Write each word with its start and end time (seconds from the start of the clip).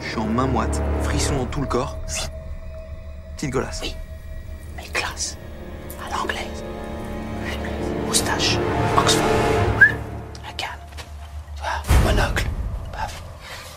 Je 0.00 0.08
suis 0.08 0.18
en 0.18 0.26
main 0.26 0.46
moite, 0.46 0.80
frisson 1.02 1.36
dans 1.36 1.46
tout 1.46 1.60
le 1.60 1.66
corps. 1.66 1.96
Petite 3.36 3.50
golasse. 3.50 3.80
Oui, 3.82 3.94
mais 4.76 4.84
classe. 4.92 5.36
À 6.04 6.16
l'anglaise. 6.16 6.64
Moustache. 8.06 8.58
Oxford. 8.98 9.22
La 10.44 10.52
canne. 10.56 10.70
Tu 10.96 11.62
vois, 11.62 12.12
monocle. 12.12 12.46
Paf. 12.92 13.22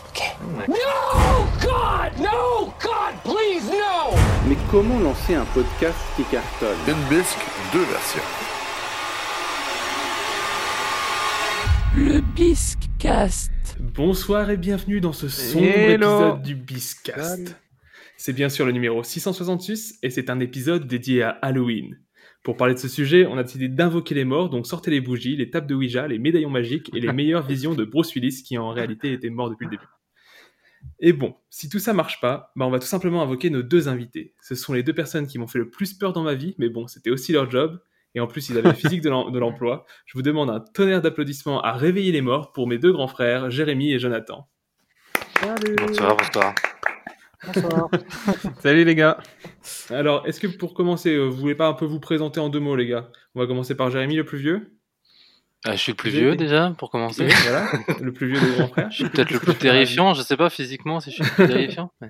Ok. 0.08 0.36
No, 0.68 1.46
God! 1.62 2.18
No, 2.18 2.72
God, 2.82 3.14
please, 3.22 3.70
no! 3.70 4.16
Mais 4.46 4.56
comment 4.70 4.98
lancer 4.98 5.34
un 5.34 5.44
podcast 5.54 5.96
qui 6.16 6.24
cartonne? 6.24 6.76
Ben 6.86 6.96
Bisque, 7.08 7.38
deux 7.72 7.84
versions. 7.84 8.22
Le 11.96 12.20
Biscast. 12.20 13.50
Bonsoir 13.92 14.48
et 14.48 14.56
bienvenue 14.56 15.02
dans 15.02 15.12
ce 15.12 15.28
sombre 15.28 15.66
Hello. 15.66 16.06
épisode 16.06 16.42
du 16.42 16.54
Biscast. 16.54 17.54
C'est 18.16 18.32
bien 18.32 18.48
sûr 18.48 18.64
le 18.64 18.72
numéro 18.72 19.02
666 19.02 19.98
et 20.02 20.08
c'est 20.08 20.30
un 20.30 20.40
épisode 20.40 20.86
dédié 20.86 21.22
à 21.22 21.30
Halloween. 21.30 22.00
Pour 22.42 22.56
parler 22.56 22.72
de 22.72 22.78
ce 22.78 22.88
sujet, 22.88 23.26
on 23.26 23.36
a 23.36 23.42
décidé 23.42 23.68
d'invoquer 23.68 24.14
les 24.14 24.24
morts, 24.24 24.48
donc 24.48 24.66
sortez 24.66 24.90
les 24.90 25.02
bougies, 25.02 25.36
les 25.36 25.50
tables 25.50 25.66
de 25.66 25.74
Ouija, 25.74 26.08
les 26.08 26.18
médaillons 26.18 26.48
magiques 26.48 26.90
et 26.94 27.00
les 27.00 27.12
meilleures 27.12 27.46
visions 27.46 27.74
de 27.74 27.84
Bruce 27.84 28.14
Willis 28.14 28.42
qui 28.42 28.56
en 28.56 28.70
réalité 28.70 29.12
était 29.12 29.28
mort 29.28 29.50
depuis 29.50 29.66
le 29.66 29.72
début. 29.72 29.86
Et 30.98 31.12
bon, 31.12 31.34
si 31.50 31.68
tout 31.68 31.78
ça 31.78 31.92
marche 31.92 32.22
pas, 32.22 32.52
bah 32.56 32.66
on 32.66 32.70
va 32.70 32.78
tout 32.78 32.86
simplement 32.86 33.22
invoquer 33.22 33.50
nos 33.50 33.62
deux 33.62 33.86
invités. 33.88 34.34
Ce 34.40 34.54
sont 34.54 34.72
les 34.72 34.82
deux 34.82 34.94
personnes 34.94 35.26
qui 35.26 35.38
m'ont 35.38 35.46
fait 35.46 35.58
le 35.58 35.68
plus 35.68 35.92
peur 35.92 36.14
dans 36.14 36.22
ma 36.22 36.34
vie, 36.34 36.54
mais 36.58 36.70
bon, 36.70 36.86
c'était 36.86 37.10
aussi 37.10 37.32
leur 37.32 37.50
job. 37.50 37.78
Et 38.14 38.20
en 38.20 38.26
plus, 38.26 38.48
ils 38.48 38.58
avaient 38.58 38.68
le 38.68 38.74
physique 38.74 39.00
de 39.02 39.10
l'em- 39.10 39.32
de 39.32 39.38
l'emploi. 39.38 39.84
Je 40.06 40.16
vous 40.16 40.22
demande 40.22 40.48
un 40.50 40.60
tonnerre 40.60 41.02
d'applaudissements 41.02 41.60
à 41.62 41.72
réveiller 41.72 42.12
les 42.12 42.20
morts 42.20 42.52
pour 42.52 42.66
mes 42.68 42.78
deux 42.78 42.92
grands 42.92 43.08
frères, 43.08 43.50
Jérémy 43.50 43.92
et 43.92 43.98
Jonathan. 43.98 44.48
Bonsoir, 45.76 46.16
bonsoir. 46.16 46.54
Salut 48.60 48.84
les 48.84 48.94
gars. 48.94 49.18
Alors, 49.90 50.26
est-ce 50.26 50.40
que 50.40 50.46
pour 50.46 50.72
commencer, 50.74 51.14
euh, 51.14 51.26
vous 51.26 51.36
voulez 51.36 51.54
pas 51.54 51.66
un 51.66 51.74
peu 51.74 51.84
vous 51.84 52.00
présenter 52.00 52.40
en 52.40 52.48
deux 52.48 52.60
mots, 52.60 52.76
les 52.76 52.86
gars? 52.86 53.10
On 53.34 53.40
va 53.40 53.46
commencer 53.46 53.74
par 53.74 53.90
Jérémy, 53.90 54.16
le 54.16 54.24
plus 54.24 54.38
vieux. 54.38 54.73
Ah, 55.66 55.72
je 55.72 55.76
suis 55.78 55.92
le 55.92 55.96
plus 55.96 56.10
vieux 56.10 56.28
été- 56.34 56.44
déjà, 56.44 56.74
pour 56.78 56.90
commencer. 56.90 57.26
voilà, 57.42 57.66
le 58.00 58.12
plus 58.12 58.32
vieux 58.32 58.40
des 58.40 58.56
grands 58.58 58.68
frères. 58.68 58.90
Je 58.90 58.96
suis 58.96 59.08
peut-être 59.08 59.30
le 59.30 59.38
plus 59.38 59.54
terrifiant, 59.54 60.12
je 60.14 60.22
sais 60.22 60.36
pas 60.36 60.50
physiquement 60.50 61.00
si 61.00 61.10
je 61.10 61.16
suis 61.16 61.24
le 61.24 61.30
plus 61.30 61.46
terrifiant. 61.48 61.90
mais- 62.00 62.08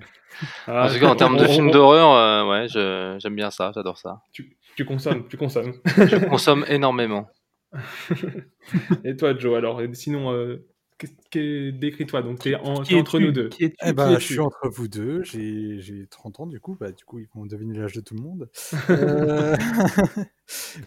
Ah, 0.67 0.85
En 0.89 0.93
tout 0.93 0.99
cas, 0.99 1.07
en 1.07 1.15
termes 1.15 1.37
de 1.37 1.45
films 1.45 1.71
d'horreur, 1.71 2.11
euh, 2.11 2.49
ouais, 2.51 2.67
je- 2.67 3.15
j'aime 3.19 3.35
bien 3.35 3.49
ça, 3.51 3.71
j'adore 3.73 3.97
ça. 3.97 4.19
Tu, 4.33 4.57
tu 4.75 4.83
consommes, 4.83 5.27
tu 5.29 5.37
consommes. 5.37 5.73
Je 5.85 6.17
consomme 6.27 6.65
énormément. 6.67 7.27
Et 9.03 9.15
toi, 9.15 9.37
Joe, 9.37 9.55
alors, 9.57 9.81
sinon, 9.93 10.31
euh, 10.33 10.65
décris-toi. 11.33 12.21
Donc, 12.21 12.47
en- 12.63 12.81
Qui 12.81 12.93
t'es 12.93 12.99
entre 12.99 13.19
nous 13.19 13.31
deux. 13.31 13.49
Qui 13.49 13.65
Eh 13.65 13.71
Qui 13.87 13.93
ben, 13.93 14.17
je 14.17 14.25
suis 14.25 14.39
entre 14.39 14.69
vous 14.69 14.87
deux, 14.87 15.23
j'ai 15.23 15.79
j'ai 15.81 16.07
30 16.07 16.39
ans 16.39 16.47
du 16.47 16.59
coup, 16.59 16.75
bah, 16.79 16.91
du 16.91 17.03
coup 17.05 17.19
ils 17.19 17.27
vont 17.35 17.45
deviner 17.45 17.77
l'âge 17.77 17.93
de 17.93 18.01
tout 18.01 18.15
le 18.15 18.21
monde. 18.21 18.49
Euh, 18.89 19.55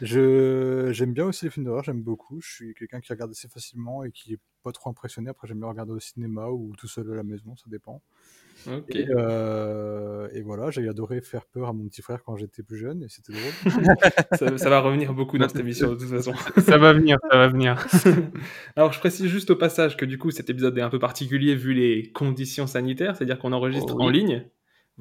je 0.01 0.91
J'aime 0.93 1.13
bien 1.13 1.27
aussi 1.27 1.45
les 1.45 1.51
films 1.51 1.67
d'horreur, 1.67 1.85
j'aime 1.85 2.03
beaucoup, 2.03 2.41
je 2.41 2.51
suis 2.51 2.75
quelqu'un 2.75 3.01
qui 3.01 3.13
regarde 3.13 3.31
assez 3.31 3.49
facilement 3.49 4.05
et 4.05 4.11
qui 4.13 4.35
est 4.35 4.39
pas 4.63 4.73
trop 4.73 4.91
impressionné, 4.91 5.31
après 5.31 5.47
j'aime 5.49 5.59
bien 5.59 5.69
regarder 5.69 5.93
au 5.93 6.01
cinéma 6.01 6.49
ou 6.49 6.73
tout 6.79 6.89
seul 6.89 7.11
à 7.13 7.17
la 7.17 7.23
maison, 7.23 7.57
ça 7.57 7.65
dépend. 7.69 8.03
Et, 8.89 9.07
euh, 9.11 10.29
et 10.33 10.43
voilà, 10.43 10.71
j'ai 10.71 10.87
adoré 10.89 11.21
faire 11.21 11.47
peur 11.47 11.69
à 11.69 11.73
mon 11.73 11.87
petit 11.89 12.03
frère 12.03 12.23
quand 12.25 12.37
j'étais 12.37 12.63
plus 12.63 12.77
jeune 12.77 13.03
et 13.03 13.09
c'était 13.09 13.33
drôle. 13.33 13.53
ça, 14.39 14.59
ça 14.59 14.71
va 14.71 14.81
revenir 14.81 15.15
beaucoup 15.15 15.39
dans 15.39 15.49
cette 15.49 15.61
émission, 15.61 15.93
de 15.93 15.99
toute 15.99 16.09
façon. 16.09 16.33
Ça 16.61 16.77
va 16.77 16.93
venir, 16.93 17.19
ça 17.31 17.39
va 17.39 17.49
venir. 17.49 17.87
Alors, 18.77 18.93
je 18.93 18.99
précise 18.99 19.27
juste 19.27 19.51
au 19.51 19.57
passage 19.57 19.97
que 19.97 20.05
du 20.05 20.19
coup, 20.19 20.31
cet 20.31 20.51
épisode 20.51 20.77
est 20.77 20.83
un 20.83 20.91
peu 20.91 20.99
particulier 20.99 21.55
vu 21.55 21.73
les 21.73 22.11
conditions 22.13 22.67
sanitaires, 22.67 23.17
c'est-à-dire 23.17 23.39
qu'on 23.39 23.53
enregistre 23.53 23.95
Oh 23.95 24.01
oui. 24.01 24.07
en 24.07 24.11
ligne. 24.11 24.51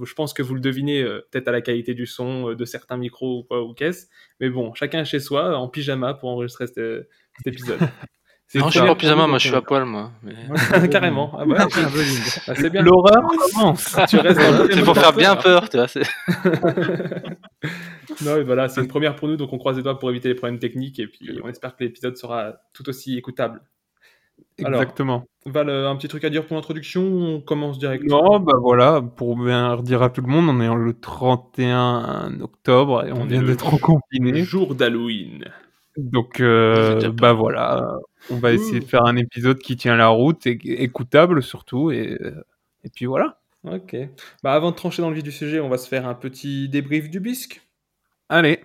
Je 0.01 0.13
pense 0.13 0.33
que 0.33 0.43
vous 0.43 0.53
le 0.53 0.61
devinez 0.61 1.01
euh, 1.01 1.27
peut-être 1.31 1.47
à 1.47 1.51
la 1.51 1.61
qualité 1.61 1.93
du 1.95 2.05
son, 2.05 2.51
euh, 2.51 2.55
de 2.55 2.65
certains 2.65 2.97
micros 2.97 3.39
ou 3.39 3.43
quoi, 3.43 3.63
ou 3.63 3.73
qu'est-ce. 3.73 4.05
Mais 4.39 4.49
bon, 4.49 4.73
chacun 4.75 5.03
chez 5.03 5.19
soi, 5.19 5.57
en 5.57 5.67
pyjama 5.67 6.13
pour 6.13 6.29
enregistrer 6.29 6.67
cet, 6.67 6.75
cet 6.75 7.47
épisode. 7.47 7.79
C'est 8.49 8.59
Non, 8.59 8.67
je 8.67 8.77
suis 8.77 8.79
pas 8.79 8.91
en 8.91 8.95
pyjama, 8.95 9.27
moi 9.27 9.39
je 9.39 9.47
suis 9.47 9.55
à 9.55 9.61
poil, 9.61 9.83
moi. 9.83 10.11
mais- 10.23 10.33
suis 10.79 10.89
Carrément. 10.89 11.33
Ah 11.37 11.43
libre. 11.43 11.57
ah, 12.47 12.55
c'est 12.55 12.69
bien. 12.69 12.81
L'horreur 12.81 13.23
commence. 13.53 13.97
C'est 14.07 14.83
pour 14.85 14.95
faire 14.95 15.13
bien 15.13 15.35
peur, 15.35 15.67
tu 15.69 15.75
vois. 15.75 15.89
c'est- 15.89 16.03
non, 18.23 18.37
et 18.37 18.43
voilà, 18.43 18.69
c'est 18.69 18.79
une 18.81 18.87
première 18.87 19.15
pour 19.17 19.27
nous, 19.27 19.35
donc 19.35 19.51
on 19.51 19.57
croise 19.57 19.75
les 19.75 19.83
doigts 19.83 19.99
pour 19.99 20.09
éviter 20.09 20.29
les 20.29 20.35
problèmes 20.35 20.59
techniques, 20.59 20.97
et 20.99 21.07
puis 21.07 21.29
on 21.43 21.49
espère 21.49 21.75
que 21.75 21.83
l'épisode 21.83 22.15
sera 22.15 22.53
tout 22.73 22.87
aussi 22.87 23.17
écoutable. 23.17 23.61
Alors, 24.63 24.81
Exactement. 24.81 25.25
Val, 25.45 25.69
euh, 25.69 25.89
un 25.89 25.95
petit 25.95 26.07
truc 26.07 26.23
à 26.23 26.29
dire 26.29 26.45
pour 26.45 26.55
l'introduction 26.55 27.01
ou 27.03 27.23
On 27.37 27.41
commence 27.41 27.77
directement. 27.79 28.23
Non, 28.23 28.39
bah 28.39 28.57
voilà, 28.61 29.01
pour 29.01 29.37
bien 29.37 29.73
redire 29.73 30.01
à 30.03 30.09
tout 30.09 30.21
le 30.21 30.27
monde, 30.27 30.47
on 30.49 30.59
est 30.61 30.73
le 30.73 30.93
31 30.93 32.39
octobre 32.41 33.05
et 33.05 33.11
on, 33.11 33.25
vient 33.25 33.41
d'être 33.43 33.79
confiné. 33.79 34.43
jour 34.43 34.73
d'Halloween. 34.73 35.45
Donc, 35.97 36.39
euh, 36.39 37.11
bah 37.11 37.33
voilà, 37.33 37.97
on 38.29 38.37
va 38.37 38.53
essayer 38.53 38.77
Ouh. 38.77 38.83
de 38.83 38.85
faire 38.85 39.05
un 39.05 39.15
épisode 39.15 39.57
qui 39.57 39.75
tient 39.75 39.95
la 39.95 40.09
route 40.09 40.45
et 40.45 40.83
écoutable 40.83 41.41
surtout. 41.41 41.91
Et, 41.91 42.17
euh, 42.21 42.45
et 42.83 42.89
puis 42.89 43.05
voilà. 43.05 43.39
Ok. 43.63 43.95
Bah, 44.43 44.53
avant 44.53 44.71
de 44.71 44.75
trancher 44.75 45.01
dans 45.01 45.09
le 45.09 45.15
vif 45.15 45.23
du 45.23 45.31
sujet, 45.31 45.59
on 45.59 45.69
va 45.69 45.77
se 45.77 45.87
faire 45.87 46.07
un 46.07 46.13
petit 46.13 46.69
débrief 46.69 47.09
du 47.09 47.19
bisque. 47.19 47.61
Allez, 48.29 48.61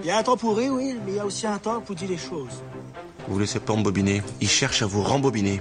Il 0.00 0.06
y 0.06 0.10
a 0.10 0.18
un 0.18 0.22
temps 0.22 0.36
pour 0.36 0.56
rire, 0.56 0.72
oui, 0.72 0.96
mais 1.04 1.12
il 1.12 1.16
y 1.16 1.20
a 1.20 1.26
aussi 1.26 1.46
un 1.46 1.58
temps 1.58 1.80
pour 1.82 1.94
dire 1.94 2.08
les 2.08 2.16
choses. 2.16 2.62
Vous 3.28 3.38
laissez 3.38 3.60
pas 3.60 3.74
embobiner. 3.74 4.22
Il 4.40 4.48
cherche 4.48 4.82
à 4.82 4.86
vous 4.86 5.02
rembobiner. 5.02 5.60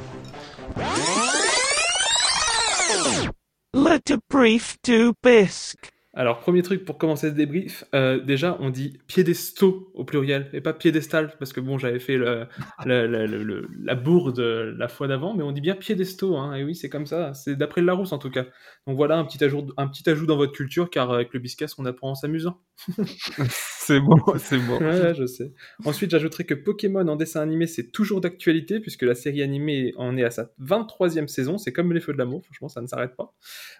Let 3.73 4.11
a 4.11 4.17
brief 4.29 4.77
do 4.83 5.13
bisque. 5.21 5.91
Alors, 6.19 6.41
premier 6.41 6.61
truc 6.63 6.83
pour 6.83 6.97
commencer 6.97 7.29
ce 7.29 7.33
débrief, 7.33 7.85
euh, 7.95 8.19
déjà, 8.19 8.57
on 8.59 8.69
dit 8.69 8.99
piédestaux 9.07 9.89
au 9.93 10.03
pluriel 10.03 10.49
et 10.51 10.59
pas 10.59 10.73
piédestal, 10.73 11.31
parce 11.39 11.53
que 11.53 11.61
bon, 11.61 11.77
j'avais 11.77 11.99
fait 11.99 12.17
le, 12.17 12.45
le- 12.85 13.07
le- 13.07 13.25
le- 13.25 13.41
le- 13.43 13.67
la 13.81 13.95
bourde 13.95 14.37
la 14.41 14.89
fois 14.89 15.07
d'avant, 15.07 15.33
mais 15.33 15.43
on 15.43 15.53
dit 15.53 15.61
bien 15.61 15.75
piédestaux, 15.75 16.35
hein, 16.35 16.55
et 16.55 16.65
oui, 16.65 16.75
c'est 16.75 16.89
comme 16.89 17.05
ça, 17.05 17.33
c'est 17.33 17.55
d'après 17.55 17.79
le 17.79 17.87
Larousse 17.87 18.11
en 18.11 18.17
tout 18.17 18.29
cas. 18.31 18.45
Donc 18.85 18.97
voilà, 18.97 19.17
un 19.17 19.23
petit 19.23 19.41
ajout, 19.45 19.67
un 19.77 19.87
petit 19.87 20.09
ajout 20.09 20.25
dans 20.25 20.35
votre 20.35 20.51
culture, 20.51 20.89
car 20.89 21.09
avec 21.13 21.33
le 21.33 21.39
biscas, 21.39 21.73
on 21.77 21.85
apprend 21.85 22.09
en 22.11 22.15
s'amusant. 22.15 22.59
c'est 23.49 23.99
bon, 23.99 24.17
c'est 24.37 24.57
bon. 24.57 24.77
Ouais, 24.79 25.13
je 25.15 25.25
sais. 25.25 25.53
Ensuite, 25.85 26.11
j'ajouterai 26.11 26.43
que 26.45 26.53
Pokémon 26.53 27.07
en 27.07 27.15
dessin 27.15 27.41
animé, 27.41 27.65
c'est 27.65 27.91
toujours 27.91 28.19
d'actualité, 28.21 28.79
puisque 28.79 29.03
la 29.03 29.15
série 29.15 29.41
animée 29.41 29.93
en 29.97 30.17
est 30.17 30.23
à 30.23 30.31
sa 30.31 30.49
23e 30.61 31.27
saison. 31.27 31.57
C'est 31.57 31.71
comme 31.71 31.93
les 31.93 31.99
Feux 32.01 32.13
de 32.13 32.17
l'amour, 32.17 32.43
franchement, 32.43 32.67
ça 32.67 32.81
ne 32.81 32.87
s'arrête 32.87 33.15
pas. 33.15 33.33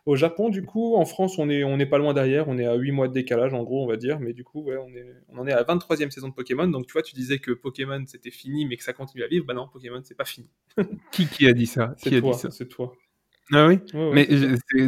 Au 0.06 0.16
Japon, 0.16 0.50
du 0.50 0.63
coup, 0.63 0.95
en 0.95 1.06
France, 1.06 1.38
on 1.38 1.50
est, 1.50 1.63
on 1.63 1.79
est 1.79 1.85
pas 1.85 1.97
loin 1.97 2.13
derrière, 2.13 2.28
on 2.47 2.57
est 2.57 2.66
à 2.66 2.75
8 2.75 2.91
mois 2.91 3.07
de 3.07 3.13
décalage, 3.13 3.53
en 3.53 3.63
gros, 3.63 3.84
on 3.84 3.88
va 3.88 3.97
dire, 3.97 4.19
mais 4.19 4.34
du 4.34 4.44
coup, 4.44 4.62
ouais, 4.63 4.78
on, 4.78 4.90
est, 4.94 5.06
on 5.29 5.38
en 5.40 5.47
est 5.47 5.51
à 5.51 5.57
la 5.57 5.63
23e 5.63 6.09
saison 6.12 6.29
de 6.29 6.34
Pokémon. 6.34 6.67
Donc, 6.67 6.88
tu 6.88 6.94
vois, 6.94 7.01
tu 7.03 7.16
disais 7.16 7.40
que 7.40 7.51
Pokémon 7.51 8.03
c'était 8.07 8.31
fini, 8.31 8.66
mais 8.66 8.78
que 8.78 8.84
ça 8.84 8.94
continue 8.94 9.23
à 9.23 9.28
vivre. 9.28 9.45
Bah 9.45 9.53
non, 9.53 9.67
Pokémon, 9.67 10.01
c'est 10.03 10.16
pas 10.17 10.25
fini. 10.25 10.50
Qui, 11.12 11.28
qui 11.29 11.47
a 11.47 11.53
dit 11.53 11.68
ça? 11.68 11.95
Qui 12.01 12.09
C'est 12.09 12.16
a 12.16 12.22
toi, 12.22 12.31
dit 12.31 12.38
ça? 12.38 12.51
c'est 12.51 12.68
toi. 12.68 12.94
Ah 13.52 13.68
oui 13.68 13.80
Ouais, 13.94 14.12
Mais 14.14 14.28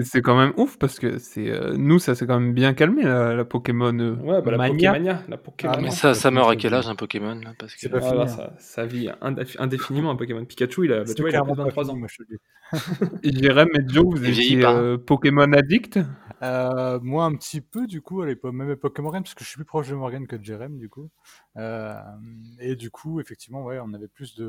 c'est 0.04 0.22
quand 0.22 0.38
même 0.38 0.54
ouf 0.58 0.78
parce 0.78 1.00
que 1.00 1.18
c'est 1.18 1.50
euh, 1.50 1.76
nous 1.78 1.98
ça 1.98 2.14
s'est 2.14 2.28
quand 2.28 2.40
même 2.40 2.54
bien 2.54 2.74
calmé 2.76 3.04
la, 3.04 3.34
la 3.34 3.44
Pokémon 3.46 3.98
euh, 3.98 4.16
Ouais, 4.16 4.42
bah, 4.42 4.52
la 4.52 4.58
mania. 4.58 4.94
Pokémania, 4.94 5.24
la 5.28 5.38
Pokémon. 5.38 5.74
Ah, 5.76 5.82
Mais 5.82 5.90
ça, 5.92 6.14
ça 6.14 6.30
meurt 6.30 6.50
à 6.52 6.56
quel 6.56 6.72
ça. 6.72 6.78
âge 6.78 6.88
un 6.88 6.96
Pokémon 6.96 7.36
là 7.36 7.54
parce 7.58 7.76
que... 7.76 7.88
Pas 7.88 8.00
Ah, 8.02 8.14
là, 8.14 8.22
hein. 8.24 8.28
ça, 8.28 8.54
ça 8.60 8.86
vit 8.86 9.08
indéfi- 9.22 9.56
indéfiniment 9.60 10.12
un 10.12 10.16
Pokémon. 10.16 10.46
Pikachu, 10.46 10.86
il 10.86 10.94
a, 10.94 11.04
bah, 11.04 11.06
C'est 11.06 11.16
tu 11.16 11.22
vois, 11.22 11.30
il 11.32 11.36
a 11.36 11.42
plus 11.42 11.52
de 11.52 11.56
clairement 11.56 11.56
pas 11.56 11.64
23 11.64 11.84
fini, 11.86 11.96
ans. 11.96 11.98
moi, 11.98 12.08
je 12.10 12.18
te 12.18 12.24
le 12.24 12.38
dis. 12.38 12.40
Jérém 13.42 13.68
et 13.74 13.88
Joe, 13.88 14.06
vous 14.16 14.26
étiez 14.30 14.64
euh, 14.66 14.98
Pokémon 14.98 15.52
addict? 15.54 16.00
Euh, 16.44 17.00
moi 17.04 17.26
un 17.26 17.36
petit 17.36 17.62
peu 17.62 17.86
du 17.86 18.02
coup 18.02 18.22
à 18.22 18.26
l'époque, 18.26 18.54
même 18.54 18.72
époque 18.72 18.96
que 18.96 19.02
Morgan, 19.04 19.22
parce 19.22 19.36
que 19.36 19.44
je 19.44 19.50
suis 19.50 19.58
plus 19.58 19.66
proche 19.66 19.90
de 19.90 19.94
Morgan 19.96 20.26
que 20.26 20.36
de 20.36 20.44
Jerem 20.44 20.78
du 20.80 20.90
coup. 20.90 21.10
Euh, 21.58 21.94
et 22.60 22.76
du 22.76 22.90
coup, 22.90 23.20
effectivement, 23.20 23.64
ouais, 23.64 23.80
on 23.80 23.94
avait 23.94 24.08
plus 24.08 24.34
de, 24.36 24.44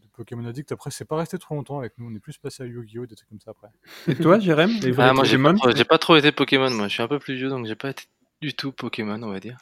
de 0.00 0.06
Pokémon 0.12 0.44
Addict. 0.46 0.70
Après, 0.70 0.90
c'est 0.92 1.04
pas 1.06 1.16
resté 1.16 1.36
trop 1.38 1.56
longtemps 1.56 1.78
avec 1.80 1.94
nous, 1.98 2.06
on 2.08 2.14
est 2.14 2.20
plus 2.20 2.38
passé 2.38 2.62
à 2.62 2.66
Yu-Gi-Oh! 2.66 3.06
Trucs 3.20 3.28
comme 3.30 3.40
ça 3.40 3.50
après. 3.52 3.68
Et 4.08 4.14
toi, 4.16 4.38
Jérém 4.38 4.70
Ah, 4.98 5.12
moi 5.12 5.24
j'ai 5.24 5.38
pas, 5.38 5.54
trop- 5.54 5.70
j'ai 5.76 5.84
pas 5.84 5.98
trop 5.98 6.16
été 6.16 6.32
Pokémon, 6.32 6.70
moi 6.70 6.88
je 6.88 6.92
suis 6.94 7.02
un 7.02 7.08
peu 7.08 7.18
plus 7.18 7.34
vieux 7.36 7.48
donc 7.48 7.66
j'ai 7.66 7.74
pas 7.74 7.90
été 7.90 8.04
du 8.40 8.54
tout 8.54 8.72
Pokémon, 8.72 9.22
on 9.22 9.30
va 9.30 9.40
dire. 9.40 9.58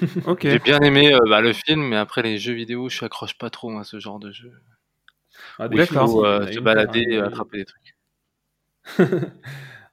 Ok. 0.26 0.42
J'ai 0.42 0.58
bien 0.60 0.78
aimé 0.80 1.12
euh, 1.14 1.18
bah, 1.28 1.40
le 1.40 1.52
film, 1.52 1.88
mais 1.88 1.96
après 1.96 2.22
les 2.22 2.38
jeux 2.38 2.52
vidéo, 2.52 2.88
je 2.88 3.04
accroche 3.04 3.36
pas 3.36 3.50
trop 3.50 3.70
moi 3.70 3.80
à 3.80 3.84
ce 3.84 3.98
genre 3.98 4.18
de 4.20 4.30
jeu. 4.30 4.52
Ah, 5.58 5.66
Où 5.68 5.72
il 5.72 5.78
D'accord. 5.78 6.24
euh, 6.24 6.46
a 6.46 6.52
se 6.52 6.60
balader 6.60 7.04
et 7.08 7.18
attraper 7.18 7.58
des 7.58 7.64
trucs. 7.64 7.96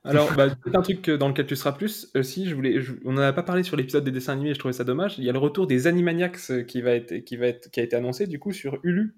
Alors, 0.04 0.32
bah, 0.34 0.50
peut-être 0.50 0.76
un 0.78 0.82
truc 0.84 1.10
euh, 1.10 1.18
dans 1.18 1.30
lequel 1.30 1.48
tu 1.48 1.56
seras 1.56 1.72
plus 1.72 2.12
aussi. 2.16 2.48
Je 2.48 2.54
voulais, 2.54 2.80
je- 2.80 2.94
on 3.06 3.14
n'en 3.14 3.24
a 3.24 3.34
pas 3.34 3.42
parlé 3.42 3.64
sur 3.64 3.76
l'épisode 3.76 4.04
des 4.04 4.12
dessins 4.12 4.34
animés. 4.34 4.54
Je 4.54 4.60
trouvais 4.60 4.74
ça 4.74 4.84
dommage. 4.84 5.18
Il 5.18 5.24
y 5.24 5.30
a 5.30 5.34
le 5.34 5.40
retour 5.40 5.66
des 5.66 5.88
Animaniacs 5.88 6.38
euh, 6.52 6.64
qui 6.64 6.82
va 6.82 6.92
être, 6.92 7.18
qui 7.26 7.38
va 7.38 7.48
être, 7.48 7.72
qui 7.72 7.80
a 7.80 7.84
été 7.84 7.96
annoncé 7.96 8.28
du 8.28 8.38
coup 8.38 8.54
sur 8.54 8.80
Hulu 8.84 9.16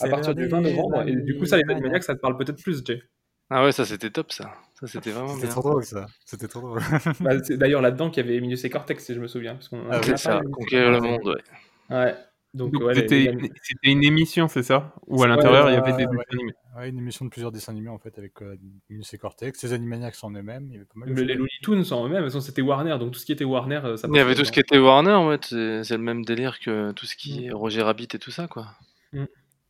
à 0.00 0.08
partir 0.08 0.34
du 0.34 0.46
20 0.46 0.60
l'heure 0.60 0.70
des 0.70 0.76
novembre. 0.76 1.08
Et 1.08 1.16
du 1.16 1.36
coup, 1.38 1.46
ça, 1.46 1.56
les 1.56 1.62
Animaniacs. 1.62 1.82
Animaniacs, 1.82 2.04
ça 2.04 2.14
te 2.14 2.20
parle 2.20 2.36
peut-être 2.36 2.62
plus, 2.62 2.82
Jay. 2.84 3.02
Ah 3.50 3.62
ouais, 3.64 3.72
ça 3.72 3.84
c'était 3.84 4.10
top 4.10 4.32
ça. 4.32 4.54
Ça 4.80 4.86
c'était 4.86 5.10
vraiment 5.12 5.34
C'était 5.34 5.48
trop 5.48 5.60
drôle 5.60 5.84
ça. 5.84 6.06
C'était 6.24 6.48
trop 6.48 6.60
drôle. 6.60 6.80
Bah, 7.20 7.32
c'est 7.42 7.56
d'ailleurs 7.58 7.82
là-dedans 7.82 8.10
qu'il 8.10 8.24
y 8.24 8.26
avait 8.28 8.36
Emilio. 8.36 8.56
Cortex, 8.70 9.04
si 9.04 9.14
je 9.14 9.20
me 9.20 9.26
souviens. 9.28 9.54
Parce 9.54 9.68
qu'on 9.68 9.86
en 9.86 9.90
Ah 9.90 10.00
C'est 10.02 10.16
ça, 10.16 10.40
conquérir 10.52 10.90
le 10.90 11.00
monde, 11.00 11.20
ouais. 11.26 11.94
Ouais. 11.96 12.14
Donc, 12.54 12.72
Donc, 12.72 12.82
ouais, 12.84 12.94
les- 12.94 13.00
c'était 13.00 13.18
les- 13.18 13.30
une, 13.32 13.40
c'était 13.62 13.88
une 13.90 14.04
émission, 14.04 14.46
c'est 14.46 14.62
ça? 14.62 14.94
Ou 15.08 15.16
à 15.22 15.26
Ouais, 15.26 15.28
l'intérieur, 15.28 15.68
il 15.70 15.74
y 15.74 15.76
avait 15.76 15.90
des 15.92 16.04
ouais. 16.06 16.16
dessins 16.16 16.22
animés? 16.32 16.52
Ouais, 16.76 16.88
une 16.88 16.98
émission 16.98 17.24
de 17.24 17.30
plusieurs 17.30 17.50
dessins 17.52 17.72
animés 17.72 17.88
en 17.90 17.98
fait 17.98 18.16
avec 18.16 18.40
euh, 18.42 18.56
Minus 18.88 19.12
et 19.12 19.18
Cortex, 19.18 19.62
les 19.62 19.72
Animaniacs 19.72 20.14
en 20.22 20.30
eux-mêmes, 20.30 20.66
il 20.68 20.72
y 20.74 20.76
avait 20.76 20.84
pas 20.84 20.92
mal 21.00 21.08
de 21.08 21.14
Mais 21.14 21.24
les. 21.24 21.34
Looney 21.34 21.50
Tunes 21.62 21.84
en 21.92 22.06
eux-mêmes, 22.06 22.18
de 22.20 22.26
toute 22.26 22.32
façon, 22.32 22.40
c'était 22.40 22.62
Warner, 22.62 22.96
donc 22.98 23.12
tout 23.12 23.18
ce 23.18 23.26
qui 23.26 23.32
était 23.32 23.44
Warner, 23.44 23.80
euh, 23.84 23.96
ça 23.96 24.06
Il 24.08 24.16
y 24.16 24.20
avait 24.20 24.34
tout 24.36 24.44
ce 24.44 24.52
qui 24.52 24.60
était 24.60 24.78
Warner, 24.78 25.16
ouais, 25.28 25.38
c'est 25.42 25.82
c'est 25.84 25.96
le 25.96 26.02
même 26.02 26.24
délire 26.24 26.58
que 26.60 26.92
tout 26.92 27.06
ce 27.06 27.16
qui 27.16 27.46
est 27.46 27.50
Roger 27.52 27.82
Rabbit 27.82 28.08
et 28.14 28.18
tout 28.20 28.30
ça, 28.30 28.46
quoi. 28.48 28.68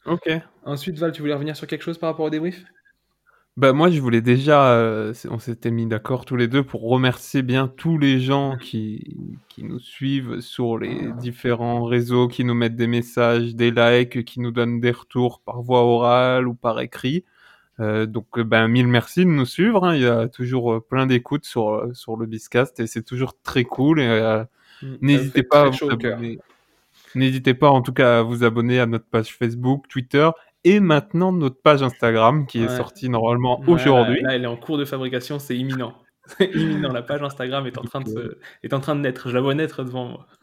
Ok. 0.07 0.31
Ensuite, 0.65 0.99
Val, 0.99 1.13
tu 1.13 1.21
voulais 1.23 1.35
revenir 1.35 1.57
sur 1.57 1.67
quelque 1.67 1.83
chose 1.83 1.99
par 1.99 2.11
rapport 2.11 2.27
au 2.27 2.31
débrief? 2.31 2.65
Bah 3.57 3.73
moi 3.73 3.89
je 3.89 4.01
voulais 4.01 4.21
déjà, 4.21 4.73
euh, 4.73 5.15
on 5.31 5.39
s'était 5.39 5.71
mis 5.71 5.87
d'accord 5.87 6.25
tous 6.25 6.35
les 6.35 6.49
deux 6.49 6.65
pour 6.65 6.83
remercier 6.89 7.43
bien 7.43 7.69
tous 7.69 7.99
les 7.99 8.19
gens 8.19 8.57
qui, 8.57 9.39
qui 9.49 9.63
nous 9.63 9.79
suivent 9.79 10.41
sur 10.41 10.77
les 10.77 11.13
différents 11.21 11.85
réseaux, 11.85 12.27
qui 12.27 12.43
nous 12.43 12.55
mettent 12.55 12.75
des 12.75 12.89
messages, 12.89 13.55
des 13.55 13.71
likes, 13.71 14.25
qui 14.25 14.41
nous 14.41 14.51
donnent 14.51 14.81
des 14.81 14.91
retours 14.91 15.41
par 15.41 15.63
voie 15.63 15.83
orale 15.85 16.49
ou 16.49 16.55
par 16.55 16.81
écrit. 16.81 17.25
Euh, 17.79 18.07
donc 18.07 18.27
euh, 18.39 18.43
ben 18.45 18.67
mille 18.67 18.89
merci 18.89 19.21
de 19.25 19.31
nous 19.31 19.47
suivre. 19.47 19.85
hein. 19.85 19.95
Il 19.95 20.03
y 20.03 20.07
a 20.07 20.29
toujours 20.29 20.75
euh, 20.75 20.81
plein 20.81 21.07
d'écoutes 21.07 21.45
sur 21.45 21.89
sur 21.93 22.17
le 22.17 22.27
Biscast 22.27 22.81
et 22.81 22.89
c'est 22.89 23.05
toujours 23.05 23.41
très 23.41 23.63
cool. 23.63 24.01
Et, 24.01 24.09
euh, 24.09 24.43
Mm, 24.83 24.97
N'hésitez 25.01 25.43
pas 25.43 25.63
à 25.63 25.69
vous 25.71 25.97
cœur. 25.97 26.19
N'hésitez 27.15 27.55
pas 27.55 27.71
en 27.71 27.83
tout 27.83 27.93
cas 27.93 28.21
à 28.21 28.23
vous 28.23 28.45
abonner 28.45 28.81
à 28.81 28.87
notre 28.87 29.07
page 29.09 29.35
Facebook, 29.37 29.87
Twitter 29.89 30.29
et 30.65 30.81
maintenant 30.81 31.33
notre 31.33 31.61
page 31.61 31.83
Instagram 31.83 32.47
qui 32.47 32.63
est 32.63 32.69
sortie 32.77 33.09
normalement 33.09 33.61
Ouais, 33.61 33.75
aujourd'hui. 33.75 34.21
Là, 34.23 34.35
elle 34.35 34.45
est 34.45 34.49
en 34.49 34.57
cours 34.57 34.79
de 34.79 34.85
fabrication, 34.85 35.39
c'est 35.39 35.57
imminent. 35.57 35.95
C'est 36.27 36.51
imminent, 36.55 36.91
la 36.91 37.03
page 37.03 37.23
Instagram 37.23 37.67
est 37.67 37.77
en 37.79 37.83
train 37.83 38.01
de, 38.01 38.09
se- 38.09 38.39
est 38.63 38.73
en 38.73 38.81
train 38.81 38.97
de 38.97 39.01
naître. 39.01 39.29
Je 39.29 39.35
la 39.35 39.43
vois 39.43 39.55
naître 39.55 39.85
devant 39.85 40.07
moi. 40.09 40.27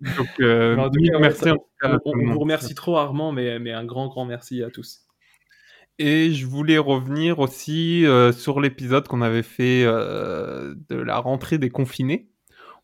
Donc, 0.00 0.28
euh, 0.40 0.76
merci 1.18 1.40
ça- 1.44 1.54
on, 1.82 1.98
vous 2.32 2.38
remercie 2.38 2.74
trop 2.76 2.94
rarement, 2.94 3.32
mais, 3.32 3.58
mais 3.58 3.72
un 3.72 3.84
grand, 3.84 4.06
grand 4.06 4.24
merci 4.24 4.62
à 4.62 4.70
tous. 4.70 5.00
Et 5.98 6.30
je 6.32 6.46
voulais 6.46 6.78
revenir 6.78 7.40
aussi 7.40 8.06
euh, 8.06 8.32
sur 8.32 8.60
l'épisode 8.60 9.06
qu'on 9.08 9.20
avait 9.20 9.42
fait 9.42 9.82
euh, 9.84 10.74
de 10.88 10.96
la 10.96 11.18
rentrée 11.18 11.58
des 11.58 11.68
confinés. 11.70 12.29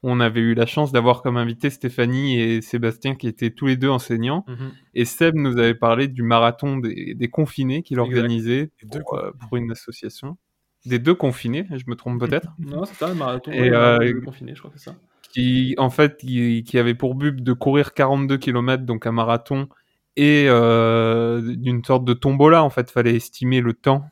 On 0.09 0.21
avait 0.21 0.41
eu 0.41 0.55
la 0.55 0.67
chance 0.67 0.93
d'avoir 0.93 1.21
comme 1.21 1.37
invité 1.37 1.69
Stéphanie 1.69 2.41
et 2.41 2.63
Sébastien 2.63 3.17
qui 3.17 3.27
étaient 3.27 3.51
tous 3.51 3.67
les 3.67 3.77
deux 3.77 3.89
enseignants. 3.89 4.45
Mhm. 4.47 4.71
Et 4.95 5.05
Seb 5.05 5.35
nous 5.35 5.59
avait 5.59 5.75
parlé 5.75 6.07
du 6.07 6.23
marathon 6.23 6.77
des, 6.77 7.15
des 7.15 7.29
confinés 7.29 7.83
qu'il 7.83 7.99
organisait 7.99 8.71
pour, 8.93 9.15
euh, 9.15 9.33
pour 9.41 9.57
une 9.57 9.73
association. 9.73 10.39
Des 10.85 11.01
deux 11.01 11.15
confinés, 11.15 11.67
je 11.73 11.83
me 11.89 11.97
trompe 11.97 12.21
peut-être. 12.21 12.53
Non, 12.61 12.85
c'est 12.85 12.95
ça, 12.95 13.09
le 13.09 13.17
marathon. 13.17 13.51
Et, 13.51 13.71
euh, 13.71 13.99
de 13.99 14.21
confiné, 14.21 14.55
je 14.55 14.61
crois 14.61 14.71
que 14.71 14.79
c'est 14.79 14.91
ça. 14.91 14.97
qui 15.33 15.75
en 15.77 15.91
fait 15.91 16.19
qui, 16.19 16.63
qui 16.63 16.79
avait 16.79 16.95
pour 16.95 17.17
but 17.17 17.43
de 17.43 17.53
courir 17.53 17.93
42 17.93 18.39
km 18.39 18.85
donc 18.85 19.07
un 19.09 19.13
marathon 19.13 19.69
et 20.15 20.47
euh, 20.49 21.57
d'une 21.57 21.85
sorte 21.85 22.05
de 22.05 22.15
tombola 22.15 22.63
en 22.63 22.71
fait 22.71 22.93
fallait 22.93 23.17
estimer 23.17 23.61
le 23.61 23.75
temps 23.75 24.05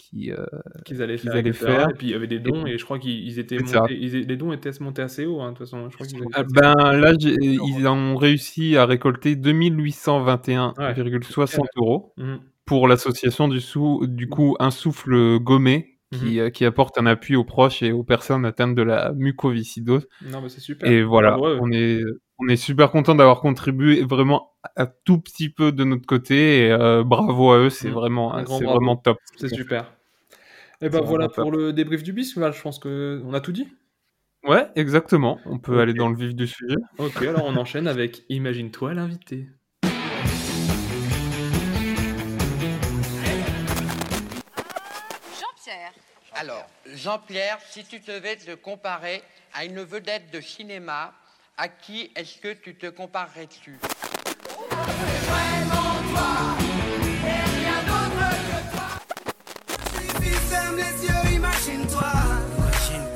qui 0.00 0.32
euh, 0.32 0.44
Qu'ils 0.84 1.02
allaient 1.02 1.16
qu'ils 1.16 1.30
faire, 1.30 1.38
allaient 1.38 1.50
etc. 1.50 1.66
faire. 1.66 1.90
Et 1.90 1.94
puis 1.94 2.08
il 2.08 2.10
y 2.10 2.14
avait 2.14 2.26
des 2.26 2.38
dons, 2.40 2.66
et 2.66 2.78
je 2.78 2.84
crois 2.84 2.98
qu'ils 2.98 3.24
ils 3.26 3.38
étaient 3.38 3.58
montés, 3.58 3.96
ils- 4.00 4.26
les 4.26 4.36
dons 4.36 4.52
étaient 4.52 4.70
montés 4.80 5.02
assez 5.02 5.26
haut, 5.26 5.40
hein, 5.40 5.52
de 5.52 5.56
toute 5.58 5.66
façon. 5.66 5.88
Je 5.90 5.94
crois 5.94 6.06
qu'ils 6.06 6.16
avaient 6.16 6.26
Ah, 6.34 6.42
ben 6.44 6.74
là 6.98 7.12
j'ai- 7.18 7.36
ils 7.40 7.86
ont 7.86 8.16
réussi 8.16 8.76
à 8.76 8.86
récolter 8.86 9.36
2821,60 9.36 11.66
euros 11.76 12.12
Mhm. 12.16 12.40
pour 12.64 12.88
l'association 12.88 13.48
du, 13.48 13.60
sou- 13.60 14.06
du 14.06 14.28
coup 14.28 14.56
un 14.60 14.70
souffle 14.70 15.38
gommé 15.38 15.98
qui, 16.12 16.40
euh, 16.40 16.50
qui 16.50 16.64
apporte 16.64 16.98
un 16.98 17.06
appui 17.06 17.36
aux 17.36 17.44
proches 17.44 17.82
et 17.82 17.92
aux 17.92 18.02
personnes 18.04 18.44
atteintes 18.44 18.74
de 18.74 18.82
la 18.82 19.12
mucoviscidose. 19.12 20.08
Non, 20.30 20.40
mais 20.40 20.48
c'est 20.48 20.60
super. 20.60 20.90
Et 20.90 21.02
voilà, 21.02 21.34
à 21.34 21.38
on 21.38 21.70
est, 21.70 22.00
on 22.38 22.48
est 22.48 22.56
super 22.56 22.90
content 22.90 23.14
d'avoir 23.14 23.40
contribué 23.40 24.02
vraiment 24.02 24.52
un 24.76 24.88
tout 25.04 25.20
petit 25.20 25.48
peu 25.50 25.72
de 25.72 25.84
notre 25.84 26.06
côté. 26.06 26.66
Et, 26.66 26.72
euh, 26.72 27.04
bravo 27.04 27.52
à 27.52 27.58
eux, 27.58 27.70
c'est 27.70 27.90
Mm. 27.90 27.94
vraiment, 27.94 28.44
c'est 28.46 28.64
vraiment 28.64 28.96
top. 28.96 29.18
C'est 29.36 29.48
super. 29.54 29.92
Et 30.82 30.88
ben 30.88 31.00
C'est 31.00 31.04
voilà 31.08 31.26
top. 31.26 31.36
pour 31.36 31.52
le 31.52 31.72
débrief 31.72 32.02
du 32.02 32.12
Val, 32.36 32.52
je 32.54 32.62
pense 32.62 32.78
qu'on 32.78 33.34
a 33.34 33.40
tout 33.40 33.52
dit. 33.52 33.68
Ouais, 34.42 34.66
exactement. 34.74 35.38
On 35.44 35.58
peut 35.58 35.80
aller 35.80 35.92
dans 35.92 36.08
le 36.08 36.16
vif 36.16 36.34
du 36.34 36.46
sujet. 36.46 36.76
Ok, 36.98 37.20
alors 37.22 37.44
on 37.44 37.56
enchaîne 37.56 37.86
avec 37.86 38.24
Imagine-toi 38.30 38.94
l'invité. 38.94 39.48
Alors, 46.40 46.66
Jean-Pierre, 46.94 47.58
si 47.68 47.84
tu 47.84 47.98
devais 47.98 48.34
te 48.34 48.54
comparer 48.54 49.22
à 49.52 49.66
une 49.66 49.82
vedette 49.82 50.30
de 50.32 50.40
cinéma, 50.40 51.12
à 51.58 51.68
qui 51.68 52.10
est-ce 52.16 52.38
que 52.38 52.54
tu 52.54 52.76
te 52.76 52.86
comparerais-tu? 52.86 53.78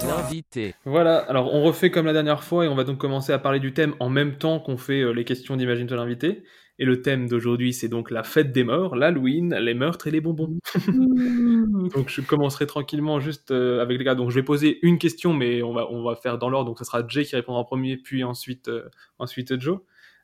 L'invité. 0.06 0.74
Voilà, 0.84 1.16
alors 1.20 1.54
on 1.54 1.62
refait 1.62 1.90
comme 1.90 2.04
la 2.04 2.12
dernière 2.12 2.44
fois 2.44 2.66
et 2.66 2.68
on 2.68 2.74
va 2.74 2.84
donc 2.84 2.98
commencer 2.98 3.32
à 3.32 3.38
parler 3.38 3.58
du 3.58 3.72
thème 3.72 3.94
en 4.00 4.10
même 4.10 4.36
temps 4.36 4.60
qu'on 4.60 4.76
fait 4.76 5.00
euh, 5.00 5.12
les 5.12 5.24
questions 5.24 5.56
d'Imagine-toi 5.56 5.96
l'invité. 5.96 6.44
Et 6.80 6.84
le 6.84 7.02
thème 7.02 7.28
d'aujourd'hui, 7.28 7.72
c'est 7.72 7.86
donc 7.88 8.10
la 8.10 8.24
fête 8.24 8.50
des 8.50 8.64
morts, 8.64 8.96
l'Halloween, 8.96 9.54
les 9.54 9.74
meurtres 9.74 10.08
et 10.08 10.10
les 10.10 10.20
bonbons. 10.20 10.58
donc 11.94 12.08
je 12.08 12.20
commencerai 12.20 12.66
tranquillement 12.66 13.20
juste 13.20 13.50
euh, 13.52 13.80
avec 13.80 13.96
les 13.98 14.04
gars. 14.04 14.14
Donc 14.16 14.30
je 14.30 14.34
vais 14.34 14.42
poser 14.42 14.78
une 14.82 14.98
question, 14.98 15.32
mais 15.32 15.62
on 15.62 15.72
va, 15.72 15.86
on 15.90 16.02
va 16.02 16.16
faire 16.16 16.36
dans 16.38 16.50
l'ordre. 16.50 16.66
Donc 16.70 16.78
ce 16.80 16.84
sera 16.84 17.06
Jay 17.06 17.24
qui 17.24 17.36
répondra 17.36 17.60
en 17.60 17.64
premier, 17.64 17.96
puis 17.96 18.24
ensuite, 18.24 18.66
euh, 18.68 18.88
ensuite 19.20 19.60
Joe. 19.60 19.78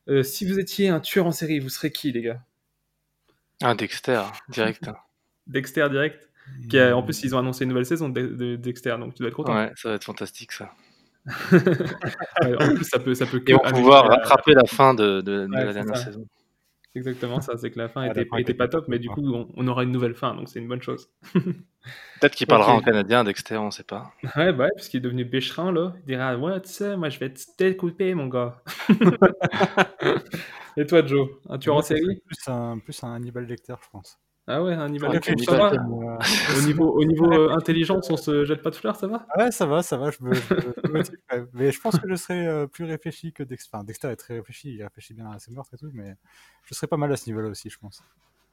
Euh, 0.08 0.22
si 0.24 0.44
vous 0.44 0.58
étiez 0.58 0.88
un 0.88 0.98
tueur 0.98 1.26
en 1.26 1.30
série, 1.32 1.60
vous 1.60 1.68
serez 1.68 1.92
qui, 1.92 2.10
les 2.10 2.22
gars? 2.22 2.40
Ah, 3.62 3.74
Dexter, 3.74 4.22
direct. 4.48 4.90
Dexter 5.46 5.88
direct 5.90 6.28
qui 6.68 6.78
a- 6.80 6.96
En 6.96 7.02
plus, 7.04 7.22
ils 7.22 7.32
ont 7.34 7.38
annoncé 7.38 7.62
une 7.64 7.68
nouvelle 7.70 7.86
saison 7.86 8.08
de, 8.08 8.22
de 8.22 8.56
Dexter, 8.56 8.96
donc 8.98 9.14
tu 9.14 9.18
dois 9.20 9.28
être 9.28 9.36
content. 9.36 9.54
Ouais, 9.54 9.70
ça 9.76 9.90
va 9.90 9.94
être 9.94 10.04
fantastique, 10.04 10.50
ça. 10.50 10.72
En 12.42 12.74
plus, 12.74 12.84
ça 12.84 12.98
peut, 12.98 13.14
ça 13.14 13.26
peut 13.26 13.40
que 13.40 13.52
Et 13.52 13.54
on 13.54 13.58
pouvoir 13.60 14.06
rattraper 14.08 14.54
la 14.54 14.64
fin 14.64 14.94
de, 14.94 15.20
de- 15.20 15.46
de 15.46 15.52
Ouais, 15.54 15.64
la 15.66 15.72
dernière 15.74 15.96
ça. 15.96 16.04
saison. 16.06 16.26
Exactement, 16.94 17.40
ça, 17.40 17.56
c'est 17.56 17.70
que 17.70 17.78
la 17.78 17.88
fin 17.88 18.02
Ah, 18.04 18.12
la 18.14 18.22
était, 18.22 18.24
fin 18.24 18.36
était 18.38 18.52
était 18.52 18.54
pas 18.54 18.66
pas 18.66 18.68
top, 18.68 18.86
mais 18.88 18.98
du 18.98 19.08
top, 19.08 19.14
coup, 19.14 19.32
on, 19.34 19.48
on 19.54 19.68
aura 19.68 19.84
une 19.84 19.92
nouvelle 19.92 20.14
fin, 20.14 20.34
donc 20.34 20.48
c'est 20.48 20.58
une 20.58 20.68
bonne 20.68 20.82
chose. 20.82 21.10
Peut-être 22.20 22.34
qu'il 22.36 22.46
parlera 22.46 22.72
en 22.74 22.80
canadien, 22.82 23.24
Dexter, 23.24 23.56
on 23.56 23.70
sait 23.70 23.82
pas. 23.84 24.12
Ouais, 24.36 24.52
bah 24.52 24.64
ouais, 24.64 24.70
parce 24.76 24.88
qu'il 24.88 24.98
est 24.98 25.02
devenu 25.02 25.24
bécherin, 25.24 25.72
là. 25.72 25.94
Il 26.00 26.04
dira, 26.06 26.36
ouais, 26.36 26.60
tu 26.60 26.68
sais, 26.68 26.96
moi, 26.96 27.08
je 27.08 27.18
vais 27.18 27.32
te 27.32 27.40
découper, 27.58 28.14
mon 28.14 28.26
gars. 28.28 28.62
Et 30.76 30.86
toi, 30.86 31.04
Joe, 31.06 31.28
un 31.48 31.58
tueur 31.58 31.76
en 31.76 31.82
série? 31.82 32.22
plus 32.26 32.48
un, 32.48 32.78
plus 32.78 33.02
un 33.04 33.14
Hannibal 33.14 33.46
Lecter, 33.46 33.74
je 33.82 33.88
pense. 33.90 34.18
Ah 34.46 34.62
ouais, 34.62 34.72
un 34.74 34.80
Hannibal 34.80 35.10
Ah, 35.14 35.20
Hannibal 35.26 35.44
ça 35.44 35.76
va 35.76 36.18
Au 36.56 36.60
niveau, 36.62 36.90
au 36.92 37.04
niveau 37.04 37.32
euh, 37.32 37.50
intelligence, 37.52 38.10
on 38.10 38.16
se 38.16 38.44
jette 38.44 38.62
pas 38.62 38.70
de 38.70 38.74
fleurs, 38.74 38.96
ça 38.96 39.06
va? 39.06 39.26
Ouais, 39.36 39.50
ça 39.52 39.66
va, 39.66 39.82
ça 39.82 39.96
va, 39.96 40.10
je 40.10 40.16
me, 40.22 40.34
je 40.34 40.54
me- 40.54 40.74
je 40.82 40.88
me 40.88 40.92
motive 40.96 41.18
quand 41.28 41.36
même. 41.36 41.48
Mais 41.52 41.70
je 41.70 41.80
pense 41.80 41.98
que 41.98 42.08
je 42.08 42.14
serais 42.16 42.46
euh, 42.46 42.66
plus 42.66 42.84
réfléchi 42.84 43.32
que 43.32 43.42
Dexter. 43.44 43.70
Enfin, 43.76 43.84
Dexter 43.84 44.08
est 44.08 44.16
très 44.16 44.34
réfléchi, 44.34 44.74
il 44.74 44.82
réfléchit 44.82 45.14
bien 45.14 45.30
à 45.30 45.38
ses 45.38 45.52
meurtres 45.52 45.74
et 45.74 45.78
tout, 45.78 45.90
mais 45.94 46.16
je 46.64 46.74
serais 46.74 46.88
pas 46.88 46.96
mal 46.96 47.12
à 47.12 47.16
ce 47.16 47.26
niveau-là 47.26 47.48
aussi, 47.48 47.70
je 47.70 47.78
pense. 47.78 48.02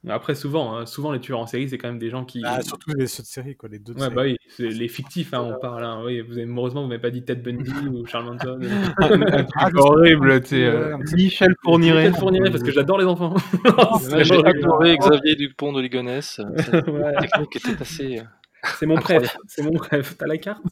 Après, 0.08 0.34
souvent, 0.36 0.76
hein, 0.76 0.86
souvent, 0.86 1.10
les 1.12 1.20
tueurs 1.20 1.40
en 1.40 1.46
série, 1.46 1.68
c'est 1.68 1.76
quand 1.76 1.88
même 1.88 1.98
des 1.98 2.08
gens 2.08 2.24
qui... 2.24 2.40
Ah, 2.44 2.62
surtout 2.62 2.90
les 2.96 3.06
ceux 3.08 3.22
de 3.22 3.26
série, 3.28 3.56
quoi, 3.56 3.68
les 3.68 3.78
deux 3.80 3.94
de 3.94 3.98
Ouais, 3.98 4.04
série. 4.04 4.14
bah 4.14 4.22
oui, 4.22 4.36
c'est 4.48 4.68
les 4.68 4.88
fictifs, 4.88 5.34
hein, 5.34 5.40
on 5.42 5.58
parle. 5.60 5.82
Hein. 5.84 6.02
Oui, 6.04 6.20
vous 6.20 6.38
avez, 6.38 6.46
heureusement, 6.50 6.82
vous 6.82 6.88
m'avez 6.88 7.00
pas 7.00 7.10
dit 7.10 7.24
Ted 7.24 7.42
Bundy 7.42 7.70
ou 7.88 8.06
Charles 8.06 8.26
Manson. 8.26 8.58
truc 8.60 9.76
horrible, 9.76 10.40
tu 10.42 10.48
sais, 10.50 10.64
euh, 10.66 10.96
Michel 11.14 11.54
Fourniret. 11.64 12.06
Michel 12.08 12.14
Fourniret, 12.20 12.50
parce 12.50 12.62
que 12.62 12.70
j'adore 12.70 12.98
les 12.98 13.06
enfants. 13.06 13.34
J'ai 14.22 14.36
adoré 14.46 14.96
Xavier 14.98 15.34
Dupont 15.34 15.72
de 15.72 15.80
Ligonnès. 15.80 16.38
euh, 16.38 16.44
Cette 16.58 16.88
Ouais. 16.88 17.16
technique 17.20 17.56
était 17.56 17.82
assez. 17.82 18.18
euh, 18.20 18.22
C'est 18.78 18.86
mon 18.86 18.96
préf, 18.96 19.36
c'est 19.46 19.62
mon 19.62 19.72
préf. 19.72 20.16
T'as 20.16 20.26
la 20.26 20.38
carte? 20.38 20.62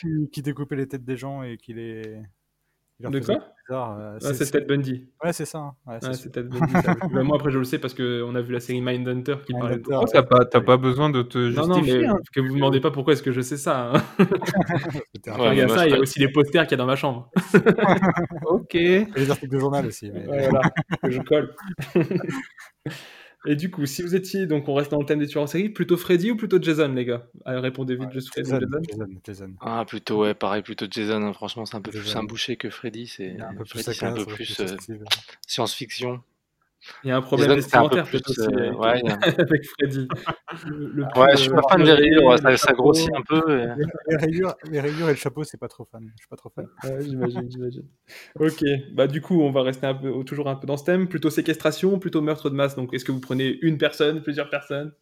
Qui, 0.00 0.28
qui 0.32 0.42
découpait 0.42 0.76
les 0.76 0.88
têtes 0.88 1.04
des 1.04 1.16
gens 1.16 1.42
et 1.42 1.56
qui 1.56 1.72
les. 1.72 2.02
De 3.00 3.20
quoi 3.20 3.38
euh, 3.70 4.18
Ouais, 4.18 4.34
c'est 4.34 4.50
Ted 4.50 4.66
Bundy. 4.66 5.08
Ouais, 5.22 5.32
c'est 5.32 5.44
ça. 5.44 5.72
Ouais, 5.86 5.94
Ouais, 5.94 5.98
c'est 6.00 6.14
c'est 6.14 6.30
Ted 6.30 6.48
Bundy. 6.48 6.72
ça. 6.72 6.94
Bah, 7.12 7.22
moi, 7.22 7.36
après, 7.36 7.50
je 7.52 7.58
le 7.58 7.64
sais 7.64 7.78
parce 7.78 7.94
qu'on 7.94 8.34
a 8.34 8.40
vu 8.40 8.52
la 8.52 8.58
série 8.60 8.80
Mindhunter 8.80 9.36
qui 9.46 9.52
parlait 9.52 9.76
de 9.76 9.82
Oh, 9.90 10.04
t'as 10.12 10.22
pas, 10.24 10.44
t'as 10.44 10.60
pas 10.60 10.76
besoin 10.78 11.08
de 11.10 11.22
te 11.22 11.38
Non, 11.38 11.66
non, 11.68 11.74
justifier. 11.74 11.98
mais 12.00 12.06
hein. 12.08 12.18
que 12.32 12.40
vous 12.40 12.48
me 12.48 12.54
demandez 12.54 12.80
pas 12.80 12.90
pourquoi 12.90 13.12
est-ce 13.12 13.22
que 13.22 13.30
je 13.30 13.40
sais 13.40 13.56
ça. 13.58 13.92
hein. 13.94 14.02
Ouais, 15.38 15.52
il 15.52 15.58
y 15.58 15.60
a 15.62 15.68
ça, 15.68 15.86
il 15.86 15.92
y 15.92 15.96
a 15.96 16.00
aussi 16.00 16.18
les 16.18 16.32
posters 16.32 16.62
qu'il 16.66 16.72
y 16.72 16.74
a 16.74 16.78
dans 16.78 16.86
ma 16.86 16.96
chambre. 16.96 17.30
Ok. 18.46 18.74
Et 18.74 19.06
les 19.14 19.30
articles 19.30 19.52
de 19.54 19.58
journal 19.60 19.86
aussi. 19.86 20.10
mais- 20.10 20.26
Ouais, 20.26 20.48
voilà, 20.48 20.62
que 21.02 21.10
je 21.10 21.20
colle. 21.20 21.54
Et 23.46 23.54
du 23.56 23.70
coup, 23.70 23.86
si 23.86 24.02
vous 24.02 24.16
étiez, 24.16 24.46
donc 24.46 24.68
on 24.68 24.74
reste 24.74 24.90
dans 24.90 24.98
le 24.98 25.06
thème 25.06 25.20
des 25.20 25.26
tueurs 25.26 25.44
en 25.44 25.46
série, 25.46 25.68
plutôt 25.68 25.96
Freddy 25.96 26.32
ou 26.32 26.36
plutôt 26.36 26.60
Jason, 26.60 26.88
les 26.88 27.04
gars? 27.04 27.26
Allez, 27.44 27.60
Répondez 27.60 27.96
vite, 27.96 28.10
juste 28.12 28.28
Freddy 28.28 28.50
ou 28.50 28.54
Jason, 28.54 28.68
Jason. 28.82 29.06
Jason, 29.06 29.20
Jason. 29.24 29.52
Ah, 29.60 29.84
plutôt, 29.86 30.22
ouais, 30.22 30.34
pareil, 30.34 30.62
plutôt 30.62 30.86
Jason. 30.90 31.22
hein. 31.22 31.32
Franchement, 31.32 31.64
c'est 31.64 31.76
un 31.76 31.80
peu 31.80 31.92
plus 31.92 32.16
un 32.16 32.24
boucher 32.24 32.56
que 32.56 32.68
Freddy. 32.68 33.06
C'est 33.06 33.40
un 33.40 33.54
peu 33.54 33.64
plus 33.64 33.82
Freddy, 33.82 33.98
c'est 33.98 34.04
un 34.06 34.12
peu 34.12 34.20
saccade, 34.20 34.34
plus 34.34 34.56
plus 34.56 34.60
euh, 34.92 34.98
science-fiction. 35.46 36.20
Il 37.04 37.08
y 37.08 37.10
a 37.12 37.16
un 37.16 37.22
problème 37.22 37.52
vestimentaire 37.54 38.08
peut-être 38.10 38.30
aussi 38.30 38.40
euh, 38.40 38.68
avec, 38.68 38.78
ouais, 38.78 39.00
il 39.00 39.06
y 39.08 39.10
a- 39.10 39.18
avec 39.52 39.66
Freddy. 39.66 40.08
Le, 40.66 40.88
le 40.88 41.02
Ouais, 41.16 41.30
je 41.32 41.36
suis 41.36 41.50
euh, 41.50 41.54
pas 41.54 41.62
fan 41.70 41.84
des 41.84 41.92
rayures, 41.92 42.38
ça, 42.58 42.72
grossit 42.72 43.10
un 43.14 43.22
peu. 43.22 43.60
et- 43.60 43.66
Les, 44.08 44.16
rayures, 44.16 44.54
les 44.70 44.80
rayures 44.80 45.08
et 45.08 45.12
le 45.12 45.16
chapeau, 45.18 45.44
c'est 45.44 45.58
pas 45.58 45.68
trop 45.68 45.84
fan. 45.84 46.02
Je 46.16 46.22
suis 46.22 46.28
pas 46.28 46.36
trop 46.36 46.50
fan. 46.50 46.66
Ouais, 46.84 47.04
j'imagine, 47.04 47.50
j'imagine. 47.50 47.84
Ok, 48.40 48.64
bah 48.94 49.06
du 49.06 49.20
coup, 49.20 49.40
on 49.40 49.50
va 49.52 49.62
rester 49.62 49.86
un 49.86 49.94
peu, 49.94 50.24
toujours 50.24 50.48
un 50.48 50.56
peu 50.56 50.66
dans 50.66 50.76
ce 50.76 50.84
thème. 50.84 51.08
Plutôt 51.08 51.30
séquestration, 51.30 51.98
plutôt 51.98 52.20
meurtre 52.20 52.50
de 52.50 52.54
masse? 52.54 52.74
Donc, 52.76 52.92
est-ce 52.94 53.04
que 53.04 53.12
vous 53.12 53.20
prenez 53.20 53.58
une 53.62 53.78
personne, 53.78 54.22
plusieurs 54.22 54.50
personnes? 54.50 54.92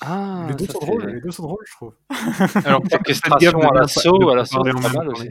Ah, 0.00 0.46
les 0.48 0.54
deux 0.54 0.66
sont 0.72 0.78
drôles, 0.80 1.06
les 1.06 1.20
deux 1.20 1.30
sont 1.30 1.44
drôles, 1.44 1.64
je 1.66 1.72
trouve. 1.72 1.94
Alors, 2.64 2.82
Séquestration 2.90 3.60
à 3.60 3.74
l'assaut, 3.74 4.30
à 4.30 4.36
l'assaut, 4.36 4.62
c'est 4.64 4.82
pas 4.82 4.92
mal 4.98 5.08
aussi. 5.08 5.30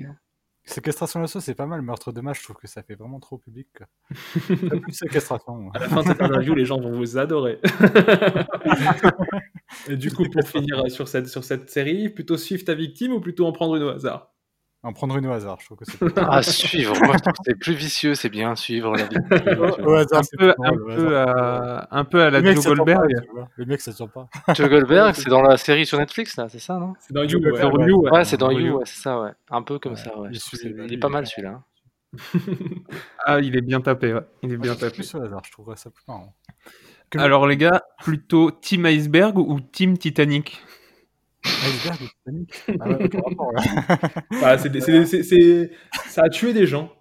Séquestration 0.65 1.19
d'assaut, 1.19 1.41
c'est 1.41 1.55
pas 1.55 1.65
mal. 1.65 1.81
Meurtre 1.81 2.13
de 2.13 2.21
masse, 2.21 2.39
je 2.39 2.43
trouve 2.43 2.55
que 2.55 2.67
ça 2.67 2.83
fait 2.83 2.95
vraiment 2.95 3.19
trop 3.19 3.37
public. 3.37 3.67
Quoi. 3.77 3.87
Plus 4.81 4.93
séquestration. 4.93 5.71
À 5.73 5.79
la 5.79 5.89
fin 5.89 6.03
de 6.03 6.07
cette 6.07 6.21
interview, 6.21 6.55
les 6.55 6.65
gens 6.65 6.79
vont 6.79 6.91
vous 6.91 7.17
adorer. 7.17 7.59
Et 9.89 9.97
du 9.97 10.11
coup, 10.11 10.23
pour 10.29 10.47
finir 10.47 10.89
sur 10.89 11.07
cette, 11.07 11.27
sur 11.27 11.43
cette 11.43 11.69
série, 11.69 12.09
plutôt 12.09 12.37
suivre 12.37 12.63
ta 12.63 12.75
victime 12.75 13.13
ou 13.13 13.19
plutôt 13.19 13.45
en 13.45 13.51
prendre 13.51 13.75
une 13.75 13.83
au 13.83 13.89
hasard? 13.89 14.32
En 14.85 14.91
prendre 14.91 15.15
une 15.17 15.25
au 15.27 15.31
hasard, 15.31 15.57
je 15.61 15.65
trouve 15.65 15.77
que 15.77 15.85
c'est 15.85 15.97
Ah, 16.17 16.43
suivre, 16.43 16.93
moi 17.05 17.13
je 17.15 17.21
trouve 17.21 17.33
que 17.33 17.39
c'est 17.45 17.55
plus 17.57 17.73
vicieux, 17.73 18.15
c'est 18.15 18.27
bien 18.29 18.53
suivre 18.55 18.95
la. 18.97 19.05
Au- 19.87 19.93
hasard, 19.93 20.21
Un 20.21 20.37
peu, 20.37 20.53
plus 20.53 20.63
un 20.65 20.71
drôle, 20.73 20.81
au 20.81 20.85
peu 20.95 21.17
hasard. 21.17 21.87
à, 21.89 21.97
un 21.99 22.03
peu 22.05 22.21
à 22.21 22.29
la 22.29 22.43
Joe 22.43 22.65
Goldberg. 22.65 23.09
Le 23.55 23.65
mec, 23.65 23.79
ça 23.81 23.93
tient 23.93 24.07
pas. 24.07 24.27
Joe 24.53 24.69
Goldberg, 24.69 25.15
c'est 25.15 25.29
dans 25.29 25.41
la 25.41 25.55
série 25.57 25.85
sur 25.85 25.97
Netflix 25.97 26.35
là, 26.35 26.49
c'est 26.49 26.59
ça 26.59 26.75
non? 26.79 26.93
C'est 26.99 27.13
dans 27.13 27.23
You, 27.23 27.39
ouais. 27.39 27.63
Ouais. 27.63 28.11
Ouais, 28.11 28.25
c'est 28.25 28.37
dans 28.37 28.51
You, 28.51 28.81
c'est 28.85 29.01
ça, 29.01 29.21
ouais. 29.21 29.31
Un 29.49 29.61
peu 29.61 29.79
comme 29.79 29.93
Ouais, 29.93 29.97
ça, 29.99 30.19
ouais. 30.19 30.29
il 30.33 30.93
est 30.93 30.97
pas 30.97 31.09
mal 31.09 31.25
celui-là. 31.25 31.61
Ah, 33.25 33.39
il 33.39 33.55
est 33.55 33.61
bien 33.61 33.81
tapé, 33.81 34.13
ouais. 34.13 34.21
Il 34.41 34.51
est 34.53 34.57
bien 34.57 34.75
tapé. 34.75 34.93
plus 34.95 35.15
au 35.15 35.21
hasard, 35.21 35.41
je 35.45 35.51
trouverais 35.51 35.77
ça 35.77 35.89
plus 35.89 36.03
marrant. 36.07 36.35
Que- 37.09 37.19
Alors, 37.19 37.47
les 37.47 37.57
gars, 37.57 37.83
plutôt 38.03 38.51
Team 38.51 38.85
Iceberg 38.85 39.37
ou 39.37 39.59
Team 39.61 39.97
Titanic? 39.97 40.61
Iceberg 41.45 42.01
ou 42.01 42.07
Titanic 42.07 42.63
Ah 42.79 42.89
ouais, 42.89 43.09
rapport. 43.25 43.51
Bah, 44.41 44.57
c'est 44.57 44.69
des- 44.69 44.81
c'est 44.81 44.91
des- 44.91 45.05
c'est- 45.05 45.23
c'est- 45.23 45.71
Ça 46.07 46.23
a 46.23 46.29
tué 46.29 46.53
des 46.53 46.65
gens. 46.67 46.91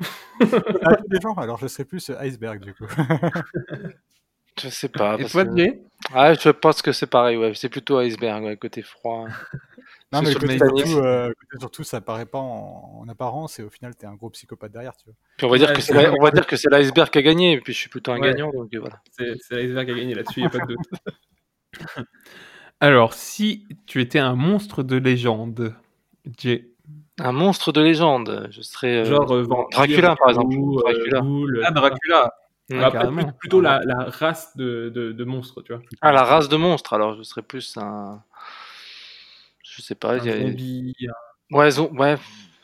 Gens, 1.22 1.34
alors 1.36 1.58
je 1.58 1.66
serais 1.68 1.84
plus 1.84 2.10
Iceberg 2.20 2.60
du 2.64 2.74
coup. 2.74 2.86
Je 4.60 4.68
sais 4.68 4.90
pas. 4.90 5.16
Et 5.18 5.24
toi, 5.24 5.46
que- 5.46 5.78
Ah, 6.12 6.34
je 6.34 6.50
pense 6.50 6.82
que 6.82 6.92
c'est 6.92 7.06
pareil, 7.06 7.38
ouais. 7.38 7.52
C'est 7.54 7.70
plutôt 7.70 7.98
iceberg, 8.00 8.44
ouais, 8.44 8.56
côté 8.58 8.82
froid. 8.82 9.26
Non, 10.12 10.20
mais 10.20 10.34
côté 10.34 10.58
surtout, 10.58 10.98
euh, 10.98 11.32
surtout, 11.58 11.84
ça 11.84 12.02
paraît 12.02 12.26
pas 12.26 12.38
en, 12.38 12.98
en 13.00 13.08
apparence 13.08 13.58
et 13.58 13.62
au 13.62 13.70
final, 13.70 13.96
t'es 13.96 14.06
un 14.06 14.12
gros 14.14 14.28
psychopathe 14.28 14.70
derrière, 14.70 14.94
tu 14.94 15.06
vois. 15.06 15.14
Puis 15.38 15.46
on 15.46 15.50
va 15.50 15.56
dire 15.56 15.68
Ouais, 15.70 15.74
que 15.74 15.80
c'est 15.80 15.92
c'est 15.94 15.94
la- 16.02 16.10
vrai. 16.10 16.18
on 16.20 16.22
va 16.22 16.30
dire 16.32 16.46
que 16.46 16.56
c'est 16.56 16.68
l'iceberg 16.70 17.08
qui 17.08 17.16
a 17.18 17.22
gagné, 17.22 17.52
et 17.54 17.60
puis 17.62 17.72
je 17.72 17.78
suis 17.78 17.88
plutôt 17.88 18.12
un 18.12 18.20
Ouais. 18.20 18.28
gagnant, 18.28 18.50
donc 18.52 18.68
euh, 18.74 18.78
voilà. 18.78 19.00
C'est 19.12 19.32
c'est 19.40 19.54
l'iceberg 19.56 19.86
qui 19.86 19.92
a 19.92 19.96
gagné 19.96 20.14
là-dessus, 20.14 20.40
il 20.40 20.42
n'y 20.42 20.46
a 20.48 20.50
pas 20.50 20.58
de 20.58 20.66
doute. 20.66 20.90
Alors, 22.82 23.14
si 23.14 23.64
tu 23.86 24.00
étais 24.00 24.18
un 24.18 24.34
monstre 24.34 24.82
de 24.82 24.96
légende, 24.96 25.74
Jay. 26.36 26.68
Un 27.20 27.30
monstre 27.30 27.70
de 27.70 27.80
légende, 27.80 28.48
je 28.50 28.60
serais. 28.60 28.98
euh, 28.98 29.04
Genre 29.04 29.32
euh, 29.32 29.42
vampire, 29.44 29.70
Dracula, 29.70 30.16
par 30.16 30.30
exemple. 30.30 30.56
ou, 30.56 30.78
euh, 30.80 30.82
Dracula. 31.10 31.22
Ah, 31.64 31.70
Dracula. 31.70 32.34
Après, 32.72 32.90
carrément. 32.90 33.22
plus- 33.24 33.32
plutôt 33.38 33.60
la, 33.60 33.80
la 33.84 34.04
race 34.06 34.56
de, 34.56 34.90
de, 34.92 35.12
de 35.12 35.24
monstres, 35.24 35.62
tu 35.62 35.72
vois. 35.72 35.82
Ah, 36.00 36.10
la 36.10 36.24
race 36.24 36.48
de 36.48 36.56
monstres, 36.56 36.92
alors 36.94 37.14
je 37.16 37.22
serais 37.22 37.42
plus 37.42 37.76
un. 37.76 38.20
Je 39.62 39.80
sais 39.80 39.94
pas. 39.94 40.14
Un 40.14 40.18
il 40.18 40.26
y 40.26 40.30
a- 40.30 40.38
zombie, 40.48 40.96
Ouais, 41.52 41.78
ouais. 41.98 42.16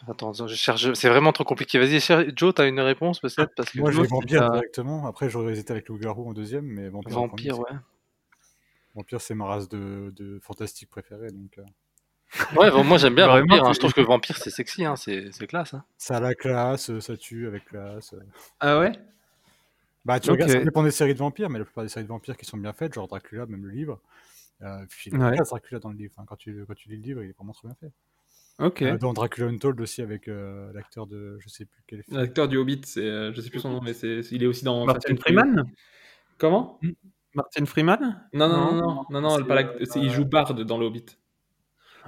Attends, 0.08 0.32
je 0.32 0.54
cherche. 0.54 0.94
C'est 0.94 1.08
vraiment 1.10 1.32
trop 1.32 1.44
compliqué. 1.44 1.78
Vas-y, 1.78 2.00
cher- 2.00 2.24
Joe, 2.34 2.54
t'as 2.54 2.66
une 2.66 2.80
réponse 2.80 3.20
peut-être 3.20 3.52
parce 3.54 3.70
que 3.70 3.78
Moi, 3.78 3.90
j'ai 3.92 3.98
Joe, 3.98 4.08
vampire 4.08 4.28
c'est 4.40 4.44
un- 4.44 4.50
directement. 4.50 5.06
Après, 5.06 5.28
j'aurais 5.28 5.52
hésité 5.52 5.72
avec 5.74 5.88
loup-garou 5.88 6.28
en 6.28 6.32
deuxième, 6.32 6.64
mais 6.64 6.88
vampire. 6.88 7.18
en 7.18 7.20
vampire, 7.28 7.54
premier, 7.58 7.76
ouais. 7.76 7.80
C'est- 8.98 9.02
Vampire, 9.02 9.20
c'est 9.20 9.34
ma 9.34 9.44
race 9.46 9.68
de, 9.68 10.12
de 10.16 10.38
fantastique 10.40 10.88
préférée, 10.90 11.30
donc. 11.30 11.58
euh, 11.58 11.62
Ouais, 12.56 12.70
bon, 12.70 12.84
moi 12.84 12.98
j'aime 12.98 13.14
bien 13.14 13.26
Vraiment, 13.28 13.46
vampire. 13.56 13.64
hein. 13.64 13.68
c'est- 13.68 13.74
Je 13.74 13.78
trouve 13.80 13.92
que 13.94 14.00
vampire 14.02 14.36
c'est 14.36 14.50
sexy, 14.50 14.84
hein. 14.84 14.96
c'est 14.96 15.30
c'est 15.32 15.46
classe. 15.46 15.72
Hein. 15.74 15.84
Ça 15.96 16.16
a 16.18 16.20
la 16.20 16.34
classe, 16.34 16.98
ça 17.00 17.16
tue 17.16 17.46
avec 17.46 17.64
classe. 17.66 18.14
Ah 18.60 18.78
ouais? 18.80 18.92
Bah, 20.04 20.20
tu 20.20 20.28
Ok. 20.30 20.34
regardes, 20.36 20.50
ça 20.52 20.60
dépend 20.64 20.82
des 20.82 20.90
séries 20.90 21.14
de 21.14 21.18
vampires, 21.18 21.50
mais 21.50 21.58
la 21.58 21.64
plupart 21.64 21.84
des 21.84 21.88
séries 21.90 22.04
de 22.04 22.08
vampires 22.08 22.36
qui 22.36 22.44
sont 22.46 22.56
bien 22.56 22.72
faites, 22.72 22.94
genre 22.94 23.08
Dracula, 23.08 23.46
même 23.46 23.64
le 23.64 23.70
livre. 23.70 24.00
Euh, 24.62 24.84
puis 24.88 25.10
il 25.10 25.16
Ouais. 25.18 25.34
classe, 25.34 25.50
Dracula 25.50 25.80
dans 25.80 25.90
le 25.90 25.96
livre. 25.96 26.12
Enfin, 26.16 26.24
quand, 26.26 26.36
tu, 26.36 26.64
quand 26.66 26.74
tu 26.74 26.88
lis 26.88 26.96
le 26.96 27.02
livre, 27.02 27.22
il 27.22 27.30
est 27.30 27.36
vraiment 27.36 27.52
très 27.52 27.68
bien 27.68 27.76
fait. 27.78 27.92
Ok. 28.58 28.82
Euh, 28.82 28.98
dans 28.98 29.12
Dracula 29.12 29.46
Untold 29.48 29.80
aussi, 29.80 30.02
avec 30.02 30.26
euh, 30.28 30.72
l'acteur 30.72 31.06
de. 31.06 31.38
Je 31.40 31.48
sais 31.48 31.64
plus 31.64 31.82
quel 31.86 32.02
film. 32.02 32.16
L'acteur 32.16 32.48
du 32.48 32.56
Hobbit, 32.56 32.80
c'est, 32.84 33.00
euh, 33.00 33.32
je 33.32 33.40
sais 33.40 33.50
plus 33.50 33.60
son 33.60 33.70
nom, 33.70 33.80
mais 33.80 33.92
c'est, 33.94 34.20
il 34.32 34.42
est 34.42 34.46
aussi 34.46 34.64
dans. 34.64 34.84
Martin. 34.84 35.14
Freeman? 35.16 35.64
Comment? 36.38 36.80
Martin 37.34 37.66
Freeman? 37.66 38.26
Non, 38.32 38.48
non, 38.48 38.56
non, 38.58 38.72
Non. 38.72 38.80
non, 38.82 39.04
non, 39.10 39.20
non, 39.20 39.36
C'est, 39.38 39.44
pas 39.44 39.54
l'act- 39.54 39.80
euh, 39.80 40.00
il 40.00 40.10
joue 40.10 40.24
Bard 40.24 40.54
dans 40.54 40.78
le 40.78 40.86
Hobbit. 40.86 41.04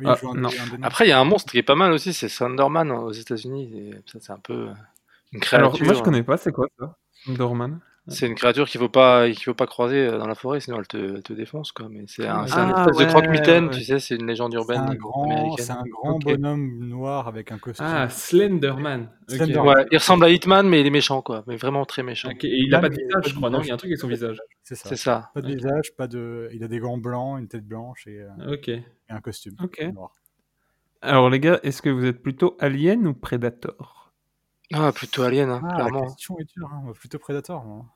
Oui, 0.00 0.06
Ah, 0.08 0.16
il. 0.22 0.84
Après, 0.84 1.06
il 1.06 1.08
y 1.10 1.12
a 1.12 1.20
un 1.20 1.24
monstre 1.24 1.52
qui 1.52 1.58
est 1.58 1.62
pas 1.62 1.74
mal 1.74 1.92
aussi, 1.92 2.12
c'est 2.14 2.28
Slenderman 2.28 2.90
aux 2.90 3.12
États-Unis. 3.12 3.70
et 3.74 3.94
Ça, 4.06 4.18
c'est 4.20 4.32
un 4.32 4.38
peu 4.38 4.68
une 5.32 5.40
Alors, 5.52 5.72
créature. 5.72 5.84
moi, 5.86 5.94
je 5.94 6.02
connais 6.02 6.22
pas, 6.22 6.36
c'est 6.36 6.52
quoi 6.52 6.68
ça 6.78 6.96
Dorman 7.26 7.80
C'est 8.08 8.26
une 8.26 8.34
créature 8.34 8.68
qu'il 8.68 8.80
faut 8.80 8.88
pas, 8.88 9.28
qu'il 9.30 9.42
faut 9.44 9.54
pas 9.54 9.66
croiser 9.66 9.98
euh, 10.06 10.18
dans 10.18 10.26
la 10.26 10.34
forêt, 10.34 10.58
sinon 10.60 10.78
elle 10.78 10.88
te, 10.88 10.96
elle 10.96 11.22
te 11.22 11.32
défonce 11.32 11.70
quoi. 11.70 11.88
Mais 11.88 12.04
c'est 12.08 12.26
un, 12.26 12.44
Ah, 12.50 12.86
espèce 12.86 12.96
de 12.96 13.04
croque-mitaine, 13.04 13.64
ouais. 13.66 13.70
tu 13.70 13.84
sais, 13.84 13.98
c'est 13.98 14.16
une 14.16 14.26
légende 14.26 14.52
C'est 14.52 14.58
urbaine 14.58 14.80
un 14.80 14.92
euh, 14.92 14.96
grand, 14.96 15.56
c'est 15.58 15.70
un 15.70 15.84
grand 15.84 16.18
bonhomme 16.18 16.78
noir 16.88 17.28
avec 17.28 17.52
un 17.52 17.58
costume. 17.58 17.86
Ah, 17.88 18.08
Slenderman. 18.08 19.10
Ok. 19.30 19.36
Slenderman. 19.36 19.76
Ouais, 19.76 19.86
il 19.92 19.98
ressemble 19.98 20.24
à 20.24 20.30
Hitman, 20.30 20.66
mais 20.68 20.80
il 20.80 20.86
est 20.86 20.90
méchant 20.90 21.22
quoi, 21.22 21.44
mais 21.46 21.56
vraiment 21.56 21.84
très 21.84 22.02
méchant. 22.02 22.30
Et 22.30 22.36
il 22.42 22.74
a 22.74 22.78
Ah, 22.78 22.80
pas 22.80 22.88
de 22.88 22.96
visage, 22.96 23.28
je 23.28 23.34
crois, 23.34 23.50
non? 23.50 23.60
Il 23.60 23.68
y 23.68 23.70
a 23.70 23.74
un 23.74 23.76
truc 23.76 23.90
avec 23.90 23.98
son 24.00 24.08
visage. 24.08 24.38
C'est 24.62 24.74
ça. 24.96 25.30
Pas 25.34 25.42
de 25.42 25.46
visage, 25.46 25.94
pas 25.96 26.08
de. 26.08 26.48
Il 26.52 26.64
a 26.64 26.68
des 26.68 26.78
gants 26.78 26.98
blancs, 26.98 27.38
une 27.38 27.48
tête 27.48 27.66
blanche 27.66 28.06
et, 28.06 28.20
euh, 28.20 28.56
et 28.66 28.82
un 29.10 29.20
costume 29.20 29.54
noir. 29.92 30.12
Alors, 31.02 31.30
les 31.30 31.40
gars, 31.40 31.60
est-ce 31.62 31.80
que 31.80 31.88
vous 31.90 32.04
êtes 32.04 32.22
plutôt 32.22 32.56
Alien 32.60 33.06
ou 33.06 33.14
Predator 33.14 33.99
Ah, 34.72 34.92
plutôt 34.92 35.22
Alien, 35.22 35.50
hein, 35.50 35.60
Ah, 35.64 35.68
la 35.68 35.74
clairement. 35.86 36.06
question 36.06 36.38
est 36.38 36.44
dure, 36.44 36.70
hein. 36.72 36.92
plutôt 36.94 37.18
Predator. 37.18 37.64
moi. 37.64 37.86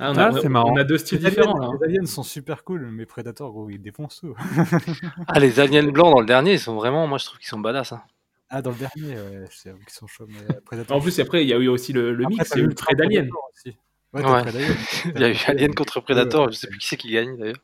Ah, 0.00 0.10
on, 0.10 0.16
Ah, 0.18 0.26
a, 0.28 0.48
marrant. 0.48 0.72
on 0.72 0.76
a 0.76 0.84
deux 0.84 0.98
styles 0.98 1.20
Les 1.20 1.30
différents 1.30 1.56
aliens, 1.60 1.72
là. 1.72 1.78
les 1.80 1.94
aliens 1.96 2.06
sont 2.06 2.22
super 2.24 2.64
cool, 2.64 2.86
mais 2.90 3.06
Predator, 3.06 3.50
gros, 3.52 3.70
il 3.70 3.80
défonce 3.80 4.20
tout. 4.20 4.34
Ah, 5.28 5.38
les 5.38 5.60
aliens 5.60 5.84
blancs 5.88 6.12
dans 6.12 6.20
le 6.20 6.26
dernier, 6.26 6.52
ils 6.54 6.58
sont 6.60 6.74
vraiment, 6.74 7.06
moi 7.06 7.18
je 7.18 7.26
trouve 7.26 7.38
qu'ils 7.38 7.48
sont 7.48 7.60
badass. 7.60 7.92
Hein. 7.92 8.02
Ah, 8.50 8.60
dans 8.62 8.70
le 8.70 8.76
dernier, 8.76 9.14
ouais, 9.14 9.44
c'est 9.50 9.70
vrai 9.70 9.80
qu'ils 9.80 9.92
sont 9.92 10.06
chauds, 10.06 10.26
mais 10.28 10.38
euh, 10.54 10.60
Predator. 10.64 10.96
En 10.96 11.00
plus, 11.00 11.18
après, 11.20 11.42
il 11.44 11.48
y 11.48 11.52
a 11.52 11.58
eu 11.58 11.68
aussi 11.68 11.92
le, 11.92 12.12
le 12.12 12.24
Après, 12.24 12.36
mix, 12.36 12.50
il 12.50 12.58
y 12.58 12.60
a 12.60 12.62
eu 12.62 12.66
le 12.66 12.70
Ultra 12.70 12.86
trait 12.86 12.94
d'Alien. 12.96 13.28
Predator 13.28 13.50
aussi. 13.52 13.76
Ouais. 14.12 14.22
Il 15.16 15.20
y 15.20 15.24
a 15.24 15.28
eu 15.30 15.36
Alien 15.48 15.74
contre 15.74 16.00
Predator, 16.00 16.52
je 16.52 16.56
sais 16.56 16.68
plus 16.68 16.78
qui 16.78 16.86
c'est 16.86 16.96
qui 16.96 17.10
gagne 17.12 17.36
d'ailleurs. 17.36 17.56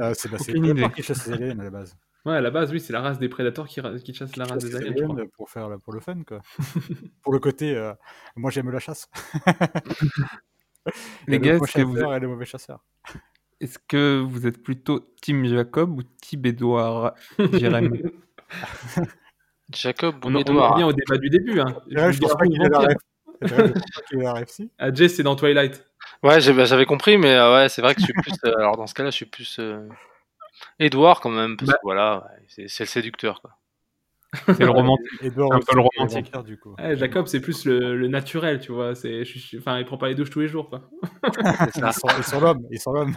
Ah, 0.00 0.14
c'est 0.14 0.30
bah, 0.30 0.36
c'est 0.38 0.52
Aucune 0.52 0.64
idée. 0.66 0.88
qui 0.94 1.02
chasse 1.02 1.26
les 1.26 1.32
aliens 1.34 1.58
à 1.58 1.64
la 1.64 1.70
base. 1.70 1.96
Ouais, 2.26 2.36
à 2.36 2.40
la 2.40 2.50
base, 2.50 2.70
oui, 2.70 2.80
c'est 2.80 2.92
la 2.92 3.00
race 3.00 3.18
des 3.18 3.28
prédateurs 3.28 3.66
qui, 3.66 3.80
chasse 4.12 4.36
la 4.36 4.44
race 4.44 4.62
des 4.62 4.70
les 4.70 4.76
aliens, 4.76 4.94
je 4.96 5.02
crois. 5.04 5.16
aliens 5.16 5.28
pour 5.36 5.50
faire 5.50 5.68
pour 5.82 5.92
le 5.94 6.00
fun, 6.00 6.22
quoi. 6.26 6.40
pour 7.22 7.32
le 7.32 7.38
côté, 7.38 7.74
euh, 7.74 7.94
moi 8.36 8.50
j'aime 8.50 8.70
la 8.70 8.78
chasse. 8.78 9.08
Les 11.26 11.38
gars, 11.38 11.56
est-ce 11.56 11.72
que, 11.72 11.82
vous 11.82 11.98
êtes, 11.98 12.16
et 12.16 12.20
le 12.20 12.28
mauvais 12.28 12.46
chasseur. 12.46 12.82
est-ce 13.60 13.78
que 13.78 14.18
vous 14.20 14.46
êtes 14.46 14.62
plutôt 14.62 15.00
Team 15.20 15.44
Jacob 15.46 15.98
ou 15.98 16.02
Team 16.02 16.44
Edouard 16.46 17.14
Jérémy? 17.38 18.02
Jacob 19.72 20.16
On, 20.24 20.32
on 20.32 20.36
en 20.36 20.40
Edouard? 20.40 20.72
revient 20.72 20.84
au 20.84 20.92
débat 20.92 21.18
du 21.18 21.30
début. 21.30 21.60
Hein. 21.60 21.76
Ouais, 21.90 22.12
je 22.12 22.20
pense 22.20 22.36
pas 22.36 22.46
qu'il 22.46 22.60
ait 22.62 22.68
la 22.68 22.78
Vampire. 22.78 22.88
ref. 22.88 22.96
Je 23.42 23.72
pense 23.72 23.90
pas 23.94 24.02
qu'il 24.08 24.20
ait 24.20 24.24
la 24.24 24.32
ref, 24.32 24.48
si. 24.48 24.70
Ah, 24.78 24.92
Jess, 24.92 25.14
c'est 25.16 25.22
dans 25.22 25.36
Twilight. 25.36 25.86
Ouais, 26.22 26.40
j'ai- 26.40 26.52
bah, 26.52 26.64
j'avais 26.64 26.86
compris, 26.86 27.18
mais 27.18 27.34
euh, 27.34 27.54
ouais, 27.54 27.68
c'est 27.68 27.82
vrai 27.82 27.94
que 27.94 28.00
je 28.00 28.06
suis 28.06 28.14
plus. 28.14 28.32
euh, 28.44 28.54
alors 28.56 28.76
dans 28.76 28.86
ce 28.86 28.94
cas-là, 28.94 29.10
je 29.10 29.16
suis 29.16 29.26
plus. 29.26 29.58
Euh, 30.80 30.84
Edouard 30.86 31.20
quand 31.20 31.30
même, 31.30 31.56
parce 31.56 31.68
Bah. 31.70 31.74
que 31.76 31.80
voilà, 31.84 32.26
c'est 32.48 32.68
c'est 32.68 32.84
le 32.84 32.88
séducteur 32.88 33.40
quoi. 33.40 33.52
C'est 34.46 34.60
le 34.60 34.70
romantique. 34.70 35.06
Edouard 35.22 35.52
Un 35.54 35.58
peu 35.58 35.74
le 35.74 35.80
romantique. 35.82 36.32
du 36.46 36.56
coup. 36.56 36.76
Ouais, 36.78 36.96
Jacob, 36.96 37.26
c'est 37.26 37.40
plus 37.40 37.64
le, 37.64 37.96
le 37.96 38.06
naturel, 38.06 38.60
tu 38.60 38.70
vois. 38.70 38.94
C'est, 38.94 39.24
enfin, 39.58 39.80
il 39.80 39.84
prend 39.84 39.98
pas 39.98 40.06
les 40.08 40.14
douches 40.14 40.30
tous 40.30 40.38
les 40.38 40.46
jours, 40.46 40.70
quoi. 40.70 40.82
C'est 41.74 41.80
ça. 41.80 41.90
Ils 42.16 42.22
sont, 42.22 42.38
l'homme, 42.40 42.64
ils 42.70 42.78
sont 42.78 42.92
l'homme. 42.92 43.12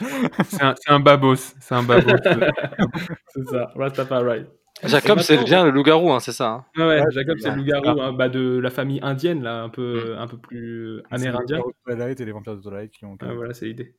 C'est 0.48 0.62
un, 0.62 0.74
c'est 0.76 0.90
un 0.90 0.98
babos. 0.98 1.36
C'est 1.60 1.74
un 1.74 1.84
babos. 1.84 2.10
C'est 3.28 3.44
ça, 3.48 3.70
Rastafari. 3.76 4.46
Jacob, 4.82 5.20
c'est 5.20 5.42
bien 5.44 5.64
le 5.64 5.70
loup-garou, 5.70 6.10
hein, 6.12 6.20
c'est 6.20 6.32
ça. 6.32 6.48
hein. 6.50 6.64
Ouais, 6.76 6.82
ouais, 6.86 7.00
Ouais, 7.00 7.10
Jacob, 7.10 7.38
c'est 7.38 7.48
le 7.48 7.54
c'est 7.54 7.56
loup-garou 7.58 8.00
hein, 8.00 8.12
bah, 8.12 8.28
de 8.28 8.58
la 8.58 8.68
famille 8.70 8.98
indienne, 9.02 9.42
là, 9.42 9.62
un 9.62 9.68
peu, 9.70 10.14
Mm. 10.16 10.18
un 10.18 10.26
peu 10.26 10.36
plus 10.36 11.00
C'est 11.08 11.14
amérindien. 11.14 11.56
les 11.58 11.62
vampires 11.62 11.72
de 11.86 11.92
Twilight 11.94 12.20
et 12.20 12.24
les 12.26 12.32
vampires 12.32 12.56
de 12.56 12.60
Twilight 12.62 12.90
qui 12.90 13.04
ont. 13.06 13.16
Ah, 13.22 13.32
voilà, 13.34 13.54
c'est 13.54 13.66
l'idée. 13.66 13.94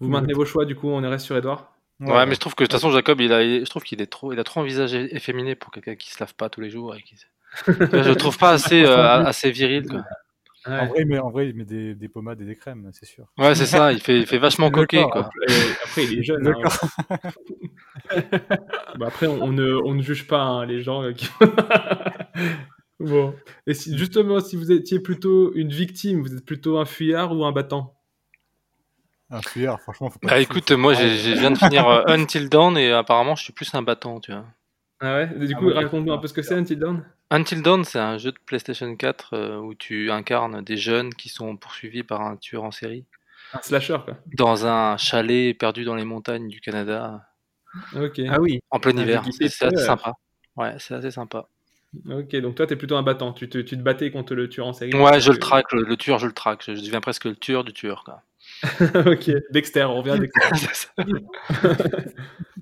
Vous 0.00 0.08
maintenez 0.08 0.32
vos 0.32 0.44
choix, 0.46 0.64
du 0.64 0.76
coup, 0.76 0.88
on 0.88 1.00
reste 1.02 1.26
sur 1.26 1.36
Edouard? 1.36 1.74
Ouais, 2.02 2.26
mais 2.26 2.34
je 2.34 2.40
trouve 2.40 2.54
que 2.54 2.64
de 2.64 2.66
toute 2.66 2.72
façon, 2.72 2.90
Jacob, 2.90 3.20
il 3.20 3.32
a, 3.32 3.42
je 3.42 3.68
trouve 3.68 3.82
qu'il 3.82 4.00
est 4.02 4.06
trop, 4.06 4.32
il 4.32 4.38
a 4.38 4.44
trop 4.44 4.60
un 4.60 4.64
visage 4.64 4.94
efféminé 4.94 5.54
pour 5.54 5.70
quelqu'un 5.70 5.94
qui 5.94 6.10
se 6.10 6.18
lave 6.20 6.34
pas 6.34 6.48
tous 6.48 6.60
les 6.60 6.70
jours. 6.70 6.94
Et 6.94 7.02
qui... 7.02 7.16
je 7.66 8.08
le 8.08 8.16
trouve 8.16 8.38
pas 8.38 8.50
assez, 8.50 8.84
euh, 8.84 9.24
assez 9.24 9.50
viril. 9.50 9.86
Quoi. 9.88 10.04
En 10.66 10.86
vrai, 10.86 11.04
mais 11.04 11.18
en 11.18 11.30
vrai, 11.30 11.48
il 11.48 11.56
met 11.56 11.64
des, 11.64 11.94
des 11.94 12.08
pommades 12.08 12.40
et 12.40 12.44
des 12.44 12.56
crèmes, 12.56 12.88
c'est 12.92 13.06
sûr. 13.06 13.26
Ouais, 13.36 13.54
c'est 13.54 13.66
ça. 13.66 13.92
Il 13.92 14.00
fait, 14.00 14.20
il 14.20 14.26
fait 14.26 14.38
vachement 14.38 14.70
coquet, 14.70 15.04
quoi. 15.10 15.30
Après, 15.84 16.04
il 16.04 16.18
est 16.20 16.22
jeune. 16.22 16.46
Hein. 16.46 17.18
bah, 18.98 19.06
après, 19.06 19.26
on, 19.26 19.42
on 19.42 19.52
ne, 19.52 19.74
on 19.74 19.94
ne 19.94 20.02
juge 20.02 20.26
pas 20.26 20.40
hein, 20.40 20.66
les 20.66 20.82
gens 20.82 21.02
euh, 21.02 21.12
qui. 21.12 21.28
Bon. 23.00 23.34
Et 23.66 23.74
si, 23.74 23.98
justement, 23.98 24.40
si 24.40 24.56
vous 24.56 24.70
étiez 24.70 25.00
plutôt 25.00 25.52
une 25.54 25.70
victime, 25.70 26.22
vous 26.22 26.36
êtes 26.36 26.44
plutôt 26.44 26.78
un 26.78 26.84
fuyard 26.84 27.36
ou 27.36 27.44
un 27.44 27.52
battant? 27.52 27.96
Un 29.32 29.40
fuyard, 29.42 29.80
franchement, 29.80 30.10
faut 30.10 30.18
pas 30.18 30.28
Bah 30.28 30.38
écoute, 30.40 30.70
fou. 30.72 30.76
moi 30.78 30.92
je 30.94 31.04
viens 31.38 31.50
de 31.50 31.58
finir 31.58 31.88
euh, 31.88 32.02
Until 32.06 32.48
Dawn 32.48 32.76
et 32.76 32.92
apparemment 32.92 33.34
je 33.34 33.42
suis 33.44 33.52
plus 33.52 33.74
un 33.74 33.82
battant, 33.82 34.20
tu 34.20 34.30
vois. 34.32 34.44
Ah 35.00 35.16
ouais? 35.16 35.26
Du 35.46 35.54
Ah 35.54 35.58
coup, 35.58 35.66
ouais, 35.66 35.74
raconte-nous 35.74 36.12
un 36.12 36.18
peu 36.18 36.28
ce 36.28 36.32
que 36.34 36.42
c'est 36.42 36.54
Until 36.54 36.78
Dawn. 36.78 37.04
Until 37.30 37.62
Dawn, 37.62 37.82
c'est 37.84 37.98
un 37.98 38.18
jeu 38.18 38.30
de 38.30 38.38
PlayStation 38.46 38.94
4 38.94 39.30
euh, 39.34 39.56
où 39.56 39.74
tu 39.74 40.10
incarnes 40.10 40.60
des 40.62 40.76
jeunes 40.76 41.14
qui 41.14 41.28
sont 41.30 41.56
poursuivis 41.56 42.02
par 42.02 42.20
un 42.20 42.36
tueur 42.36 42.62
en 42.62 42.70
série 42.70 43.06
Un 43.54 43.62
slasher, 43.62 43.96
quoi. 44.04 44.18
dans 44.36 44.66
un 44.66 44.96
chalet 44.98 45.56
perdu 45.58 45.84
dans 45.84 45.94
les 45.96 46.04
montagnes 46.04 46.48
du 46.48 46.60
Canada 46.60 47.22
Ok. 47.96 48.20
Ah 48.28 48.38
oui. 48.38 48.60
en 48.70 48.78
plein 48.78 48.94
hiver. 48.96 49.24
C'est 49.32 49.64
assez 49.64 49.76
sympa. 49.78 50.12
Ouais, 50.56 50.74
c'est 50.78 50.92
assez 50.94 51.10
sympa. 51.10 51.46
Ok, 52.10 52.36
donc 52.36 52.54
toi, 52.54 52.66
t'es 52.66 52.76
plutôt 52.76 52.96
un 52.96 53.02
battant. 53.02 53.32
Tu 53.32 53.48
te, 53.48 53.58
tu 53.58 53.76
te 53.78 53.82
battais 53.82 54.10
contre 54.10 54.34
le 54.34 54.48
tueur 54.50 54.66
en 54.66 54.72
série. 54.74 54.94
Ouais, 54.94 55.20
je 55.20 55.32
le 55.32 55.38
traque, 55.38 55.72
le, 55.72 55.82
le 55.84 55.96
tueur, 55.96 56.18
je 56.18 56.26
le 56.26 56.32
traque. 56.32 56.64
Je 56.66 56.72
deviens 56.72 57.00
presque 57.00 57.24
le 57.24 57.34
tueur 57.34 57.64
du 57.64 57.72
tueur. 57.72 58.04
Quoi. 58.04 58.22
ok, 59.06 59.30
Dexter, 59.50 59.84
on 59.84 60.02
revient 60.02 60.10
à 60.10 60.18
Dexter. 60.18 60.88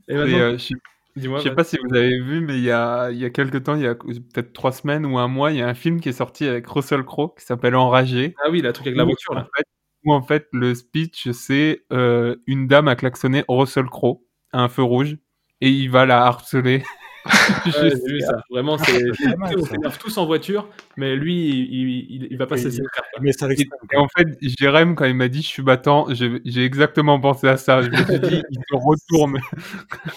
Et 0.09 0.15
maintenant, 0.15 0.39
euh, 0.39 0.59
je 0.59 0.75
je 1.17 1.39
sais 1.41 1.55
pas 1.55 1.65
si 1.65 1.77
vous 1.83 1.95
avez 1.95 2.21
vu, 2.21 2.41
mais 2.41 2.55
il 2.55 2.65
y 2.65 2.71
a, 2.71 3.11
il 3.11 3.19
y 3.19 3.25
a 3.25 3.31
quelques 3.31 3.65
temps, 3.65 3.75
il 3.75 3.83
y 3.83 3.87
a 3.87 3.95
peut-être 3.95 4.53
trois 4.53 4.73
semaines 4.73 5.05
ou 5.05 5.19
un 5.19 5.29
mois, 5.29 5.51
il 5.51 5.59
y 5.59 5.63
a 5.63 5.69
un 5.69 5.75
film 5.75 6.01
qui 6.01 6.09
est 6.09 6.13
sorti 6.13 6.47
avec 6.47 6.67
Russell 6.67 7.05
Crowe 7.05 7.35
qui 7.37 7.45
s'appelle 7.45 7.75
Enragé. 7.75 8.35
Ah 8.45 8.51
oui, 8.51 8.63
la 8.63 8.73
truc 8.73 8.87
avec 8.87 8.97
la 8.97 9.05
voiture, 9.05 9.35
là. 9.35 9.43
En 9.43 9.57
fait, 9.57 9.67
où 10.05 10.13
en 10.15 10.23
fait, 10.23 10.49
le 10.53 10.75
speech, 10.75 11.31
c'est 11.33 11.85
euh, 11.93 12.37
une 12.47 12.67
dame 12.67 12.89
a 12.89 12.97
klaxonné 12.97 13.45
Russell 13.49 13.87
Crowe 13.87 14.25
à 14.53 14.63
un 14.63 14.69
feu 14.69 14.83
rouge 14.83 15.19
et 15.61 15.69
il 15.69 15.91
va 15.91 16.07
la 16.07 16.25
harceler. 16.25 16.83
Ouais, 17.67 17.91
j'ai 17.91 18.13
vu 18.13 18.21
ça. 18.21 18.43
Vraiment, 18.51 18.79
c'est. 18.79 19.05
pas 19.31 19.37
mal, 19.37 19.55
on 19.59 19.65
s'énerve 19.65 19.99
tous 19.99 20.17
en 20.19 20.27
voiture, 20.27 20.69
mais 20.97 21.17
lui, 21.17 21.49
il, 21.49 21.89
il, 22.11 22.29
il 22.31 22.37
va 22.39 22.47
pas 22.47 22.57
quoi. 22.57 23.21
Mais 23.21 23.33
ça 23.33 23.49
Et, 23.53 23.97
en 23.97 24.09
fait, 24.09 24.27
Jérém, 24.41 24.95
quand 24.95 25.05
il 25.05 25.15
m'a 25.15 25.29
dit 25.29 25.43
je 25.43 25.49
suis 25.49 25.63
battant, 25.63 26.07
j'ai 26.11 26.65
exactement 26.65 27.21
pensé 27.21 27.49
à 27.49 27.57
ça. 27.57 27.83
Je 27.83 27.91
me 27.91 27.97
suis 27.97 28.21
dit, 28.21 28.43
il 28.51 28.59
se 28.69 28.75
retourne. 28.75 29.39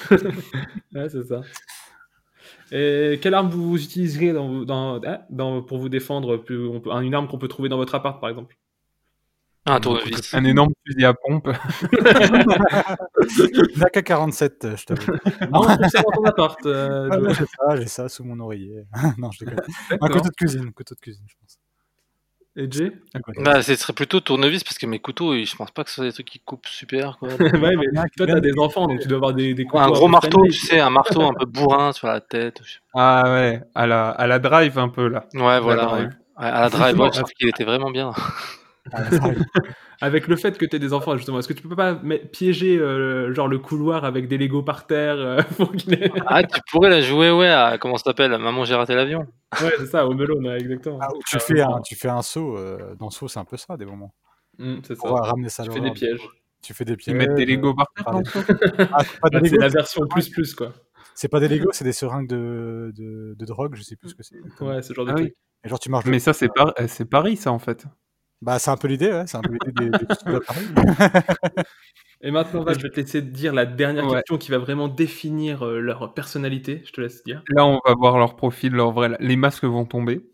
Ouais, 0.94 1.10
c'est 1.10 1.24
ça. 1.24 1.42
Et 2.72 3.20
quelle 3.22 3.34
arme 3.34 3.50
vous 3.50 3.78
dans, 4.34 4.64
dans, 4.66 5.02
ah, 5.06 5.26
dans, 5.30 5.62
pour 5.62 5.78
vous 5.78 5.90
défendre 5.90 6.38
plus- 6.38 6.68
on 6.68 6.80
peut- 6.80 6.92
Une 7.02 7.14
arme 7.14 7.28
qu'on 7.28 7.38
peut 7.38 7.48
trouver 7.48 7.70
dans 7.70 7.78
votre 7.78 7.96
appart, 7.96 8.20
par 8.20 8.30
exemple? 8.30 8.56
Un 9.66 9.80
tournevis. 9.80 10.34
Un 10.34 10.44
énorme 10.44 10.72
fusil 10.86 11.06
à 11.06 11.14
pompe. 11.14 11.48
N'a 13.78 13.90
qu'à 13.90 14.02
47, 14.02 14.66
euh, 14.66 14.76
je 14.76 14.86
t'avoue. 14.86 15.12
Non, 15.52 15.64
ça 15.64 16.02
dans 16.02 16.12
ton 16.12 16.24
appart. 16.26 16.66
euh, 16.66 17.10
Ah, 17.12 17.18
j'ai 17.30 17.46
ça, 17.46 17.76
j'ai 17.78 17.88
ça 17.88 18.10
sous 18.10 18.24
mon 18.24 18.40
oreiller. 18.40 18.84
non, 19.18 19.32
je 19.32 19.46
déconne. 19.46 19.60
Un 19.92 20.08
couteau 20.10 20.30
de 20.30 20.36
cuisine, 20.36 20.72
couteau 20.74 20.96
de 20.96 21.00
cuisine, 21.00 21.24
je 21.28 21.36
pense. 21.40 21.60
Et 22.56 22.70
Jay? 22.70 22.92
Bah, 23.44 23.64
ce 23.64 23.74
serait 23.76 23.94
plutôt 23.94 24.20
tournevis 24.20 24.64
parce 24.64 24.78
que 24.78 24.86
mes 24.86 25.00
couteaux, 25.00 25.34
je 25.34 25.56
pense 25.56 25.72
pas 25.72 25.84
que 25.84 25.90
ce 25.90 25.96
soit 25.96 26.06
des 26.06 26.12
trucs 26.14 26.28
qui 26.28 26.40
coupent 26.40 26.68
super. 26.68 27.18
Quoi. 27.18 27.30
Ouais, 27.40 27.76
mais 27.76 27.88
toi, 28.16 28.28
t'as 28.28 28.40
des 28.42 28.54
enfants, 28.60 28.86
donc 28.88 29.00
tu 29.00 29.08
dois 29.08 29.18
avoir 29.18 29.34
des, 29.34 29.54
des 29.56 29.66
couteaux 29.66 29.80
un 29.84 29.90
gros 29.90 30.08
marteau, 30.08 30.44
tu 30.46 30.52
sais, 30.52 30.80
un 30.80 30.92
marteau 30.92 31.24
un 31.24 31.34
peu 31.34 31.46
bourrin 31.46 31.94
sur 31.94 32.08
la 32.08 32.22
tête. 32.22 32.62
Ah 32.94 33.24
ouais, 33.26 33.62
à 33.74 33.88
la, 33.88 34.10
à 34.10 34.28
la 34.28 34.38
drive 34.38 34.78
un 34.78 34.90
peu 34.90 35.08
là. 35.08 35.26
Ouais, 35.34 35.60
voilà. 35.62 35.86
drive. 35.86 36.04
ouais. 36.10 36.14
Ouais, 36.46 36.52
à 36.52 36.62
la 36.62 36.70
drive, 36.70 37.00
ouais, 37.00 37.10
je 37.14 37.20
trouve 37.22 37.32
qu'il 37.34 37.48
était 37.48 37.64
vraiment 37.64 37.90
bien. 37.90 38.12
Avec 40.02 40.28
le 40.28 40.36
fait 40.36 40.58
que 40.58 40.66
tu 40.66 40.78
des 40.80 40.94
enfants, 40.94 41.16
justement, 41.16 41.40
est-ce 41.40 41.48
que 41.48 41.54
tu 41.54 41.68
peux 41.68 41.76
pas 41.76 41.96
piéger 42.32 42.78
euh, 42.78 43.34
genre 43.34 43.48
le 43.48 43.58
couloir 43.60 44.04
avec 44.06 44.28
des 44.28 44.38
Legos 44.38 44.64
par 44.64 44.86
terre 44.86 45.16
euh, 45.18 45.42
pour 45.58 45.72
qu'il 45.72 45.94
ait- 45.94 46.12
Ah, 46.28 46.44
tu 46.44 46.60
pourrais 46.72 46.90
la 46.90 47.02
jouer, 47.02 47.32
ouais, 47.32 47.48
à 47.50 47.78
comment 47.78 47.98
ça 47.98 48.06
s'appelle 48.06 48.32
Maman, 48.38 48.66
j'ai 48.66 48.76
raté 48.76 48.96
l'avion. 48.96 49.26
Ouais, 49.62 49.72
c'est 49.78 49.86
ça, 49.86 50.06
au 50.08 50.14
melon, 50.14 50.42
exactement. 50.56 51.00
Ah, 51.02 51.08
tu, 51.26 51.40
fais 51.40 51.62
un, 51.62 51.80
tu 51.82 51.96
fais 51.96 52.10
un 52.10 52.22
saut, 52.22 52.58
euh, 52.58 52.96
dans 52.96 53.06
le 53.08 53.12
saut, 53.12 53.28
c'est 53.28 53.40
un 53.40 53.46
peu 53.46 53.56
ça, 53.58 53.78
des 53.78 53.86
moments. 53.86 54.14
Mm, 54.58 54.76
c'est 54.86 54.96
ça. 54.96 55.08
Ramener 55.10 55.50
ça 55.50 55.64
Tu 55.64 55.72
fais 55.72 55.80
des 55.80 55.92
pièges. 55.92 56.28
Tu 56.62 56.74
fais 56.74 56.86
des 56.86 56.98
Tu 56.98 57.12
pièges. 57.12 57.18
mets 57.18 57.28
des 57.28 57.46
Lego 57.46 57.74
par 57.74 57.88
terre 57.96 58.06
Ah, 58.92 59.04
c'est 59.04 59.20
pas 59.20 59.30
des 59.30 59.40
Bah, 59.40 59.40
c'est 59.44 59.52
Lego, 59.52 59.58
la 59.62 59.70
version 59.70 60.08
plus 60.08 60.30
plus, 60.30 60.54
quoi. 60.54 60.74
C'est 61.16 61.28
pas 61.28 61.40
des 61.40 61.48
Lego, 61.48 61.70
c'est 61.72 61.84
des 61.86 61.94
seringues 61.94 62.28
de, 62.28 62.92
de, 62.96 63.36
de 63.38 63.46
drogue, 63.46 63.76
je 63.76 63.84
sais 63.84 63.96
plus 63.96 64.10
ce 64.10 64.16
que 64.16 64.24
c'est. 64.24 64.38
Ouais, 64.62 64.82
ce 64.82 64.94
genre 64.94 65.06
de 65.06 65.12
Ah 65.12 65.16
oui. 65.16 65.22
truc. 65.24 65.36
Et 65.64 65.70
genre, 65.70 65.80
tu 65.80 65.90
marches. 65.90 66.06
Mais 66.06 66.20
ça, 66.20 66.34
c'est 66.34 66.50
Par- 66.54 66.74
c'est 66.88 67.06
Paris, 67.06 67.38
ça 67.38 67.52
en 67.52 67.60
fait. 67.60 67.86
Bah, 68.44 68.60
c'est 68.60 68.70
un 68.72 68.78
peu 68.78 68.88
l'idée, 68.90 69.10
ouais. 69.12 69.24
C'est 69.26 69.38
un 69.38 69.42
peu 69.42 69.54
l'idée 69.54 69.90
des, 69.90 69.98
des 69.98 70.06
trucs 70.06 70.34
de 70.34 70.40
Paris. 70.40 70.66
Et 72.22 72.32
maintenant, 72.32 72.64
Val, 72.64 72.78
je 72.78 72.84
vais 72.84 72.90
te 72.90 73.00
laisser 73.00 73.22
dire 73.22 73.54
la 73.54 73.66
dernière 73.66 74.06
Ouais. 74.06 74.16
question 74.16 74.38
qui 74.38 74.52
va 74.52 74.58
vraiment 74.58 74.88
définir 74.88 75.66
euh, 75.66 75.80
leur 75.80 76.14
personnalité. 76.14 76.82
Je 76.86 76.92
te 76.92 77.02
laisse 77.02 77.24
dire. 77.24 77.42
Là, 77.50 77.66
on 77.66 77.80
va 77.86 77.94
voir 77.96 78.18
leur 78.18 78.36
profil, 78.36 78.74
leur 78.74 78.92
vrai. 78.92 79.16
Les 79.20 79.36
masques 79.36 79.64
vont 79.66 79.86
tomber. 79.86 80.26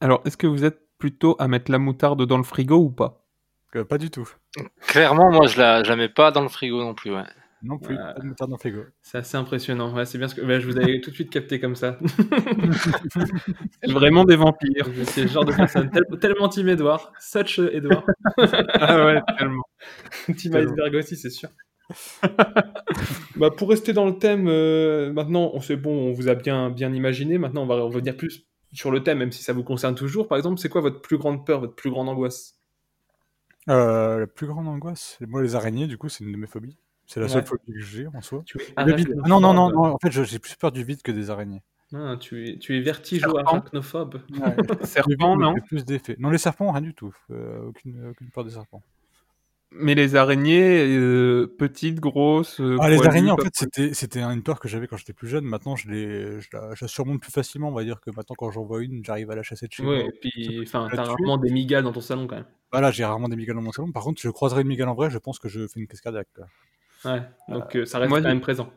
Alors, 0.00 0.22
est-ce 0.24 0.36
que 0.36 0.46
vous 0.46 0.64
êtes 0.64 0.80
plutôt 0.98 1.36
à 1.38 1.48
mettre 1.48 1.70
la 1.70 1.78
moutarde 1.78 2.24
dans 2.26 2.36
le 2.36 2.42
frigo 2.44 2.76
ou 2.76 2.90
pas? 2.90 3.24
Euh, 3.74 3.84
pas 3.84 3.98
du 3.98 4.10
tout. 4.10 4.28
Clairement, 4.86 5.30
moi, 5.32 5.46
je 5.46 5.58
la, 5.58 5.82
je 5.82 5.88
la 5.88 5.96
mets 5.96 6.08
pas 6.08 6.30
dans 6.30 6.42
le 6.42 6.48
frigo 6.48 6.80
non 6.82 6.94
plus, 6.94 7.12
ouais. 7.14 7.24
Non 7.62 7.78
plus. 7.78 7.96
Pas 7.96 8.14
de 8.14 8.26
moutarde 8.26 8.50
dans 8.50 8.56
le 8.56 8.60
frigo. 8.60 8.82
C'est 9.02 9.18
assez 9.18 9.36
impressionnant. 9.36 9.94
Ouais, 9.94 10.04
c'est 10.04 10.18
bien 10.18 10.26
ce 10.26 10.34
que 10.34 10.40
ouais, 10.40 10.60
je 10.60 10.66
vous 10.68 10.76
avais 10.76 11.00
tout 11.00 11.10
de 11.10 11.14
suite 11.14 11.30
capté 11.30 11.60
comme 11.60 11.76
ça. 11.76 11.96
C'est 13.82 13.90
vraiment 13.92 14.24
des 14.24 14.34
vampires. 14.36 14.88
c'est 15.04 15.22
le 15.22 15.28
genre 15.28 15.44
de 15.44 15.52
personne 15.52 15.88
tel- 15.90 16.18
tellement 16.20 16.48
Team 16.48 16.68
Edouard, 16.68 17.12
such 17.20 17.60
Edouard. 17.60 18.04
ah 18.74 19.06
ouais, 19.06 19.20
tellement. 19.38 19.62
Team 20.36 20.52
Tellement. 20.52 20.72
Iceberg 20.72 20.94
aussi, 20.96 21.16
c'est 21.16 21.30
sûr. 21.30 21.50
bah, 23.36 23.50
pour 23.50 23.68
rester 23.70 23.92
dans 23.92 24.06
le 24.06 24.18
thème, 24.18 24.46
euh, 24.48 25.12
maintenant, 25.12 25.50
on 25.54 25.60
sait 25.60 25.76
bon, 25.76 26.08
on 26.08 26.12
vous 26.12 26.28
a 26.28 26.34
bien, 26.34 26.70
bien 26.70 26.92
imaginé. 26.92 27.38
Maintenant, 27.38 27.62
on 27.62 27.66
va 27.66 27.80
revenir 27.80 28.16
plus 28.16 28.44
sur 28.72 28.90
le 28.90 29.02
thème, 29.02 29.18
même 29.18 29.32
si 29.32 29.42
ça 29.42 29.52
vous 29.52 29.62
concerne 29.62 29.94
toujours. 29.94 30.26
Par 30.26 30.38
exemple, 30.38 30.58
c'est 30.58 30.68
quoi 30.68 30.80
votre 30.80 31.00
plus 31.00 31.18
grande 31.18 31.46
peur, 31.46 31.60
votre 31.60 31.74
plus 31.74 31.90
grande 31.90 32.08
angoisse? 32.08 32.54
Euh, 33.68 34.18
la 34.20 34.26
plus 34.26 34.46
grande 34.48 34.66
angoisse, 34.66 35.18
moi, 35.28 35.42
les 35.42 35.54
araignées, 35.54 35.86
du 35.86 35.96
coup, 35.98 36.08
c'est 36.08 36.24
une 36.24 36.32
de 36.32 36.36
mes 36.36 36.46
phobies. 36.48 36.76
C'est 37.12 37.20
la 37.20 37.28
seule 37.28 37.42
Ouais. 37.42 37.46
phobie 37.46 37.72
que 37.74 37.80
j'ai 37.80 38.06
en 38.06 38.20
soi. 38.22 38.42
Tu 38.46 38.58
es 38.58 38.84
Le 38.84 38.94
vide. 38.94 39.08
arachnophobe. 39.08 39.22
Ah 39.24 39.28
non, 39.28 39.40
non, 39.40 39.52
non, 39.52 39.70
non, 39.70 39.84
en 39.94 39.98
fait, 39.98 40.10
je- 40.10 40.22
j'ai 40.24 40.38
plus 40.38 40.54
peur 40.56 40.72
du 40.72 40.82
vide 40.82 41.02
que 41.02 41.12
des 41.12 41.28
araignées. 41.30 41.62
Ah, 41.94 42.16
tu 42.18 42.48
es, 42.48 42.56
tu 42.58 42.74
es 42.76 42.80
vertigo 42.80 43.36
arachnophobe. 43.36 44.22
Ouais. 44.30 44.56
Serpent, 44.86 45.36
non 45.36 45.54
J'ai 45.54 45.60
plus 45.60 45.84
d'effets. 45.84 46.16
Non, 46.18 46.30
les 46.30 46.38
serpents, 46.38 46.72
rien 46.72 46.80
du 46.80 46.94
tout. 46.94 47.14
Euh, 47.30 47.66
aucune, 47.66 48.08
aucune 48.12 48.30
peur 48.30 48.44
des 48.44 48.52
serpents. 48.52 48.82
Mais 49.74 49.94
les 49.94 50.16
araignées, 50.16 50.86
euh, 50.86 51.46
petites, 51.58 51.98
grosses. 52.00 52.60
euh, 52.60 52.76
Ah, 52.80 52.88
les 52.90 52.98
araignées, 53.06 53.30
en 53.30 53.36
fait, 53.38 53.52
c'était, 53.54 53.92
c'était 53.94 54.20
une 54.22 54.42
peur 54.42 54.58
que 54.60 54.68
j'avais 54.68 54.86
quand 54.86 54.96
j'étais 54.98 55.12
plus 55.14 55.28
jeune. 55.28 55.44
Maintenant, 55.44 55.76
je, 55.76 55.90
les, 55.90 56.40
je, 56.40 56.48
la, 56.54 56.74
je 56.74 56.84
la 56.84 56.88
surmonte 56.88 57.20
plus 57.20 57.30
facilement. 57.32 57.68
On 57.68 57.72
va 57.72 57.84
dire 57.84 58.00
que 58.00 58.10
maintenant, 58.10 58.36
quand 58.38 58.50
j'en 58.50 58.64
vois 58.64 58.82
une, 58.82 59.04
j'arrive 59.04 59.30
à 59.30 59.34
la 59.34 59.42
chasser 59.42 59.66
de 59.66 59.72
chez 59.72 59.82
Ouais, 59.82 60.02
moi. 60.04 60.08
et 60.08 60.18
puis, 60.18 60.60
enfin, 60.62 60.88
t'as 60.94 61.04
rarement 61.04 61.36
des 61.38 61.50
migales 61.50 61.84
dans 61.84 61.92
ton 61.92 62.00
salon 62.02 62.26
quand 62.26 62.36
même. 62.36 62.44
Voilà, 62.70 62.90
j'ai 62.90 63.04
rarement 63.04 63.28
des 63.28 63.36
migales 63.36 63.56
dans 63.56 63.62
mon 63.62 63.72
salon. 63.72 63.92
Par 63.92 64.02
contre, 64.02 64.20
je 64.22 64.28
croiserai 64.30 64.62
une 64.62 64.68
migale 64.68 64.88
en 64.88 64.94
vrai, 64.94 65.10
je 65.10 65.18
pense 65.18 65.38
que 65.38 65.48
je 65.48 65.66
fais 65.66 65.80
une 65.80 65.86
crise 65.86 66.00
cardiaque. 66.00 66.28
Ouais, 67.04 67.22
donc 67.48 67.76
euh, 67.76 67.84
ça 67.84 67.98
reste 67.98 68.10
moi, 68.10 68.20
quand 68.20 68.28
même 68.28 68.40
présent. 68.40 68.70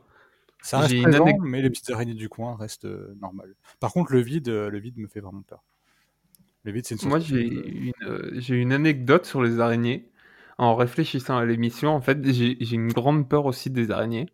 Ça 0.62 0.80
reste 0.80 0.94
une 0.94 1.40
mais 1.44 1.62
les 1.62 1.70
petites 1.70 1.90
araignées 1.92 2.14
du 2.16 2.28
coin 2.30 2.56
restent 2.58 2.86
euh, 2.86 3.16
normales. 3.22 3.54
Par 3.80 3.94
contre, 3.94 4.14
le 4.14 4.20
vide, 4.22 4.50
euh, 4.50 4.70
le 4.70 4.80
vide 4.80 4.98
me 4.98 5.08
fait 5.08 5.20
vraiment 5.20 5.44
peur. 5.44 5.62
Le 6.64 6.72
vide, 6.72 6.86
c'est 6.86 7.02
une 7.04 7.10
Moi, 7.10 7.20
j'ai 7.20 7.48
de- 7.48 7.70
une, 7.70 7.92
euh, 8.08 8.32
j'ai 8.38 8.56
une 8.56 8.74
anecdote 8.74 9.26
sur 9.26 9.44
les 9.44 9.60
araignées. 9.60 10.10
En 10.58 10.76
réfléchissant 10.76 11.38
à 11.38 11.46
l'émission, 11.46 11.90
en 11.90 12.02
fait, 12.02 12.18
j'ai 12.32 12.58
j'ai 12.60 12.76
une 12.76 12.92
grande 12.92 13.28
peur 13.30 13.46
aussi 13.46 13.70
des 13.70 13.92
araignées. 13.92 14.28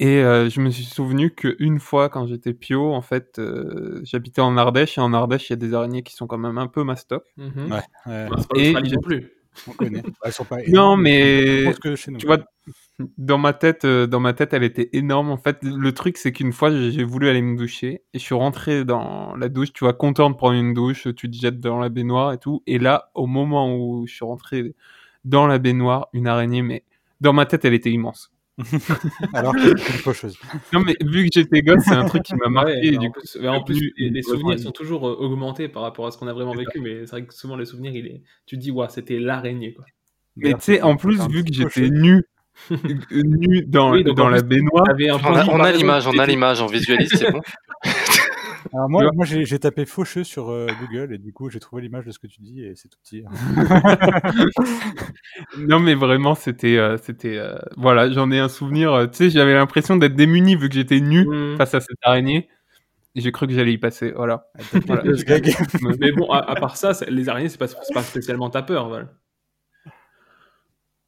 Et 0.00 0.18
euh, 0.22 0.50
je 0.50 0.60
me 0.60 0.70
suis 0.70 0.84
souvenu 0.84 1.30
qu'une 1.34 1.80
fois, 1.80 2.08
quand 2.10 2.26
j'étais 2.26 2.54
pio, 2.54 2.92
en 2.94 3.02
fait, 3.02 3.38
euh, 3.38 4.00
j'habitais 4.04 4.40
en 4.42 4.56
Ardèche. 4.56 4.98
Et 4.98 5.00
en 5.02 5.14
Ardèche, 5.14 5.50
il 5.50 5.52
y 5.52 5.54
a 5.54 5.56
des 5.56 5.74
araignées 5.74 6.02
qui 6.02 6.14
sont 6.14 6.26
quand 6.26 6.38
même 6.38 6.58
un 6.58 6.68
peu 6.68 6.84
mastoc. 6.84 7.24
Mhm. 7.36 7.70
Ouais, 7.72 7.82
ouais, 8.06 8.28
Bah, 8.30 8.36
pas 8.50 8.60
Et 8.60 8.72
non 8.72 9.00
plus. 9.02 9.32
on 9.68 9.72
connaît. 9.72 10.02
Elles 10.24 10.32
sont 10.32 10.44
pas 10.44 10.58
Non, 10.68 10.96
mais 10.96 11.40
je 11.40 11.64
pense 11.64 11.78
que 11.78 11.96
chez 11.96 12.10
nous. 12.10 12.18
tu 12.18 12.26
vois, 12.26 12.38
dans 13.18 13.38
ma 13.38 13.52
tête, 13.52 13.84
euh, 13.84 14.06
dans 14.06 14.20
ma 14.20 14.32
tête, 14.32 14.52
elle 14.52 14.62
était 14.62 14.90
énorme. 14.92 15.30
En 15.30 15.36
fait, 15.36 15.58
le 15.62 15.92
truc, 15.92 16.16
c'est 16.16 16.32
qu'une 16.32 16.52
fois, 16.52 16.70
j'ai 16.70 17.04
voulu 17.04 17.28
aller 17.28 17.42
me 17.42 17.56
doucher 17.56 18.02
et 18.12 18.18
je 18.18 18.22
suis 18.22 18.34
rentré 18.34 18.84
dans 18.84 19.34
la 19.36 19.48
douche. 19.48 19.72
Tu 19.72 19.84
vois, 19.84 19.92
content 19.92 20.30
de 20.30 20.36
prendre 20.36 20.54
une 20.54 20.74
douche, 20.74 21.08
tu 21.16 21.30
te 21.30 21.36
jettes 21.36 21.60
dans 21.60 21.80
la 21.80 21.88
baignoire 21.88 22.32
et 22.32 22.38
tout. 22.38 22.62
Et 22.66 22.78
là, 22.78 23.10
au 23.14 23.26
moment 23.26 23.76
où 23.76 24.06
je 24.06 24.14
suis 24.14 24.24
rentré 24.24 24.74
dans 25.24 25.46
la 25.46 25.58
baignoire, 25.58 26.08
une 26.12 26.28
araignée, 26.28 26.62
mais 26.62 26.84
dans 27.20 27.32
ma 27.32 27.46
tête, 27.46 27.64
elle 27.64 27.74
était 27.74 27.90
immense. 27.90 28.30
Alors 29.34 29.52
que 29.52 29.76
c'est 29.76 29.92
une 29.92 29.98
faucheuse. 29.98 30.38
Non, 30.72 30.80
mais 30.80 30.94
vu 31.04 31.24
que 31.24 31.30
j'étais 31.34 31.62
gosse, 31.62 31.82
c'est 31.84 31.94
un 31.94 32.06
truc 32.06 32.22
qui 32.22 32.36
m'a 32.36 32.48
marqué. 32.48 32.72
Ouais, 32.72 32.86
et 32.86 32.90
du 32.92 33.08
en 33.08 33.10
coup, 33.10 33.20
en 33.44 33.62
plus, 33.64 33.92
les, 33.96 34.22
souvenirs 34.22 34.60
sont 34.60 34.70
toujours 34.70 35.08
euh, 35.08 35.16
augmentés 35.16 35.68
par 35.68 35.82
rapport 35.82 36.06
à 36.06 36.12
ce 36.12 36.18
qu'on 36.18 36.28
a 36.28 36.32
vraiment 36.32 36.54
vécu, 36.54 36.78
mais 36.80 37.00
c'est 37.00 37.10
vrai 37.10 37.26
que 37.26 37.34
souvent 37.34 37.56
les 37.56 37.64
souvenirs, 37.64 37.92
il 37.96 38.06
est... 38.06 38.22
tu 38.46 38.56
te 38.56 38.60
dis, 38.60 38.70
ouais, 38.70 38.86
c'était 38.90 39.18
l'araignée. 39.18 39.74
Quoi. 39.74 39.84
Mais 40.36 40.54
tu 40.54 40.60
sais, 40.60 40.82
en 40.82 40.96
plus, 40.96 41.20
vu 41.28 41.44
que 41.44 41.52
j'étais 41.52 41.90
nu, 41.90 42.22
nu 43.12 43.64
dans, 43.66 43.92
Oui, 43.92 44.04
la 44.04 44.42
baignoire, 44.42 44.86
On 45.50 45.60
a, 45.60 45.72
l'image, 45.72 46.06
on 46.06 46.18
a 46.18 46.26
l'image, 46.26 46.60
on 46.62 46.66
visualise, 46.66 47.10
c'est 47.14 47.30
bon. 47.30 47.40
Alors 48.72 48.88
moi, 48.88 49.04
j'ai 49.24 49.58
tapé 49.58 49.84
faucheux 49.84 50.24
sur 50.24 50.50
euh, 50.50 50.66
Google 50.80 51.12
et 51.14 51.18
du 51.18 51.32
coup 51.34 51.50
j'ai 51.50 51.60
trouvé 51.60 51.82
l'image 51.82 52.06
de 52.06 52.10
ce 52.10 52.18
que 52.18 52.26
tu 52.26 52.40
dis 52.40 52.64
et 52.64 52.72
c'est 52.74 52.88
tout 52.88 52.98
petit. 53.02 53.22
Non, 55.58 55.80
mais 55.80 55.94
vraiment, 55.94 56.34
c'était, 56.34 56.76
euh, 56.78 56.96
c'était, 56.96 57.36
euh, 57.38 57.56
voilà, 57.76 58.10
j'en 58.10 58.30
ai 58.30 58.38
un 58.38 58.48
souvenir. 58.48 58.92
euh, 58.92 59.06
tu 59.06 59.16
sais, 59.16 59.30
j'avais 59.30 59.54
l'impression 59.54 59.96
d'être 59.96 60.14
démuni 60.16 60.56
vu 60.56 60.68
que 60.68 60.74
j'étais 60.74 61.00
nu 61.00 61.26
Mhm. 61.26 61.56
face 61.58 61.74
à 61.74 61.80
cette 61.80 61.98
araignée. 62.02 62.48
J'ai 63.14 63.30
cru 63.30 63.46
que 63.46 63.52
j'allais 63.52 63.72
y 63.72 63.78
passer, 63.78 64.12
voilà. 64.16 64.46
Greg. 65.24 65.54
Mais 66.00 66.10
bon, 66.12 66.28
à, 66.30 66.38
à 66.38 66.54
part 66.56 66.76
ça, 66.76 66.92
les 67.08 67.28
araignées, 67.28 67.48
c'est 67.48 67.58
pas, 67.58 67.68
pas 67.92 68.02
spécialement 68.02 68.50
ta 68.50 68.62
peur. 68.62 68.88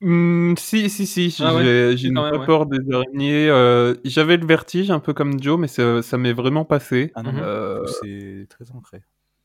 Hmm, 0.00 0.54
si, 0.58 0.90
si, 0.90 1.06
si, 1.06 1.30
j'ai 1.30 1.44
Ah 1.44 1.54
ouais, 1.54 1.96
j'ai 1.96 2.12
pas 2.12 2.32
ouais. 2.38 2.46
peur 2.46 2.66
des 2.66 2.78
araignées. 2.92 3.48
euh, 3.48 3.94
J'avais 4.04 4.36
le 4.36 4.46
vertige, 4.46 4.90
un 4.90 5.00
peu 5.00 5.14
comme 5.14 5.42
Joe, 5.42 5.58
mais 5.58 5.68
ça, 5.68 6.02
ça 6.02 6.18
m'est 6.18 6.34
vraiment 6.34 6.64
passé. 6.66 7.12
Ah. 7.14 7.22
Euh, 7.26 7.86
c'est 7.86 8.46
très 8.50 8.70
ancré. 8.72 9.02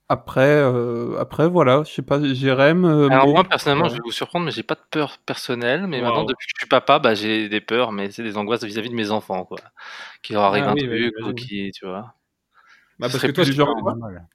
après, 0.09 0.41
euh, 0.41 1.17
après, 1.19 1.47
voilà, 1.47 1.83
je 1.85 1.91
sais 1.93 2.01
pas, 2.01 2.21
Jérém. 2.33 2.83
euh, 2.83 3.07
Alors 3.09 3.27
mais- 3.27 3.31
moi 3.33 3.43
personnellement, 3.45 3.87
je 3.87 3.93
vais 3.95 4.01
vous 4.03 4.11
surprendre, 4.11 4.45
mais 4.45 4.51
j'ai 4.51 4.63
pas 4.63 4.75
de 4.75 4.81
peur 4.91 5.19
personnelle. 5.25 5.87
Mais 5.87 6.01
maintenant, 6.01 6.25
depuis 6.25 6.47
que 6.47 6.53
je 6.57 6.59
suis 6.63 6.67
papa, 6.69 6.99
bah, 6.99 7.15
j'ai 7.15 7.47
des 7.47 7.61
peurs, 7.61 7.93
mais 7.93 8.11
c'est 8.11 8.23
des 8.23 8.35
angoisses 8.35 8.63
vis-à-vis 8.65 8.89
de 8.89 8.95
mes 8.95 9.09
enfants, 9.11 9.45
quoi. 9.45 9.57
Qu'il 10.21 10.33
leur 10.33 10.43
arrive 10.43 10.65
Ah 10.65 10.71
un 10.71 10.73
oui, 10.73 10.85
bah, 10.85 11.21
truc 11.21 11.27
ou 11.27 11.33
qui, 11.33 11.71
tu 11.71 11.85
vois. 11.85 12.13
Bah, 12.99 13.07
parce 13.09 13.19
que 13.19 13.31
toi, 13.31 13.45
tu, 13.45 13.53
genre, 13.53 13.73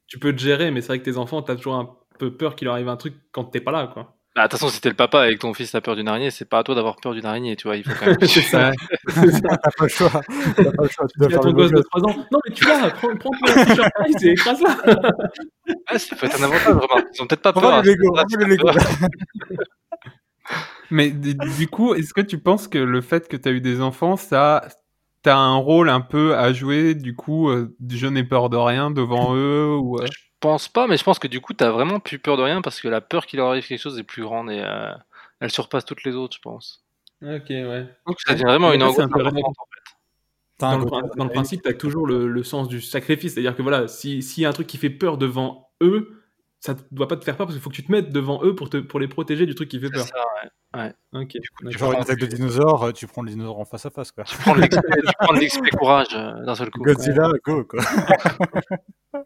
tu 0.06 0.18
peux 0.18 0.32
te 0.32 0.38
gérer, 0.40 0.70
mais 0.70 0.80
c'est 0.80 0.88
vrai 0.88 0.98
que 0.98 1.04
tes 1.04 1.18
enfants, 1.18 1.42
t'as 1.42 1.56
toujours 1.56 1.74
un 1.76 1.94
peu 2.18 2.34
peur 2.34 2.56
qu'il 2.56 2.64
leur 2.64 2.74
arrive 2.74 2.88
un 2.88 2.96
truc 2.96 3.14
quand 3.32 3.44
t'es 3.44 3.60
pas 3.60 3.70
là, 3.70 3.86
quoi. 3.86 4.15
Bah, 4.36 4.42
de 4.42 4.48
toute 4.48 4.60
façon, 4.60 4.68
si 4.70 4.82
t'es 4.82 4.90
le 4.90 4.94
papa 4.94 5.30
et 5.30 5.34
que 5.34 5.38
ton 5.38 5.54
fils 5.54 5.74
a 5.74 5.80
peur 5.80 5.96
d'une 5.96 6.08
araignée, 6.08 6.30
c'est 6.30 6.44
pas 6.44 6.58
à 6.58 6.62
toi 6.62 6.74
d'avoir 6.74 6.96
peur 6.96 7.14
d'une 7.14 7.24
araignée, 7.24 7.56
tu 7.56 7.68
vois. 7.68 7.76
Il 7.78 7.84
faut 7.84 7.92
quand 7.98 8.04
même. 8.04 8.16
c'est 8.22 8.42
ça. 8.42 8.70
T'as 8.70 9.70
pas 9.70 9.84
le 9.84 9.88
choix. 9.88 10.10
T'as 10.10 10.64
pas 10.64 10.82
le 10.82 10.88
choix. 10.90 11.06
Tu 11.06 11.18
dois 11.18 11.28
Il 11.28 11.32
y 11.32 11.34
a 11.34 11.38
faire 11.38 11.40
ton 11.40 11.52
gosse 11.52 11.70
de 11.70 11.76
gosse. 11.76 11.86
3 11.90 12.02
ans. 12.02 12.26
Non, 12.30 12.38
mais 12.46 12.54
tu 12.54 12.66
l'as, 12.66 12.90
prends, 12.90 13.16
prends 13.16 13.30
ton 13.30 13.64
t-shirt 13.64 13.90
Nike 14.06 14.22
et 14.24 14.30
écrase-la. 14.32 14.68
Ouais, 15.90 15.98
ça 15.98 16.16
peut 16.16 16.26
être 16.26 16.38
un 16.38 16.44
avantage, 16.44 16.66
remarque. 16.66 17.06
Ils 17.14 17.22
ont 17.22 17.26
peut-être 17.26 17.40
pas 17.40 17.54
peur. 17.54 17.82
Ce 17.82 17.88
Lego, 17.88 18.14
t'as 18.14 18.46
Lego. 18.46 18.70
Mais 20.90 21.10
du 21.10 21.68
coup, 21.68 21.94
est-ce 21.94 22.12
que 22.12 22.20
tu 22.20 22.36
penses 22.36 22.68
que 22.68 22.76
le 22.76 23.00
fait 23.00 23.28
que 23.28 23.38
tu 23.38 23.48
as 23.48 23.52
eu 23.52 23.62
des 23.62 23.80
enfants, 23.80 24.18
ça, 24.18 24.68
t'as 25.22 25.36
un 25.36 25.56
rôle 25.56 25.88
un 25.88 26.02
peu 26.02 26.36
à 26.36 26.52
jouer, 26.52 26.94
du 26.94 27.16
coup, 27.16 27.48
euh, 27.48 27.74
je 27.88 28.06
n'ai 28.06 28.22
peur 28.22 28.50
de 28.50 28.58
rien 28.58 28.90
devant 28.90 29.34
eux 29.34 29.74
ou 29.74 29.98
euh, 29.98 30.06
pense 30.40 30.68
pas, 30.68 30.86
mais 30.86 30.96
je 30.96 31.04
pense 31.04 31.18
que 31.18 31.28
du 31.28 31.40
coup, 31.40 31.52
t'as 31.54 31.70
vraiment 31.70 32.00
plus 32.00 32.18
peur 32.18 32.36
de 32.36 32.42
rien 32.42 32.60
parce 32.62 32.80
que 32.80 32.88
la 32.88 33.00
peur 33.00 33.26
qu'il 33.26 33.38
leur 33.38 33.48
arrive 33.48 33.66
quelque 33.66 33.80
chose 33.80 33.98
est 33.98 34.02
plus 34.04 34.22
grande 34.22 34.50
et 34.50 34.60
euh, 34.60 34.92
elle 35.40 35.50
surpasse 35.50 35.84
toutes 35.84 36.04
les 36.04 36.14
autres, 36.14 36.36
je 36.36 36.40
pense. 36.42 36.84
Ok, 37.22 37.48
ouais. 37.48 37.86
Donc 38.06 38.20
ça 38.20 38.32
devient 38.34 38.44
vraiment 38.44 38.72
une 38.72 38.82
Ouais, 38.82 38.88
angoisse 38.88 39.08
Dans 40.58 40.66
un 40.68 40.78
le, 40.78 41.16
dans 41.16 41.28
principe, 41.28 41.62
tu 41.62 41.68
as 41.68 41.74
toujours 41.74 42.06
le, 42.06 42.28
le 42.28 42.42
sens 42.44 42.68
du 42.68 42.80
sacrifice. 42.80 43.34
C'est-à-dire 43.34 43.56
que 43.56 43.62
voilà, 43.62 43.88
si- 43.88 44.22
s'il 44.22 44.42
y 44.42 44.46
a 44.46 44.48
un 44.48 44.52
truc 44.52 44.66
qui 44.66 44.78
fait 44.78 44.90
peur 44.90 45.18
devant 45.18 45.70
eux, 45.82 46.22
ça 46.60 46.72
ne 46.74 46.78
doit 46.92 47.08
pas 47.08 47.16
te 47.16 47.24
faire 47.24 47.36
peur 47.36 47.46
parce 47.46 47.54
qu'il 47.56 47.62
faut 47.62 47.70
que 47.70 47.74
tu 47.74 47.84
te 47.84 47.92
mettes 47.92 48.10
devant 48.10 48.42
eux 48.42 48.54
pour, 48.54 48.70
te, 48.70 48.78
pour 48.78 48.98
les 49.00 49.08
protéger 49.08 49.44
du 49.46 49.54
truc 49.54 49.68
qui 49.68 49.78
fait 49.78 49.86
C'est 49.86 49.92
peur. 49.92 50.06
ça, 50.06 50.80
ouais. 50.82 50.92
Ok. 51.12 51.28
Tu 51.30 51.40
d'accord. 51.62 51.78
genre 51.78 51.92
une 51.92 52.00
attaque 52.00 52.18
de 52.18 52.26
dinosaure, 52.26 52.84
euh, 52.84 52.92
tu 52.92 53.06
prends 53.06 53.22
le 53.22 53.30
dinosaure 53.30 53.58
en 53.60 53.64
face 53.64 53.86
à 53.86 53.90
face 53.90 54.12
quoi. 54.12 54.24
Tu 54.24 54.36
prends 54.38 54.54
tu 54.54 54.68
prends 55.20 55.32
l'XP 55.34 55.70
courage 55.78 56.08
euh, 56.14 56.44
d'un 56.44 56.54
seul 56.54 56.70
coup. 56.70 56.82
Godzilla, 56.82 57.28
go 57.44 57.64
quoi. 57.64 57.82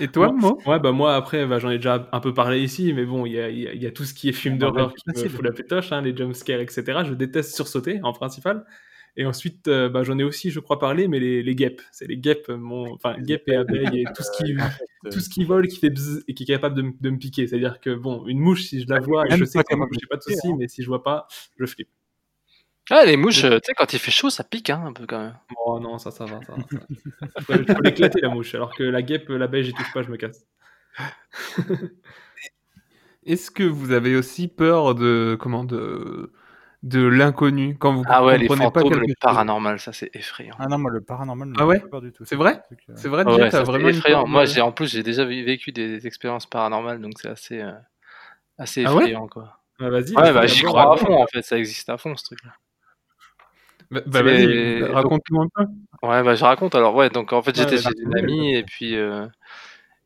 Et 0.00 0.08
toi, 0.08 0.32
Moi- 0.32 0.50
Mo 0.50 0.62
Ouais, 0.66 0.78
bah 0.80 0.92
moi 0.92 1.14
après, 1.16 1.46
bah, 1.46 1.58
j'en 1.58 1.70
ai 1.70 1.76
déjà 1.76 2.08
un 2.12 2.20
peu 2.20 2.34
parlé 2.34 2.62
ici, 2.62 2.92
mais 2.92 3.04
bon, 3.04 3.26
il 3.26 3.32
y 3.32 3.40
a, 3.40 3.48
il 3.48 3.58
y 3.58 3.66
a- 3.68 3.72
il 3.74 3.82
y 3.82 3.86
a 3.86 3.90
tout 3.90 4.04
ce 4.04 4.14
qui 4.14 4.28
est 4.28 4.32
film 4.32 4.54
Ah, 4.56 4.58
bah, 4.58 4.70
d'horreur 4.72 4.92
c'est 4.96 5.12
qui 5.12 5.24
me 5.24 5.28
fout 5.28 5.44
la 5.44 5.52
pétoche, 5.52 5.92
hein, 5.92 6.02
les 6.02 6.16
jumpscares, 6.16 6.60
etc. 6.60 7.04
Je 7.04 7.14
déteste 7.14 7.54
sursauter 7.54 8.00
en 8.02 8.12
principal. 8.12 8.64
Et 9.18 9.24
ensuite, 9.24 9.66
euh, 9.68 9.88
bah, 9.88 10.02
j'en 10.04 10.18
ai 10.18 10.24
aussi, 10.24 10.50
je 10.50 10.60
crois, 10.60 10.78
parlé, 10.78 11.08
mais 11.08 11.18
les, 11.18 11.42
les 11.42 11.54
guêpes. 11.54 11.80
C'est 11.90 12.06
les 12.06 12.18
guêpes, 12.18 12.48
mon... 12.50 12.92
enfin, 12.92 13.16
guêpes 13.18 13.48
et 13.48 13.56
abeilles 13.56 14.02
et 14.02 14.04
tout 14.14 14.22
ce 14.22 14.30
qui, 14.44 14.54
tout 15.10 15.20
ce 15.20 15.28
qui 15.30 15.44
vole, 15.44 15.68
qui 15.68 15.78
fait 15.78 15.88
bzz 15.90 16.22
et 16.28 16.34
qui 16.34 16.42
est 16.42 16.46
capable 16.46 16.74
de, 16.74 16.82
m- 16.82 16.92
de 17.00 17.10
me 17.10 17.18
piquer. 17.18 17.46
C'est-à-dire 17.46 17.80
que, 17.80 17.94
bon, 17.94 18.26
une 18.26 18.38
mouche, 18.40 18.64
si 18.64 18.82
je 18.82 18.88
la 18.88 19.00
vois, 19.00 19.24
et 19.26 19.30
Même 19.30 19.38
je 19.38 19.44
sais 19.46 19.58
que 19.60 19.64
c'est 19.70 19.76
j'ai 20.00 20.06
pas 20.10 20.16
de 20.16 20.22
souci, 20.22 20.52
mais 20.58 20.68
si 20.68 20.82
je 20.82 20.88
vois 20.88 21.02
pas, 21.02 21.26
je 21.58 21.64
flippe. 21.64 21.88
Ah, 22.90 23.04
les 23.04 23.16
mouches, 23.16 23.44
euh, 23.44 23.58
tu 23.58 23.66
sais, 23.66 23.74
quand 23.74 23.92
il 23.92 23.98
fait 23.98 24.10
chaud, 24.10 24.30
ça 24.30 24.44
pique 24.44 24.70
hein, 24.70 24.82
un 24.86 24.92
peu 24.92 25.06
quand 25.06 25.18
même. 25.20 25.36
Oh 25.56 25.78
non, 25.80 25.98
ça, 25.98 26.10
ça 26.10 26.26
va, 26.26 26.42
ça 26.42 26.52
va. 26.56 26.68
Ça 26.72 26.78
va. 26.78 26.86
Peux 27.76 27.82
l'éclater, 27.82 28.20
la 28.20 28.28
mouche, 28.30 28.54
alors 28.54 28.74
que 28.74 28.82
la 28.84 29.02
guêpe, 29.02 29.28
l'abeille, 29.28 29.64
j'y 29.64 29.74
touche 29.74 29.92
pas, 29.92 30.02
je 30.02 30.10
me 30.10 30.16
casse. 30.16 30.46
Est-ce 33.24 33.50
que 33.50 33.62
vous 33.64 33.92
avez 33.92 34.16
aussi 34.16 34.48
peur 34.48 34.94
de 34.94 35.36
comment 35.40 35.64
de 35.64 36.32
de 36.82 37.00
l'inconnu? 37.04 37.76
Quand 37.76 37.94
vous 37.94 38.04
Ah 38.08 38.24
ouais, 38.24 38.38
les 38.38 38.44
comprenez 38.44 38.60
pas 38.70 38.80
fantômes, 38.80 38.90
quelque 38.90 39.00
le 39.00 39.06
chose 39.08 39.14
paranormal, 39.20 39.80
ça 39.80 39.92
c'est 39.92 40.10
effrayant. 40.14 40.54
Ah 40.58 40.66
non, 40.68 40.78
moi 40.78 40.90
le 40.92 41.00
paranormal, 41.00 41.52
Ah 41.58 41.66
ouais? 41.66 41.80
pas 41.80 41.88
peur 41.88 42.02
du 42.02 42.12
tout. 42.12 42.24
C'est 42.24 42.36
vrai? 42.36 42.62
C'est 42.94 43.08
vrai, 43.08 43.24
Ah 43.26 43.34
ouais, 43.36 43.50
ça, 43.50 43.58
c'est 43.58 43.64
vraiment 43.64 43.88
effrayant. 43.88 44.18
peur 44.20 44.28
Moi, 44.28 44.44
j'ai 44.44 44.60
en 44.60 44.72
plus, 44.72 44.88
j'ai 44.90 45.02
déjà 45.02 45.24
vé- 45.24 45.44
vécu 45.44 45.72
des 45.72 46.06
expériences 46.06 46.46
paranormales, 46.46 47.00
donc 47.00 47.14
c'est 47.20 47.28
assez, 47.28 47.60
euh, 47.60 47.72
assez 48.58 48.84
Ah 48.84 48.94
ouais? 48.94 49.00
effrayant, 49.00 49.26
quoi. 49.28 49.60
Ouais, 49.80 49.90
vas-y. 49.90 50.14
Ouais, 50.16 50.32
bah, 50.32 50.46
j'y 50.46 50.62
crois 50.62 50.94
à 50.94 50.96
fond, 50.96 51.22
en 51.22 51.26
fait, 51.26 51.42
ça 51.42 51.58
existe 51.58 51.88
à 51.90 51.98
fond, 51.98 52.16
ce 52.16 52.24
truc-là. 52.24 52.52
Bah, 53.90 54.00
bah, 54.06 54.22
vas-y, 54.22 54.80
donc- 54.80 54.90
raconte-nous 54.92 55.40
un 55.42 55.48
peu. 55.54 55.62
Ouais, 56.02 56.22
bah, 56.22 56.34
je 56.34 56.44
raconte. 56.44 56.74
Alors, 56.74 56.94
ouais, 56.94 57.08
donc 57.10 57.32
en 57.32 57.42
fait, 57.42 57.54
j'étais 57.56 57.76
ouais, 57.76 57.82
chez 57.82 57.90
une 58.00 58.16
amie, 58.18 58.54
et 58.54 58.62
puis, 58.64 58.96
euh, 58.96 59.26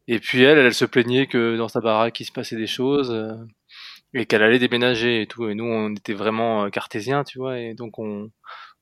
et 0.09 0.19
puis 0.21 0.43
elle, 0.43 0.59
elle 0.59 0.75
se 0.75 0.85
plaignait 0.85 1.27
que 1.27 1.57
dans 1.57 1.69
sa 1.69 1.81
baraque, 1.81 2.21
il 2.21 2.25
se 2.25 2.33
passait 2.33 2.57
des 2.57 2.67
choses, 2.67 3.11
euh, 3.13 3.35
et 4.15 4.27
qu'elle 4.27 4.43
allait 4.43 4.59
déménager 4.59 5.23
et 5.23 5.27
tout. 5.27 5.49
Et 5.49 5.55
nous, 5.55 5.65
on 5.65 5.95
était 5.95 6.15
vraiment 6.15 6.65
euh, 6.65 6.69
cartésiens, 6.71 7.25
tu 7.25 7.39
vois, 7.39 7.59
et 7.59 7.75
donc 7.75 7.99
on, 7.99 8.31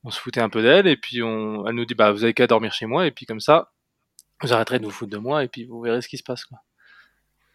on 0.05 0.11
se 0.11 0.21
foutait 0.21 0.41
un 0.41 0.49
peu 0.51 0.63
d'elle, 0.63 0.87
et 0.89 0.97
puis 0.97 1.23
on, 1.23 1.67
elle 1.67 1.75
nous 1.75 1.85
dit, 1.87 1.95
bah, 1.95 2.13
vous 2.13 2.25
avez 2.25 2.35
qu'à 2.35 2.47
dormir 2.47 2.73
chez 2.73 2.87
moi, 2.87 3.07
et 3.07 3.11
puis 3.13 3.27
comme 3.27 3.41
ça, 3.41 3.71
vous 4.43 4.53
arrêterez 4.53 4.79
de 4.81 4.85
vous 4.85 4.91
foutre 4.91 5.13
de 5.13 5.19
moi, 5.19 5.45
et 5.45 5.49
puis 5.49 5.65
vous 5.67 5.81
verrez 5.81 6.01
ce 6.03 6.09
qui 6.09 6.19
se 6.19 6.25
passe, 6.25 6.45
quoi. 6.45 6.59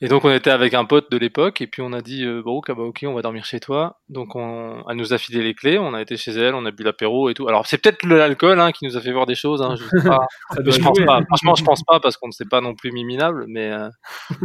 Et 0.04 0.10
donc 0.10 0.26
on 0.26 0.32
était 0.32 0.50
avec 0.52 0.74
un 0.74 0.84
pote 0.84 1.10
de 1.10 1.18
l'époque, 1.18 1.62
et 1.62 1.68
puis 1.68 1.82
on 1.82 1.94
a 1.94 2.02
dit, 2.02 2.26
euh, 2.26 2.42
bon, 2.44 2.62
bah, 2.68 2.74
ok, 2.78 3.06
on 3.08 3.13
va 3.13 3.22
dormir 3.22 3.46
chez 3.46 3.60
toi. 3.62 4.02
Donc 4.10 4.36
on, 4.36 4.84
elle 4.89 4.98
nous 4.98 5.13
a 5.13 5.18
filé 5.18 5.42
les 5.42 5.54
clés, 5.56 5.80
on 5.80 5.94
a 5.94 6.02
été 6.02 6.18
chez 6.18 6.32
elle, 6.32 6.56
on 6.56 6.66
a 6.66 6.72
bu 6.72 6.84
l'apéro 6.84 7.30
et 7.30 7.34
tout. 7.34 7.48
Alors 7.48 7.66
c'est 7.68 7.78
peut-être 7.78 8.06
l'alcool 8.06 8.60
hein, 8.60 8.72
qui 8.74 8.86
nous 8.86 8.98
a 8.98 9.02
fait 9.02 9.13
voir 9.13 9.26
des 9.26 9.36
choses, 9.36 9.62
hein, 9.62 9.76
je 9.78 9.84
sais 9.98 10.08
pas. 10.08 10.28
Je 10.66 10.80
pense 10.82 11.00
pas. 11.06 11.22
Franchement, 11.28 11.56
je 11.56 11.63
pense 11.63 11.84
pas 11.84 12.00
parce 12.02 12.18
qu'on 12.18 12.28
ne 12.28 12.34
s'est 12.34 12.46
pas 12.46 12.60
non 12.62 12.76
plus 12.76 12.92
mis 12.92 13.06
minable, 13.06 13.46
mais. 13.48 13.72
euh, 13.72 13.89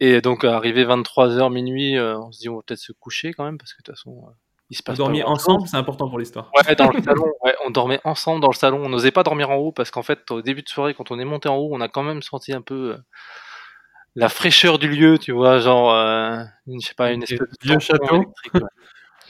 Et 0.00 0.20
donc, 0.20 0.42
arrivé 0.44 0.84
23h 0.84 1.52
minuit, 1.52 1.96
euh, 1.96 2.18
on 2.18 2.32
se 2.32 2.40
dit 2.40 2.48
on 2.48 2.56
va 2.56 2.62
peut-être 2.66 2.80
se 2.80 2.90
coucher 2.92 3.32
quand 3.32 3.44
même 3.44 3.58
parce 3.58 3.72
que 3.72 3.82
de 3.82 3.84
toute 3.84 3.94
façon, 3.94 4.24
euh, 4.26 4.30
il 4.68 4.76
se 4.76 4.82
Vous 4.82 4.84
passe 4.84 4.98
dormiez 4.98 5.20
grand-chose. 5.20 5.44
ensemble, 5.48 5.68
c'est 5.68 5.76
important 5.76 6.08
pour 6.08 6.18
l'histoire. 6.18 6.50
Ouais, 6.56 6.74
dans 6.74 6.90
le 6.90 7.00
salon. 7.02 7.26
Ouais, 7.44 7.54
on 7.64 7.70
dormait 7.70 8.00
ensemble 8.02 8.40
dans 8.40 8.48
le 8.48 8.56
salon. 8.56 8.80
On 8.84 8.88
n'osait 8.88 9.12
pas 9.12 9.22
dormir 9.22 9.50
en 9.50 9.56
haut 9.56 9.70
parce 9.70 9.92
qu'en 9.92 10.02
fait, 10.02 10.28
au 10.32 10.42
début 10.42 10.62
de 10.62 10.68
soirée, 10.68 10.94
quand 10.94 11.12
on 11.12 11.20
est 11.20 11.24
monté 11.24 11.48
en 11.48 11.54
haut, 11.56 11.68
on 11.72 11.80
a 11.80 11.86
quand 11.88 12.02
même 12.02 12.20
senti 12.20 12.52
un 12.52 12.62
peu 12.62 12.96
la 14.14 14.28
fraîcheur 14.28 14.78
du 14.78 14.88
lieu, 14.88 15.18
tu 15.18 15.32
vois, 15.32 15.58
genre, 15.58 15.92
euh, 15.94 16.42
une, 16.66 16.80
je 16.80 16.88
sais 16.88 16.94
pas, 16.94 17.12
une 17.12 17.22
espèce 17.22 17.38
de 17.40 17.46
vieux 17.62 17.78
château. 17.78 18.32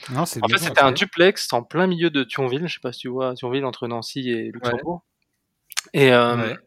Non, 0.09 0.25
c'est 0.25 0.43
En 0.43 0.49
fait, 0.49 0.57
c'était 0.57 0.81
un 0.81 0.91
duplex 0.91 1.53
en 1.53 1.63
plein 1.63 1.87
milieu 1.87 2.09
de 2.09 2.25
Thionville. 2.25 2.67
Je 2.67 2.73
sais 2.73 2.81
pas 2.81 2.91
si 2.91 2.99
tu 2.99 3.07
vois 3.07 3.33
Thionville 3.35 3.63
entre 3.63 3.87
Nancy 3.87 4.29
et 4.29 4.51
Luxembourg. 4.51 5.01
Et, 5.93 6.11
euh, 6.11 6.35
Ouais. 6.35 6.57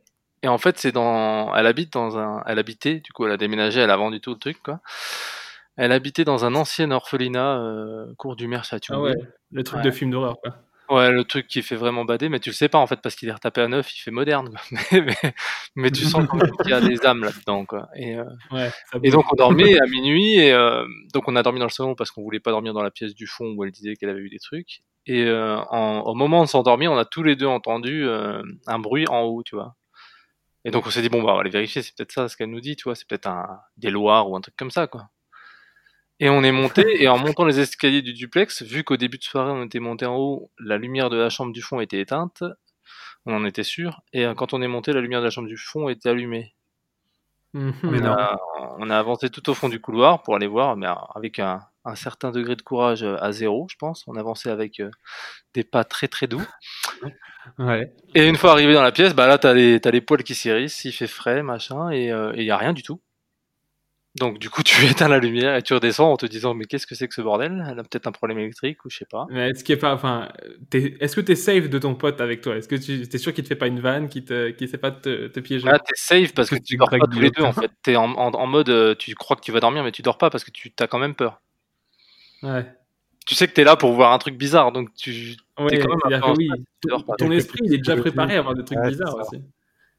et 0.42 0.48
en 0.48 0.56
fait, 0.56 0.78
c'est 0.78 0.90
dans, 0.90 1.54
elle 1.54 1.66
habite 1.66 1.92
dans 1.92 2.16
un, 2.16 2.42
elle 2.46 2.58
habitait, 2.58 3.00
du 3.00 3.12
coup, 3.12 3.26
elle 3.26 3.32
a 3.32 3.36
déménagé, 3.36 3.80
elle 3.80 3.90
a 3.90 3.96
vendu 3.98 4.22
tout 4.22 4.30
le 4.30 4.38
truc, 4.38 4.62
quoi. 4.62 4.80
Elle 5.76 5.92
habitait 5.92 6.24
dans 6.24 6.46
un 6.46 6.54
ancien 6.54 6.90
orphelinat, 6.90 7.58
euh, 7.58 8.06
cours 8.16 8.36
du 8.36 8.48
Merche 8.48 8.72
à 8.72 8.78
Ah 8.88 9.00
ouais, 9.02 9.12
le 9.50 9.62
truc 9.62 9.80
Ouais. 9.80 9.84
de 9.84 9.90
film 9.90 10.12
d'horreur, 10.12 10.36
quoi. 10.42 10.56
Ouais, 10.88 11.10
le 11.10 11.24
truc 11.24 11.46
qui 11.48 11.62
fait 11.62 11.74
vraiment 11.76 12.04
bader, 12.04 12.28
mais 12.28 12.38
tu 12.40 12.50
le 12.50 12.54
sais 12.54 12.68
pas 12.68 12.78
en 12.78 12.86
fait 12.86 13.00
parce 13.00 13.16
qu'il 13.16 13.28
est 13.28 13.32
retapé 13.32 13.60
à 13.60 13.68
neuf, 13.68 13.92
il 13.96 14.00
fait 14.00 14.10
moderne. 14.10 14.50
Quoi. 14.50 14.60
Mais, 14.92 15.00
mais, 15.02 15.32
mais 15.74 15.90
tu 15.90 16.04
sens 16.04 16.24
quand 16.28 16.36
même 16.36 16.50
qu'il 16.62 16.70
y 16.70 16.72
a 16.74 16.80
des 16.80 17.04
âmes 17.04 17.24
là-dedans, 17.24 17.64
quoi. 17.66 17.88
Et, 17.96 18.16
euh, 18.16 18.24
Ouais, 18.52 18.70
et 19.02 19.10
donc 19.10 19.24
on 19.32 19.36
dormait 19.36 19.78
à 19.80 19.86
minuit 19.86 20.34
et 20.38 20.52
euh, 20.52 20.86
donc 21.12 21.24
on 21.28 21.34
a 21.36 21.42
dormi 21.42 21.58
dans 21.58 21.66
le 21.66 21.70
salon 21.72 21.94
parce 21.94 22.10
qu'on 22.10 22.22
voulait 22.22 22.40
pas 22.40 22.50
dormir 22.52 22.72
dans 22.72 22.82
la 22.82 22.90
pièce 22.90 23.14
du 23.14 23.26
fond 23.26 23.52
où 23.56 23.64
elle 23.64 23.72
disait 23.72 23.96
qu'elle 23.96 24.10
avait 24.10 24.20
eu 24.20 24.28
des 24.30 24.38
trucs. 24.38 24.82
Et 25.06 25.24
euh, 25.24 25.58
en- 25.70 26.00
au 26.02 26.14
moment 26.14 26.42
de 26.44 26.48
s'endormir, 26.48 26.92
on 26.92 26.96
a 26.98 27.04
tous 27.04 27.22
les 27.22 27.34
deux 27.36 27.46
entendu 27.46 28.06
un 28.08 28.78
bruit 28.78 29.06
en 29.08 29.22
haut, 29.22 29.42
tu 29.42 29.54
vois. 29.56 29.74
Et 30.64 30.70
donc 30.72 30.86
on 30.86 30.90
s'est 30.90 31.02
dit 31.02 31.08
bon 31.08 31.22
bah 31.22 31.30
on 31.32 31.34
va 31.34 31.40
aller 31.42 31.50
vérifier, 31.50 31.80
c'est 31.82 31.94
peut-être 31.96 32.10
ça 32.12 32.28
ce 32.28 32.36
qu'elle 32.36 32.50
nous 32.50 32.60
dit, 32.60 32.74
tu 32.74 32.84
vois, 32.84 32.94
c'est 32.96 33.06
peut-être 33.08 33.28
un 33.28 33.60
des 33.76 33.90
loirs 33.90 34.28
ou 34.30 34.36
un 34.36 34.40
truc 34.40 34.56
comme 34.56 34.70
ça, 34.72 34.86
quoi. 34.88 35.08
Et 36.18 36.30
on 36.30 36.42
est 36.42 36.52
monté, 36.52 37.02
et 37.02 37.08
en 37.08 37.18
montant 37.18 37.44
les 37.44 37.60
escaliers 37.60 38.00
du 38.00 38.14
duplex, 38.14 38.62
vu 38.62 38.84
qu'au 38.84 38.96
début 38.96 39.18
de 39.18 39.22
soirée 39.22 39.52
on 39.52 39.64
était 39.64 39.80
monté 39.80 40.06
en 40.06 40.16
haut, 40.16 40.50
la 40.58 40.78
lumière 40.78 41.10
de 41.10 41.16
la 41.16 41.28
chambre 41.28 41.52
du 41.52 41.60
fond 41.60 41.78
était 41.80 42.00
éteinte, 42.00 42.42
on 43.26 43.34
en 43.34 43.44
était 43.44 43.64
sûr, 43.64 44.00
et 44.12 44.24
euh, 44.24 44.34
quand 44.34 44.54
on 44.54 44.62
est 44.62 44.68
monté, 44.68 44.92
la 44.92 45.00
lumière 45.00 45.20
de 45.20 45.26
la 45.26 45.30
chambre 45.30 45.48
du 45.48 45.58
fond 45.58 45.88
était 45.88 46.08
allumée. 46.08 46.54
Mhm. 47.52 47.74
Mais 47.82 48.00
On 48.02 48.06
a, 48.06 48.38
on 48.78 48.90
a 48.90 48.98
avancé 48.98 49.30
tout 49.30 49.48
au 49.50 49.54
fond 49.54 49.68
du 49.68 49.80
couloir 49.80 50.22
pour 50.22 50.36
aller 50.36 50.46
voir, 50.46 50.76
mais 50.76 50.86
avec 51.14 51.38
un, 51.38 51.60
un 51.84 51.94
certain 51.94 52.30
degré 52.30 52.56
de 52.56 52.62
courage 52.62 53.02
euh, 53.02 53.16
à 53.20 53.32
zéro, 53.32 53.66
je 53.70 53.76
pense. 53.76 54.04
On 54.06 54.16
avançait 54.16 54.50
avec 54.50 54.80
euh, 54.80 54.90
des 55.54 55.64
pas 55.64 55.84
très 55.84 56.08
très 56.08 56.26
doux. 56.26 56.42
Ouais. 57.58 57.92
Et 58.14 58.26
une 58.26 58.36
fois 58.36 58.52
arrivé 58.52 58.74
dans 58.74 58.82
la 58.82 58.92
pièce, 58.92 59.14
bah 59.14 59.26
là 59.26 59.38
t'as 59.38 59.54
les, 59.54 59.78
les 59.78 60.00
poils 60.00 60.24
qui 60.24 60.34
s'hérissent, 60.34 60.84
il 60.84 60.92
fait 60.92 61.06
frais, 61.06 61.42
machin, 61.42 61.90
et 61.90 62.06
il 62.36 62.42
y 62.42 62.50
a 62.50 62.56
rien 62.56 62.72
du 62.72 62.82
tout. 62.82 63.00
Donc 64.18 64.38
du 64.38 64.48
coup 64.50 64.62
tu 64.64 64.84
éteins 64.86 65.08
la 65.08 65.18
lumière 65.18 65.56
et 65.56 65.62
tu 65.62 65.74
redescends 65.74 66.12
en 66.12 66.16
te 66.16 66.26
disant 66.26 66.54
mais 66.54 66.64
qu'est-ce 66.64 66.86
que 66.86 66.94
c'est 66.94 67.08
que 67.08 67.14
ce 67.14 67.20
bordel? 67.20 67.64
Elle 67.70 67.78
a 67.78 67.82
peut-être 67.82 68.06
un 68.06 68.12
problème 68.12 68.38
électrique 68.38 68.84
ou 68.84 68.90
je 68.90 68.98
sais 68.98 69.06
pas. 69.10 69.26
Mais 69.30 69.50
est-ce 69.50 69.62
qu'il 69.64 69.78
pas, 69.78 69.92
enfin, 69.92 70.28
t'es- 70.70 70.96
est-ce 71.00 71.16
que 71.16 71.20
t'es 71.20 71.34
safe 71.34 71.68
de 71.68 71.78
ton 71.78 71.94
pote 71.94 72.20
avec 72.20 72.40
toi? 72.40 72.56
Est-ce 72.56 72.68
que 72.68 72.76
tu 72.76 73.02
es 73.02 73.18
sûr 73.18 73.34
qu'il 73.34 73.44
te 73.44 73.48
fait 73.48 73.56
pas 73.56 73.66
une 73.66 73.80
vanne, 73.80 74.08
qu'il 74.08 74.24
te, 74.24 74.54
essaie 74.62 74.78
pas 74.78 74.90
te, 74.90 75.26
te 75.28 75.40
piéger? 75.40 75.66
Là 75.66 75.78
t'es 75.78 75.94
safe 75.96 76.32
parce 76.34 76.48
que 76.50 76.56
Que 76.56 76.62
tu 76.62 76.76
dors 76.76 76.88
pas 76.90 76.98
tous 76.98 77.20
les 77.20 77.30
deux 77.30 77.42
en 77.42 77.52
fait. 77.52 77.70
T'es 77.82 77.96
en, 77.96 78.10
en, 78.12 78.30
en 78.32 78.46
mode 78.46 78.68
euh, 78.70 78.94
tu 78.94 79.14
crois 79.14 79.36
que 79.36 79.42
tu 79.42 79.52
vas 79.52 79.60
dormir 79.60 79.84
mais 79.84 79.92
tu 79.92 80.02
dors 80.02 80.18
pas 80.18 80.30
parce 80.30 80.44
que 80.44 80.50
tu 80.50 80.70
t'as 80.72 80.86
quand 80.86 80.98
même 80.98 81.14
peur. 81.14 81.40
Ouais. 82.42 82.66
Tu 83.26 83.34
sais 83.34 83.48
que 83.48 83.52
t'es 83.52 83.64
là 83.64 83.76
pour 83.76 83.92
voir 83.92 84.12
un 84.12 84.18
truc 84.18 84.36
bizarre 84.36 84.70
donc 84.72 84.94
tu 84.94 85.36
Ouais, 85.58 85.68
t'es 85.68 85.78
quand 85.78 85.88
même 86.10 86.22
oui, 86.36 86.48
pas. 86.88 87.16
ton 87.18 87.30
esprit 87.32 87.60
il 87.64 87.74
est 87.74 87.78
déjà 87.78 87.96
préparé 87.96 88.36
à 88.36 88.38
avoir 88.38 88.54
des 88.54 88.64
trucs 88.64 88.78
Ouais, 88.78 88.88
bizarres 88.88 89.16
aussi. 89.16 89.42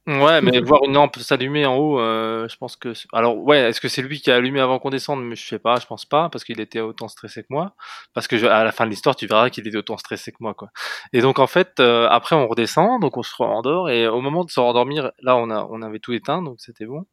Ouais, 0.07 0.39
mais 0.41 0.61
voir 0.61 0.79
une 0.85 0.93
lampe 0.93 1.17
s'allumer 1.17 1.65
en 1.65 1.75
haut, 1.75 1.99
euh, 1.99 2.47
je 2.47 2.55
pense 2.55 2.77
que. 2.77 2.93
Alors, 3.11 3.37
ouais, 3.37 3.57
est-ce 3.69 3.81
que 3.81 3.89
c'est 3.89 4.01
lui 4.01 4.21
qui 4.21 4.31
a 4.31 4.35
allumé 4.35 4.61
avant 4.61 4.79
qu'on 4.79 4.89
descende? 4.89 5.21
Mais 5.21 5.35
je 5.35 5.45
sais 5.45 5.59
pas, 5.59 5.81
je 5.81 5.85
pense 5.85 6.05
pas, 6.05 6.29
parce 6.29 6.45
qu'il 6.45 6.61
était 6.61 6.79
autant 6.79 7.09
stressé 7.09 7.41
que 7.41 7.47
moi. 7.49 7.75
Parce 8.13 8.25
que 8.25 8.37
je- 8.37 8.45
à 8.45 8.63
la 8.63 8.71
fin 8.71 8.85
de 8.85 8.89
l'histoire, 8.89 9.17
tu 9.17 9.27
verras 9.27 9.49
qu'il 9.49 9.67
était 9.67 9.75
autant 9.77 9.97
stressé 9.97 10.31
que 10.31 10.37
moi, 10.39 10.53
quoi. 10.53 10.69
Et 11.11 11.19
donc, 11.19 11.39
en 11.39 11.47
fait, 11.47 11.81
euh, 11.81 12.07
après, 12.09 12.37
on 12.37 12.47
redescend, 12.47 13.01
donc 13.01 13.17
on 13.17 13.21
se 13.23 13.35
rendort, 13.35 13.89
et 13.89 14.07
au 14.07 14.21
moment 14.21 14.45
de 14.45 14.49
se 14.49 14.61
rendormir, 14.61 15.11
là, 15.19 15.35
on 15.35 15.49
a, 15.49 15.67
on 15.69 15.81
avait 15.81 15.99
tout 15.99 16.13
éteint, 16.13 16.41
donc 16.41 16.55
c'était 16.59 16.85
bon. 16.85 17.05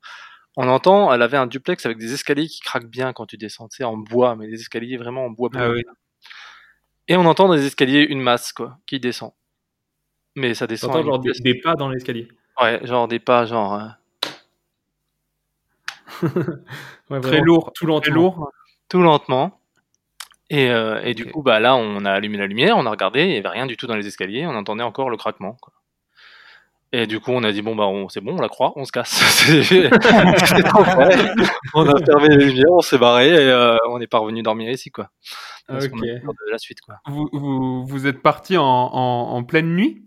On 0.57 0.69
entend, 0.69 1.13
elle 1.13 1.23
avait 1.23 1.37
un 1.37 1.49
duplex 1.49 1.85
avec 1.87 1.99
des 1.99 2.15
escaliers 2.15 2.47
qui 2.47 2.61
craquent 2.61 2.87
bien 2.87 3.13
quand 3.13 3.27
tu 3.27 3.37
descends, 3.37 3.67
tu 3.67 3.79
sais, 3.79 3.85
en 3.85 3.97
bois, 3.97 4.37
mais 4.37 4.47
des 4.47 4.61
escaliers 4.61 4.99
vraiment 4.99 5.25
en 5.25 5.31
bois. 5.31 5.51
Ah 5.57 5.69
oui. 5.69 5.83
Et 7.09 7.17
on 7.17 7.27
entend 7.27 7.49
dans 7.49 7.55
les 7.55 7.67
escaliers 7.67 8.03
une 8.09 8.21
masse, 8.21 8.53
quoi, 8.53 8.79
qui 8.87 9.01
descend. 9.01 9.33
Mais 10.37 10.55
ça 10.55 10.69
descend. 10.69 10.91
à 10.91 10.93
T'entends 10.93 11.05
une 11.05 11.25
genre 11.25 11.35
des 11.43 11.61
pas 11.61 11.75
dans 11.75 11.89
l'escalier. 11.89 12.29
Ouais, 12.61 12.81
genre 12.87 13.09
des 13.09 13.19
pas, 13.19 13.47
genre. 13.47 13.75
euh, 13.75 13.89
Ouais, 17.11 17.21
Très 17.21 17.31
vraiment, 17.31 17.45
lourd, 17.45 17.73
Tout 17.75 17.87
lentement. 17.87 18.01
très 18.01 18.11
lourd. 18.13 18.51
tout 18.89 19.03
lentement. 19.03 19.61
Et, 20.51 20.71
euh, 20.71 21.01
et 21.03 21.15
du 21.15 21.27
coup, 21.31 21.43
bah 21.43 21.59
là, 21.61 21.75
on 21.77 22.05
a 22.05 22.11
allumé 22.13 22.39
la 22.39 22.47
lumière, 22.47 22.77
on 22.77 22.87
a 22.87 22.91
regardé, 22.91 23.25
il 23.25 23.33
y 23.33 23.37
avait 23.39 23.49
rien 23.49 23.67
du 23.67 23.77
tout 23.77 23.87
dans 23.87 23.97
les 23.97 24.07
escaliers, 24.07 24.47
on 24.47 24.55
entendait 24.55 24.83
encore 24.83 25.11
le 25.11 25.17
craquement. 25.17 25.57
Quoi. 25.61 25.73
Et 26.93 27.07
du 27.09 27.19
coup, 27.19 27.33
on 27.33 27.43
a 27.43 27.51
dit 27.51 27.61
bon 27.63 27.75
bah 27.75 27.87
on- 27.87 28.09
c'est 28.09 28.21
bon, 28.21 28.37
on 28.39 28.41
la 28.41 28.49
croit, 28.49 28.73
on 28.77 28.85
se 28.85 28.93
casse. 28.93 29.11
C'est- 29.45 29.63
c'est 29.65 29.89
trop 30.65 30.85
on 31.75 31.89
a 31.89 32.05
fermé 32.05 32.29
les 32.29 32.45
lumières, 32.47 32.71
on 32.71 32.81
s'est 32.83 32.99
barré 32.99 33.31
et 33.31 33.37
euh, 33.51 33.77
on 33.89 33.99
n'est 33.99 34.07
pas 34.07 34.19
revenu 34.19 34.43
dormir 34.43 34.71
ici 34.71 34.91
quoi. 34.93 35.11
Parce 35.67 35.89
qu'on 35.89 35.99
Ok. 35.99 36.05
a 36.05 36.21
peur 36.21 36.33
de 36.47 36.53
la 36.53 36.59
suite 36.59 36.81
quoi. 36.83 36.97
Vous, 37.07 37.29
vous, 37.33 37.85
vous 37.85 38.07
êtes 38.07 38.23
parti 38.23 38.57
en, 38.57 38.63
en, 38.65 39.31
en 39.35 39.43
pleine 39.45 39.75
nuit? 39.75 40.05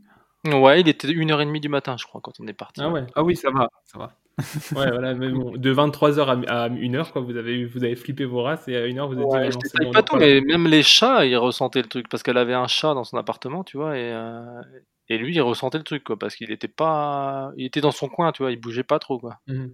Ouais, 0.53 0.81
il 0.81 0.89
était 0.89 1.07
1h30 1.07 1.59
du 1.59 1.69
matin, 1.69 1.95
je 1.97 2.05
crois, 2.05 2.21
quand 2.21 2.33
on 2.39 2.47
est 2.47 2.53
parti. 2.53 2.81
Ah 2.83 2.89
ouais. 2.89 3.05
Ah 3.15 3.23
oui, 3.23 3.35
ça 3.35 3.51
va, 3.51 3.69
ça 3.85 3.97
va. 3.97 4.13
Ouais, 4.75 4.91
voilà, 4.91 5.15
mais 5.15 5.29
bon, 5.29 5.51
de 5.57 5.73
23h 5.73 6.45
à, 6.47 6.69
1h, 6.69 7.11
quoi, 7.11 7.23
vous 7.23 7.35
avez, 7.37 7.65
vous 7.65 7.83
avez 7.83 7.95
flippé 7.95 8.23
vos 8.23 8.43
races 8.43 8.67
et 8.67 8.75
à 8.75 8.85
1h, 8.85 9.07
vous 9.07 9.13
avez 9.13 9.25
dit, 9.25 9.35
Ouais, 9.35 9.51
je 9.51 9.57
détaille 9.57 9.85
bon, 9.87 9.91
pas 9.91 10.03
tout, 10.03 10.15
mais 10.17 10.41
même 10.41 10.67
les 10.67 10.83
chats, 10.83 11.25
ils 11.25 11.37
ressentaient 11.37 11.81
le 11.81 11.87
truc 11.87 12.07
parce 12.07 12.21
qu'elle 12.21 12.37
avait 12.37 12.53
un 12.53 12.67
chat 12.67 12.93
dans 12.93 13.03
son 13.03 13.17
appartement, 13.17 13.63
tu 13.63 13.77
vois, 13.77 13.97
et, 13.97 14.11
euh, 14.11 14.61
et 15.09 15.17
lui, 15.17 15.33
il 15.33 15.41
ressentait 15.41 15.79
le 15.79 15.83
truc, 15.83 16.03
quoi, 16.03 16.19
parce 16.19 16.35
qu'il 16.35 16.51
était 16.51 16.67
pas, 16.67 17.51
il 17.57 17.65
était 17.65 17.81
dans 17.81 17.91
son 17.91 18.09
coin, 18.09 18.31
tu 18.31 18.43
vois, 18.43 18.51
il 18.51 18.59
bougeait 18.59 18.83
pas 18.83 18.99
trop, 18.99 19.17
quoi. 19.17 19.39
Mhm. 19.47 19.73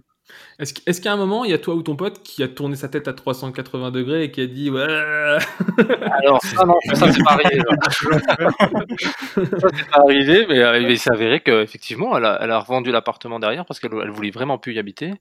Est-ce 0.58 0.74
qu'- 0.74 0.82
est-ce 0.86 1.00
qu'à 1.00 1.12
un 1.12 1.16
moment, 1.16 1.44
il 1.44 1.50
y 1.50 1.54
a 1.54 1.58
toi 1.58 1.74
ou 1.74 1.82
ton 1.82 1.96
pote 1.96 2.22
qui 2.22 2.42
a 2.42 2.48
tourné 2.48 2.76
sa 2.76 2.88
tête 2.88 3.08
à 3.08 3.12
380 3.12 3.90
degrés 3.90 4.24
et 4.24 4.30
qui 4.30 4.40
a 4.40 4.46
dit 4.46 4.70
ouais. 4.70 4.82
Alors 6.22 6.40
ça 6.42 6.64
non, 6.64 6.74
ça 6.94 7.12
c'est 7.12 7.22
pas 7.24 7.32
arrivé. 7.32 7.60
ça 7.68 8.48
c'est 9.74 9.90
pas 9.90 9.98
arrivé, 10.00 10.46
mais 10.48 10.58
euh, 10.60 10.78
il 10.80 10.98
s'est 10.98 11.12
avéré 11.12 11.40
qu'effectivement, 11.40 12.16
elle 12.16 12.24
a, 12.24 12.38
elle 12.40 12.50
a 12.50 12.58
revendu 12.58 12.90
l'appartement 12.92 13.38
derrière 13.38 13.64
parce 13.66 13.80
qu'elle 13.80 13.92
elle 14.02 14.10
voulait 14.10 14.30
vraiment 14.30 14.58
plus 14.58 14.74
y 14.74 14.78
habiter, 14.78 15.14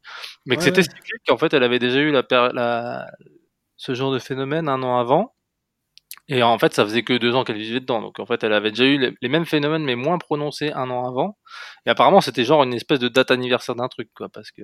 mais 0.45 0.55
que 0.55 0.61
Ouais, 0.61 0.65
c'était 0.67 0.81
ouais. 0.81 0.83
cyclique. 0.83 1.29
En 1.31 1.37
fait, 1.37 1.53
elle 1.53 1.63
avait 1.63 1.79
déjà 1.79 1.99
eu 1.99 2.11
la, 2.11 2.23
la- 2.53 3.11
ce 3.75 3.93
genre 3.93 4.11
de 4.13 4.19
phénomène 4.19 4.69
un 4.69 4.81
an 4.83 4.97
avant. 4.99 5.33
Et 6.29 6.41
en 6.41 6.57
fait, 6.57 6.73
ça 6.73 6.85
faisait 6.85 7.03
que 7.03 7.13
deux 7.13 7.35
ans 7.35 7.43
qu'elle 7.43 7.57
vivait 7.57 7.81
dedans. 7.81 8.01
Donc 8.01 8.19
en 8.19 8.25
fait, 8.25 8.43
elle 8.43 8.53
avait 8.53 8.69
déjà 8.71 8.85
eu 8.85 9.13
les, 9.21 9.29
mêmes 9.29 9.45
phénomènes, 9.45 9.83
mais 9.83 9.95
moins 9.95 10.17
prononcés 10.17 10.71
un 10.71 10.89
an 10.89 11.05
avant. 11.07 11.37
Et 11.85 11.89
apparemment, 11.89 12.21
c'était 12.21 12.45
genre 12.45 12.63
une 12.63 12.73
espèce 12.73 12.99
de 12.99 13.09
date 13.09 13.29
anniversaire 13.31 13.75
d'un 13.75 13.89
truc, 13.89 14.09
quoi. 14.15 14.29
Parce 14.29 14.51
que 14.51 14.61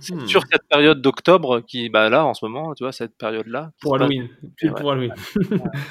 c'est 0.00 0.14
Mhm. 0.14 0.26
sur 0.26 0.42
cette 0.50 0.66
période 0.68 1.02
d'octobre 1.02 1.60
qui, 1.60 1.90
bah 1.90 2.08
là, 2.08 2.24
en 2.24 2.32
ce 2.34 2.44
moment, 2.44 2.74
tu 2.74 2.82
vois, 2.84 2.92
cette 2.92 3.16
période-là. 3.18 3.72
Pour 3.80 3.94
Halloween. 3.96 4.28
Ouais. 4.62 4.70
pour 4.70 4.90
Halloween. 4.92 5.14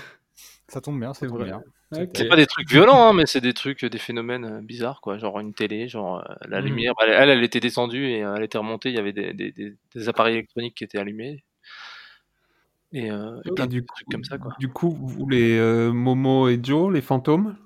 Ça 0.69 0.81
tombe 0.81 0.99
bien, 0.99 1.13
ça 1.13 1.27
tombe 1.27 1.37
vrai. 1.37 1.45
bien. 1.45 1.61
Ok. 1.91 2.09
C'est 2.15 2.27
pas 2.27 2.35
des 2.35 2.47
trucs 2.47 2.67
violents, 2.67 3.09
hein, 3.09 3.13
mais 3.13 3.27
c'est 3.27 3.41
des 3.41 3.53
trucs, 3.53 3.85
des 3.85 3.97
phénomènes 3.99 4.45
euh, 4.45 4.61
bizarres, 4.61 5.01
quoi. 5.01 5.19
Genre 5.19 5.39
une 5.39 5.53
télé, 5.53 5.87
genre 5.87 6.23
euh, 6.27 6.33
la 6.47 6.61
Mhm. 6.61 6.65
lumière. 6.67 6.93
Elle, 7.03 7.09
elle, 7.11 7.29
elle 7.29 7.43
était 7.43 7.59
descendue 7.59 8.07
et 8.07 8.23
euh, 8.23 8.33
elle 8.35 8.43
était 8.43 8.57
remontée. 8.57 8.89
Il 8.89 8.95
y 8.95 8.97
avait 8.97 9.13
des, 9.13 9.33
des, 9.33 9.51
des, 9.51 9.75
des 9.93 10.09
appareils 10.09 10.33
électroniques 10.33 10.75
qui 10.75 10.83
étaient 10.83 10.97
allumés. 10.97 11.43
Et, 12.93 13.11
euh, 13.11 13.41
et 13.45 13.51
plein 13.51 13.65
Et 13.65 13.67
de 13.67 13.71
du, 13.71 13.85
trucs 13.95 14.07
comme 14.09 14.23
ça, 14.23 14.37
quoi. 14.37 14.53
du 14.57 14.69
coup, 14.69 14.91
vous, 15.01 15.27
les 15.29 15.57
euh, 15.57 15.91
Momo 15.93 16.47
et 16.49 16.59
Joe, 16.63 16.93
les 16.93 17.01
fantômes? 17.01 17.57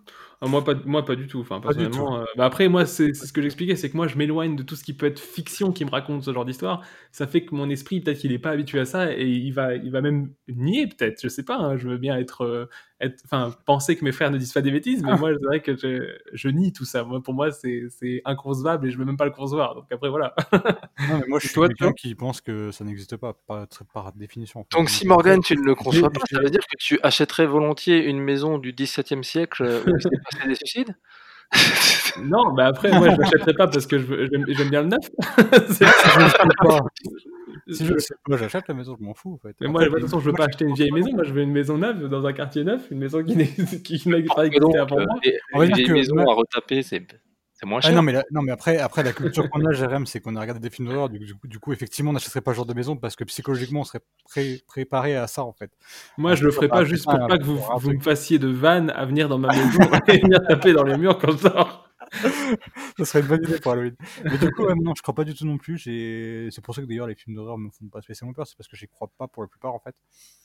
Ah, 0.41 0.47
moi, 0.47 0.63
pas, 0.63 0.75
moi, 0.85 1.03
pas 1.05 1.15
du 1.15 1.27
tout. 1.27 1.39
Enfin, 1.39 1.59
Pas 1.65 1.73
du 1.73 1.89
personnellement, 1.89 2.19
euh, 2.19 2.25
bah, 2.35 2.45
après, 2.45 2.69
moi, 2.69 2.85
c'est 2.85 3.13
c'est 3.13 3.25
ce 3.27 3.33
que 3.33 3.41
j'expliquais, 3.41 3.75
c'est 3.75 3.89
que 3.89 3.97
moi, 3.97 4.07
je 4.07 4.17
m'éloigne 4.17 4.55
de 4.55 4.61
tout 4.63 4.75
ce 4.75 4.83
qui 4.83 4.93
peut 4.93 5.07
être 5.07 5.19
fiction 5.19 5.71
qui 5.71 5.83
me 5.83 5.89
raconte 5.89 6.23
ce 6.23 6.31
genre 6.31 6.45
d'histoire. 6.45 6.83
Ça 7.11 7.25
fait 7.25 7.43
que 7.43 7.55
mon 7.55 7.69
esprit, 7.71 8.01
peut-être 8.01 8.19
qu'il 8.19 8.31
n'est 8.31 8.37
pas 8.39 8.51
habitué 8.51 8.79
à 8.79 8.85
ça 8.85 9.11
et 9.13 9.27
il 9.27 9.51
va, 9.51 9.73
il 9.75 9.91
va 9.91 10.01
même 10.01 10.33
nier, 10.47 10.87
peut-être. 10.87 11.19
Je 11.23 11.27
sais 11.27 11.43
pas. 11.43 11.57
hein, 11.57 11.77
je 11.77 11.89
veux 11.89 11.97
bien 11.97 12.15
être, 12.17 12.41
euh, 12.43 12.67
être, 12.99 13.21
enfin, 13.25 13.53
penser 13.65 13.95
que 13.95 14.03
mes 14.03 14.11
frères 14.11 14.31
ne 14.31 14.37
disent 14.37 14.53
pas 14.53 14.61
des 14.61 14.71
bêtises, 14.71 15.03
mais 15.03 15.15
moi, 15.17 15.29
c'est 15.31 15.45
vrai 15.45 15.61
que 15.61 15.75
je, 15.75 16.17
je 16.33 16.49
nie 16.49 16.73
tout 16.73 16.85
ça. 16.85 17.03
Moi, 17.03 17.21
pour 17.21 17.33
moi, 17.33 17.51
c'est 17.51 17.83
c'est 17.89 18.21
inconcevable 18.25 18.87
et 18.87 18.91
je 18.91 18.97
veux 18.97 19.05
même 19.05 19.17
pas 19.17 19.25
le 19.25 19.31
concevoir. 19.31 19.75
Donc 19.75 19.85
après, 19.91 20.09
voilà. 20.09 20.33
Non, 20.51 21.19
mais 21.19 21.27
moi, 21.27 21.39
je 21.41 21.47
suis 21.47 21.53
toi, 21.53 21.67
quelqu'un 21.67 21.93
qui 21.93 22.15
pense 22.15 22.41
que 22.41 22.71
ça 22.71 22.83
n'existe 22.83 23.15
pas, 23.17 23.33
par, 23.33 23.67
par 23.93 24.13
définition. 24.13 24.65
Donc 24.71 24.89
si 24.89 25.05
Morgan, 25.05 25.41
tu 25.41 25.55
ne 25.55 25.61
le 25.61 25.75
conçois 25.75 26.09
pas, 26.09 26.21
ça 26.29 26.39
veut 26.39 26.49
dire 26.49 26.61
que 26.61 26.77
tu 26.79 26.99
achèterais 27.03 27.45
volontiers 27.45 28.05
une 28.05 28.19
maison 28.19 28.57
du 28.57 28.73
XVIIe 28.73 29.23
siècle 29.23 29.63
euh, 29.63 29.83
où 29.85 29.95
il 29.95 30.01
s'est 30.01 30.09
passé 30.31 30.47
des 30.47 30.55
suicides? 30.55 30.95
Non, 32.23 32.53
mais 32.53 32.63
après, 32.63 32.91
moi, 32.97 33.09
je 33.11 33.17
l'achèterai 33.21 33.53
pas 33.53 33.67
parce 33.67 33.85
que 33.87 33.97
j'aime 33.99 34.69
bien 34.69 34.81
le 34.83 34.87
neuf. 34.89 35.09
Si 35.69 35.83
je 35.85 36.19
le 36.19 36.29
sais 36.29 36.37
pas, 36.57 36.79
si 37.69 37.85
je 37.85 37.93
le 37.93 37.99
sais 37.99 38.15
pas, 38.25 38.37
j'achète 38.37 38.67
la 38.67 38.73
maison, 38.73 38.95
je 38.99 39.03
m'en 39.03 39.13
fous, 39.13 39.33
en 39.33 39.37
fait. 39.37 39.55
Mais 39.61 39.67
moi, 39.67 39.83
de 39.83 39.89
toute 39.89 40.01
façon, 40.01 40.19
je 40.19 40.25
veux 40.25 40.33
pas 40.33 40.45
acheter 40.45 40.65
une 40.65 40.73
vieille 40.75 40.91
maison. 40.91 41.09
Moi, 41.13 41.23
je 41.23 41.33
veux 41.33 41.41
une 41.41 41.51
maison 41.51 41.77
neuve 41.77 42.07
dans 42.09 42.25
un 42.25 42.33
quartier 42.33 42.63
neuf, 42.63 42.89
une 42.91 42.99
maison 42.99 43.23
qui 43.23 43.35
n'existe 43.35 43.83
qui 43.83 44.09
n'existe 44.09 44.35
pas 44.35 44.45
existé 44.45 44.77
avant 44.77 44.97
moi. 44.97 45.05
les- 45.23 45.37
On 45.53 45.59
va 45.59 45.65
les 45.65 45.69
dire 45.73 45.75
vieilles 45.77 45.87
que 45.87 45.93
maisons 45.93 46.15
moi- 46.15 46.31
à 46.31 46.35
retaper, 46.35 46.81
c'est 46.83 47.05
c'est 47.59 47.65
moins 47.65 47.79
Ah 47.83 47.87
cher. 47.87 47.95
non, 47.95 48.01
mais, 48.03 48.11
la- 48.13 48.23
non, 48.31 48.41
mais 48.43 48.51
après, 48.51 48.77
après 48.77 49.01
la 49.03 49.11
culture 49.13 49.49
qu'on 49.49 49.65
a, 49.65 49.71
Jérém, 49.73 50.05
c'est 50.05 50.19
qu'on 50.21 50.35
a 50.35 50.41
regardé 50.41 50.59
des 50.61 50.69
films 50.69 50.87
d'horreur. 50.89 51.09
Du, 51.09 51.17
du 51.19 51.33
coup, 51.33 51.47
du 51.47 51.59
coup, 51.59 51.73
effectivement, 51.73 52.11
on 52.11 52.13
n'achèterait 52.13 52.41
pas 52.41 52.51
ce 52.51 52.57
genre 52.57 52.65
de 52.67 52.73
maison 52.75 52.95
parce 52.95 53.15
que 53.15 53.23
psychologiquement, 53.23 53.79
on 53.81 53.83
serait 53.83 54.01
pré- 54.25 54.61
préparé 54.67 55.15
à 55.15 55.25
ça, 55.27 55.43
en 55.43 55.53
fait. 55.53 55.71
Moi, 56.17 56.35
je 56.35 56.43
le 56.45 56.51
ferai 56.51 56.67
pas 56.67 56.85
juste 56.85 57.05
pour 57.05 57.17
pas 57.27 57.37
que 57.37 57.43
vous, 57.43 57.59
vous 57.79 57.91
me 57.93 57.99
fassiez 57.99 58.37
de 58.39 58.47
vannes 58.47 58.91
à 58.95 59.05
venir 59.05 59.27
dans 59.27 59.39
ma 59.39 59.47
maison 59.55 59.79
et 60.07 60.19
venir 60.19 60.39
taper 60.47 60.73
dans 60.73 60.83
les 60.83 60.97
murs 60.97 61.17
quand 61.17 61.31
je 61.31 61.37
sors. 61.37 61.86
Ça 62.97 63.05
serait 63.05 63.21
une 63.21 63.27
bonne 63.27 63.43
idée 63.43 63.59
pour 63.59 63.71
Halloween. 63.73 63.95
Mais 64.23 64.37
du 64.37 64.51
coup, 64.51 64.63
non, 64.81 64.93
je 64.95 65.01
crois 65.01 65.13
pas 65.15 65.23
du 65.23 65.33
tout 65.33 65.45
non 65.45 65.57
plus. 65.57 65.79
C'est 65.79 66.61
pour 66.61 66.75
ça 66.75 66.81
que 66.81 66.87
d'ailleurs, 66.87 67.07
les 67.07 67.15
films 67.15 67.35
d'horreur 67.35 67.57
me 67.57 67.69
font 67.69 67.87
pas 67.87 68.01
spécialement 68.01 68.33
peur. 68.33 68.47
C'est 68.47 68.57
parce 68.57 68.67
que 68.67 68.75
j'y 68.75 68.87
crois 68.87 69.11
pas 69.17 69.27
pour 69.27 69.43
la 69.43 69.49
plupart, 69.49 69.73
en 69.73 69.79
fait. 69.79 69.95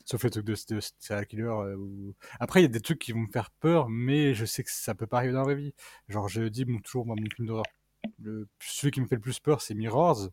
Sauf 0.05 0.25
les 0.25 0.31
trucs 0.31 0.47
de, 0.47 0.55
serial 0.99 1.27
killer. 1.27 1.43
euh, 1.45 2.13
Après, 2.41 2.61
il 2.61 2.63
y 2.65 2.67
a 2.67 2.69
des 2.69 2.81
trucs 2.81 2.99
qui 2.99 3.13
vont 3.13 3.21
me 3.21 3.31
faire 3.33 3.51
peur, 3.61 3.89
mais 3.89 4.35
je 4.35 4.45
sais 4.45 4.65
que 4.65 4.71
ça 4.71 4.95
peut 4.95 5.07
pas 5.07 5.19
arriver 5.19 5.33
dans 5.33 5.41
la 5.41 5.45
vraie 5.45 5.55
vie. 5.55 5.75
Genre, 6.09 6.29
je 6.29 6.43
dis 6.43 6.67
toujours, 6.85 7.07
moi, 7.07 7.17
mon 7.19 7.27
film 7.37 7.47
d'horreur. 7.49 7.65
Le... 8.19 8.49
Celui 8.61 8.91
qui 8.91 9.01
me 9.01 9.07
fait 9.07 9.15
le 9.15 9.21
plus 9.21 9.39
peur, 9.39 9.61
c'est 9.61 9.75
Mirrors. 9.75 10.29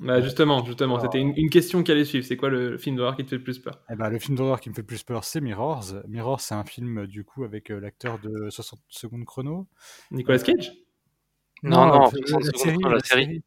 Bah, 0.00 0.22
justement, 0.22 0.64
justement, 0.64 0.98
c'était 0.98 1.18
une, 1.18 1.34
une 1.36 1.50
question 1.50 1.82
qui 1.82 1.92
allait 1.92 2.06
suivre. 2.06 2.24
C'est 2.24 2.36
quoi 2.36 2.48
le 2.48 2.78
film 2.78 2.96
d'horreur 2.96 3.16
qui 3.16 3.24
te 3.24 3.28
fait 3.30 3.36
le 3.36 3.42
plus 3.44 3.58
peur? 3.58 3.80
Eh 3.90 3.96
ben, 3.96 4.08
le 4.08 4.18
film 4.18 4.36
d'horreur 4.36 4.60
qui 4.60 4.70
me 4.70 4.74
fait 4.74 4.80
le 4.80 4.86
plus 4.86 5.02
peur, 5.02 5.24
c'est 5.24 5.42
Mirrors. 5.42 5.92
Mirrors, 6.08 6.40
c'est 6.40 6.54
un 6.54 6.64
film, 6.64 7.06
du 7.06 7.24
coup, 7.24 7.44
avec 7.44 7.70
euh, 7.70 7.80
l'acteur 7.80 8.18
de 8.18 8.48
60 8.48 8.80
secondes 8.88 9.26
chrono. 9.26 9.68
Nicolas 10.10 10.38
Cage? 10.38 10.72
Non, 11.62 11.86
non, 11.86 12.06
euh, 12.06 12.10
60 12.26 12.56
secondes 12.56 12.80
chrono, 12.80 12.94
la 12.94 13.00
série. 13.00 13.42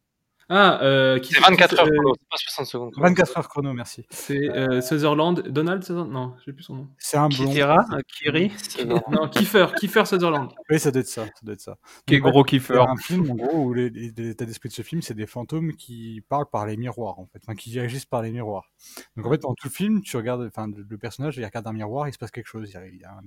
Ah, 0.50 0.82
euh, 0.84 1.20
qui 1.20 1.34
C'est 1.34 1.40
24 1.40 1.80
heures 1.80 1.86
euh, 1.86 1.90
chrono, 1.90 2.14
c'est 2.20 2.30
pas 2.30 2.38
60 2.38 2.66
secondes 2.68 2.92
chrono. 2.92 3.08
24 3.08 3.38
heures 3.38 3.50
chrono, 3.50 3.74
merci. 3.74 4.06
C'est 4.10 4.50
euh, 4.50 4.82
Sutherland, 4.82 5.40
Donald 5.48 5.84
Sutherland 5.84 6.12
Non, 6.12 6.36
je 6.40 6.46
sais 6.46 6.54
plus 6.54 6.64
son 6.64 6.76
nom. 6.76 6.90
C'est 6.98 7.18
un 7.18 7.30
blond. 7.30 7.50
Kira 7.52 7.86
euh, 7.94 8.02
Kiri 8.08 8.52
Non, 9.10 9.28
Kiefer, 9.30 9.68
Kiefer 9.80 10.06
Sutherland. 10.06 10.50
Oui, 10.70 10.80
ça 10.80 10.92
doit 10.92 11.02
être 11.02 11.08
ça. 11.08 11.26
ça, 11.26 11.32
doit 11.44 11.54
être 11.54 11.62
ça. 11.62 11.78
Qui 12.06 12.16
est 12.16 12.20
Donc, 12.20 12.30
gros 12.32 12.42
ouais, 12.42 12.46
kiffer. 12.50 12.74
C'est 12.74 12.80
un 12.80 12.96
film, 12.98 13.32
en 13.32 13.36
gros, 13.36 13.58
où 13.68 13.74
l'état 13.74 14.46
d'esprit 14.46 14.70
de 14.70 14.74
ce 14.74 14.82
film, 14.82 15.02
c'est 15.02 15.14
des 15.14 15.26
fantômes 15.28 15.74
qui 15.76 16.22
parlent 16.28 16.50
par 16.50 16.66
les 16.66 16.78
miroirs, 16.78 17.20
en 17.20 17.26
fait. 17.26 17.40
Enfin, 17.44 17.56
qui 17.56 17.80
agissent 17.80 18.06
par 18.06 18.22
les 18.22 18.32
miroirs. 18.32 18.70
Donc, 19.16 19.26
en 19.26 19.30
fait, 19.32 19.42
dans 19.42 19.54
tout 19.56 19.68
le 19.68 19.74
film, 19.74 20.02
tu 20.02 20.18
regardes, 20.18 20.42
enfin, 20.46 20.68
le 20.68 20.86
le 20.90 20.98
personnage, 20.98 21.38
il 21.38 21.46
regarde 21.46 21.66
un 21.68 21.74
miroir, 21.74 22.08
il 22.08 22.14
se 22.14 22.18
passe 22.20 22.32
quelque 22.32 22.48
chose. 22.48 22.70
Il 22.70 22.74
y 22.74 22.78
a- 22.78 22.86
il 22.88 22.98
y 23.00 23.04
a 23.06 23.12
un- 23.12 23.22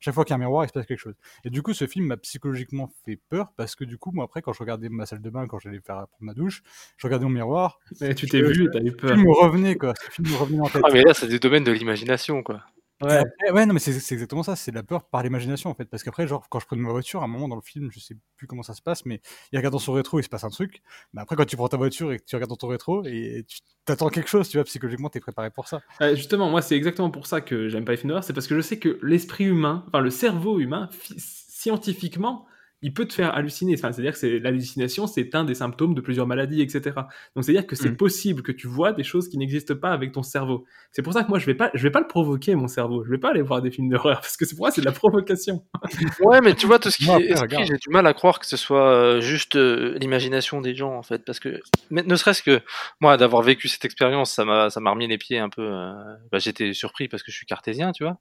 Chaque 0.00 0.14
fois 0.14 0.24
qu'il 0.24 0.32
y 0.32 0.34
a 0.34 0.36
un 0.36 0.38
miroir, 0.40 0.64
il 0.64 0.68
se 0.68 0.72
passe 0.72 0.86
quelque 0.86 0.98
chose. 0.98 1.14
Et 1.44 1.50
du 1.50 1.62
coup, 1.62 1.72
ce 1.74 1.86
film 1.86 2.06
m'a 2.06 2.16
psychologiquement 2.16 2.90
fait 3.04 3.20
peur 3.28 3.52
parce 3.56 3.76
que, 3.76 3.84
du 3.84 3.98
coup, 3.98 4.10
moi, 4.12 4.24
après, 4.24 4.42
quand 4.42 4.52
je 4.52 4.58
regardais 4.58 4.88
ma 4.88 5.06
salle 5.06 5.20
de 5.22 5.30
bain, 5.30 5.46
quand 5.46 5.58
j'allais 5.60 5.80
faire 5.80 5.96
prendre 6.08 6.08
ma 6.20 6.34
douche, 6.34 6.61
je 6.96 7.06
regardais 7.06 7.24
mon 7.24 7.30
miroir. 7.30 7.78
Et 8.00 8.14
tu 8.14 8.26
t'es 8.28 8.40
vu 8.42 8.68
t'as 8.72 8.80
eu 8.80 8.84
Le 8.84 8.96
peur. 8.96 9.14
film 9.16 9.26
me 9.26 9.32
revenait, 9.32 9.76
quoi. 9.76 9.94
Ce 10.04 10.10
film 10.10 10.30
me 10.30 10.36
revenait 10.36 10.60
en 10.60 10.68
tête. 10.68 10.82
Ah, 10.84 10.90
mais 10.92 11.02
là, 11.02 11.14
c'est 11.14 11.28
des 11.28 11.38
domaines 11.38 11.64
de 11.64 11.72
l'imagination, 11.72 12.42
quoi. 12.42 12.62
Ouais. 13.02 13.16
Après, 13.16 13.50
ouais, 13.50 13.66
non, 13.66 13.74
mais 13.74 13.80
c'est 13.80 13.90
exactement 14.14 14.44
ça, 14.44 14.54
c'est 14.54 14.70
la 14.70 14.84
peur 14.84 15.02
par 15.08 15.24
l'imagination 15.24 15.70
en 15.70 15.74
fait. 15.74 15.86
Parce 15.86 16.04
qu'après, 16.04 16.28
genre, 16.28 16.48
quand 16.48 16.60
je 16.60 16.66
prenais 16.66 16.82
ma 16.82 16.92
voiture, 16.92 17.22
à 17.22 17.24
un 17.24 17.26
moment 17.26 17.48
dans 17.48 17.56
le 17.56 17.60
film, 17.62 17.90
je 17.90 17.98
sais 17.98 18.14
plus 18.36 18.46
comment 18.46 18.62
ça 18.62 18.74
se 18.74 18.82
passe, 18.82 19.04
mais 19.06 19.20
il 19.50 19.56
regarde 19.58 19.72
dans 19.72 19.80
son 19.80 19.92
rétro, 19.92 20.20
il 20.20 20.22
se 20.22 20.28
passe 20.28 20.44
un 20.44 20.50
truc. 20.50 20.82
Mais 21.12 21.20
après, 21.20 21.34
quand 21.34 21.44
tu 21.44 21.56
prends 21.56 21.66
ta 21.66 21.76
voiture 21.76 22.12
et 22.12 22.20
que 22.20 22.24
tu 22.24 22.36
regardes 22.36 22.50
dans 22.50 22.56
ton 22.56 22.68
rétro 22.68 23.02
et 23.04 23.44
tu 23.48 23.58
t'attends 23.84 24.08
quelque 24.08 24.28
chose, 24.28 24.48
tu 24.48 24.56
vois, 24.56 24.62
psychologiquement, 24.64 25.08
t'es 25.08 25.18
préparé 25.18 25.50
pour 25.50 25.66
ça. 25.66 25.80
Euh, 26.00 26.14
justement, 26.14 26.48
moi, 26.48 26.62
c'est 26.62 26.76
exactement 26.76 27.10
pour 27.10 27.26
ça 27.26 27.40
que 27.40 27.68
j'aime 27.68 27.84
pas 27.84 27.90
les 27.90 27.96
films 27.98 28.10
d'horreur. 28.10 28.22
C'est 28.22 28.34
parce 28.34 28.46
que 28.46 28.54
je 28.54 28.60
sais 28.60 28.78
que 28.78 29.00
l'esprit 29.02 29.46
humain, 29.46 29.82
enfin 29.88 29.98
le 29.98 30.10
cerveau 30.10 30.60
humain, 30.60 30.88
fi- 30.92 31.14
scientifiquement, 31.18 32.46
il 32.82 32.92
peut 32.92 33.06
te 33.06 33.12
faire 33.14 33.34
halluciner. 33.34 33.74
Enfin, 33.78 33.92
c'est-à-dire 33.92 34.12
que 34.12 34.18
c'est 34.18 34.38
l'hallucination, 34.40 35.06
c'est 35.06 35.34
un 35.34 35.44
des 35.44 35.54
symptômes 35.54 35.94
de 35.94 36.00
plusieurs 36.00 36.26
maladies, 36.26 36.60
etc. 36.62 36.90
Donc 37.36 37.44
c'est-à-dire 37.44 37.66
que 37.66 37.76
c'est 37.76 37.90
Mm. 37.90 37.96
possible 37.96 38.42
que 38.42 38.52
tu 38.52 38.66
vois 38.66 38.92
des 38.92 39.04
choses 39.04 39.28
qui 39.28 39.38
n'existent 39.38 39.74
pas 39.76 39.92
avec 39.92 40.12
ton 40.12 40.22
cerveau. 40.22 40.64
C'est 40.90 41.02
pour 41.02 41.12
ça 41.12 41.22
que 41.24 41.28
moi 41.28 41.38
je 41.38 41.46
vais 41.46 41.54
pas, 41.54 41.70
je 41.74 41.82
vais 41.82 41.90
pas 41.90 42.00
le 42.00 42.06
provoquer 42.08 42.54
mon 42.54 42.68
cerveau. 42.68 43.04
Je 43.04 43.10
vais 43.10 43.18
pas 43.18 43.30
aller 43.30 43.42
voir 43.42 43.62
des 43.62 43.70
films 43.70 43.88
d'horreur 43.88 44.20
parce 44.20 44.36
que 44.36 44.44
c'est 44.44 44.54
pour 44.56 44.64
moi 44.64 44.70
c'est 44.70 44.80
de 44.80 44.86
la 44.86 44.92
provocation. 44.92 45.64
Ouais, 46.20 46.40
mais 46.40 46.54
tu 46.54 46.66
vois, 46.66 46.78
tout 46.78 46.90
ce 46.90 46.96
qui 46.98 47.08
est 47.10 47.34
j'ai 47.66 47.76
du 47.76 47.88
mal 47.90 48.06
à 48.06 48.14
croire 48.14 48.38
que 48.38 48.46
ce 48.46 48.56
soit 48.56 48.90
euh, 48.92 49.20
juste 49.20 49.56
euh, 49.56 49.96
l'imagination 50.00 50.60
des 50.60 50.74
gens, 50.74 50.94
en 50.96 51.02
fait. 51.02 51.24
Parce 51.24 51.40
que, 51.40 51.60
mais 51.90 52.02
ne 52.02 52.16
serait-ce 52.16 52.42
que, 52.42 52.60
moi, 53.00 53.16
d'avoir 53.16 53.42
vécu 53.42 53.68
cette 53.68 53.84
expérience, 53.84 54.32
ça 54.32 54.44
m'a, 54.44 54.70
ça 54.70 54.80
m'a 54.80 54.90
remis 54.90 55.06
les 55.08 55.18
pieds 55.18 55.38
un 55.38 55.48
peu. 55.48 55.62
euh, 55.62 55.92
bah, 56.30 56.38
j'étais 56.38 56.72
surpris 56.72 57.08
parce 57.08 57.22
que 57.22 57.30
je 57.30 57.36
suis 57.36 57.46
cartésien, 57.46 57.92
tu 57.92 58.04
vois. 58.04 58.18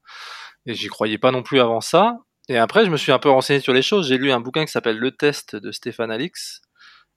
Et 0.66 0.74
j'y 0.74 0.88
croyais 0.88 1.18
pas 1.18 1.32
non 1.32 1.44
plus 1.44 1.60
avant 1.60 1.82
ça. 1.82 2.18
Et 2.50 2.58
après, 2.58 2.86
je 2.86 2.90
me 2.92 2.98
suis 2.98 3.12
un 3.12 3.20
peu 3.20 3.30
renseigné 3.30 3.60
sur 3.60 3.74
les 3.74 3.82
choses. 3.82 4.08
J'ai 4.08 4.18
lu 4.18 4.32
un 4.32 4.40
bouquin 4.40 4.66
qui 4.66 4.72
s'appelle 4.72 4.98
Le 4.98 5.12
Test 5.12 5.56
de 5.56 5.72
Stéphane 5.72 6.12
Alix. 6.12 6.62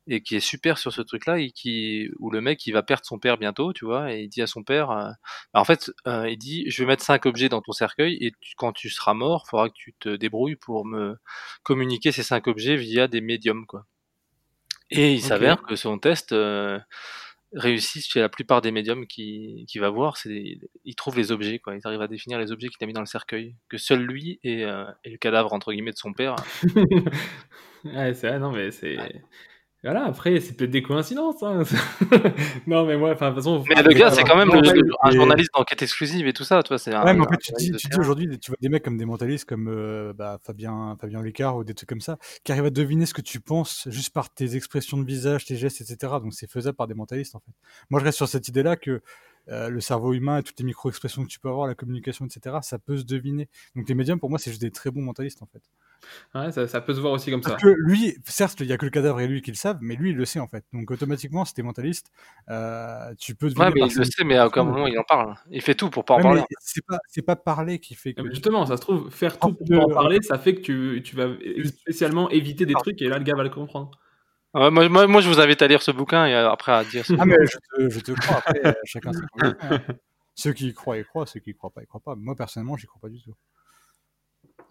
Et 0.06 0.22
qui 0.22 0.36
est 0.36 0.40
super 0.40 0.76
sur 0.76 0.92
ce 0.92 1.00
truc-là, 1.00 1.38
et 1.38 1.50
qui, 1.50 2.10
où 2.18 2.30
le 2.30 2.42
mec, 2.42 2.66
il 2.66 2.72
va 2.72 2.82
perdre 2.82 3.06
son 3.06 3.18
père 3.18 3.38
bientôt, 3.38 3.72
tu 3.72 3.86
vois, 3.86 4.12
et 4.12 4.20
il 4.20 4.28
dit 4.28 4.42
à 4.42 4.46
son 4.46 4.62
père, 4.62 4.90
euh, 4.90 5.08
bah, 5.54 5.60
en 5.60 5.64
fait, 5.64 5.90
euh, 6.06 6.28
il 6.28 6.36
dit, 6.36 6.64
je 6.68 6.82
vais 6.82 6.86
mettre 6.86 7.02
cinq 7.02 7.24
objets 7.24 7.48
dans 7.48 7.62
ton 7.62 7.72
cercueil, 7.72 8.18
et 8.20 8.32
tu- 8.38 8.52
quand 8.58 8.74
tu 8.74 8.90
seras 8.90 9.14
mort, 9.14 9.44
il 9.46 9.48
faudra 9.48 9.68
que 9.70 9.74
tu 9.74 9.94
te 9.98 10.10
débrouilles 10.14 10.56
pour 10.56 10.84
me 10.84 11.16
communiquer 11.62 12.12
ces 12.12 12.22
cinq 12.22 12.48
objets 12.48 12.76
via 12.76 13.08
des 13.08 13.22
médiums, 13.22 13.64
quoi. 13.64 13.86
Et 14.90 15.14
il 15.14 15.22
s'avère 15.22 15.62
que 15.62 15.74
son 15.74 15.98
test 15.98 16.32
euh, 16.32 16.78
réussit 17.54 18.04
chez 18.04 18.20
la 18.20 18.28
plupart 18.28 18.60
des 18.60 18.70
médiums 18.70 19.06
qui, 19.06 19.64
qui 19.68 19.78
va 19.78 19.90
voir, 19.90 20.16
c'est 20.16 20.58
ils 20.84 20.94
trouvent 20.94 21.16
les 21.16 21.32
objets, 21.32 21.58
quoi. 21.58 21.74
Ils 21.74 21.86
arrivent 21.86 22.02
à 22.02 22.08
définir 22.08 22.38
les 22.38 22.52
objets 22.52 22.68
qu'il 22.68 22.82
a 22.82 22.86
mis 22.86 22.92
dans 22.92 23.00
le 23.00 23.06
cercueil, 23.06 23.54
que 23.68 23.78
seul 23.78 24.02
lui 24.02 24.40
et, 24.42 24.64
euh, 24.64 24.84
et 25.04 25.10
le 25.10 25.18
cadavre 25.18 25.52
entre 25.52 25.72
guillemets 25.72 25.92
de 25.92 25.96
son 25.96 26.12
père. 26.12 26.34
ouais, 27.84 28.14
c'est 28.14 28.28
vrai, 28.28 28.38
non 28.38 28.50
mais 28.50 28.70
c'est 28.70 28.96
voilà. 29.84 30.04
Après, 30.06 30.40
c'est 30.40 30.54
peut-être 30.56 30.70
des 30.70 30.82
coïncidences. 30.82 31.42
hein. 31.42 31.62
non, 32.66 32.86
mais 32.86 32.96
moi, 32.96 33.12
enfin, 33.12 33.30
de 33.30 33.34
toute 33.34 33.44
façon. 33.44 33.64
Mais 33.68 33.82
le 33.82 33.92
gars, 33.92 34.10
c'est 34.10 34.24
quand 34.24 34.36
même 34.36 34.48
non, 34.48 34.60
le- 34.60 34.68
ouais, 34.68 34.80
un 35.02 35.10
et- 35.10 35.14
journaliste 35.16 35.50
d'enquête 35.54 35.82
exclusive 35.82 36.26
et 36.26 36.32
tout 36.32 36.44
ça, 36.44 36.62
tu 36.62 36.68
vois. 36.68 36.78
C'est 36.78 36.92
un, 36.94 37.04
Ouais, 37.04 37.14
mais 37.14 37.20
en 37.20 37.28
fait, 37.28 37.38
tu 37.38 37.52
dis, 37.58 37.72
tu 37.72 37.98
aujourd'hui, 38.00 38.38
tu 38.38 38.50
vois 38.50 38.56
des 38.60 38.68
mecs 38.68 38.82
comme 38.82 38.96
des 38.96 39.04
mentalistes 39.04 39.44
comme 39.44 39.68
euh, 39.68 40.12
bah, 40.12 40.38
Fabien, 40.42 40.96
Fabien 41.00 41.22
Lécart 41.22 41.56
ou 41.56 41.64
des 41.64 41.74
trucs 41.74 41.88
comme 41.88 42.00
ça, 42.00 42.18
qui 42.44 42.52
arrivent 42.52 42.64
à 42.66 42.70
deviner 42.70 43.06
ce 43.06 43.14
que 43.14 43.22
tu 43.22 43.40
penses 43.40 43.86
juste 43.90 44.12
par 44.12 44.30
tes 44.32 44.56
expressions 44.56 44.96
de 44.98 45.04
visage, 45.04 45.44
tes 45.44 45.56
gestes, 45.56 45.80
etc. 45.80 46.14
Donc 46.22 46.34
c'est 46.34 46.50
faisable 46.50 46.76
par 46.76 46.86
des 46.86 46.94
mentalistes 46.94 47.34
en 47.34 47.40
fait. 47.40 47.52
Moi, 47.90 48.00
je 48.00 48.04
reste 48.06 48.16
sur 48.16 48.28
cette 48.28 48.48
idée-là 48.48 48.76
que 48.76 49.02
euh, 49.50 49.68
le 49.68 49.80
cerveau 49.82 50.14
humain 50.14 50.38
et 50.38 50.42
toutes 50.42 50.58
les 50.58 50.64
micro-expressions 50.64 51.22
que 51.22 51.28
tu 51.28 51.38
peux 51.38 51.50
avoir, 51.50 51.66
la 51.66 51.74
communication, 51.74 52.24
etc., 52.24 52.56
ça 52.62 52.78
peut 52.78 52.96
se 52.96 53.04
deviner. 53.04 53.48
Donc 53.76 53.86
les 53.88 53.94
médiums, 53.94 54.18
pour 54.18 54.30
moi, 54.30 54.38
c'est 54.38 54.50
juste 54.50 54.62
des 54.62 54.70
très 54.70 54.90
bons 54.90 55.02
mentalistes 55.02 55.42
en 55.42 55.46
fait. 55.46 55.60
Ouais, 56.34 56.50
ça, 56.52 56.66
ça 56.68 56.80
peut 56.80 56.94
se 56.94 57.00
voir 57.00 57.12
aussi 57.12 57.30
comme 57.30 57.42
ça. 57.42 57.50
Parce 57.50 57.62
que 57.62 57.68
lui, 57.68 58.16
certes, 58.26 58.60
il 58.60 58.66
y 58.66 58.72
a 58.72 58.78
que 58.78 58.84
le 58.84 58.90
cadavre 58.90 59.20
et 59.20 59.26
lui 59.26 59.42
qui 59.42 59.50
le 59.50 59.56
savent, 59.56 59.78
mais 59.80 59.96
lui, 59.96 60.10
il 60.10 60.16
le 60.16 60.24
sait 60.24 60.40
en 60.40 60.48
fait. 60.48 60.64
Donc 60.72 60.90
automatiquement, 60.90 61.44
si 61.44 61.54
t'es 61.54 61.62
mentaliste, 61.62 62.10
euh, 62.50 63.14
tu 63.18 63.34
peux 63.34 63.48
deviner 63.48 63.66
Ouais, 63.66 63.72
mais 63.74 63.80
il 63.86 63.96
le 63.96 64.04
sait, 64.04 64.24
mais 64.24 64.36
à 64.36 64.46
aucun 64.46 64.64
moment 64.64 64.86
il 64.86 64.98
en 64.98 65.04
parle. 65.04 65.34
Il 65.50 65.60
fait 65.62 65.74
tout 65.74 65.90
pour 65.90 66.04
pas 66.04 66.14
en 66.14 66.16
Ouais, 66.18 66.22
parler. 66.22 66.42
c'est 66.60 66.84
pas, 66.86 66.98
c'est 67.08 67.22
pas 67.22 67.36
parler 67.36 67.78
qui 67.78 67.94
fait 67.94 68.14
que. 68.14 68.20
Ah, 68.20 68.24
mais 68.24 68.30
Justement, 68.30 68.66
ça 68.66 68.76
se 68.76 68.82
trouve, 68.82 69.10
faire 69.10 69.38
tout 69.38 69.52
pour 69.54 69.66
de- 69.66 69.76
pas 69.76 69.84
en 69.84 69.88
parler, 69.88 70.20
ça 70.22 70.38
fait 70.38 70.54
que 70.54 70.60
tu, 70.60 71.02
tu 71.04 71.16
vas 71.16 71.28
spécialement 71.64 72.30
éviter 72.30 72.66
des 72.66 72.74
trucs 72.74 73.00
et 73.02 73.08
là, 73.08 73.18
le 73.18 73.24
gars 73.24 73.34
va 73.36 73.42
le 73.42 73.50
comprendre. 73.50 73.90
Ouais, 74.54 74.70
moi, 74.70 74.88
moi, 74.88 75.06
moi, 75.08 75.20
je 75.20 75.28
vous 75.28 75.40
invite 75.40 75.60
à 75.62 75.66
lire 75.66 75.82
ce 75.82 75.90
bouquin 75.90 76.26
et 76.26 76.34
après 76.34 76.72
à 76.72 76.84
dire. 76.84 77.04
ce 77.04 77.12
Ah 77.14 77.24
que- 77.24 77.28
mais 77.28 77.36
je 77.44 77.58
te, 77.88 77.90
je 77.90 78.00
te 78.00 78.12
crois, 78.12 78.38
après, 78.38 78.76
chacun 78.84 79.12
ses. 79.12 79.20
Ceux 80.36 80.52
qui 80.52 80.68
y 80.68 80.74
croient, 80.74 80.98
y 80.98 81.04
croient, 81.04 81.26
ceux 81.26 81.40
qui 81.40 81.50
y 81.50 81.54
croient 81.54 81.70
pas, 81.70 81.82
y 81.82 81.86
croient 81.86 82.00
pas. 82.00 82.14
Moi, 82.14 82.34
personnellement, 82.36 82.76
j'y 82.76 82.86
crois 82.86 83.00
pas 83.00 83.08
du 83.08 83.20
tout. 83.22 83.34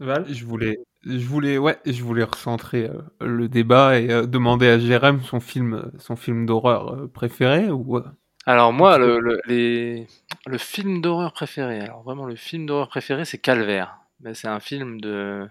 Val? 0.03 0.25
Je 0.31 0.45
voulais, 0.45 0.77
je 1.05 1.25
voulais, 1.25 1.57
ouais, 1.57 1.77
je 1.85 2.01
voulais 2.03 2.23
recentrer 2.23 2.85
euh, 2.89 3.01
le 3.25 3.47
débat 3.49 3.99
et 3.99 4.11
euh, 4.11 4.25
demander 4.25 4.67
à 4.67 4.79
Jérém 4.79 5.21
son 5.21 5.39
film, 5.39 5.73
euh, 5.75 5.91
son 5.99 6.15
film 6.15 6.45
d'horreur 6.45 6.93
euh, 6.93 7.07
préféré 7.07 7.69
ou. 7.71 7.99
Alors 8.45 8.73
moi, 8.73 8.97
le, 8.97 9.19
le, 9.19 9.39
les... 9.47 10.07
le 10.45 10.57
film 10.57 11.01
d'horreur 11.01 11.33
préféré, 11.33 11.79
alors 11.81 12.03
vraiment 12.03 12.25
le 12.25 12.35
film 12.35 12.65
d'horreur 12.65 12.89
préféré, 12.89 13.25
c'est 13.25 13.37
Calvaire. 13.37 13.97
Mais 14.19 14.33
c'est 14.33 14.47
un 14.47 14.59
film 14.59 15.01
de 15.01 15.47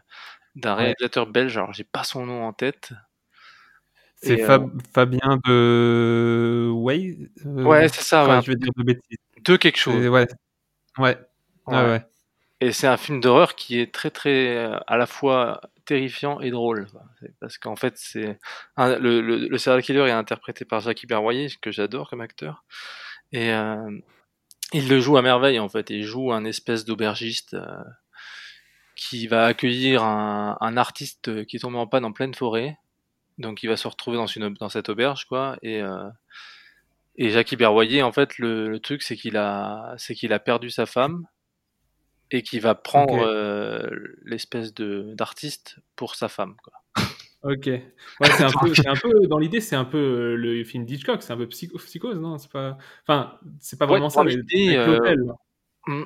d'un 0.57 0.77
Ouais. 0.77 0.83
réalisateur 0.85 1.27
belge. 1.27 1.57
Alors 1.59 1.73
j'ai 1.73 1.85
pas 1.85 2.05
son 2.05 2.27
nom 2.27 2.45
en 2.45 2.53
tête. 2.53 2.93
C'est 4.17 4.43
euh, 4.43 4.47
Fab- 4.47 4.71
Fabien 4.95 5.39
de 5.45 6.71
Way. 6.73 7.31
euh, 7.47 7.65
Ouais, 7.65 7.89
c'est 7.89 8.03
ça, 8.03 8.23
enfin, 8.23 8.37
ouais. 8.37 8.43
Je 8.43 8.51
vais 8.53 8.57
dire 8.57 8.71
de 8.77 8.83
bêtises. 8.85 9.19
De 9.45 9.57
quelque 9.57 9.79
chose. 9.79 10.03
C'est- 10.03 10.09
Ouais. 10.09 10.27
Ouais. 10.99 11.19
Ouais, 11.67 11.75
Ouais. 11.75 11.83
ouais. 11.91 12.05
Et 12.63 12.71
c'est 12.71 12.87
un 12.87 12.97
film 12.97 13.21
d'horreur 13.21 13.57
qui 13.57 13.81
est 13.81 13.93
très 13.93 14.11
très 14.11 14.57
euh, 14.57 14.79
à 14.87 14.97
la 14.97 15.07
fois 15.07 15.63
terrifiant 15.85 16.41
et 16.41 16.53
drôle. 16.53 16.87
Parce 17.41 17.59
qu'en 17.59 17.75
fait, 17.75 17.95
c'est 17.97 18.39
le, 18.79 19.21
le, 19.21 19.49
le 19.49 19.59
serial 19.59 19.83
killer 19.83 20.07
est 20.07 20.13
interprété 20.13 20.65
par 20.65 20.79
Jackie 20.79 21.09
Berroyer, 21.09 21.49
que 21.61 21.73
j'adore 21.73 22.09
comme 22.09 22.21
acteur. 22.21 22.63
Et 23.33 23.53
euh, 23.53 23.99
il 24.73 24.89
le 24.89 25.01
joue 25.01 25.17
à 25.17 25.23
merveille 25.23 25.59
en 25.59 25.69
fait. 25.69 25.91
Il 25.91 26.05
joue 26.05 26.31
un 26.33 26.45
espèce 26.45 26.85
d'aubergiste 26.85 27.55
euh, 27.55 27.83
qui 28.95 29.27
va 29.27 29.47
accueillir 29.47 30.05
un, 30.05 30.57
un 30.61 30.77
artiste 30.77 31.45
qui 31.47 31.57
est 31.57 31.61
tombé 31.61 31.79
en 31.79 31.89
panne 31.89 32.05
en 32.05 32.13
pleine 32.13 32.33
forêt. 32.33 32.79
Donc 33.39 33.65
il 33.65 33.69
va 33.71 33.77
se 33.77 33.89
retrouver 33.89 34.19
dans, 34.19 34.27
une, 34.27 34.55
dans 34.55 34.69
cette 34.69 34.89
auberge 34.89 35.25
quoi. 35.25 35.57
Et, 35.63 35.83
euh, 35.83 36.09
et 37.17 37.31
Jackie 37.31 37.57
Berroyer, 37.57 38.05
en 38.05 38.13
fait, 38.13 38.39
le, 38.39 38.69
le 38.69 38.79
truc 38.79 39.03
c'est 39.03 39.17
qu'il 39.17 39.37
a, 39.37 39.95
c'est 39.99 40.15
qu'il 40.15 40.33
a 40.33 40.39
perdu 40.39 40.71
sa 40.71 40.87
femme 40.87 41.27
et 42.35 42.43
qu'il 42.43 42.61
va 42.61 42.75
prendre 42.75 43.19
euh, 43.25 43.89
l'espèce 44.25 44.75
de 44.75 45.13
d'artiste 45.15 45.77
pour 45.97 46.15
sa 46.15 46.29
femme. 46.29 46.57
Quoi. 46.63 46.73
Ok. 47.45 47.67
Ouais, 47.67 47.83
c'est 48.37 48.45
un 48.45 48.51
peu, 48.53 48.73
c'est 48.75 48.87
un 48.87 48.95
peu, 48.95 49.27
dans 49.27 49.39
l'idée, 49.41 49.61
c'est 49.61 49.75
un 49.75 49.85
peu 49.85 49.99
euh, 49.99 50.37
le 50.37 50.63
film 50.63 50.85
d'Hitchcock, 50.85 51.25
c'est 51.25 51.33
un 51.33 51.37
peu 51.37 51.47
psycho- 51.47 51.77
psychose, 51.79 52.21
non? 52.21 52.39
C'est 52.39 52.53
pas, 52.53 52.79
enfin, 53.03 53.37
c'est 53.59 53.77
pas 53.77 53.87
Ouais, 53.87 53.91
vraiment 53.99 54.11
ça, 54.11 54.23
mais 54.23 54.37
euh, 54.77 54.87
l'hôtel. 54.87 55.25
hmm. 55.89 56.03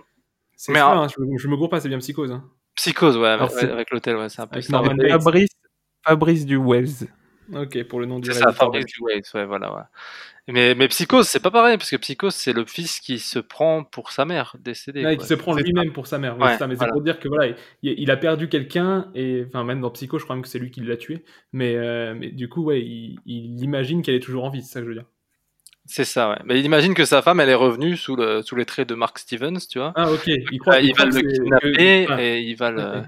C'est 0.57 0.73
Mais 0.73 0.79
ça, 0.79 0.93
un- 0.93 1.03
hein, 1.03 1.09
je, 1.15 1.23
me- 1.23 1.37
je 1.37 1.49
me 1.49 1.57
gourre 1.59 1.69
pas, 1.69 1.79
c'est 1.81 1.91
bien 1.91 1.99
psychose. 1.99 2.33
Hein. 2.33 2.43
Psychose, 2.75 3.19
ouais, 3.19 3.29
Alors, 3.29 3.55
avec, 3.55 3.91
l'hôtel, 3.91 4.17
ouais, 4.17 4.31
c'est 4.31 4.41
un 4.41 4.47
peu 4.47 4.55
Avec 4.55 4.65
ça. 4.65 4.73
Norman 4.73 4.93
ouais. 4.97 5.11
Bates. 5.11 5.23
Fabrice, 5.23 5.51
Fabrice 6.07 6.47
du 6.47 6.57
Wells. 6.57 7.07
Ok, 7.55 7.83
pour 7.85 8.01
le 8.01 8.07
nom 8.07 8.19
du 8.19 8.27
C'est 8.29 8.35
ça, 8.39 8.47
réalisateur. 8.47 8.67
Fabrice 8.73 8.87
Duway, 8.87 9.23
ouais, 9.35 9.45
voilà, 9.47 9.75
ouais. 9.75 9.83
Mais, 10.49 10.75
mais 10.77 10.87
Psychose, 10.89 11.27
c'est 11.27 11.41
pas 11.41 11.51
pareil, 11.51 11.77
parce 11.77 11.91
que 11.91 11.97
Psychose, 11.97 12.35
c'est 12.35 12.53
le 12.53 12.65
fils 12.65 13.01
qui 13.01 13.19
se 13.19 13.41
prend 13.41 13.83
pour 13.83 14.13
sa 14.13 14.25
mère 14.25 14.55
décédée. 14.61 15.05
Ouais, 15.05 15.17
quoi. 15.17 15.25
qui 15.25 15.29
se 15.29 15.35
prend 15.35 15.55
lui-même 15.57 15.93
pour 15.93 16.07
sa 16.07 16.19
mère. 16.19 16.39
ouais, 16.39 16.57
ça, 16.57 16.69
mais 16.69 16.77
c'est 16.77 16.87
pour 16.89 17.03
dire 17.03 17.19
que 17.19 17.27
voilà, 17.29 17.49
il, 17.83 17.95
il 17.99 18.11
a 18.13 18.17
perdu 18.17 18.49
quelqu'un 18.49 19.11
et 19.17 19.45
enfin 19.49 19.65
même 19.65 19.81
dans 19.81 19.91
Psycho, 19.91 20.19
je 20.19 20.25
crois 20.25 20.37
même 20.37 20.43
que 20.45 20.49
c'est 20.49 20.61
lui 20.61 20.71
qui 20.71 20.81
l'a 20.83 20.97
tué. 20.97 21.25
Mais, 21.53 21.75
euh, 21.75 22.15
mais 22.17 22.31
du 22.31 22.49
coup, 22.49 22.63
ouais, 22.63 22.81
il, 22.81 23.19
il 23.27 23.61
imagine 23.65 24.03
qu'elle 24.03 24.15
est 24.15 24.21
toujours 24.21 24.45
en 24.45 24.51
vie, 24.51 24.63
c'est 24.63 24.73
ça 24.75 24.81
que 24.81 24.85
je 24.85 24.91
veux 24.91 24.95
dire. 24.97 25.07
C'est 25.89 26.05
ça, 26.05 26.31
ouais. 26.31 26.39
Mais 26.45 26.59
il 26.59 26.65
imagine 26.65 26.95
que 26.95 27.05
sa 27.05 27.23
femme, 27.23 27.39
elle 27.41 27.49
est 27.49 27.55
revenue 27.55 27.97
sous, 27.97 28.15
le, 28.17 28.43
sous 28.43 28.55
les 28.57 28.65
traits 28.65 28.89
de 28.89 28.95
Mark 28.95 29.19
Stevens, 29.19 29.59
tu 29.69 29.79
vois. 29.79 29.93
Ah 29.97 30.11
ok, 30.13 30.27
il 30.27 30.59
croit, 30.59 30.75
Euh, 30.77 30.81
il 30.81 30.89
va 30.95 31.07
croit 31.07 31.21
le 31.23 31.29
kidnapper 31.29 31.73
que- 31.73 32.13
ah, 32.13 32.23
et 32.23 32.41
il 32.43 32.55
va 32.57 32.71
le, 32.73 32.83
ok. 32.83 33.05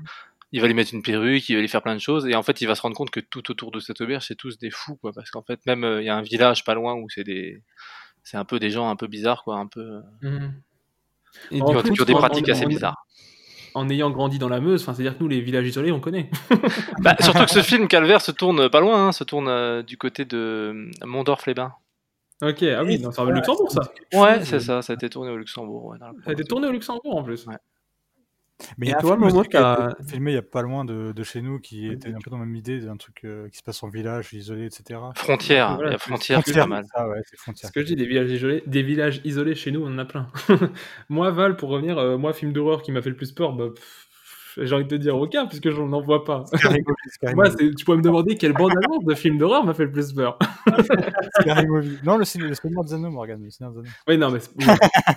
Il 0.53 0.61
va 0.61 0.67
lui 0.67 0.75
mettre 0.75 0.95
une 0.95 1.03
perruque, 1.03 1.49
il 1.49 1.55
va 1.57 1.61
lui 1.61 1.69
faire 1.69 1.83
plein 1.83 1.95
de 1.95 2.01
choses 2.01 2.27
et 2.27 2.35
en 2.35 2.43
fait 2.43 2.61
il 2.61 2.67
va 2.67 2.75
se 2.75 2.83
rendre 2.83 2.97
compte 2.97 3.11
que 3.11 3.21
tout 3.21 3.51
autour 3.51 3.71
de 3.71 3.81
cette 3.81 4.01
auberge 4.01 4.25
c'est 4.27 4.35
tous 4.35 4.59
des 4.59 4.71
fous 4.71 4.97
quoi 4.97 5.13
parce 5.13 5.31
qu'en 5.31 5.43
fait 5.43 5.61
même 5.67 5.85
euh, 5.85 6.01
il 6.03 6.07
y 6.07 6.09
a 6.09 6.17
un 6.17 6.23
village 6.23 6.65
pas 6.65 6.75
loin 6.75 6.95
où 6.95 7.07
c'est 7.11 7.25
des 7.25 7.63
c'est 8.23 8.37
un 8.39 8.45
peu 8.45 8.59
des 8.59 8.71
gens 8.71 8.89
un 8.89 8.97
peu 8.97 9.07
bizarres 9.09 9.45
quoi 9.45 9.57
un 9.57 9.67
peu 9.67 9.81
euh, 9.81 10.01
Mhm. 10.23 10.53
Et 11.51 11.61
En 11.63 11.75
plus, 11.83 12.05
des 12.07 12.15
en- 12.15 12.19
pratiques 12.19 12.49
en- 12.49 12.53
assez 12.53 12.65
en- 12.65 12.69
bizarres. 12.69 13.07
En 13.75 13.89
ayant 13.91 14.11
grandi 14.11 14.39
dans 14.39 14.49
la 14.49 14.61
Meuse, 14.61 14.81
enfin, 14.83 14.95
c'est-à-dire 14.95 15.17
que 15.19 15.23
nous, 15.23 15.29
les 15.29 15.43
villages 15.43 15.67
isolés, 15.69 15.93
on 15.93 16.01
connaît. 16.01 16.31
Bah, 17.03 17.15
surtout 17.21 17.45
que 17.45 17.51
ce 17.51 17.63
film 17.63 17.87
Calvaire 17.87 18.23
se 18.23 18.33
tourne 18.33 18.69
pas 18.71 18.81
loin, 18.81 19.09
hein, 19.09 19.13
se 19.13 19.23
tourne 19.25 19.47
euh, 19.47 19.83
du 19.83 19.99
côté 19.99 20.25
de 20.25 20.91
Mondorf-les-Bains. 21.05 21.75
ok, 22.43 22.63
ah 22.63 22.83
oui, 22.83 22.99
c'est 23.13 23.21
au 23.21 23.31
Luxembourg 23.31 23.71
ça. 23.71 23.83
Ouais, 24.19 24.43
c'est 24.45 24.59
ça, 24.59 24.81
ça 24.81 24.93
a 24.93 24.97
été 24.97 25.11
tourné 25.11 25.31
au 25.31 25.37
Luxembourg. 25.37 25.85
Ouais, 25.85 25.99
Ça 26.01 26.31
a 26.31 26.33
été 26.33 26.45
tourné 26.45 26.67
au 26.67 26.73
Luxembourg 26.73 27.17
en 27.19 27.23
plus. 27.23 27.47
Mais 28.77 28.87
il 28.87 28.89
Et 28.89 28.91
y 28.91 28.95
a 28.95 28.99
un 28.99 29.01
toi, 29.01 29.17
Momo, 29.17 29.43
qui 29.45 29.57
a 29.57 29.77
t'as- 29.77 29.91
été 30.01 30.11
filmé 30.13 30.33
il 30.33 30.35
y 30.35 30.39
a 30.39 30.43
pas 30.43 30.63
loin 30.63 30.85
de, 30.85 31.13
de 31.13 31.23
chez 31.23 31.43
nous 31.43 31.61
qui 31.61 31.87
était 31.89 32.09
un 32.13 32.19
peu 32.19 32.31
dans 32.31 32.39
la 32.39 32.45
même 32.47 32.57
idée 32.57 32.81
d'un 32.81 32.97
truc 32.97 33.21
euh, 33.25 33.49
qui 33.51 33.59
se 33.59 33.63
passe 33.63 33.83
en 33.83 33.89
village, 33.89 34.33
isolé, 34.33 34.67
etc. 34.67 35.01
Frontière, 35.15 35.77
Voilà, 35.77 35.91
il 35.91 35.93
y 35.93 35.95
a 35.95 35.99
c'est- 35.99 36.05
Frontière, 36.09 36.43
c'est 36.45 36.53
Frontière, 36.53 36.65
pas 36.65 36.69
mal. 36.69 36.85
c'est 36.85 36.99
ça, 36.99 37.09
ouais, 37.09 37.21
c'est 37.25 37.37
Frontière. 37.39 37.69
Ce 37.69 37.73
que 37.73 37.81
je 37.83 37.87
dis, 37.87 37.97
des 37.97 38.07
villages 38.07 38.31
isolés, 38.31 38.63
des 38.67 38.83
villages 38.83 39.21
isolés 39.25 39.55
chez 39.55 39.71
nous, 39.71 39.83
on 39.85 39.89
en 39.89 39.99
a 39.99 40.05
plein. 40.05 40.29
moi, 41.09 41.31
Val, 41.31 41.57
pour 41.57 41.69
revenir, 41.71 41.99
euh, 41.99 42.19
moi, 42.19 42.33
film 42.33 42.53
d'horreur 42.53 42.83
qui 42.83 42.91
m'a 42.93 43.01
fait 43.03 43.11
le 43.11 43.17
plus 43.17 43.33
peur, 43.33 43.53
bah, 43.53 43.67
pff, 43.75 44.08
j'ai 44.65 44.75
envie 44.75 44.85
de 44.85 44.89
te 44.89 44.95
dire 44.95 45.17
aucun, 45.17 45.47
puisque 45.47 45.71
je 45.71 45.81
n'en 45.81 46.01
vois 46.01 46.25
pas. 46.25 46.45
Scary 46.47 46.81
Movie, 46.81 46.97
Scary 47.13 47.35
moi, 47.35 47.49
tu 47.51 47.85
pourrais 47.85 47.99
me 47.99 48.03
demander 48.03 48.37
quelle 48.37 48.53
bande 48.53 48.73
annonce 48.77 49.05
de 49.05 49.15
film 49.15 49.39
d'horreur 49.39 49.65
m'a 49.65 49.75
fait 49.75 49.85
le 49.85 49.93
plus 49.93 50.13
peur. 50.13 50.39
Scary 51.41 51.67
Movie. 51.67 51.99
Non, 52.05 52.17
le, 52.17 52.25
Seigneur- 52.25 52.49
le 52.49 52.55
Seigneur 52.55 52.85
des 52.85 52.95
Anneaux, 52.95 53.11
Morgane, 53.11 53.43
le 53.43 53.51
Seigneur 53.51 53.73
des. 53.73 53.89
Oui, 54.09 54.19
non, 54.19 54.31
mais 54.31 54.39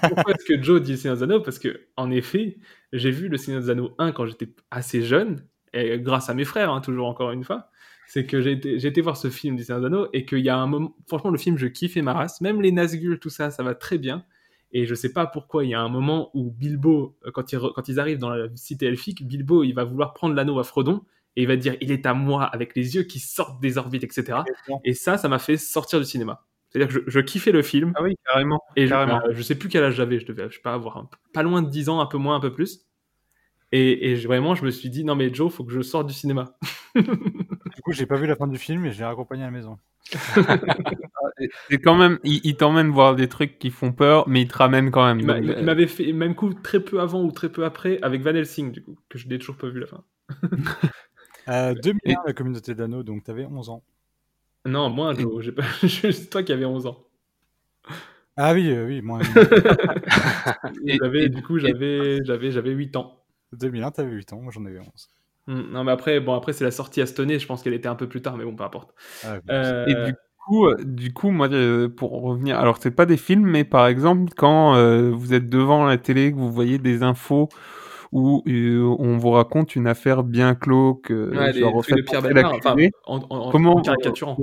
pourquoi 0.01 0.33
est-ce 0.33 0.45
que 0.45 0.61
Joe 0.61 0.81
dit 0.81 0.91
le 0.91 0.97
Seigneur 0.97 1.17
des 1.17 1.23
Anneaux? 1.23 1.41
Parce 1.41 1.59
que, 1.59 1.87
en 1.97 2.11
effet, 2.11 2.57
j'ai 2.93 3.11
vu 3.11 3.27
le 3.29 3.37
Seigneur 3.37 3.61
des 3.61 3.69
Anneaux 3.69 3.91
1 3.97 4.11
quand 4.11 4.25
j'étais 4.25 4.49
assez 4.69 5.01
jeune, 5.01 5.45
et 5.73 5.99
grâce 5.99 6.29
à 6.29 6.33
mes 6.33 6.45
frères, 6.45 6.71
hein, 6.71 6.81
toujours 6.81 7.07
encore 7.07 7.31
une 7.31 7.43
fois. 7.43 7.69
C'est 8.07 8.25
que 8.25 8.41
j'ai 8.41 8.51
été, 8.51 9.01
voir 9.01 9.15
ce 9.15 9.29
film 9.29 9.55
du 9.55 9.63
Seigneur 9.63 9.79
des 9.79 9.87
Anneaux 9.87 10.07
et 10.11 10.25
qu'il 10.25 10.39
y 10.39 10.49
a 10.49 10.57
un 10.57 10.67
moment, 10.67 10.93
franchement, 11.07 11.29
le 11.29 11.37
film, 11.37 11.57
je 11.57 11.67
kiffais 11.67 12.01
ma 12.01 12.13
race. 12.13 12.41
Même 12.41 12.61
les 12.61 12.73
Nazgûl, 12.73 13.19
tout 13.19 13.29
ça, 13.29 13.51
ça 13.51 13.63
va 13.63 13.73
très 13.73 13.97
bien. 13.97 14.25
Et 14.73 14.85
je 14.85 14.95
sais 14.95 15.11
pas 15.11 15.27
pourquoi, 15.27 15.65
il 15.65 15.69
y 15.71 15.73
a 15.73 15.81
un 15.81 15.89
moment 15.89 16.29
où 16.33 16.51
Bilbo, 16.51 17.17
euh, 17.25 17.31
quand, 17.31 17.51
il 17.51 17.57
re- 17.59 17.73
quand 17.73 17.87
ils 17.89 17.99
arrivent 17.99 18.19
dans 18.19 18.29
la 18.29 18.47
cité 18.55 18.85
elfique, 18.85 19.25
Bilbo, 19.27 19.63
il 19.63 19.73
va 19.73 19.83
vouloir 19.83 20.13
prendre 20.13 20.33
l'anneau 20.35 20.59
à 20.59 20.63
Frodon 20.63 21.03
et 21.35 21.41
il 21.43 21.47
va 21.47 21.55
dire 21.57 21.75
il 21.81 21.91
est 21.91 22.05
à 22.05 22.13
moi 22.13 22.43
avec 22.45 22.75
les 22.75 22.95
yeux 22.95 23.03
qui 23.03 23.19
sortent 23.19 23.61
des 23.61 23.77
orbites, 23.77 24.03
etc. 24.03 24.39
Et 24.85 24.93
ça, 24.93 25.17
ça 25.17 25.27
m'a 25.29 25.39
fait 25.39 25.57
sortir 25.57 25.99
du 25.99 26.05
cinéma. 26.05 26.45
C'est-à-dire 26.69 26.87
que 26.87 27.03
je, 27.05 27.09
je 27.11 27.19
kiffais 27.19 27.51
le 27.51 27.61
film. 27.63 27.91
Ah 27.97 28.03
oui, 28.03 28.15
carrément. 28.25 28.61
Et 28.77 28.85
je, 28.87 28.91
carrément. 28.91 29.19
euh, 29.25 29.33
je 29.33 29.41
sais 29.41 29.55
plus 29.55 29.67
quel 29.67 29.83
âge 29.83 29.95
j'avais, 29.95 30.19
je 30.19 30.25
devais 30.25 30.49
je 30.49 30.55
sais 30.55 30.61
pas 30.61 30.73
avoir 30.73 30.97
un- 30.97 31.09
pas 31.33 31.43
loin 31.43 31.61
de 31.61 31.69
10 31.69 31.89
ans, 31.89 31.99
un 31.99 32.05
peu 32.05 32.17
moins, 32.17 32.35
un 32.35 32.39
peu 32.39 32.53
plus. 32.53 32.85
Et, 33.73 34.11
et 34.11 34.15
je- 34.17 34.27
vraiment, 34.27 34.55
je 34.55 34.63
me 34.65 34.71
suis 34.71 34.89
dit 34.89 35.03
non 35.03 35.15
mais 35.15 35.33
Joe, 35.33 35.51
faut 35.53 35.63
que 35.65 35.71
je 35.73 35.81
sorte 35.81 36.07
du 36.07 36.13
cinéma. 36.13 36.55
Du 37.75 37.81
coup, 37.83 37.93
j'ai 37.93 38.05
pas 38.05 38.17
vu 38.17 38.27
la 38.27 38.35
fin 38.35 38.47
du 38.47 38.57
film 38.57 38.85
et 38.85 38.91
je 38.91 38.99
l'ai 38.99 39.05
raccompagné 39.05 39.43
à 39.43 39.45
la 39.47 39.51
maison. 39.51 39.77
C'est 41.69 41.79
quand 41.79 41.95
même, 41.95 42.19
il, 42.23 42.41
il 42.43 42.55
t'emmène 42.55 42.89
voir 42.89 43.15
des 43.15 43.27
trucs 43.27 43.57
qui 43.59 43.69
font 43.71 43.91
peur, 43.91 44.27
mais 44.27 44.41
il 44.41 44.47
te 44.47 44.57
ramène 44.57 44.91
quand 44.91 45.05
même. 45.05 45.19
Il 45.19 45.25
m'a- 45.25 45.35
Donc, 45.35 45.43
il 45.45 45.51
euh, 45.51 45.63
m'avait 45.63 45.87
fait 45.87 46.11
même 46.13 46.35
coup 46.35 46.53
très 46.53 46.79
peu 46.79 46.99
avant 47.01 47.23
ou 47.23 47.31
très 47.31 47.49
peu 47.49 47.65
après 47.65 47.99
avec 48.01 48.21
Van 48.21 48.33
Helsing 48.35 48.71
du 48.71 48.83
coup, 48.83 48.97
que 49.09 49.17
je 49.17 49.27
n'ai 49.27 49.39
toujours 49.39 49.57
pas 49.57 49.69
vu 49.69 49.79
la 49.79 49.87
fin. 49.87 50.03
Euh, 51.47 51.73
2001, 51.73 52.17
la 52.27 52.33
communauté 52.33 52.75
de 52.75 52.79
l'anneau, 52.79 53.01
donc 53.01 53.23
t'avais 53.23 53.45
11 53.45 53.69
ans. 53.69 53.83
Non, 54.63 54.91
moi 54.91 55.15
Joe, 55.15 55.43
j'ai 55.43 55.51
pas... 55.51 55.63
c'est 55.89 56.29
toi 56.29 56.43
qui 56.43 56.53
avais 56.53 56.65
11 56.65 56.85
ans. 56.85 57.03
Ah 58.37 58.53
oui, 58.53 58.69
euh, 58.69 58.85
oui, 58.85 59.01
moi. 59.01 59.21
Et- 60.85 60.97
J'avais 61.01 61.23
et- 61.23 61.29
du 61.29 61.41
coup 61.41 61.57
j'avais 61.57 62.19
j'avais 62.25 62.51
j'avais 62.51 62.69
8 62.71 62.95
ans. 62.95 63.23
2001, 63.53 63.89
t'avais 63.89 64.11
8 64.11 64.31
ans, 64.33 64.39
moi 64.39 64.51
j'en 64.53 64.63
avais 64.65 64.79
11. 64.79 65.09
Hmm, 65.47 65.71
Non 65.71 65.83
mais 65.83 65.91
après 65.91 66.19
bon 66.19 66.33
après 66.33 66.53
c'est 66.53 66.63
la 66.63 66.71
sortie 66.71 67.01
à 67.01 67.05
Stoney, 67.05 67.39
je 67.39 67.47
pense 67.47 67.63
qu'elle 67.63 67.73
était 67.73 67.87
un 67.87 67.95
peu 67.95 68.07
plus 68.07 68.21
tard 68.21 68.37
mais 68.37 68.45
bon 68.45 68.55
peu 68.55 68.63
importe. 68.63 68.93
Ah. 69.23 69.37
Euh, 69.49 69.85
Et 69.87 69.93
du 69.93 70.13
coup, 70.45 70.65
euh, 70.65 70.75
du 70.83 71.13
coup, 71.13 71.29
moi, 71.31 71.47
euh, 71.51 71.87
pour 71.89 72.21
revenir, 72.21 72.59
alors 72.59 72.77
c'est 72.79 72.91
pas 72.91 73.05
des 73.05 73.17
films, 73.17 73.45
mais 73.45 73.63
par 73.63 73.87
exemple, 73.87 74.33
quand 74.35 74.75
euh, 74.75 75.11
vous 75.11 75.33
êtes 75.33 75.49
devant 75.49 75.85
la 75.85 75.97
télé, 75.97 76.31
que 76.31 76.37
vous 76.37 76.51
voyez 76.51 76.77
des 76.79 77.03
infos 77.03 77.49
où 78.11 78.43
euh, 78.47 78.83
on 78.99 79.17
vous 79.17 79.31
raconte 79.31 79.75
une 79.75 79.87
affaire 79.87 80.23
bien 80.23 80.55
euh, 81.11 81.31
Ouais, 81.35 81.53
genre 81.53 81.81
trucs 81.81 81.97
de 81.97 82.01
faites 82.01 82.09
Pierre 82.09 82.45
enfin, 82.45 82.75
en, 83.05 83.17
en, 83.17 83.21
en- 83.29 83.51
Comment 83.51 83.75
en 83.75 83.81
caricaturant. 83.81 84.37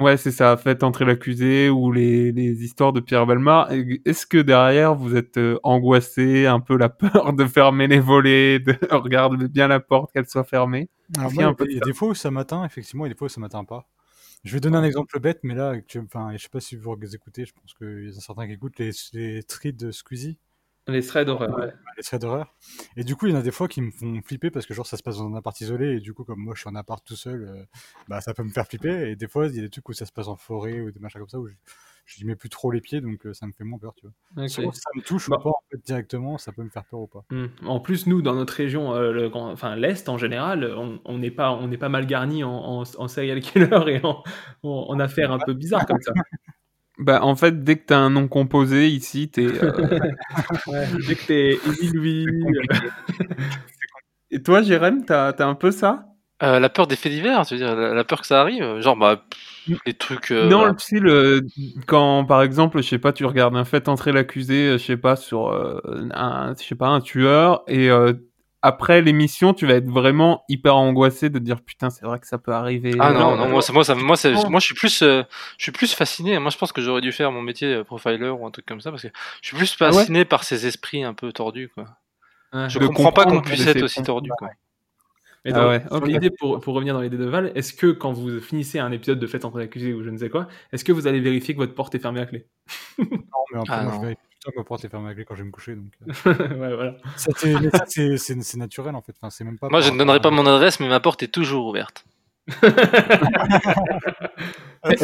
Ouais, 0.00 0.16
c'est 0.16 0.32
ça, 0.32 0.56
faites 0.56 0.82
entrer 0.82 1.04
l'accusé 1.04 1.68
ou 1.68 1.92
les, 1.92 2.32
les 2.32 2.64
histoires 2.64 2.92
de 2.92 2.98
Pierre 2.98 3.26
Belmar. 3.26 3.70
Est-ce 4.04 4.26
que 4.26 4.38
derrière 4.38 4.96
vous 4.96 5.14
êtes 5.14 5.36
euh, 5.36 5.60
angoissé, 5.62 6.46
un 6.46 6.58
peu 6.58 6.76
la 6.76 6.88
peur 6.88 7.32
de 7.32 7.46
fermer 7.46 7.86
les 7.86 8.00
volets, 8.00 8.58
de 8.58 8.76
regarder 8.90 9.46
bien 9.48 9.68
la 9.68 9.78
porte 9.78 10.12
qu'elle 10.12 10.26
soit 10.26 10.42
fermée? 10.42 10.88
Alors 11.16 11.32
y 11.32 11.42
a 11.42 11.46
moi, 11.46 11.56
il 11.60 11.74
y 11.74 11.76
a 11.76 11.80
des 11.80 11.92
fois 11.92 12.08
où 12.08 12.14
ça 12.14 12.32
m'atteint, 12.32 12.64
effectivement, 12.64 13.06
et 13.06 13.08
des 13.08 13.14
fois 13.14 13.26
où 13.26 13.28
ça 13.28 13.40
m'atteint 13.40 13.64
pas. 13.64 13.86
Je 14.42 14.52
vais 14.52 14.60
donner 14.60 14.76
un 14.76 14.84
exemple 14.84 15.18
bête, 15.20 15.40
mais 15.44 15.54
là, 15.54 15.74
enfin, 15.98 16.32
je 16.32 16.42
sais 16.42 16.48
pas 16.48 16.60
si 16.60 16.76
vous 16.76 17.14
écoutez, 17.14 17.46
je 17.46 17.52
pense 17.54 17.72
qu'il 17.74 18.06
y 18.06 18.08
a 18.08 18.20
certains 18.20 18.46
qui 18.46 18.52
écoutent 18.54 18.78
les, 18.78 18.90
les 19.12 19.72
de 19.72 19.90
Squeezie, 19.92 20.38
Les 20.86 21.02
threads 21.02 21.24
d'horreur. 21.26 21.56
ouais. 21.58 21.72
les 21.96 22.02
threads 22.02 22.20
d'horreur. 22.20 22.54
Et 22.96 23.04
du 23.04 23.16
coup, 23.16 23.26
il 23.26 23.32
y 23.32 23.34
en 23.34 23.38
a 23.38 23.42
des 23.42 23.50
fois 23.52 23.68
qui 23.68 23.80
me 23.80 23.90
font 23.90 24.20
flipper 24.22 24.50
parce 24.50 24.66
que 24.66 24.74
genre 24.74 24.86
ça 24.86 24.96
se 24.98 25.02
passe 25.02 25.16
dans 25.18 25.26
un 25.26 25.34
appart 25.34 25.58
isolé 25.60 25.96
et 25.96 26.00
du 26.00 26.12
coup, 26.12 26.24
comme 26.24 26.40
moi 26.40 26.54
je 26.54 26.60
suis 26.60 26.68
en 26.68 26.74
appart 26.74 27.02
tout 27.04 27.16
seul, 27.16 27.44
euh, 27.48 27.64
bah 28.08 28.20
ça 28.20 28.34
peut 28.34 28.42
me 28.42 28.50
faire 28.50 28.66
flipper. 28.66 29.10
Et 29.10 29.16
des 29.16 29.28
fois, 29.28 29.46
il 29.46 29.56
y 29.56 29.58
a 29.60 29.62
des 29.62 29.70
trucs 29.70 29.88
où 29.88 29.92
ça 29.94 30.04
se 30.06 30.12
passe 30.12 30.28
en 30.28 30.36
forêt 30.36 30.80
ou 30.80 30.90
des 30.90 31.00
machins 31.00 31.20
comme 31.20 31.28
ça 31.30 31.38
où 31.38 31.46
je, 31.48 31.54
je 32.06 32.26
mets 32.26 32.36
plus 32.36 32.50
trop 32.50 32.70
les 32.70 32.82
pieds, 32.82 33.00
donc 33.00 33.24
euh, 33.24 33.32
ça 33.32 33.46
me 33.46 33.52
fait 33.52 33.64
moins 33.64 33.78
peur, 33.78 33.94
tu 33.96 34.06
vois. 34.06 34.46
Ça 34.48 34.60
me 34.94 35.00
touche 35.00 35.30
Bah. 35.30 35.36
ou 35.40 35.42
pas 35.44 35.48
en 35.50 35.62
fait, 35.70 35.78
directement, 35.86 36.36
ça 36.36 36.52
peut 36.52 36.62
me 36.62 36.68
faire 36.68 36.84
peur 36.84 37.00
ou 37.00 37.06
pas. 37.06 37.24
Hmm. 37.30 37.46
En 37.66 37.80
plus, 37.80 38.06
nous, 38.06 38.20
dans 38.20 38.34
notre 38.34 38.52
région, 38.52 38.94
euh, 38.94 39.10
le 39.10 39.30
grand- 39.30 39.50
enfin 39.50 39.74
l'Est 39.76 40.10
en 40.10 40.18
général, 40.18 40.70
on 40.76 41.00
on 41.06 41.16
n'est 41.16 41.30
pas, 41.30 41.52
on 41.52 41.66
n'est 41.68 41.78
pas 41.78 41.88
mal 41.88 42.06
garni 42.06 42.44
en, 42.44 42.50
en, 42.52 42.82
en 42.82 43.08
serial 43.08 43.40
killer 43.40 43.70
et 43.86 44.04
en, 44.04 44.22
en, 44.62 44.68
en 44.90 45.00
affaires 45.00 45.32
un 45.32 45.38
peu 45.38 45.54
bizarres 45.54 45.86
comme 45.86 46.02
ça. 46.02 46.12
Bah, 46.98 47.20
en 47.24 47.34
fait, 47.34 47.64
dès 47.64 47.76
que 47.78 47.86
t'as 47.86 47.98
un 47.98 48.10
nom 48.10 48.28
composé 48.28 48.88
ici, 48.88 49.28
t'es. 49.28 49.42
euh, 49.62 49.70
Ouais, 50.66 50.86
dès 51.06 51.16
que 51.16 51.24
t'es 51.26 51.60
Easy 51.64 51.90
Louis, 51.92 52.26
Et 54.30 54.42
toi, 54.42 54.62
Jérém, 54.62 55.04
t'as 55.04 55.28
as 55.30 55.44
un 55.46 55.54
peu 55.54 55.70
ça? 55.70 56.06
Euh, 56.42 56.58
la 56.58 56.68
peur 56.68 56.86
des 56.86 56.96
faits 56.96 57.12
divers, 57.12 57.46
tu 57.46 57.54
veux 57.54 57.58
dire, 57.64 57.74
la, 57.76 57.94
la 57.94 58.04
peur 58.04 58.20
que 58.20 58.26
ça 58.26 58.40
arrive, 58.40 58.80
genre 58.80 58.96
bah 58.96 59.24
pff, 59.30 59.78
les 59.86 59.94
trucs. 59.94 60.30
euh, 60.32 60.48
Non, 60.48 60.58
voilà. 60.58 60.72
le 60.72 60.78
style, 60.78 61.06
euh, 61.06 61.40
quand 61.86 62.24
par 62.24 62.42
exemple, 62.42 62.82
je 62.82 62.88
sais 62.88 62.98
pas, 62.98 63.12
tu 63.12 63.24
regardes 63.24 63.56
un 63.56 63.64
fait 63.64 63.88
entrer 63.88 64.10
l'accusé, 64.12 64.68
euh, 64.70 64.78
je 64.78 64.84
sais 64.84 64.96
pas, 64.96 65.14
sur 65.16 65.48
euh, 65.52 65.80
un, 66.12 66.54
je 66.58 66.64
sais 66.64 66.74
pas, 66.74 66.88
un 66.88 67.00
tueur, 67.00 67.62
et 67.68 67.88
euh, 67.90 68.12
après 68.64 69.02
l'émission, 69.02 69.52
tu 69.52 69.66
vas 69.66 69.74
être 69.74 69.90
vraiment 69.90 70.42
hyper 70.48 70.74
angoissé 70.74 71.28
de 71.28 71.38
te 71.38 71.44
dire 71.44 71.60
putain, 71.60 71.90
c'est 71.90 72.06
vrai 72.06 72.18
que 72.18 72.26
ça 72.26 72.38
peut 72.38 72.54
arriver. 72.54 72.92
Ah 72.98 73.12
non, 73.12 73.36
non, 73.36 73.46
moi, 73.46 73.60
ça, 73.60 73.74
moi, 73.74 73.84
ça, 73.84 73.94
moi, 73.94 74.16
je 74.16 74.64
suis 74.64 74.74
plus, 74.74 75.02
euh, 75.02 75.22
je 75.58 75.64
suis 75.64 75.70
plus 75.70 75.92
fasciné. 75.92 76.38
Moi, 76.38 76.48
je 76.48 76.56
pense 76.56 76.72
que 76.72 76.80
j'aurais 76.80 77.02
dû 77.02 77.12
faire 77.12 77.30
mon 77.30 77.42
métier 77.42 77.74
euh, 77.74 77.84
profiler 77.84 78.30
ou 78.30 78.46
un 78.46 78.50
truc 78.50 78.64
comme 78.64 78.80
ça 78.80 78.90
parce 78.90 79.02
que 79.02 79.08
je 79.42 79.48
suis 79.48 79.56
plus 79.58 79.76
Ah 79.80 79.88
ouais 79.88 79.92
fasciné 79.92 80.24
par 80.24 80.44
ces 80.44 80.66
esprits 80.66 81.04
un 81.04 81.12
peu 81.12 81.30
tordus, 81.30 81.68
quoi. 81.68 81.84
Ouais. 82.54 82.70
Je 82.70 82.78
comprends 82.78 83.12
pas 83.12 83.26
qu'on 83.26 83.42
puisse 83.42 83.66
être 83.66 83.82
aussi 83.82 84.02
tordu, 84.02 84.30
quoi. 84.38 84.48
Mais 85.44 85.52
Ah 85.54 85.68
ouais, 85.68 85.82
l'idée, 86.06 86.30
pour, 86.30 86.58
pour 86.60 86.74
revenir 86.74 86.94
dans 86.94 87.02
l'idée 87.02 87.18
de 87.18 87.24
Val, 87.26 87.52
est-ce 87.54 87.74
que 87.74 87.88
quand 87.88 88.12
vous 88.12 88.40
finissez 88.40 88.78
un 88.78 88.90
épisode 88.92 89.18
de 89.18 89.26
Fête 89.26 89.44
entre 89.44 89.58
l'accusé 89.58 89.92
ou 89.92 90.02
je 90.02 90.08
ne 90.08 90.16
sais 90.16 90.30
quoi, 90.30 90.48
est-ce 90.72 90.84
que 90.84 90.92
vous 90.92 91.06
allez 91.06 91.20
vérifier 91.20 91.52
que 91.54 91.58
votre 91.58 91.74
porte 91.74 91.94
est 91.94 91.98
fermée 91.98 92.20
à 92.20 92.26
clé? 92.26 92.46
Non, 92.98 93.44
mais 93.52 93.58
après, 93.60 93.74
Ah 93.76 93.82
moi 93.82 93.92
non. 93.92 93.98
je 93.98 94.00
vérifie 94.02 94.20
tout 94.22 94.36
le 94.38 94.44
temps 94.44 94.50
que 94.52 94.56
ma 94.58 94.64
porte 94.64 94.84
est 94.84 94.88
fermée 94.88 95.10
à 95.10 95.14
clé 95.14 95.24
quand 95.26 95.34
je 95.34 95.40
vais 95.42 95.46
me 95.46 95.52
coucher, 95.52 95.74
donc. 95.76 95.92
euh, 96.08 96.12
Ouais, 96.58 96.74
voilà. 96.74 96.96
c'est- 97.16 98.56
naturel 98.56 98.94
en 98.94 99.02
fait. 99.02 99.14
Enfin, 99.20 99.28
c'est 99.30 99.44
même 99.44 99.58
pas. 99.58 99.68
Moi, 99.68 99.80
je 99.82 99.90
ne 99.90 99.98
donnerai 99.98 100.20
pas 100.20 100.30
mon 100.30 100.46
adresse, 100.46 100.80
mais 100.80 100.88
ma 100.88 101.00
porte 101.00 101.22
est 101.22 101.28
toujours 101.28 101.66
ouverte. 101.66 102.04
Et, 104.90 104.96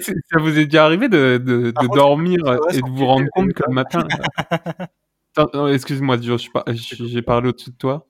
ça 0.00 0.40
vous 0.40 0.58
est 0.58 0.64
déjà 0.64 0.84
arrivé 0.84 1.08
de, 1.08 1.72
dormir 1.94 2.40
et 2.72 2.80
de 2.80 2.90
vous 2.90 3.06
rendre 3.06 3.28
compte 3.32 3.52
que 3.52 3.62
le 3.66 3.72
matin? 3.72 4.06
Excuse-moi, 5.72 6.20
Joe, 6.20 6.42
je 6.42 6.50
par- 6.50 6.64
j'ai 6.66 7.22
parlé 7.22 7.48
au-dessus 7.50 7.70
de 7.70 7.76
toi. 7.76 8.09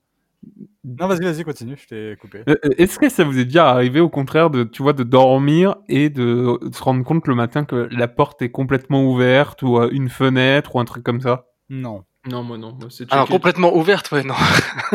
Non, 0.83 1.09
vas-y, 1.09 1.21
vas-y, 1.25 1.45
continue, 1.45 1.77
je 1.77 1.87
t'ai 1.87 2.17
coupé. 2.17 2.43
Euh, 2.49 2.55
euh, 2.65 2.71
Est-ce 2.79 2.99
que 2.99 3.09
ça 3.11 3.23
vous 3.25 3.39
est 3.39 3.45
déjà 3.45 3.69
arrivé 3.71 4.01
au 4.01 4.09
contraire 4.09 4.49
de, 4.49 4.65
tu 4.65 4.83
vois, 4.83 4.95
de 4.95 5.03
dormir 5.03 5.77
et 5.89 6.09
de 6.09 6.59
se 6.73 6.83
rendre 6.83 7.05
compte 7.05 7.27
le 7.27 7.35
matin 7.35 7.65
que 7.65 7.89
la 7.91 8.09
porte 8.09 8.41
est 8.41 8.51
complètement 8.51 9.05
ouverte 9.05 9.63
ou 9.63 9.79
euh, 9.79 9.91
une 9.93 10.09
fenêtre 10.09 10.77
ou 10.77 10.81
un 10.81 10.87
truc 10.87 11.05
comme 11.05 11.21
ça? 11.21 11.47
Non. 11.69 12.05
Non, 12.29 12.43
moi 12.43 12.59
non. 12.59 12.73
Moi, 12.79 12.89
c'est 12.91 13.07
Ah, 13.11 13.25
complètement 13.27 13.75
ouverte, 13.75 14.11
ouais, 14.13 14.23
non. 14.23 14.35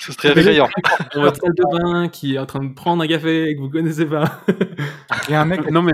Ce 0.00 0.12
serait 0.12 0.30
effrayant. 0.36 0.68
Dans 1.14 1.20
votre 1.20 1.40
salle 1.40 1.54
de 1.54 1.62
bain 1.78 2.08
qui 2.08 2.34
est 2.34 2.38
en 2.38 2.46
train 2.46 2.64
de 2.64 2.74
prendre 2.74 3.02
un 3.04 3.06
café 3.06 3.50
et 3.50 3.54
que 3.54 3.60
vous 3.60 3.70
connaissez 3.70 4.06
pas. 4.06 4.40
Il 5.28 5.32
y 5.32 5.34
a 5.34 5.40
un 5.40 5.44
mec. 5.44 5.70
Non 5.70 5.82
mais 5.82 5.92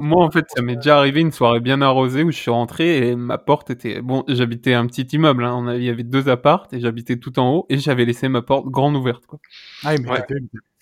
moi 0.00 0.24
en 0.24 0.30
fait 0.30 0.44
ça 0.54 0.62
m'est 0.62 0.76
déjà 0.76 0.98
arrivé 0.98 1.20
une 1.20 1.32
soirée 1.32 1.58
bien 1.60 1.80
arrosée 1.82 2.22
où 2.22 2.30
je 2.30 2.36
suis 2.36 2.50
rentré 2.50 3.08
et 3.08 3.16
ma 3.16 3.38
porte 3.38 3.70
était 3.70 4.00
bon 4.02 4.22
j'habitais 4.28 4.74
un 4.74 4.86
petit 4.86 5.02
immeuble 5.12 5.44
hein, 5.44 5.54
on 5.56 5.66
avait- 5.66 5.78
il 5.78 5.84
y 5.84 5.90
avait 5.90 6.02
deux 6.04 6.28
appartes 6.28 6.72
et 6.74 6.80
j'habitais 6.80 7.16
tout 7.16 7.38
en 7.38 7.50
haut 7.54 7.66
et 7.70 7.78
j'avais 7.78 8.04
laissé 8.04 8.28
ma 8.28 8.42
porte 8.42 8.66
grande 8.66 8.94
ouverte 8.96 9.26
quoi. 9.26 9.38
Ah, 9.84 9.94
mais 10.00 10.08
Ouais. 10.10 10.22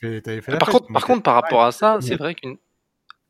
t'avais 0.00 0.40
fait- 0.42 0.52
la 0.52 0.58
Par 0.58 0.68
fête, 0.68 0.78
contre, 0.80 0.92
par 0.92 1.04
contre, 1.06 1.22
par 1.22 1.34
rapport 1.34 1.62
à 1.62 1.72
ça, 1.72 1.98
c'est 2.00 2.16
vrai 2.16 2.34
qu'une 2.34 2.56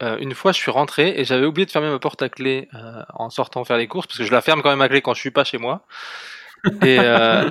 euh, 0.03 0.16
une 0.18 0.34
fois, 0.34 0.53
je 0.53 0.59
suis 0.59 0.70
rentré 0.70 1.14
et 1.16 1.24
j'avais 1.24 1.46
oublié 1.46 1.66
de 1.66 1.70
fermer 1.70 1.88
ma 1.88 1.98
porte 1.98 2.22
à 2.22 2.28
clé 2.28 2.68
euh, 2.74 3.03
en 3.14 3.30
sortant 3.30 3.64
faire 3.64 3.76
les 3.76 3.86
courses 3.86 4.07
parce 4.07 4.18
que 4.18 4.24
je 4.24 4.32
la 4.32 4.40
ferme 4.40 4.62
quand 4.62 4.70
même 4.70 4.80
à 4.80 4.88
clé 4.88 5.00
quand 5.00 5.14
je 5.14 5.20
suis 5.20 5.30
pas 5.30 5.44
chez 5.44 5.59
moi. 5.59 5.86
Et, 6.82 6.98
euh, 7.00 7.50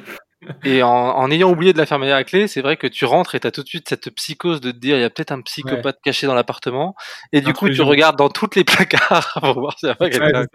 et 0.64 0.82
en, 0.82 0.90
en 0.90 1.30
ayant 1.30 1.52
oublié 1.52 1.72
de 1.72 1.78
la 1.78 1.86
fermer 1.86 2.12
à 2.12 2.24
clé, 2.24 2.48
c'est 2.48 2.62
vrai 2.62 2.76
que 2.76 2.88
tu 2.88 3.06
rentres 3.06 3.36
et 3.36 3.40
t'as 3.40 3.52
tout 3.52 3.62
de 3.62 3.68
suite 3.68 3.88
cette 3.88 4.10
psychose 4.16 4.60
de 4.60 4.72
te 4.72 4.78
dire 4.78 4.98
il 4.98 5.02
y 5.02 5.04
a 5.04 5.10
peut-être 5.10 5.32
un 5.32 5.42
psychopathe 5.42 6.00
caché 6.04 6.26
dans 6.26 6.34
l'appartement. 6.34 6.96
Et 7.32 7.42
du 7.42 7.54
coup, 7.54 7.70
tu 7.70 7.82
regardes 7.82 8.18
dans 8.18 8.30
toutes 8.30 8.56
les 8.56 8.64
placards 8.64 9.38
pour 9.40 9.60
voir 9.60 9.78
s'il 9.78 9.88
n'y 9.88 9.92
a 9.92 9.96
pas 9.96 10.10
quelqu'un. 10.10 10.46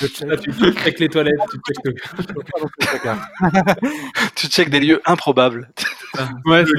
tu 0.00 0.52
checkes 0.72 0.98
les 1.00 1.08
toilettes, 1.08 1.34
tu 1.50 1.58
checkes 4.46 4.64
tu 4.64 4.70
des 4.70 4.80
lieux 4.80 5.02
improbables. 5.04 5.72
Ouais, 6.46 6.64
tous 6.64 6.74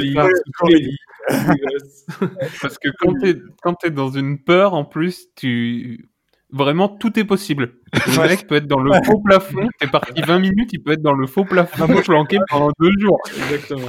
les 0.68 0.80
lits. 0.80 0.98
parce 2.62 2.78
que 2.78 2.90
quand 3.00 3.14
t'es 3.22 3.36
quand 3.62 3.74
t'es 3.76 3.92
dans 3.92 4.10
une 4.10 4.44
peur 4.44 4.74
en 4.74 4.86
plus 4.86 5.28
tu 5.36 6.10
vraiment 6.52 6.90
tout 6.90 7.20
est 7.20 7.26
possible. 7.26 7.76
Le 7.94 8.28
mec 8.28 8.48
peut 8.48 8.56
être 8.56 8.66
dans 8.66 8.80
le 8.80 8.92
faux 9.06 9.20
plafond, 9.20 9.68
t'es 9.80 9.86
parti 9.86 10.20
20 10.24 10.40
minutes, 10.40 10.72
il 10.74 10.82
peut 10.82 10.94
être 10.94 11.02
dans 11.04 11.14
le 11.14 11.28
faux 11.28 11.46
plafond. 11.46 11.86
Planqué 12.02 12.40
pendant 12.50 12.72
deux 12.80 12.92
jours. 13.00 13.20
Exactement. 13.28 13.86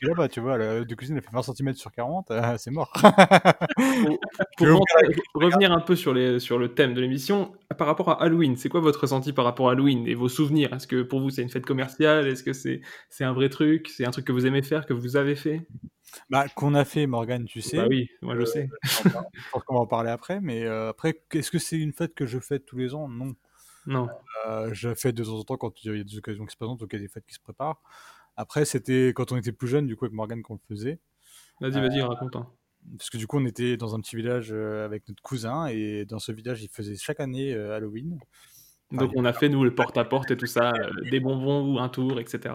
Que 0.00 0.06
là-bas, 0.06 0.28
tu 0.28 0.38
vois, 0.38 0.56
la 0.56 0.84
de 0.84 0.94
cuisine, 0.94 1.16
elle 1.16 1.22
fait 1.22 1.32
20 1.32 1.42
cm 1.42 1.74
sur 1.74 1.90
40, 1.90 2.30
euh, 2.30 2.54
c'est 2.58 2.70
mort. 2.70 2.92
Pour, 3.76 4.18
pour 4.56 4.66
Je- 4.66 4.72
rentrer- 4.72 5.14
revenir 5.34 5.72
un 5.72 5.80
peu 5.80 5.96
sur, 5.96 6.14
les, 6.14 6.38
sur 6.38 6.58
le 6.60 6.74
thème 6.74 6.94
de 6.94 7.00
l'émission, 7.00 7.52
par 7.76 7.88
rapport 7.88 8.08
à 8.10 8.22
Halloween, 8.22 8.56
c'est 8.56 8.68
quoi 8.68 8.80
votre 8.80 9.00
ressenti 9.00 9.32
par 9.32 9.44
rapport 9.44 9.68
à 9.68 9.72
Halloween 9.72 10.06
et 10.06 10.14
vos 10.14 10.28
souvenirs? 10.28 10.72
Est-ce 10.74 10.86
que 10.86 11.02
pour 11.02 11.18
vous 11.20 11.30
c'est 11.30 11.42
une 11.42 11.50
fête 11.50 11.66
commerciale? 11.66 12.28
Est-ce 12.28 12.44
que 12.44 12.52
c'est 12.52 12.82
c'est 13.10 13.24
un 13.24 13.32
vrai 13.32 13.48
truc? 13.48 13.88
C'est 13.88 14.06
un 14.06 14.10
truc 14.12 14.24
que 14.26 14.32
vous 14.32 14.46
aimez 14.46 14.62
faire, 14.62 14.86
que 14.86 14.92
vous 14.92 15.16
avez 15.16 15.34
fait? 15.34 15.66
Bah, 16.30 16.46
qu'on 16.48 16.74
a 16.74 16.84
fait, 16.84 17.06
Morgane, 17.06 17.44
tu 17.44 17.60
sais. 17.60 17.76
Bah 17.76 17.86
oui, 17.88 18.08
moi 18.22 18.36
je 18.38 18.44
sais. 18.44 18.68
Je 18.82 19.08
pense 19.52 19.62
qu'on 19.64 19.74
va 19.74 19.80
en 19.80 19.86
parler 19.86 20.10
après, 20.10 20.40
mais 20.40 20.64
euh, 20.64 20.90
après, 20.90 21.22
est-ce 21.32 21.50
que 21.50 21.58
c'est 21.58 21.76
une 21.76 21.92
fête 21.92 22.14
que 22.14 22.26
je 22.26 22.38
fête 22.38 22.64
tous 22.66 22.76
les 22.78 22.94
ans? 22.94 23.08
Non. 23.08 23.34
Non. 23.86 24.08
Euh, 24.48 24.70
je 24.72 24.94
fais 24.94 25.12
de 25.12 25.22
temps 25.22 25.38
en 25.38 25.44
temps 25.44 25.56
quand 25.56 25.84
il 25.84 25.96
y 25.96 26.00
a 26.00 26.04
des 26.04 26.18
occasions 26.18 26.44
qui 26.44 26.52
se 26.52 26.56
présentent 26.56 26.82
ou 26.82 26.86
qu'il 26.86 26.98
y 26.98 27.02
a 27.02 27.06
des 27.06 27.12
fêtes 27.12 27.26
qui 27.26 27.34
se 27.34 27.40
préparent. 27.40 27.80
Après, 28.36 28.64
c'était 28.64 29.12
quand 29.14 29.32
on 29.32 29.36
était 29.36 29.52
plus 29.52 29.68
jeune, 29.68 29.86
du 29.86 29.96
coup, 29.96 30.04
avec 30.04 30.14
Morgane, 30.14 30.42
qu'on 30.42 30.54
le 30.54 30.60
faisait. 30.68 30.98
Vas-y, 31.60 31.80
vas-y, 31.80 32.02
raconte. 32.02 32.36
hein. 32.36 32.48
Parce 32.98 33.10
que 33.10 33.16
du 33.16 33.26
coup, 33.26 33.38
on 33.38 33.46
était 33.46 33.76
dans 33.76 33.94
un 33.94 34.00
petit 34.00 34.14
village 34.16 34.48
euh, 34.52 34.84
avec 34.84 35.08
notre 35.08 35.22
cousin, 35.22 35.66
et 35.66 36.04
dans 36.04 36.18
ce 36.18 36.32
village, 36.32 36.62
il 36.62 36.68
faisait 36.68 36.96
chaque 36.96 37.20
année 37.20 37.52
euh, 37.54 37.74
Halloween. 37.74 38.18
Donc 38.92 39.10
on 39.16 39.24
a 39.24 39.32
fait 39.32 39.48
nous 39.48 39.64
le 39.64 39.74
porte-à-porte 39.74 40.30
et 40.30 40.36
tout 40.36 40.46
ça, 40.46 40.70
euh, 40.80 41.10
des 41.10 41.18
bonbons 41.18 41.74
ou 41.74 41.78
un 41.80 41.88
tour, 41.88 42.20
etc. 42.20 42.54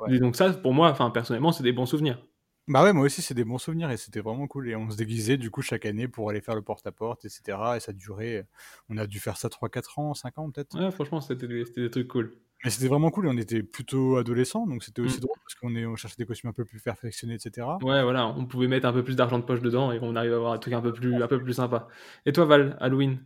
Ouais. 0.00 0.14
Et 0.14 0.18
donc 0.18 0.36
ça, 0.36 0.50
pour 0.52 0.72
moi, 0.72 0.90
enfin 0.90 1.10
personnellement, 1.10 1.52
c'est 1.52 1.62
des 1.62 1.72
bons 1.72 1.86
souvenirs. 1.86 2.22
Bah 2.68 2.82
ouais, 2.82 2.92
moi 2.92 3.04
aussi, 3.04 3.22
c'est 3.22 3.34
des 3.34 3.44
bons 3.44 3.58
souvenirs 3.58 3.90
et 3.90 3.96
c'était 3.96 4.20
vraiment 4.20 4.48
cool. 4.48 4.68
Et 4.68 4.74
on 4.76 4.90
se 4.90 4.96
déguisait 4.96 5.36
du 5.36 5.50
coup 5.50 5.62
chaque 5.62 5.86
année 5.86 6.08
pour 6.08 6.30
aller 6.30 6.40
faire 6.40 6.56
le 6.56 6.62
porte-à-porte, 6.62 7.24
etc. 7.24 7.76
Et 7.76 7.80
ça 7.80 7.92
durait, 7.92 8.48
on 8.88 8.98
a 8.98 9.06
dû 9.06 9.20
faire 9.20 9.36
ça 9.36 9.48
3-4 9.48 9.98
ans, 10.00 10.14
5 10.14 10.38
ans 10.38 10.50
peut-être. 10.50 10.74
Ouais, 10.76 10.90
franchement, 10.92 11.20
c'était 11.20 11.48
des, 11.48 11.64
des 11.64 11.90
trucs 11.90 12.06
cool. 12.08 12.40
Mais 12.64 12.70
c'était 12.70 12.88
vraiment 12.88 13.10
cool 13.10 13.26
et 13.26 13.30
on 13.30 13.36
était 13.38 13.62
plutôt 13.62 14.16
adolescents, 14.16 14.66
donc 14.66 14.82
c'était 14.82 15.00
aussi 15.02 15.16
Mm. 15.18 15.20
drôle 15.20 15.36
parce 15.42 15.54
qu'on 15.54 15.74
on 15.74 15.96
cherchait 15.96 16.16
des 16.18 16.26
costumes 16.26 16.50
un 16.50 16.52
peu 16.52 16.64
plus 16.64 16.80
perfectionnés, 16.80 17.34
etc. 17.34 17.68
Ouais, 17.82 18.02
voilà, 18.02 18.26
on 18.28 18.46
pouvait 18.46 18.68
mettre 18.68 18.86
un 18.86 18.92
peu 18.92 19.04
plus 19.04 19.16
d'argent 19.16 19.38
de 19.38 19.44
poche 19.44 19.60
dedans 19.60 19.92
et 19.92 19.98
on 20.00 20.16
arrive 20.16 20.32
à 20.32 20.36
avoir 20.36 20.52
un 20.54 20.58
truc 20.58 20.72
un 20.74 20.80
peu 20.80 20.92
plus, 20.94 21.22
un 21.22 21.26
peu 21.28 21.42
plus 21.42 21.52
sympa. 21.54 21.88
Et 22.24 22.32
toi, 22.32 22.44
Val, 22.46 22.76
Halloween? 22.80 23.22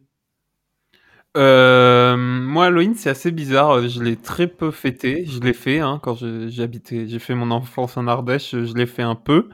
Euh, 1.37 2.17
moi, 2.17 2.67
Halloween, 2.67 2.95
c'est 2.95 3.11
assez 3.11 3.31
bizarre. 3.31 3.87
Je 3.89 4.03
l'ai 4.03 4.17
très 4.17 4.47
peu 4.49 4.71
fêté. 4.71 5.25
Je 5.27 5.41
l'ai 5.41 5.53
fait 5.53 5.79
hein, 5.81 6.01
quand 6.03 6.17
j'ai 6.17 6.63
habité, 6.63 7.07
j'ai 7.09 7.19
fait 7.19 7.35
mon 7.35 7.51
enfance 7.51 7.97
en 7.97 8.07
Ardèche. 8.09 8.51
Je 8.53 8.75
l'ai 8.75 8.87
fait 8.87 9.03
un 9.03 9.15
peu, 9.15 9.49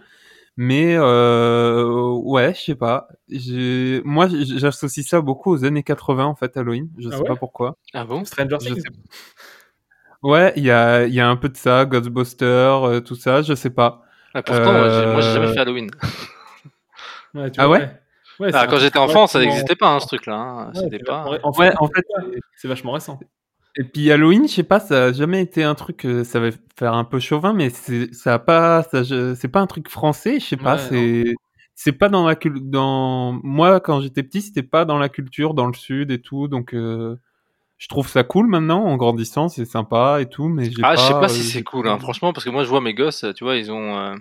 mais 0.57 0.97
euh, 0.97 2.11
ouais, 2.25 2.55
je 2.55 2.61
sais 2.61 2.75
pas. 2.75 3.09
Moi, 4.05 4.29
j'associe 4.31 5.07
ça 5.07 5.21
beaucoup 5.21 5.53
aux 5.53 5.65
années 5.65 5.83
80 5.83 6.27
en 6.27 6.35
fait, 6.35 6.57
Halloween. 6.57 6.89
Je 6.99 7.09
Ah 7.11 7.13
sais 7.13 7.23
ouais? 7.23 7.29
pas 7.29 7.37
pourquoi. 7.37 7.77
Ah 7.93 8.05
bon? 8.05 8.25
Stranger 8.25 8.57
Je 8.61 8.67
Things 8.69 8.83
sais- 8.83 8.91
Ouais, 10.23 10.53
il 10.57 10.65
y 10.65 10.71
a, 10.71 11.07
il 11.07 11.15
y 11.15 11.21
a 11.21 11.29
un 11.29 11.37
peu 11.37 11.49
de 11.49 11.57
ça, 11.57 11.85
Ghostbusters, 11.85 12.85
euh, 12.85 13.01
tout 13.01 13.15
ça. 13.15 13.43
Je 13.43 13.55
sais 13.55 13.71
pas. 13.71 14.03
Ah, 14.35 14.43
pourtant, 14.43 14.73
moi, 14.73 14.89
j'ai- 14.89 15.07
moi, 15.07 15.21
j'ai 15.21 15.31
jamais 15.33 15.47
Euh, 15.47 15.55
fait 15.55 15.61
Halloween. 15.61 15.91
Ouais, 17.35 17.51
tu 17.51 17.61
Ah 17.61 17.67
vois, 17.67 17.79
ouais? 17.79 18.01
Ouais, 18.41 18.51
Ah, 18.53 18.63
un 18.65 18.67
quand 18.67 18.79
j'étais 18.79 18.99
enfant, 18.99 19.27
ça 19.27 19.41
n'existait 19.41 19.77
pas, 19.77 19.95
hein, 19.95 20.01
ce 20.01 20.07
truc-là. 20.09 20.35
hein. 20.37 20.67
Ouais, 20.69 20.73
C'était 20.75 20.99
c'est 20.99 21.05
pas. 21.05 21.25
vachement 21.25 21.49
en 21.49 21.53
Ouais, 21.53 21.71
fait, 21.71 21.77
en 21.79 21.87
fait, 21.89 22.05
c'est- 22.57 22.69
vachement 22.69 22.93
récent. 22.93 23.19
Et 23.79 23.85
puis 23.85 24.11
Halloween, 24.11 24.49
je 24.49 24.55
sais 24.55 24.63
pas, 24.63 24.81
ça 24.81 25.05
a 25.07 25.13
jamais 25.13 25.43
été 25.43 25.63
un 25.63 25.75
truc, 25.75 26.07
euh, 26.07 26.25
ça 26.25 26.41
va 26.41 26.49
faire 26.79 26.95
un 26.95 27.05
peu 27.05 27.21
chauvin, 27.21 27.53
mais 27.53 27.69
c'est, 27.69 28.13
ça 28.15 28.35
a 28.35 28.39
pas, 28.39 28.83
c'est 28.83 29.49
pas 29.49 29.61
un 29.61 29.67
truc 29.67 29.89
français, 29.91 30.41
je 30.41 30.47
sais 30.47 30.57
pas, 30.57 30.77
Ouais, 30.77 30.83
c'est, 30.89 31.35
c'est 31.75 31.93
pas 31.93 32.09
dans 32.09 32.27
la 32.27 32.37
cul- 32.37 32.59
dans, 32.63 33.39
moi 33.43 33.81
quand 33.81 34.01
j'étais 34.01 34.23
petit, 34.23 34.41
c'était 34.41 34.63
pas 34.63 34.87
dans 34.87 34.99
la 34.99 35.11
culture, 35.11 35.53
dans 35.53 35.67
le 35.67 35.75
sud 35.75 36.11
et 36.11 36.23
tout, 36.23 36.49
donc 36.49 36.73
euh, 36.75 37.17
je 37.77 37.89
trouve 37.89 38.09
ça 38.09 38.25
cool 38.25 38.47
maintenant, 38.47 38.83
en 38.83 38.97
grandissant, 38.97 39.49
c'est 39.51 39.67
sympa 39.67 40.23
et 40.23 40.27
tout, 40.27 40.49
mais 40.49 40.71
j'ai 40.71 40.83
Ah, 40.83 40.95
pas. 40.95 40.97
je 40.97 41.03
sais 41.09 41.13
pas 41.15 41.27
euh, 41.27 41.29
si 41.29 41.43
j'ai 41.43 41.51
c'est 41.59 41.63
cool, 41.63 41.87
hein, 41.87 41.99
franchement, 41.99 42.33
parce 42.33 42.47
que 42.47 42.51
moi, 42.51 42.65
je 42.65 42.69
vois 42.71 42.81
mes 42.81 42.95
gosses, 42.95 43.27
tu 43.37 43.45
vois, 43.45 43.57
ils 43.57 43.71
ont 43.71 43.99
euh, 43.99 44.15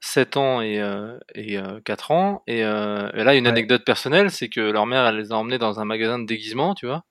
7 0.00 0.36
ans 0.36 0.60
et, 0.60 0.80
euh, 0.80 1.18
et 1.34 1.58
euh, 1.58 1.80
4 1.84 2.10
ans. 2.10 2.42
Et, 2.46 2.64
euh, 2.64 3.10
et 3.14 3.24
là, 3.24 3.34
une 3.34 3.46
Ouais. 3.46 3.48
anecdote 3.48 3.84
personnelle, 3.84 4.30
c'est 4.30 4.48
que 4.48 4.60
leur 4.60 4.86
mère, 4.86 5.06
elle 5.06 5.16
les 5.16 5.32
a 5.32 5.36
emmenés 5.36 5.58
dans 5.58 5.80
un 5.80 5.84
magasin 5.84 6.18
de 6.18 6.26
déguisement, 6.26 6.74
tu 6.74 6.86
vois. 6.86 7.04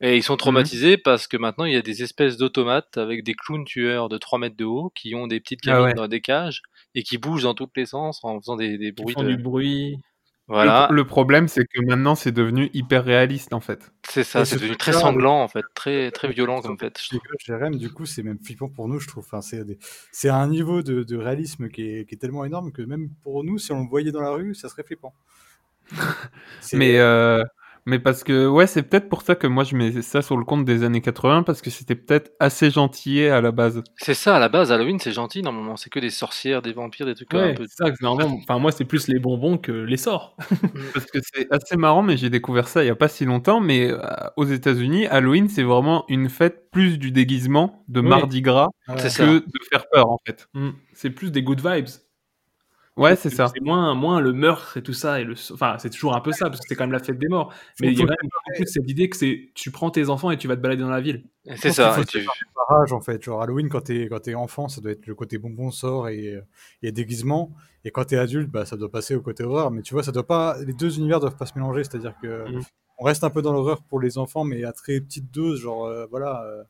Et 0.00 0.16
Mmh 0.16 0.16
ils 0.16 0.22
sont 0.22 0.36
traumatisés 0.36 0.96
parce 0.98 1.26
que 1.28 1.36
maintenant, 1.36 1.64
il 1.66 1.72
y 1.74 1.76
a 1.76 1.82
des 1.82 2.02
espèces 2.02 2.36
d'automates 2.38 2.96
avec 2.98 3.22
des 3.24 3.34
clowns 3.34 3.64
tueurs 3.66 4.08
de 4.08 4.18
3 4.18 4.38
mètres 4.38 4.56
de 4.56 4.64
haut 4.64 4.90
qui 4.94 5.14
ont 5.14 5.26
des 5.26 5.40
petites 5.40 5.60
Ah 5.68 5.80
cabines 5.80 5.82
ouais. 5.82 5.94
dans 5.94 6.08
des 6.08 6.20
cages 6.22 6.62
et 6.94 7.02
qui 7.02 7.18
bougent 7.18 7.42
dans 7.44 7.54
tous 7.54 7.68
les 7.76 7.86
sens 7.86 8.20
en 8.24 8.40
faisant 8.40 8.56
des, 8.56 8.78
des 8.78 8.92
Qui 8.96 9.04
bruits 9.04 9.14
font 9.14 9.24
de... 9.24 9.28
du 9.28 9.36
bruit. 9.36 9.98
Voilà, 10.50 10.88
Le, 10.90 10.96
le 10.96 11.04
problème, 11.04 11.46
c'est 11.46 11.64
que 11.64 11.80
maintenant, 11.80 12.16
c'est 12.16 12.32
devenu 12.32 12.70
hyper 12.74 13.04
réaliste 13.04 13.52
en 13.52 13.60
fait. 13.60 13.92
c'est 14.08 14.24
ça, 14.24 14.44
c'est 14.44 14.56
ce 14.56 14.60
devenu 14.60 14.76
très 14.76 14.92
sanglant 14.92 15.40
en 15.42 15.46
fait, 15.48 15.64
très, 15.74 16.10
très 16.10 16.28
violent 16.28 16.60
comme 16.60 16.76
fait. 16.76 17.00
Jérém, 17.38 17.76
du 17.76 17.90
coup, 17.92 18.04
c'est 18.04 18.24
même 18.24 18.38
flippant 18.44 18.68
pour 18.68 18.88
nous, 18.88 18.98
je 18.98 19.06
trouve. 19.06 19.24
Enfin, 19.24 19.42
c'est 19.42 19.64
des- 19.64 19.78
c'est 20.10 20.28
un 20.28 20.48
niveau 20.48 20.82
de, 20.82 21.04
de 21.04 21.16
réalisme 21.16 21.68
qui 21.68 21.82
est, 21.82 22.04
qui 22.08 22.16
est 22.16 22.18
tellement 22.18 22.44
énorme 22.44 22.72
que 22.72 22.82
même 22.82 23.10
pour 23.22 23.44
nous, 23.44 23.58
si 23.58 23.70
on 23.70 23.82
le 23.82 23.88
voyait 23.88 24.10
dans 24.10 24.22
la 24.22 24.30
rue, 24.30 24.54
ça 24.56 24.68
serait 24.68 24.82
flippant. 24.82 25.14
Mais, 26.72 26.98
euh, 26.98 27.42
mais 27.86 27.98
parce 27.98 28.24
que, 28.24 28.46
ouais, 28.46 28.66
c'est 28.66 28.82
peut-être 28.82 29.08
pour 29.08 29.22
ça 29.22 29.34
que 29.34 29.46
moi 29.46 29.64
je 29.64 29.76
mets 29.76 30.02
ça 30.02 30.22
sur 30.22 30.36
le 30.36 30.44
compte 30.44 30.64
des 30.64 30.82
années 30.84 31.00
80, 31.00 31.42
parce 31.44 31.62
que 31.62 31.70
c'était 31.70 31.94
peut-être 31.94 32.32
assez 32.40 32.70
gentillet 32.70 33.30
à 33.30 33.40
la 33.40 33.52
base. 33.52 33.82
C'est 33.96 34.14
ça, 34.14 34.36
à 34.36 34.38
la 34.38 34.48
base, 34.48 34.70
Halloween, 34.72 34.98
c'est 34.98 35.12
gentil, 35.12 35.42
normalement, 35.42 35.76
c'est 35.76 35.90
que 35.90 36.00
des 36.00 36.10
sorcières, 36.10 36.62
des 36.62 36.72
vampires, 36.72 37.06
des 37.06 37.14
trucs 37.14 37.32
un 37.34 37.38
Ouais, 37.38 37.54
peu... 37.54 37.64
c'est 37.68 37.84
ça 37.84 37.90
que 37.90 37.96
normalement. 38.02 38.38
Enfin, 38.42 38.58
moi, 38.58 38.72
c'est 38.72 38.84
plus 38.84 39.08
les 39.08 39.18
bonbons 39.18 39.58
que 39.58 39.72
les 39.72 39.96
sorts. 39.96 40.36
Parce 40.94 41.06
que 41.06 41.18
c'est 41.22 41.46
assez 41.52 41.76
marrant, 41.76 42.02
mais 42.02 42.16
j'ai 42.16 42.30
découvert 42.30 42.68
ça 42.68 42.82
il 42.84 42.86
y 42.86 42.90
a 42.90 42.96
pas 42.96 43.08
si 43.08 43.24
longtemps. 43.24 43.60
Mais 43.60 43.90
euh, 43.90 43.98
aux 44.36 44.44
États-Unis, 44.44 45.06
Halloween, 45.06 45.48
c'est 45.48 45.62
vraiment 45.62 46.04
une 46.08 46.28
fête 46.28 46.70
plus 46.70 46.98
du 46.98 47.10
déguisement, 47.12 47.84
de 47.88 48.00
Oui. 48.00 48.08
Mardi 48.08 48.42
Gras, 48.42 48.68
ça. 48.96 49.08
que 49.24 49.38
de 49.40 49.44
faire 49.70 49.84
peur 49.92 50.10
en 50.10 50.18
fait. 50.26 50.46
Mm. 50.54 50.70
C'est 50.92 51.10
plus 51.10 51.32
des 51.32 51.42
good 51.42 51.60
vibes. 51.66 51.88
Ouais, 53.00 53.16
c'est 53.16 53.30
ça. 53.30 53.48
C'est 53.52 53.62
moins, 53.62 53.94
moins 53.94 54.20
le 54.20 54.32
meurtre 54.32 54.76
et 54.76 54.82
tout 54.82 54.92
ça. 54.92 55.20
Et 55.20 55.24
le... 55.24 55.34
Enfin, 55.52 55.76
c'est 55.78 55.90
toujours 55.90 56.14
un 56.14 56.20
peu 56.20 56.32
ça, 56.32 56.50
parce 56.50 56.60
que 56.60 56.66
c'est 56.68 56.74
quand 56.76 56.84
même 56.84 56.92
la 56.92 56.98
fête 56.98 57.18
des 57.18 57.28
morts. 57.28 57.52
Mais 57.80 57.88
il 57.88 57.98
y 57.98 58.02
a 58.02 58.04
même 58.04 58.16
beaucoup 58.22 58.62
de 58.64 58.68
cette 58.68 58.88
idée 58.88 59.08
que 59.08 59.16
c'est 59.16 59.48
tu 59.54 59.70
prends 59.70 59.90
tes 59.90 60.08
enfants 60.10 60.30
et 60.30 60.36
tu 60.36 60.46
vas 60.48 60.56
te 60.56 60.60
balader 60.60 60.82
dans 60.82 60.90
la 60.90 61.00
ville. 61.00 61.24
C'est 61.56 61.72
ça, 61.72 61.92
faut 61.92 62.04
tu... 62.04 62.18
se 62.18 62.24
faire 62.24 62.32
par 62.54 62.80
âge, 62.82 62.92
en 62.92 63.00
fait. 63.00 63.22
Genre, 63.24 63.42
Halloween, 63.42 63.68
quand 63.68 63.80
t'es, 63.80 64.06
quand 64.08 64.20
t'es 64.20 64.34
enfant, 64.34 64.68
ça 64.68 64.80
doit 64.80 64.92
être 64.92 65.06
le 65.06 65.14
côté 65.14 65.38
bonbon 65.38 65.70
sort 65.70 66.08
et, 66.08 66.38
et 66.82 66.92
déguisement. 66.92 67.50
Et 67.84 67.90
quand 67.90 68.04
t'es 68.04 68.16
adulte, 68.18 68.50
bah, 68.50 68.66
ça 68.66 68.76
doit 68.76 68.90
passer 68.90 69.14
au 69.14 69.22
côté 69.22 69.42
horreur. 69.44 69.70
Mais 69.70 69.80
tu 69.82 69.94
vois, 69.94 70.02
ça 70.02 70.12
doit 70.12 70.26
pas, 70.26 70.56
les 70.66 70.74
deux 70.74 70.98
univers 70.98 71.20
doivent 71.20 71.36
pas 71.36 71.46
se 71.46 71.54
mélanger. 71.56 71.84
C'est-à-dire 71.84 72.14
que 72.22 72.46
Mhm. 72.50 72.62
on 72.98 73.04
reste 73.04 73.24
un 73.24 73.30
peu 73.30 73.40
dans 73.40 73.54
l'horreur 73.54 73.82
pour 73.82 73.98
les 74.00 74.18
enfants, 74.18 74.44
mais 74.44 74.64
à 74.64 74.72
très 74.72 75.00
petite 75.00 75.32
dose. 75.32 75.60
Genre, 75.62 75.86
euh, 75.86 76.04
voilà, 76.10 76.44
euh, 76.44 76.62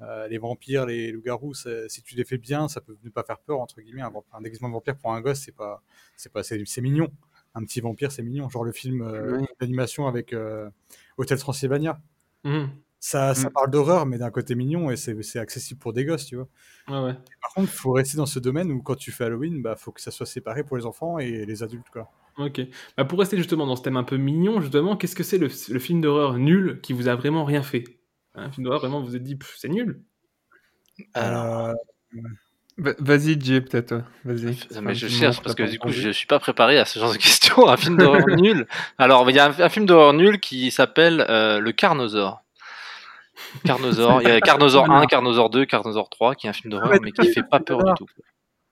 euh, 0.00 0.28
les 0.28 0.38
vampires, 0.38 0.86
les 0.86 1.10
loups-garous, 1.10 1.54
si 1.88 2.02
tu 2.02 2.14
les 2.14 2.24
fais 2.24 2.38
bien, 2.38 2.68
ça 2.68 2.80
peut 2.80 2.96
ne 3.02 3.10
pas 3.10 3.24
faire 3.24 3.38
peur, 3.38 3.60
entre 3.60 3.80
guillemets. 3.80 4.02
Un, 4.02 4.40
déguisement 4.40 4.68
de 4.68 4.74
vampire 4.74 4.96
pour 4.96 5.12
un 5.12 5.20
gosse, 5.20 5.40
c'est 5.40 5.54
pas, 5.54 5.82
c'est 6.16 6.32
pas, 6.32 6.42
c'est, 6.42 6.80
mignon. 6.80 7.08
Un 7.54 7.64
petit 7.64 7.80
vampire, 7.80 8.12
c'est 8.12 8.22
mignon. 8.22 8.48
Genre 8.48 8.64
le 8.64 8.72
film 8.72 9.02
euh, 9.02 9.42
d'animation 9.60 10.06
avec 10.06 10.32
euh, 10.32 10.70
Hôtel 11.16 11.38
Transylvania. 11.38 12.00
Mhm. 12.44 12.70
Ça, 13.00 13.34
ça 13.34 13.48
Mm. 13.48 13.52
parle 13.52 13.70
d'horreur, 13.70 14.06
mais 14.06 14.18
d'un 14.18 14.30
côté 14.30 14.56
mignon, 14.56 14.90
et 14.90 14.96
c'est 14.96 15.20
c'est 15.22 15.38
accessible 15.38 15.78
pour 15.78 15.92
des 15.92 16.04
gosses, 16.04 16.26
tu 16.26 16.34
vois. 16.36 16.48
Ouais, 16.88 17.00
ouais. 17.06 17.14
Par 17.40 17.52
contre, 17.54 17.70
il 17.72 17.76
faut 17.76 17.92
rester 17.92 18.16
dans 18.16 18.26
ce 18.26 18.40
domaine 18.40 18.72
où 18.72 18.82
quand 18.82 18.96
tu 18.96 19.12
fais 19.12 19.24
Halloween, 19.24 19.62
bah 19.62 19.76
faut 19.76 19.92
que 19.92 20.00
ça 20.00 20.10
soit 20.10 20.26
séparé 20.26 20.64
pour 20.64 20.76
les 20.76 20.84
enfants 20.84 21.18
et 21.20 21.46
les 21.46 21.62
adultes, 21.62 21.90
quoi. 21.92 22.10
Ok. 22.38 22.60
Bah, 22.96 23.04
pour 23.04 23.18
rester 23.20 23.36
justement 23.36 23.66
dans 23.66 23.76
ce 23.76 23.82
thème 23.82 23.96
un 23.96 24.04
peu 24.04 24.16
mignon, 24.16 24.60
justement, 24.60 24.96
qu'est-ce 24.96 25.14
que 25.16 25.22
c'est 25.24 25.38
le, 25.38 25.48
le 25.68 25.78
film 25.78 26.00
d'horreur 26.00 26.38
nul 26.38 26.80
qui 26.82 26.92
vous 26.92 27.08
a 27.08 27.14
vraiment 27.16 27.44
rien 27.44 27.62
fait? 27.62 27.97
Un 28.38 28.50
film 28.50 28.64
d'horreur, 28.64 28.80
vraiment, 28.80 29.00
vous 29.00 29.06
vous 29.08 29.16
êtes 29.16 29.22
dit, 29.22 29.38
c'est 29.56 29.68
nul 29.68 30.00
Alors, 31.14 31.68
Euh, 32.14 32.20
Va- 32.80 32.94
Vas-y, 33.00 33.40
Jay, 33.40 33.60
peut-être. 33.60 34.02
Vas-y. 34.24 34.54
Ça, 34.70 34.80
mais 34.80 34.94
je 34.94 35.08
cherche 35.08 35.42
parce 35.42 35.56
que 35.56 35.64
du 35.64 35.80
coup 35.80 35.88
pensée. 35.88 36.00
je 36.00 36.10
suis 36.10 36.28
pas 36.28 36.38
préparé 36.38 36.78
à 36.78 36.84
ce 36.84 37.00
genre 37.00 37.10
de 37.12 37.16
questions. 37.18 37.68
Un 37.68 37.76
film 37.76 37.96
d'horreur 37.96 38.24
nul. 38.40 38.68
Alors 38.98 39.28
il 39.28 39.34
y 39.34 39.40
a 39.40 39.46
un, 39.46 39.60
un 39.60 39.68
film 39.68 39.84
d'horreur 39.84 40.12
nul 40.12 40.38
qui 40.38 40.70
s'appelle 40.70 41.26
euh, 41.28 41.58
Le 41.58 41.72
Carnosaure. 41.72 42.40
Carnosaure. 43.64 44.22
Il 44.22 44.28
y 44.28 44.30
a 44.30 44.40
Carnosaure 44.40 44.88
1, 44.90 45.06
Carnosaure 45.06 45.50
2, 45.50 45.66
Carnosaure 45.66 46.08
3 46.08 46.36
qui 46.36 46.46
est 46.46 46.50
un 46.50 46.52
film 46.52 46.70
d'horreur 46.70 47.00
mais 47.02 47.10
qui 47.10 47.32
fait 47.32 47.42
pas 47.42 47.58
peur 47.58 47.82
du 47.82 47.92
tout. 47.96 48.06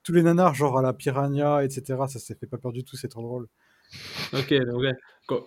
tous 0.05 0.12
les 0.12 0.23
nanars, 0.23 0.55
genre 0.55 0.79
à 0.79 0.83
la 0.83 0.93
piranha, 0.93 1.64
etc., 1.64 1.99
ça 2.09 2.21
s'est 2.21 2.37
fait 2.37 2.47
pas 2.47 2.59
peur 2.59 2.73
du 2.73 2.85
tout, 2.85 2.97
c'est 2.97 3.09
trop 3.09 3.23
drôle. 3.23 3.49
Ok, 4.35 4.53
donc 4.53 4.81
ouais. 4.83 4.93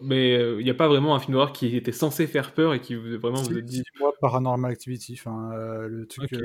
Mais 0.02 0.34
il 0.60 0.64
n'y 0.64 0.70
a 0.70 0.74
pas 0.74 0.88
vraiment 0.88 1.16
un 1.16 1.20
film 1.20 1.34
d'horreur 1.34 1.54
qui 1.54 1.76
était 1.76 1.92
censé 1.92 2.28
faire 2.28 2.54
peur 2.54 2.74
et 2.74 2.82
qui 2.82 2.96
vous, 2.96 3.18
vraiment 3.20 3.42
vous 3.42 3.58
a 3.58 3.62
dit. 3.62 3.84
moi, 4.00 4.12
Paranormal 4.20 4.72
Activity, 4.72 5.16
enfin, 5.20 5.52
euh, 5.54 5.88
le 5.88 6.06
truc, 6.06 6.34
euh, 6.34 6.42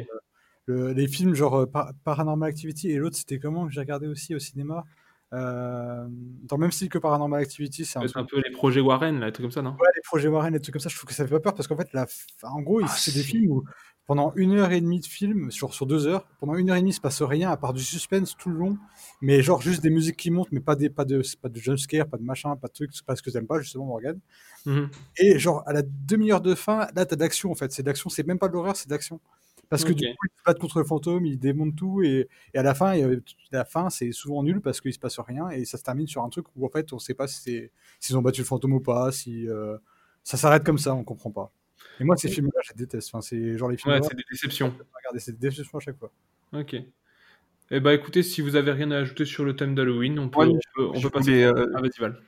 le- 0.67 0.93
les 0.93 1.09
films 1.09 1.35
genre 1.35 1.55
euh, 1.61 1.67
Par- 1.67 1.93
Paranormal 2.05 2.49
Activity 2.49 2.91
et 2.91 2.97
l'autre, 2.97 3.17
c'était 3.17 3.39
comment 3.39 3.67
que 3.67 3.73
j'ai 3.73 3.81
regardé 3.81 4.07
aussi 4.07 4.35
au 4.35 4.39
cinéma 4.39 4.85
Euh, 5.33 6.07
Dans 6.45 6.57
le 6.57 6.61
même 6.61 6.71
style 6.71 6.89
que 6.89 6.99
Paranormal 6.99 7.43
Activity, 7.43 7.85
c'est 7.85 7.99
un 7.99 8.25
peu 8.25 8.41
les 8.45 8.53
projets 8.53 8.81
Warren, 8.81 9.19
là, 9.19 9.27
des 9.27 9.33
trucs 9.33 9.45
comme 9.45 9.51
ça, 9.51 9.63
non? 9.63 9.71
Ouais, 9.73 9.89
les 9.97 10.03
projets 10.05 10.29
Warren, 10.29 10.53
les 10.53 10.61
trucs 10.61 10.75
comme 10.75 10.81
ça, 10.81 10.89
je 10.89 10.97
trouve 10.97 11.09
que 11.09 11.15
ça 11.15 11.25
fait 11.27 11.31
pas 11.35 11.41
peur 11.41 11.55
parce 11.55 11.67
qu'en 11.67 11.77
fait, 11.77 11.93
la... 11.93 12.07
en 12.45 12.61
gros, 12.63 12.81
Ah, 12.85 12.87
c'est 12.89 13.13
des 13.13 13.23
films 13.25 13.51
où 13.51 13.65
pendant 14.07 14.33
une 14.37 14.53
heure 14.53 14.73
et 14.73 14.81
demie 14.81 15.01
de 15.01 15.07
film, 15.07 15.51
sur, 15.51 15.73
sur 15.73 15.87
deux 15.87 16.07
heures, 16.07 16.27
pendant 16.39 16.55
une 16.57 16.71
heure 16.71 16.77
et 16.77 16.81
demie, 16.81 16.91
il 16.91 16.95
se 16.95 17.01
passe 17.01 17.23
rien 17.23 17.51
à 17.51 17.57
part 17.57 17.73
du 17.73 17.83
suspense 17.83 18.37
tout 18.37 18.51
le 18.51 18.57
long, 18.57 18.79
mais 19.23 19.43
genre 19.43 19.63
juste 19.63 19.83
des 19.83 19.91
musiques 19.91 20.17
qui 20.17 20.31
montent, 20.31 20.53
mais 20.53 20.61
pas, 20.61 20.77
des, 20.77 20.91
pas 20.91 21.05
de, 21.05 21.23
pas 21.41 21.49
de 21.49 21.59
jumpscare, 21.59 22.07
pas 22.07 22.19
de 22.19 22.23
machin, 22.23 22.55
pas 22.57 22.69
de 22.69 22.73
trucs, 22.75 22.91
c'est 22.95 23.05
pas 23.05 23.17
ce 23.17 23.23
que 23.23 23.31
t'aimes 23.31 23.47
pas, 23.47 23.61
justement, 23.61 23.87
Morgan. 23.87 24.19
Mhm. 24.67 24.91
Et 25.19 25.39
genre, 25.39 25.63
à 25.67 25.73
la 25.73 25.83
demi-heure 25.83 26.41
de 26.41 26.55
fin, 26.55 26.89
là, 26.95 27.07
t'as 27.07 27.17
de 27.17 27.21
l'action 27.21 27.51
en 27.51 27.55
fait, 27.55 27.73
c'est 27.73 27.83
de 27.83 27.89
l'action, 27.89 28.11
c'est 28.11 28.27
même 28.27 28.39
pas 28.39 28.49
de 28.49 28.53
l'horreur, 28.55 28.77
c'est 28.77 28.89
de 28.89 28.93
l'action. 28.95 29.21
Parce 29.71 29.85
que 29.85 29.93
du 29.93 30.05
Ok. 30.05 30.11
coup, 30.17 30.27
ils 30.27 30.39
se 30.39 30.43
battent 30.45 30.59
contre 30.59 30.79
le 30.79 30.85
fantôme, 30.85 31.25
ils 31.25 31.39
démontent 31.39 31.75
tout, 31.75 32.03
et, 32.03 32.29
et 32.53 32.59
à 32.59 32.63
la 32.63 32.75
fin, 32.75 32.95
la 33.51 33.65
fin, 33.65 33.89
c'est 33.91 34.13
souvent 34.13 34.43
nul 34.43 34.61
parce 34.61 34.81
qu'il 34.81 34.93
se 34.93 34.99
passe 34.99 35.19
rien, 35.19 35.49
et 35.51 35.65
ça 35.65 35.79
se 35.79 35.83
termine 35.83 36.07
sur 36.07 36.23
un 36.23 36.29
truc 36.29 36.47
où 36.57 36.67
en 36.67 36.69
fait, 36.69 36.93
on 36.93 36.99
sait 36.99 37.15
pas 37.15 37.27
si 37.27 37.71
s'ils 38.01 38.17
ont 38.19 38.23
battu 38.23 38.43
le 38.43 38.47
fantôme 38.47 38.75
ou 38.75 38.81
pas, 38.81 39.11
si 39.13 39.49
euh, 39.49 39.79
ça 40.23 40.37
s'arrête 40.37 40.65
comme 40.65 40.79
ça, 40.79 40.95
on 40.95 41.05
comprend 41.05 41.31
pas. 41.31 41.51
Et 42.01 42.05
moi, 42.05 42.17
ces 42.17 42.29
films-là, 42.29 42.61
je 42.65 42.71
les 42.73 42.79
déteste. 42.79 43.09
Enfin, 43.13 43.21
c'est 43.21 43.57
genre 43.57 43.69
les 43.69 43.77
films 43.77 43.95
Ouais, 43.95 44.01
c'est 44.03 44.17
des 44.17 44.25
déceptions. 44.31 44.75
regardez, 44.97 45.21
c'est 45.21 45.33
des 45.39 45.49
déceptions 45.49 45.79
à 45.79 45.81
chaque 45.81 45.99
fois. 45.99 46.11
Ok. 46.53 46.77
Eh 47.71 47.81
bah 47.81 47.95
écoutez, 47.95 48.23
si 48.23 48.41
vous 48.43 48.57
avez 48.57 48.73
rien 48.73 48.91
à 48.91 48.99
ajouter 48.99 49.25
sur 49.25 49.45
le 49.45 49.57
thème 49.57 49.75
d'Halloween, 49.75 50.19
on 50.19 50.29
peut, 50.29 50.41
Ouais, 50.41 50.47
on 50.49 50.59
peut, 50.75 50.87
on 50.89 50.95
je 50.95 51.03
peut 51.03 51.11
passer. 51.11 51.31
voulais, 51.31 51.45
euh, 51.45 51.73
Ah, 51.75 51.81
vas-y, 51.81 52.01
Val. 52.01 52.21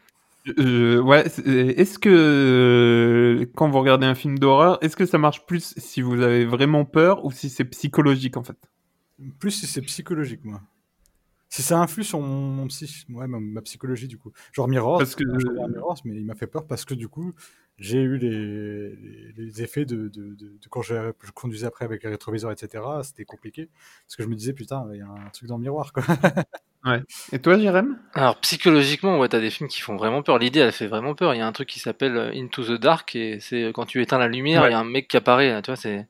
Euh, 0.59 1.01
ouais, 1.01 1.29
c'est- 1.29 1.43
est-ce 1.47 1.99
que 1.99 2.09
euh, 2.09 3.47
quand 3.57 3.69
vous 3.69 3.81
regardez 3.81 4.07
un 4.07 4.15
film 4.15 4.39
d'horreur, 4.39 4.79
est-ce 4.83 4.97
que 4.97 5.05
ça 5.07 5.19
marche 5.19 5.45
plus 5.47 5.75
si 5.77 6.01
vous 6.03 6.21
avez 6.23 6.45
vraiment 6.45 6.85
peur 6.85 7.25
ou 7.25 7.33
si 7.33 7.49
c'est 7.51 7.65
psychologique 7.65 8.37
en 8.37 8.45
fait? 8.45 8.57
Plus 9.41 9.51
si 9.51 9.67
c'est 9.67 9.83
psychologique, 9.83 10.45
moi. 10.45 10.61
Si 11.49 11.63
ça 11.63 11.79
influe 11.81 12.05
sur 12.05 12.21
mon, 12.21 12.41
mon 12.51 12.67
psy, 12.69 13.05
ouais, 13.11 13.27
ma, 13.27 13.41
ma 13.41 13.63
psychologie, 13.63 14.09
du 14.09 14.19
coup. 14.19 14.33
Genre 14.53 14.69
Mirror, 14.69 14.99
Parce 14.99 15.15
que- 15.15 15.25
je 15.39 15.47
regarde 15.49 15.73
Mirror, 15.73 15.97
mais 16.05 16.17
il 16.17 16.25
m'a 16.27 16.35
fait 16.35 16.47
peur 16.47 16.67
parce 16.67 16.85
que 16.85 16.95
du 16.95 17.09
coup, 17.09 17.33
j'ai 17.79 18.01
eu 18.01 18.17
les, 18.17 18.31
les, 18.97 19.33
les 19.37 19.63
effets 19.63 19.85
de, 19.85 20.09
de, 20.09 20.35
de, 20.35 20.35
de 20.35 20.69
quand 20.71 20.83
je, 20.83 20.95
je 21.23 21.31
conduisais 21.33 21.67
après 21.67 21.85
avec 21.85 22.03
les 22.03 22.09
rétroviseurs, 22.11 22.51
etc. 22.53 22.83
C'était 23.03 23.25
compliqué. 23.25 23.69
Parce 24.07 24.17
que 24.17 24.23
je 24.23 24.29
me 24.29 24.35
disais, 24.35 24.53
putain, 24.55 24.87
il 24.93 24.99
y 24.99 25.03
a 25.03 25.07
un 25.09 25.29
truc 25.31 25.49
dans 25.49 25.57
le 25.57 25.63
miroir, 25.63 25.93
quoi. 25.93 26.03
Ouais. 26.85 27.03
Et 27.33 27.41
toi, 27.41 27.59
Jérém? 27.59 27.99
Alors 28.15 28.39
psychologiquement, 28.41 29.19
ouais, 29.19 29.29
t'as 29.29 29.41
des 29.41 29.51
films 29.51 29.69
qui 29.69 29.81
font 29.81 29.97
vraiment 29.97 30.23
peur. 30.23 30.39
L'idée, 30.39 30.61
elle 30.61 30.71
fait 30.71 30.87
vraiment 30.87 31.17
peur. 31.17 31.35
Il 31.35 31.39
y 31.39 31.41
a 31.41 31.47
un 31.47 31.51
truc 31.51 31.69
qui 31.69 31.81
s'appelle 31.81 32.17
euh, 32.17 32.31
Into 32.33 32.63
the 32.63 32.81
Dark 32.81 33.17
et 33.17 33.41
c'est 33.41 33.65
euh, 33.65 33.73
quand 33.73 33.87
tu 33.87 34.01
éteins 34.01 34.19
la 34.19 34.29
lumière, 34.29 34.61
il 34.63 34.65
Ouais. 34.67 34.71
y 34.71 34.75
a 34.75 34.79
un 34.79 34.85
mec 34.85 35.09
qui 35.09 35.17
apparaît. 35.17 35.51
là, 35.51 35.63
Tu 35.63 35.73
vois, 35.73 35.77
c'est 35.77 36.07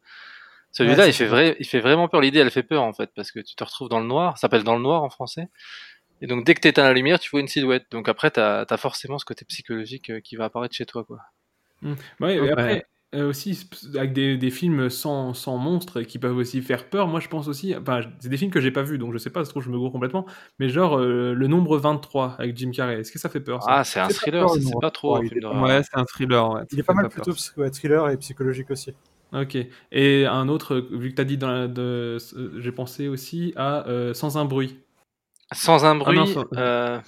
celui-là, 0.73 1.05
Ouais, 1.05 1.09
il 1.09 1.15
fait 1.15 1.25
vrai. 1.27 1.57
il 1.61 1.67
fait 1.67 1.81
vraiment 1.81 2.09
peur. 2.09 2.21
L'idée, 2.21 2.41
elle 2.41 2.51
fait 2.51 2.63
peur 2.63 2.83
en 2.83 2.93
fait 2.93 3.11
parce 3.17 3.31
que 3.33 3.41
tu 3.41 3.55
te 3.57 3.65
retrouves 3.65 3.89
dans 3.89 4.01
le 4.01 4.07
noir. 4.07 4.37
Ça 4.37 4.43
s'appelle 4.43 4.65
dans 4.65 4.77
le 4.77 4.83
noir 4.83 5.03
en 5.03 5.09
français. 5.09 5.49
Et 6.21 6.27
donc 6.27 6.45
dès 6.45 6.55
que 6.55 6.61
t'éteins 6.61 6.85
la 6.85 6.93
lumière, 6.93 7.19
tu 7.21 7.31
vois 7.31 7.41
une 7.41 7.49
silhouette. 7.49 7.87
Donc 7.91 8.09
après, 8.11 8.31
t'as 8.31 8.67
as 8.69 8.77
forcément 8.77 9.19
ce 9.19 9.25
côté 9.25 9.47
psychologique 9.47 10.11
euh, 10.11 10.21
qui 10.21 10.37
va 10.37 10.45
apparaître 10.47 10.75
chez 10.75 10.85
toi, 10.85 11.05
quoi. 11.05 11.21
Mm. 11.87 11.95
Ouais, 12.21 12.37
et 12.37 12.51
après, 12.51 12.87
euh, 13.15 13.29
aussi, 13.29 13.69
avec 13.95 14.13
des, 14.13 14.37
des 14.37 14.51
films 14.51 14.91
sans, 14.91 15.33
sans 15.35 15.57
monstres 15.57 16.03
qui 16.03 16.19
peuvent 16.19 16.37
aussi 16.37 16.61
faire 16.61 16.89
peur, 16.91 17.07
moi 17.07 17.21
je 17.21 17.29
pense 17.29 17.47
aussi, 17.49 17.75
enfin, 17.77 18.01
c'est 18.19 18.29
des 18.29 18.37
films 18.37 18.51
que 18.51 18.61
j'ai 18.61 18.73
pas 18.73 18.83
vus, 18.83 18.99
donc 18.99 19.13
je 19.13 19.19
sais 19.19 19.31
pas, 19.31 19.41
ça 19.41 19.45
se 19.47 19.51
trouve, 19.51 19.63
je 19.63 19.71
me 19.71 19.79
gourre 19.79 19.93
complètement, 19.93 20.27
mais 20.59 20.69
genre 20.69 20.99
euh, 20.99 21.33
le 21.33 21.47
nombre 21.47 21.79
23 21.79 22.35
avec 22.39 22.57
Jim 22.57 22.73
Carrey, 22.73 23.01
est-ce 23.01 23.13
que 23.13 23.19
ça 23.19 23.29
fait 23.29 23.41
peur 23.41 23.63
ça? 23.63 23.69
Ah, 23.71 23.85
c'est 23.85 24.01
un 24.01 24.09
thriller, 24.09 24.51
c'est 24.51 24.81
pas 24.81 24.91
trop. 24.91 25.19
Ouais, 25.21 25.83
c'est 25.83 25.97
un 25.97 26.05
thriller. 26.05 26.53
Ouais, 26.53 26.63
Il 26.73 26.79
est 26.81 26.83
pas 26.83 26.95
mal 26.95 27.09
pas 27.09 27.11
plutôt 27.11 27.33
thriller 27.71 28.11
et 28.11 28.17
psychologique 28.17 28.71
aussi. 28.71 28.93
Ok. 29.33 29.57
Et 29.93 30.27
un 30.27 30.49
autre, 30.49 30.77
vu 30.77 31.11
que 31.11 31.15
tu 31.17 31.21
as 31.21 31.25
dit, 31.25 31.39
euh, 31.43 32.19
j'ai 32.59 32.73
pensé 32.73 33.09
aussi 33.09 33.53
à 33.57 33.87
euh, 33.89 34.15
Sans 34.15 34.37
un 34.39 34.45
bruit. 34.45 34.81
Sans 35.53 35.85
un 35.85 35.95
bruit, 35.95 36.19
Ah 36.37 36.59
euh, 36.59 37.01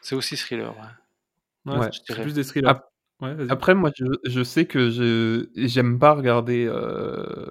c'est 0.00 0.14
aussi 0.14 0.36
thriller. 0.36 0.74
Ouais. 0.76 1.72
Ouais, 1.72 1.78
Ouais. 1.78 1.86
c'est- 1.92 1.98
je 1.98 2.02
dirais. 2.04 2.16
c'est 2.18 2.22
plus 2.22 2.34
des 2.34 2.44
thrillers. 2.44 2.80
Ap- 3.24 3.30
Ouais, 3.30 3.34
vas-y. 3.34 3.50
Après, 3.50 3.74
moi, 3.74 3.90
je, 3.96 4.04
je 4.24 4.42
sais 4.42 4.66
que 4.66 4.90
je 4.90 5.48
j'aime 5.56 5.98
pas 5.98 6.14
regarder. 6.14 6.66
euh, 6.68 7.46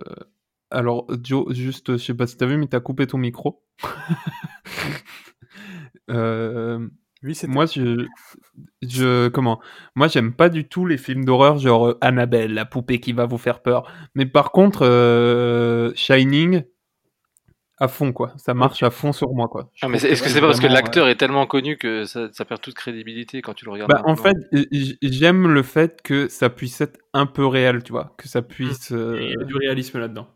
Alors, 0.71 1.07
Joe, 1.23 1.53
juste, 1.53 1.93
je 1.97 2.03
sais 2.03 2.13
pas 2.15 2.27
si 2.27 2.37
t'as 2.37 2.45
vu, 2.47 2.57
mais 2.57 2.67
t'as 2.67 2.79
coupé 2.81 3.07
ton 3.07 3.17
micro. 3.17 3.63
Euh, 6.09 6.87
Oui, 7.23 7.35
c'était. 7.35 7.51
Moi, 7.53 7.65
je, 7.65 8.05
je, 8.81 9.29
comment 9.29 9.61
Moi, 9.95 10.07
j'aime 10.07 10.33
pas 10.33 10.49
du 10.49 10.67
tout 10.67 10.85
les 10.85 10.97
films 10.97 11.25
d'horreur, 11.25 11.57
genre 11.59 11.87
euh, 11.89 11.97
Annabelle, 12.01 12.53
la 12.53 12.65
poupée 12.65 12.99
qui 12.99 13.13
va 13.13 13.25
vous 13.25 13.37
faire 13.37 13.61
peur. 13.61 13.91
Mais 14.15 14.25
par 14.25 14.51
contre, 14.51 14.83
euh, 14.85 15.91
Shining, 15.95 16.63
à 17.79 17.87
fond, 17.87 18.13
quoi. 18.13 18.33
Ça 18.37 18.53
marche 18.53 18.83
à 18.83 18.89
fond 18.89 19.11
sur 19.11 19.33
moi, 19.33 19.47
quoi. 19.47 19.69
Ah, 19.81 19.87
mais 19.87 19.97
est-ce 19.97 20.21
que 20.21 20.29
c'est 20.29 20.39
pas 20.41 20.47
parce 20.47 20.59
que 20.59 20.67
l'acteur 20.67 21.07
est 21.07 21.15
tellement 21.15 21.45
connu 21.47 21.77
que 21.77 22.05
ça, 22.05 22.29
ça 22.31 22.45
perd 22.45 22.61
toute 22.61 22.75
crédibilité 22.75 23.41
quand 23.41 23.53
tu 23.53 23.65
le 23.65 23.71
regardes 23.71 23.91
Bah, 23.91 24.01
en 24.05 24.15
fait, 24.15 24.35
j'aime 25.01 25.47
le 25.47 25.63
fait 25.63 26.01
que 26.01 26.27
ça 26.27 26.49
puisse 26.49 26.79
être 26.81 26.99
un 27.13 27.25
peu 27.25 27.45
réel, 27.45 27.83
tu 27.83 27.91
vois. 27.91 28.13
Que 28.17 28.27
ça 28.27 28.41
puisse. 28.41 28.91
euh, 28.91 29.17
Il 29.21 29.29
y 29.31 29.41
a 29.41 29.43
du 29.45 29.55
réalisme 29.55 29.99
là-dedans. 29.99 30.27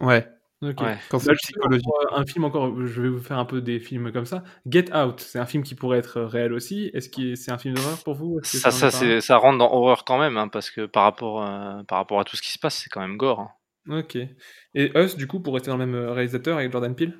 Ouais. 0.00 0.26
Ok. 0.62 0.80
Ouais. 0.82 0.98
Quand 1.08 1.24
Bah, 1.24 1.32
euh, 1.32 1.78
un 2.12 2.26
film 2.26 2.44
encore, 2.44 2.86
je 2.86 3.00
vais 3.00 3.08
vous 3.08 3.18
faire 3.20 3.38
un 3.38 3.46
peu 3.46 3.62
des 3.62 3.80
films 3.80 4.12
comme 4.12 4.26
ça. 4.26 4.44
Get 4.66 4.94
Out, 4.94 5.20
c'est 5.20 5.38
un 5.38 5.46
film 5.46 5.62
qui 5.62 5.74
pourrait 5.74 5.98
être 5.98 6.20
réel 6.20 6.52
aussi. 6.52 6.90
Est-ce 6.92 7.08
que 7.08 7.34
c'est 7.34 7.50
un 7.50 7.56
film 7.56 7.74
d'horreur 7.74 7.96
pour 8.04 8.14
vous? 8.14 8.40
Ça, 8.42 8.70
ça, 8.70 8.90
ça 8.90 9.36
rentre 9.38 9.56
dans 9.58 9.72
horreur 9.72 10.04
quand 10.04 10.18
même, 10.18 10.36
hein, 10.36 10.48
parce 10.48 10.70
que 10.70 10.84
par 10.84 11.04
rapport, 11.04 11.42
euh, 11.42 11.82
par 11.84 11.96
rapport 11.98 12.20
à 12.20 12.24
tout 12.24 12.36
ce 12.36 12.42
qui 12.42 12.52
se 12.52 12.58
passe, 12.58 12.76
c'est 12.76 12.90
quand 12.90 13.00
même 13.00 13.16
gore. 13.16 13.40
hein. 13.40 13.48
Ok. 13.88 14.16
Et 14.16 14.92
Us, 14.98 15.16
du 15.16 15.26
coup, 15.26 15.40
pour 15.40 15.54
rester 15.54 15.70
dans 15.70 15.76
le 15.76 15.86
même 15.86 15.94
euh, 15.94 16.12
réalisateur 16.12 16.58
avec 16.58 16.70
Jordan 16.70 16.94
Peele? 16.94 17.18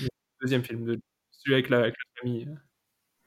Le 0.00 0.08
Deuxième 0.42 0.62
film, 0.62 0.84
de... 0.84 1.00
celui 1.30 1.54
avec 1.54 1.68
la, 1.68 1.78
avec 1.78 1.94
la 1.96 2.20
famille. 2.20 2.48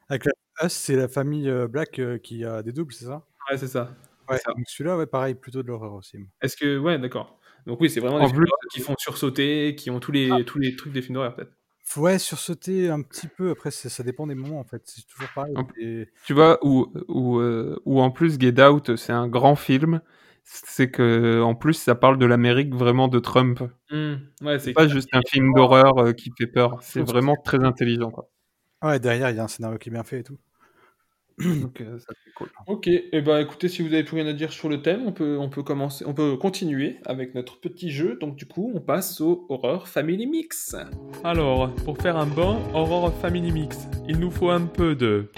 Avec 0.10 0.26
la... 0.26 0.32
Us, 0.66 0.74
c'est 0.74 0.96
la 0.96 1.08
famille 1.08 1.50
euh, 1.50 1.68
Black 1.68 2.00
euh, 2.00 2.18
qui 2.18 2.46
a 2.46 2.62
des 2.62 2.72
doubles, 2.72 2.94
c'est 2.94 3.06
ça? 3.06 3.26
Ouais, 3.50 3.58
c'est 3.58 3.68
ça. 3.68 3.96
Ouais, 4.30 4.38
C'est 4.38 4.44
ça. 4.44 4.52
donc 4.54 4.66
celui-là, 4.68 4.98
ouais, 4.98 5.08
pareil, 5.08 5.36
plutôt 5.36 5.64
de 5.64 5.68
l'horreur 5.68 5.94
aussi. 5.94 6.18
Est-ce 6.42 6.56
que. 6.56 6.78
Ouais, 6.78 7.00
d'accord. 7.00 7.39
Donc, 7.66 7.82
oui, 7.82 7.89
c'est 7.89 8.00
vraiment 8.00 8.18
En 8.18 8.22
des 8.22 8.28
films 8.28 8.44
d'horreur 8.44 8.60
qui 8.72 8.82
font 8.82 8.96
sursauter, 8.98 9.76
qui 9.76 9.89
ont 9.89 10.00
tous 10.00 10.12
les, 10.12 10.46
tous 10.46 10.60
les 10.60 10.76
trucs 10.76 10.94
des 10.94 11.02
films 11.02 11.16
d'horreur, 11.16 11.36
peut-être. 11.36 11.54
Ouais, 11.98 12.18
sursauter 12.20 12.89
un 12.89 13.02
petit 13.02 13.28
peu, 13.28 13.50
après, 13.52 13.72
ça 13.72 14.04
dépend 14.04 14.26
des 14.28 14.36
moments, 14.36 14.60
en 14.60 14.64
fait. 14.64 14.82
C'est 14.86 15.06
toujours 15.06 15.30
pareil. 15.34 15.54
En-. 15.58 15.68
Tu 16.26 16.34
vois, 16.34 16.60
ou, 16.66 16.92
ou, 17.08 17.39
euh, 17.39 17.80
ou 17.86 18.00
en 18.00 18.12
plus 18.12 18.39
Get 18.39 18.62
Out, 18.64 18.96
c'est 18.96 19.12
un 19.12 19.28
grand 19.28 19.56
film. 19.56 20.02
C'est 20.44 20.92
que 20.92 21.42
en 21.42 21.56
plus 21.56 21.74
ça 21.74 21.96
parle 21.96 22.18
de 22.18 22.26
l'Amérique 22.26 22.74
vraiment 22.74 23.08
de 23.08 23.20
Trump. 23.20 23.62
Ouais, 23.92 24.60
c'est 24.60 24.74
pas 24.74 24.88
juste 24.88 25.10
un 25.14 25.22
film 25.28 25.54
d'horreur 25.54 25.98
euh, 25.98 26.14
qui 26.14 26.32
fait 26.38 26.48
peur. 26.48 26.78
C'est 26.82 27.02
vraiment 27.02 27.36
très 27.36 27.64
intelligent. 27.64 28.12
Quoi. 28.12 28.30
Ouais, 28.84 29.00
derrière, 29.00 29.30
il 29.30 29.38
y 29.38 29.39
a 29.39 29.44
un 29.44 29.48
scénario 29.48 29.78
qui 29.78 29.89
est 29.89 29.92
bien 29.92 30.04
fait 30.04 30.20
et 30.20 30.24
tout. 30.24 30.38
Donc 31.62 31.82
euh, 31.82 31.98
ça 32.00 32.14
cool. 32.36 32.50
Ok, 32.68 32.88
et 32.88 33.22
ben 33.22 33.39
écoutez, 33.39 33.68
si 33.68 33.82
vous 33.82 33.94
avez 33.94 34.04
plus 34.04 34.16
rien 34.16 34.28
à 34.28 34.34
dire 34.34 34.52
sur 34.52 34.70
le 34.70 34.82
thème, 34.82 35.04
on 35.06 35.12
peut, 35.12 35.38
on 35.39 35.50
peut 35.50 35.64
commencer, 35.64 36.06
on 36.06 36.14
peut 36.14 36.38
continuer 36.38 37.00
avec 37.06 37.36
notre 37.36 37.60
petit 37.60 37.92
jeu. 37.92 38.18
Donc 38.20 38.36
du 38.36 38.46
coup, 38.46 38.72
on 38.74 38.82
passe 38.82 39.22
au 39.22 39.46
Horror 39.50 39.88
Family 39.88 40.28
Mix. 40.28 40.76
Alors, 41.24 41.74
pour 41.86 41.98
faire 41.98 42.18
un 42.18 42.28
bon 42.28 42.60
Horror 42.74 43.14
Family 43.20 43.52
Mix, 43.52 43.88
il 44.08 44.20
nous 44.20 44.32
faut 44.32 44.50
un 44.50 44.66
peu 44.66 44.96
de... 44.96 45.32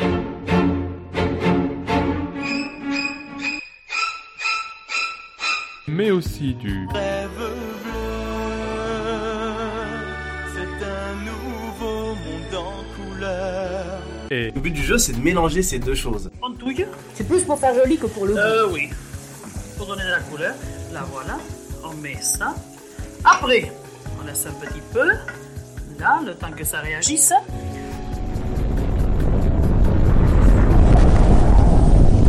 Mais 5.94 6.10
aussi 6.10 6.56
du... 6.56 6.88
C'est 6.92 7.00
un 10.84 11.14
nouveau 11.24 12.16
monde 12.16 12.56
en 12.56 12.84
couleur. 12.96 14.02
Et... 14.32 14.50
Le 14.50 14.60
but 14.60 14.72
du 14.72 14.82
jeu, 14.82 14.98
c'est 14.98 15.14
de 15.14 15.22
mélanger 15.22 15.62
ces 15.62 15.78
deux 15.78 15.94
choses. 15.94 16.32
En 16.42 16.52
touille 16.52 16.88
C'est 17.14 17.28
plus 17.28 17.44
pour 17.44 17.60
faire 17.60 17.76
joli 17.76 17.98
que 18.00 18.08
pour 18.08 18.26
le 18.26 18.34
goût. 18.34 18.40
Euh, 18.40 18.72
oui. 18.72 18.90
Pour 19.78 19.86
donner 19.86 20.04
de 20.04 20.10
la 20.10 20.22
couleur, 20.22 20.56
la 20.92 21.04
voilà. 21.04 21.38
On 21.84 21.94
met 22.02 22.18
ça. 22.20 22.56
Après, 23.24 23.72
on 24.20 24.26
laisse 24.26 24.48
un 24.48 24.66
petit 24.66 24.82
peu. 24.92 25.12
Là, 26.00 26.22
le 26.26 26.34
temps 26.34 26.52
que 26.58 26.64
ça 26.64 26.80
réagisse. 26.80 27.34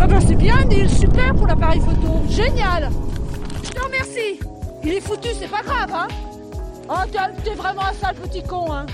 Ah 0.02 0.06
bah 0.06 0.20
c'est 0.20 0.34
bien, 0.34 0.62
Neil, 0.66 0.90
super 0.90 1.34
pour 1.34 1.46
l'appareil 1.46 1.80
photo. 1.80 2.22
Génial 2.28 2.90
Remercie. 3.94 4.40
Il 4.82 4.90
est 4.92 5.00
foutu, 5.00 5.28
c'est 5.34 5.48
pas 5.50 5.62
grave, 5.62 5.90
hein 5.94 6.08
Oh, 6.90 6.94
t'es- 7.44 7.54
vraiment 7.54 7.82
un 7.86 7.92
sale 7.92 8.16
petit 8.16 8.42
con, 8.42 8.72
hein 8.72 8.86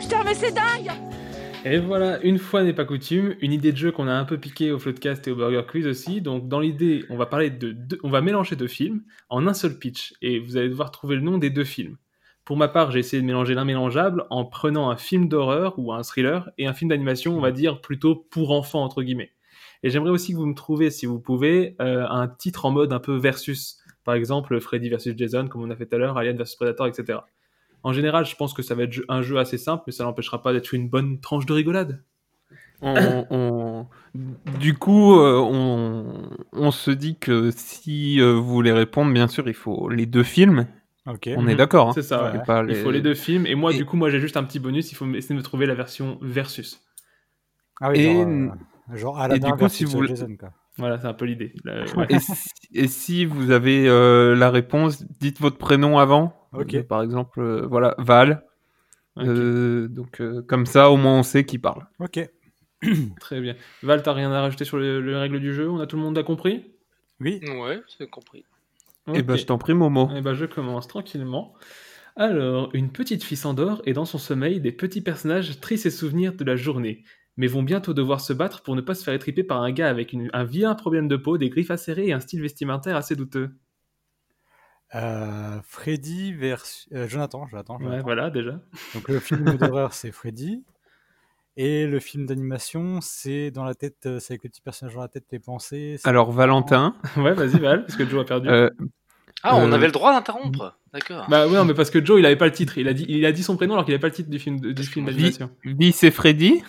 Putain, 0.00 0.24
mais 0.24 0.34
c'est 0.34 0.52
dingue 0.52 0.90
Et 1.66 1.78
voilà, 1.78 2.18
une 2.22 2.38
fois 2.38 2.62
n'est 2.64 2.72
pas 2.72 2.86
coutume, 2.86 3.34
une 3.42 3.52
idée 3.52 3.70
de 3.72 3.76
jeu 3.76 3.92
qu'on 3.92 4.08
a 4.08 4.14
un 4.14 4.24
peu 4.24 4.38
piqué 4.38 4.72
au 4.72 4.78
Floodcast 4.78 5.28
et 5.28 5.30
au 5.30 5.36
Burger 5.36 5.62
Quiz 5.70 5.86
aussi. 5.86 6.22
Donc 6.22 6.48
dans 6.48 6.58
l'idée, 6.60 7.04
on 7.10 7.16
va 7.18 7.26
parler 7.26 7.50
de, 7.50 7.76
on 8.02 8.08
va 8.08 8.22
mélanger 8.22 8.56
deux 8.56 8.66
films 8.66 9.02
en 9.28 9.46
un 9.46 9.52
seul 9.54 9.78
pitch 9.78 10.14
et 10.22 10.38
vous 10.38 10.56
allez 10.56 10.70
devoir 10.70 10.90
trouver 10.90 11.16
le 11.16 11.22
nom 11.22 11.36
des 11.36 11.50
deux 11.50 11.64
films. 11.64 11.98
Pour 12.46 12.56
ma 12.56 12.68
part, 12.68 12.90
j'ai 12.92 13.00
essayé 13.00 13.20
de 13.20 13.26
mélanger 13.26 13.54
l'immélangeable 13.54 14.24
en 14.30 14.46
prenant 14.46 14.90
un 14.90 14.96
film 14.96 15.28
d'horreur 15.28 15.74
ou 15.78 15.92
un 15.92 16.02
thriller 16.02 16.48
et 16.56 16.66
un 16.66 16.72
film 16.72 16.88
d'animation, 16.88 17.36
on 17.36 17.40
va 17.40 17.52
dire 17.52 17.82
plutôt 17.82 18.16
pour 18.30 18.52
enfants 18.52 18.84
entre 18.84 19.02
guillemets. 19.02 19.32
Et 19.82 19.90
j'aimerais 19.90 20.10
aussi 20.10 20.32
que 20.32 20.38
vous 20.38 20.46
me 20.46 20.54
trouviez, 20.54 20.90
si 20.90 21.04
vous 21.04 21.20
pouvez, 21.20 21.76
euh, 21.82 22.06
un 22.08 22.26
titre 22.26 22.64
en 22.64 22.70
mode 22.70 22.92
un 22.94 23.00
peu 23.00 23.16
versus. 23.16 23.76
Par 24.04 24.14
exemple, 24.14 24.58
Freddy 24.60 24.88
versus 24.90 25.14
Jason, 25.16 25.48
comme 25.48 25.62
on 25.62 25.70
a 25.70 25.76
fait 25.76 25.86
tout 25.86 25.96
à 25.96 25.98
l'heure, 25.98 26.16
Alien 26.18 26.36
versus 26.36 26.56
Predator, 26.56 26.86
etc. 26.86 27.18
En 27.82 27.92
général, 27.92 28.24
je 28.26 28.34
pense 28.36 28.54
que 28.54 28.62
ça 28.62 28.74
va 28.74 28.84
être 28.84 29.00
un 29.08 29.22
jeu 29.22 29.38
assez 29.38 29.58
simple, 29.58 29.84
mais 29.86 29.92
ça 29.92 30.04
n'empêchera 30.04 30.42
pas 30.42 30.52
d'être 30.52 30.72
une 30.74 30.88
bonne 30.88 31.20
tranche 31.20 31.46
de 31.46 31.52
rigolade. 31.52 32.02
On- 32.82 33.26
on- 33.30 33.86
Du 34.60 34.74
coup, 34.74 35.18
euh, 35.18 35.38
on... 35.40 36.28
on 36.52 36.70
se 36.70 36.90
dit 36.90 37.16
que 37.18 37.50
si 37.50 38.20
euh, 38.20 38.32
vous 38.34 38.44
voulez 38.52 38.72
répondre, 38.72 39.12
bien 39.12 39.26
sûr, 39.26 39.48
il 39.48 39.54
faut 39.54 39.88
les 39.88 40.06
deux 40.06 40.22
films. 40.22 40.66
On 41.06 41.46
est 41.48 41.54
d'accord. 41.56 41.88
hein. 41.90 41.92
C'est 41.94 42.02
ça, 42.02 42.30
Et 42.34 42.38
ouais. 42.38 42.44
pas 42.44 42.64
Il 42.66 42.76
faut 42.76 42.90
les 42.90 43.00
deux 43.02 43.14
films. 43.14 43.46
Et 43.46 43.54
moi, 43.54 43.72
Et- 43.72 43.76
du 43.76 43.84
coup, 43.84 43.96
moi, 43.96 44.08
j'ai 44.10 44.20
juste 44.20 44.36
un 44.36 44.44
petit 44.44 44.58
bonus. 44.58 44.90
Il 44.92 44.94
faut 44.94 45.06
essayer 45.14 45.34
de 45.34 45.38
me 45.38 45.42
trouver 45.42 45.66
la 45.66 45.74
version 45.74 46.18
versus. 46.22 46.80
Ah 47.80 47.90
oui, 47.90 48.00
Et- 48.00 48.04
genre, 48.14 48.26
euh, 48.28 48.96
genre 48.96 49.18
et 49.18 49.22
Aladdin 49.24 49.46
du 49.48 49.52
coup, 49.52 49.58
versus 49.60 49.78
si 49.78 49.84
vous 49.84 49.90
voulez- 49.92 50.08
Jason, 50.08 50.36
quoi. 50.38 50.50
Voilà, 50.78 50.98
c'est 50.98 51.06
un 51.06 51.14
peu 51.14 51.24
l'idée. 51.24 51.52
Ouais. 51.96 52.06
Et, 52.08 52.18
si, 52.18 52.32
et 52.74 52.88
si 52.88 53.24
vous 53.24 53.50
avez 53.50 53.88
euh, 53.88 54.34
la 54.34 54.50
réponse, 54.50 55.04
dites 55.20 55.40
votre 55.40 55.58
prénom 55.58 55.98
avant. 55.98 56.34
Euh, 56.54 56.82
par 56.82 57.02
exemple, 57.02 57.40
euh, 57.40 57.66
voilà, 57.66 57.94
Val. 57.98 58.44
Euh, 59.18 59.86
donc 59.88 60.20
euh, 60.20 60.42
comme 60.42 60.66
ça, 60.66 60.90
au 60.90 60.96
moins, 60.96 61.18
on 61.18 61.22
sait 61.22 61.44
qui 61.44 61.58
parle. 61.58 61.86
Ok. 62.00 62.20
Très 63.20 63.40
bien. 63.40 63.54
Val, 63.82 64.02
t'as 64.02 64.12
rien 64.12 64.32
à 64.32 64.40
rajouter 64.40 64.64
sur 64.64 64.78
les, 64.78 65.00
les 65.00 65.14
règles 65.16 65.40
du 65.40 65.54
jeu? 65.54 65.70
On 65.70 65.80
a 65.80 65.86
tout 65.86 65.96
le 65.96 66.02
monde 66.02 66.18
a 66.18 66.22
compris? 66.22 66.64
Oui. 67.20 67.40
Ouais, 67.60 67.80
c'est 67.86 68.10
compris. 68.10 68.44
Et 69.14 69.22
ben, 69.22 69.34
Ok. 69.34 69.40
je 69.40 69.46
t'en 69.46 69.58
prie, 69.58 69.74
Momo. 69.74 70.10
Eh 70.16 70.20
ben, 70.20 70.34
je 70.34 70.46
commence 70.46 70.88
tranquillement. 70.88 71.54
Alors, 72.16 72.70
une 72.74 72.90
petite 72.90 73.22
fille 73.24 73.36
s'endort 73.36 73.82
et 73.84 73.92
dans 73.92 74.04
son 74.04 74.18
sommeil, 74.18 74.60
des 74.60 74.72
petits 74.72 75.00
personnages 75.00 75.60
trient 75.60 75.78
ses 75.78 75.90
souvenirs 75.90 76.34
de 76.34 76.44
la 76.44 76.56
journée, 76.56 77.04
mais 77.36 77.46
vont 77.46 77.62
bientôt 77.62 77.94
devoir 77.94 78.20
se 78.20 78.32
battre 78.32 78.62
pour 78.62 78.76
ne 78.76 78.80
pas 78.80 78.94
se 78.94 79.04
faire 79.04 79.14
étriper 79.14 79.42
par 79.44 79.62
un 79.62 79.72
gars 79.72 79.88
avec 79.88 80.12
une- 80.12 80.30
un 80.32 80.44
vilain 80.44 80.74
problème 80.74 81.08
de 81.08 81.16
peau, 81.16 81.38
des 81.38 81.48
griffes 81.50 81.70
acérées 81.70 82.06
et 82.08 82.12
un 82.12 82.20
style 82.20 82.40
vestimentaire 82.42 82.96
assez 82.96 83.16
douteux. 83.16 83.50
Euh, 84.94 85.60
Freddy 85.64 86.32
versus... 86.32 86.88
euh, 86.92 87.08
Jonathan, 87.08 87.46
Jonathan, 87.46 87.78
Ouais, 87.80 88.00
voilà, 88.02 88.30
déjà. 88.30 88.60
Donc 88.94 89.08
le 89.08 89.18
film 89.18 89.44
d'horreur, 89.58 89.92
c'est 89.92 90.12
Freddy. 90.12 90.64
Et 91.56 91.86
le 91.86 92.00
film 92.00 92.26
d'animation, 92.26 93.00
c'est 93.00 93.50
dans 93.52 93.64
la 93.64 93.74
tête, 93.74 94.06
euh, 94.06 94.18
c'est 94.18 94.32
avec 94.34 94.44
le 94.44 94.50
petit 94.50 94.60
personnage 94.60 94.94
dans 94.94 95.00
la 95.02 95.08
tête, 95.08 95.24
les 95.30 95.38
pensées. 95.38 95.96
Alors, 96.04 96.32
Valentin. 96.32 96.96
Ouais, 97.16 97.32
vas-y, 97.32 97.58
Val, 97.60 97.84
parce 97.84 97.96
que 97.96 98.04
Joe 98.08 98.22
a 98.22 98.24
perdu. 98.24 98.48
euh, 98.48 98.70
Ah, 99.46 99.54
on 99.56 99.70
Euh, 99.70 99.74
avait 99.74 99.86
le 99.86 99.92
droit 99.92 100.12
d'interrompre. 100.12 100.78
D'accord. 100.92 101.26
Bah 101.28 101.46
ouais, 101.46 101.52
non, 101.52 101.64
mais 101.64 101.74
parce 101.74 101.90
que 101.90 102.02
Joe, 102.04 102.18
il 102.20 102.24
avait 102.26 102.36
pas 102.36 102.46
le 102.46 102.52
titre. 102.52 102.78
Il 102.78 102.88
a 102.88 102.94
dit, 102.94 103.04
il 103.08 103.26
a 103.26 103.32
dit 103.32 103.42
son 103.42 103.56
prénom 103.56 103.74
alors 103.74 103.84
qu'il 103.84 103.92
avait 103.92 104.00
pas 104.00 104.06
le 104.08 104.14
titre 104.14 104.30
du 104.30 104.38
film, 104.38 104.58
du 104.58 104.82
film 104.84 105.04
d'animation. 105.06 105.50
Vice 105.64 106.02
et 106.04 106.10
Freddy 106.10 106.62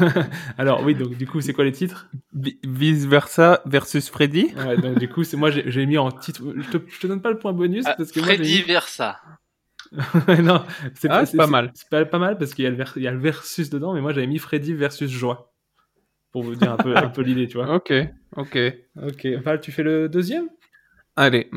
alors 0.58 0.82
oui, 0.84 0.94
donc 0.94 1.16
du 1.16 1.26
coup, 1.26 1.40
c'est 1.40 1.52
quoi 1.52 1.64
les 1.64 1.72
titres? 1.72 2.08
Vi- 2.32 2.58
Vice 2.64 3.04
versa 3.06 3.62
versus 3.66 4.08
Freddy 4.08 4.52
Ouais, 4.56 4.76
donc 4.76 4.98
du 4.98 5.08
coup, 5.08 5.24
c'est 5.24 5.36
moi, 5.36 5.50
j'ai 5.50 5.86
mis 5.86 5.98
en 5.98 6.10
titre. 6.10 6.42
Je 6.56 6.70
te, 6.78 6.78
je 6.88 6.98
te 7.00 7.06
donne 7.06 7.20
pas 7.20 7.30
le 7.30 7.38
point 7.38 7.52
bonus 7.52 7.84
Ah, 7.86 7.94
parce 7.96 8.10
que 8.12 8.20
moi, 8.20 8.28
Freddy 8.28 8.56
mis- 8.56 8.62
Versa. 8.62 9.20
non, 10.42 10.64
c'est 10.94 11.08
Ah, 11.10 11.24
pas 11.36 11.46
mal. 11.46 11.70
C'est 11.74 11.88
pas, 11.88 12.04
pas 12.04 12.18
mal 12.18 12.38
parce 12.38 12.54
qu'il 12.54 12.64
y, 12.64 12.66
a 12.66 12.70
le 12.70 12.76
vers- 12.76 12.92
il 12.96 13.02
y 13.02 13.08
a 13.08 13.12
le 13.12 13.18
versus 13.18 13.70
dedans, 13.70 13.92
mais 13.94 14.00
moi 14.00 14.12
j'avais 14.12 14.26
mis 14.26 14.38
Freddy 14.38 14.72
versus 14.74 15.10
Joie. 15.10 15.52
Pour 16.32 16.42
vous 16.42 16.54
dire 16.54 16.72
un 16.72 16.76
peu, 16.76 16.96
un 16.96 17.08
peu 17.08 17.22
l'idée, 17.22 17.46
tu 17.48 17.56
vois. 17.56 17.74
Ok, 17.74 17.92
ok. 18.36 18.58
Ok, 19.02 19.26
Val, 19.42 19.60
tu 19.60 19.72
fais 19.72 19.82
le 19.82 20.08
deuxième? 20.08 20.48
Allez. 21.16 21.50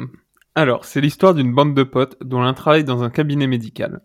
Alors, 0.60 0.84
c'est 0.84 1.00
l'histoire 1.00 1.34
d'une 1.34 1.54
bande 1.54 1.74
de 1.74 1.84
potes 1.84 2.18
dont 2.22 2.42
l'un 2.42 2.54
travaille 2.54 2.84
dans 2.84 3.02
un 3.02 3.10
cabinet 3.10 3.48
médical. 3.48 4.02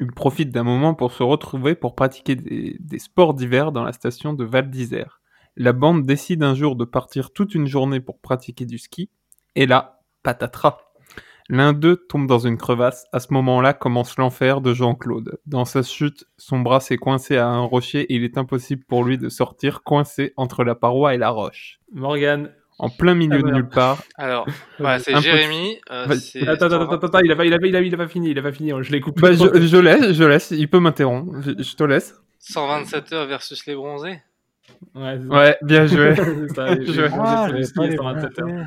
Ils 0.00 0.12
profitent 0.12 0.50
d'un 0.50 0.62
moment 0.62 0.92
pour 0.92 1.12
se 1.12 1.22
retrouver 1.22 1.74
pour 1.74 1.94
pratiquer 1.94 2.36
des, 2.36 2.98
sports 2.98 3.32
d'hiver 3.32 3.72
dans 3.72 3.84
la 3.84 3.94
station 3.94 4.34
de 4.34 4.44
Val 4.44 4.68
d'Isère. 4.68 5.22
La 5.56 5.72
bande 5.72 6.04
décide 6.04 6.42
un 6.42 6.54
jour 6.54 6.76
de 6.76 6.84
partir 6.84 7.32
toute 7.32 7.54
une 7.54 7.66
journée 7.66 8.00
pour 8.00 8.20
pratiquer 8.20 8.66
du 8.66 8.76
ski, 8.76 9.08
et 9.54 9.64
là, 9.64 10.02
patatras. 10.22 10.76
L'un 11.48 11.72
d'eux 11.72 12.04
tombe 12.06 12.26
dans 12.26 12.40
une 12.40 12.58
crevasse. 12.58 13.06
À 13.12 13.18
ce 13.18 13.32
moment-là 13.32 13.72
commence 13.72 14.18
l'enfer 14.18 14.60
de 14.60 14.74
Jean-Claude. 14.74 15.38
Dans 15.46 15.64
sa 15.64 15.82
chute, 15.82 16.26
son 16.36 16.60
bras 16.60 16.80
s'est 16.80 16.98
coincé 16.98 17.38
à 17.38 17.48
un 17.48 17.62
rocher 17.62 18.00
et 18.00 18.16
il 18.16 18.24
est 18.24 18.36
impossible 18.36 18.84
pour 18.84 19.04
lui 19.04 19.16
de 19.16 19.30
sortir 19.30 19.82
coincé 19.82 20.34
entre 20.36 20.64
la 20.64 20.74
paroi 20.74 21.14
et 21.14 21.18
la 21.18 21.30
roche. 21.30 21.80
Morgane. 21.92 22.50
En 22.78 22.88
plein 22.90 23.14
milieu 23.14 23.34
Ah, 23.34 23.38
de 23.38 23.42
merde. 23.44 23.56
nulle 23.56 23.68
part. 23.68 24.02
Alors, 24.16 24.46
ouais, 24.80 24.98
c'est. 24.98 25.16
Jérémy. 25.20 25.78
euh, 25.92 26.06
Attends, 26.46 26.66
attends, 26.66 26.90
attends, 26.90 27.06
attends, 27.06 27.18
il 27.20 27.30
a 27.30 27.36
pas, 27.36 27.44
il 27.44 27.54
a 27.54 27.58
il 27.62 27.76
a, 27.76 27.80
il 27.80 27.94
a 27.94 27.96
pas 27.96 28.08
fini, 28.08 28.30
il 28.30 28.38
a 28.38 28.42
pas 28.42 28.52
fini, 28.52 28.72
je 28.82 28.90
l'ai 28.92 29.00
coupé. 29.00 29.20
Bah, 29.22 29.32
je, 29.32 29.66
je 29.66 29.76
laisse, 29.76 30.12
je 30.12 30.24
laisse, 30.24 30.50
il 30.50 30.68
peut 30.68 30.80
m'interrompre, 30.80 31.40
je, 31.40 31.50
je 31.62 31.76
te 31.76 31.84
laisse. 31.84 32.16
127 32.40 33.12
heures 33.12 33.26
versus 33.26 33.64
les 33.66 33.74
bronzés. 33.76 34.20
Ouais, 34.94 35.56
bien 35.62 35.86
joué. 35.86 36.14
C'est 36.16 36.54
ça, 36.54 36.64
Bien 36.74 36.74
les- 36.74 36.86
joué. 36.86 37.02
les 37.04 37.08
bronzés, 37.10 37.34
Ah, 37.36 37.46
font 37.46 37.52
je 37.52 37.56
les 37.58 37.64
sais 37.64 37.72
pas, 37.74 37.82
skis 37.84 37.90
les 37.90 37.96
127 37.96 38.38
heures. 38.40 38.46
bronzés. 38.48 38.64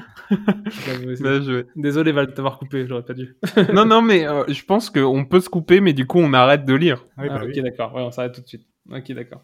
J'avoue 0.85 1.09
aussi. 1.11 1.23
Bien 1.23 1.41
joué. 1.41 1.65
Désolé 1.75 2.11
Val 2.13 2.27
de 2.27 2.31
t'avoir 2.31 2.59
coupé, 2.59 2.85
j'aurais 2.87 3.03
pas 3.03 3.13
dû. 3.13 3.35
non, 3.73 3.85
non, 3.85 4.01
mais 4.01 4.27
euh, 4.27 4.43
je 4.47 4.63
pense 4.63 4.89
qu'on 4.89 5.25
peut 5.25 5.39
se 5.41 5.49
couper, 5.49 5.81
mais 5.81 5.93
du 5.93 6.07
coup, 6.07 6.19
on 6.19 6.33
arrête 6.33 6.65
de 6.65 6.73
lire. 6.73 7.05
Oui, 7.17 7.27
bah 7.27 7.39
Ah, 7.39 7.43
ok, 7.43 7.51
oui. 7.53 7.61
d'accord. 7.61 7.93
Ouais, 7.93 8.01
on 8.03 8.11
s'arrête 8.11 8.33
tout 8.33 8.41
de 8.41 8.47
suite. 8.47 8.65
Ok, 8.89 9.11
d'accord. 9.11 9.43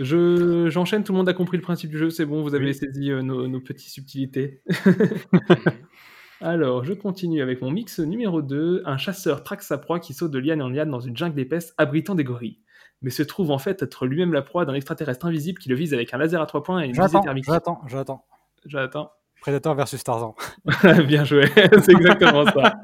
Je 0.00 0.68
j'enchaîne. 0.70 1.04
Tout 1.04 1.12
le 1.12 1.18
monde 1.18 1.28
a 1.28 1.34
compris 1.34 1.56
le 1.56 1.62
principe 1.62 1.90
du 1.90 1.98
jeu. 1.98 2.10
C'est 2.10 2.26
bon. 2.26 2.42
Vous 2.42 2.54
avez 2.54 2.66
Oui. 2.66 2.74
saisi 2.74 3.10
euh, 3.10 3.22
nos, 3.22 3.46
nos 3.48 3.60
petites 3.60 3.90
subtilités. 3.90 4.62
Alors, 6.40 6.84
je 6.84 6.92
continue 6.92 7.42
avec 7.42 7.62
mon 7.62 7.70
mix 7.70 7.98
numéro 7.98 8.42
2. 8.42 8.82
Un 8.84 8.96
chasseur 8.96 9.42
traque 9.42 9.62
sa 9.62 9.76
proie 9.76 9.98
qui 9.98 10.14
saute 10.14 10.30
de 10.30 10.38
liane 10.38 10.62
en 10.62 10.68
liane 10.68 10.90
dans 10.90 11.00
une 11.00 11.16
jungle 11.16 11.40
épaisse 11.40 11.74
abritant 11.78 12.14
des 12.14 12.22
gorilles. 12.24 12.60
Mais 13.02 13.10
se 13.10 13.22
trouve 13.24 13.50
en 13.50 13.58
fait 13.58 13.82
être 13.82 14.06
lui-même 14.06 14.32
la 14.32 14.42
proie 14.42 14.64
d'un 14.64 14.74
extraterrestre 14.74 15.26
invisible 15.26 15.58
qui 15.58 15.68
le 15.68 15.74
vise 15.74 15.94
avec 15.94 16.14
un 16.14 16.18
laser 16.18 16.40
à 16.40 16.46
trois 16.46 16.62
points 16.62 16.80
et 16.82 16.86
une 16.86 16.92
visée 16.92 17.02
J'attends, 17.02 17.20
thermique. 17.22 17.44
j'attends, 17.44 17.80
j'attends. 17.86 18.24
J'attends. 18.66 19.10
Predator 19.40 19.74
versus 19.76 20.02
Tarzan. 20.02 20.34
bien 21.06 21.24
joué. 21.24 21.46
C'est 21.80 21.92
exactement 21.92 22.44
ça. 22.46 22.74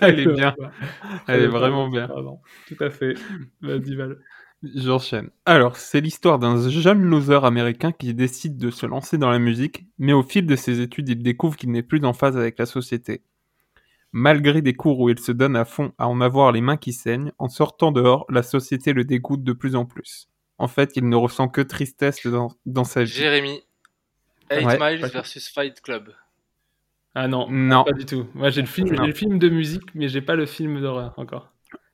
Elle 0.00 0.20
est 0.20 0.26
bien. 0.32 0.54
Elle 1.28 1.42
est 1.42 1.46
vraiment 1.48 1.88
bien. 1.88 2.08
Tout 2.66 2.82
à 2.82 2.88
fait. 2.90 3.14
Vas-y, 3.60 3.94
Val. 3.94 4.16
J'enchaîne. 4.74 5.30
Alors, 5.46 5.76
c'est 5.76 6.00
l'histoire 6.00 6.38
d'un 6.38 6.68
jeune 6.70 7.02
loser 7.02 7.44
américain 7.44 7.92
qui 7.92 8.14
décide 8.14 8.56
de 8.56 8.70
se 8.70 8.86
lancer 8.86 9.18
dans 9.18 9.30
la 9.30 9.38
musique, 9.38 9.84
mais 9.98 10.12
au 10.12 10.22
fil 10.22 10.46
de 10.46 10.56
ses 10.56 10.80
études, 10.80 11.08
il 11.08 11.22
découvre 11.22 11.56
qu'il 11.56 11.70
n'est 11.70 11.82
plus 11.82 12.04
en 12.04 12.12
phase 12.12 12.36
avec 12.36 12.58
la 12.58 12.66
société. 12.66 13.22
Malgré 14.12 14.62
des 14.62 14.74
cours 14.74 15.00
où 15.00 15.10
il 15.10 15.18
se 15.18 15.32
donne 15.32 15.56
à 15.56 15.64
fond 15.64 15.92
à 15.98 16.08
en 16.08 16.20
avoir 16.20 16.52
les 16.52 16.60
mains 16.60 16.76
qui 16.76 16.92
saignent, 16.92 17.32
en 17.38 17.48
sortant 17.48 17.90
dehors, 17.92 18.24
la 18.28 18.42
société 18.42 18.92
le 18.92 19.04
dégoûte 19.04 19.42
de 19.42 19.52
plus 19.52 19.74
en 19.74 19.84
plus. 19.84 20.28
En 20.58 20.68
fait, 20.68 20.92
il 20.96 21.08
ne 21.08 21.16
ressent 21.16 21.48
que 21.48 21.60
tristesse 21.60 22.24
dans, 22.26 22.52
dans 22.64 22.84
sa 22.84 23.02
vie. 23.04 23.10
Jérémy. 23.10 23.60
8 24.52 24.64
Ouais. 24.64 24.78
Miles 24.78 25.06
versus 25.06 25.48
Fight 25.48 25.80
Club. 25.80 26.12
Ah 27.16 27.28
non, 27.28 27.48
Non. 27.50 27.82
pas 27.84 27.92
du 27.92 28.06
tout. 28.06 28.26
Moi, 28.34 28.50
j'ai 28.50 28.60
le 28.60 28.66
film, 28.68 28.88
j'ai 28.88 29.06
le 29.06 29.12
film 29.12 29.38
de 29.38 29.48
musique, 29.48 29.94
mais 29.94 30.08
j'ai 30.08 30.20
pas 30.20 30.36
le 30.36 30.46
film 30.46 30.80
d'horreur 30.80 31.14
encore. 31.16 31.50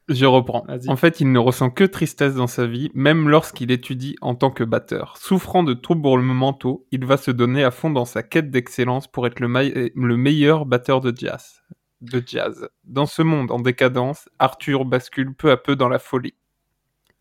Je 0.09 0.27
reprends. 0.27 0.67
En 0.89 0.97
fait, 0.97 1.21
il 1.21 1.31
ne 1.31 1.39
ressent 1.39 1.71
que 1.71 1.85
tristesse 1.85 2.35
dans 2.35 2.49
sa 2.49 2.67
vie, 2.67 2.91
même 2.95 3.29
lorsqu'il 3.29 3.71
étudie 3.71 4.17
en 4.21 4.35
tant 4.35 4.51
que 4.51 4.65
batteur. 4.65 5.17
Souffrant 5.19 5.63
de 5.63 5.73
troubles 5.73 6.23
mentaux, 6.23 6.87
il 6.91 7.05
va 7.05 7.17
se 7.17 7.31
donner 7.31 7.63
à 7.63 7.71
fond 7.71 7.91
dans 7.91 8.05
sa 8.05 8.25
quête 8.25 8.51
d'excellence 8.51 9.07
pour 9.07 9.27
être 9.27 9.39
le 9.39 10.17
meilleur 10.17 10.67
batteur 10.67 11.01
de 11.01 11.17
jazz. 11.17 11.63
De 12.01 12.23
jazz. 12.27 12.69
Dans 12.85 13.07
ce 13.07 13.23
monde 13.23 13.53
en 13.53 13.61
décadence, 13.61 14.29
Arthur 14.39 14.85
bascule 14.85 15.35
peu 15.35 15.51
à 15.51 15.57
peu 15.57 15.77
dans 15.77 15.89
la 15.89 15.99
folie. 15.99 16.35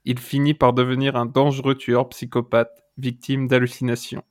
Il 0.06 0.18
finit 0.18 0.54
par 0.56 0.74
devenir 0.74 1.16
un 1.16 1.26
dangereux 1.28 1.76
tueur 1.76 2.10
psychopathe, 2.10 2.84
victime 2.98 3.48
d'hallucinations. 3.48 4.24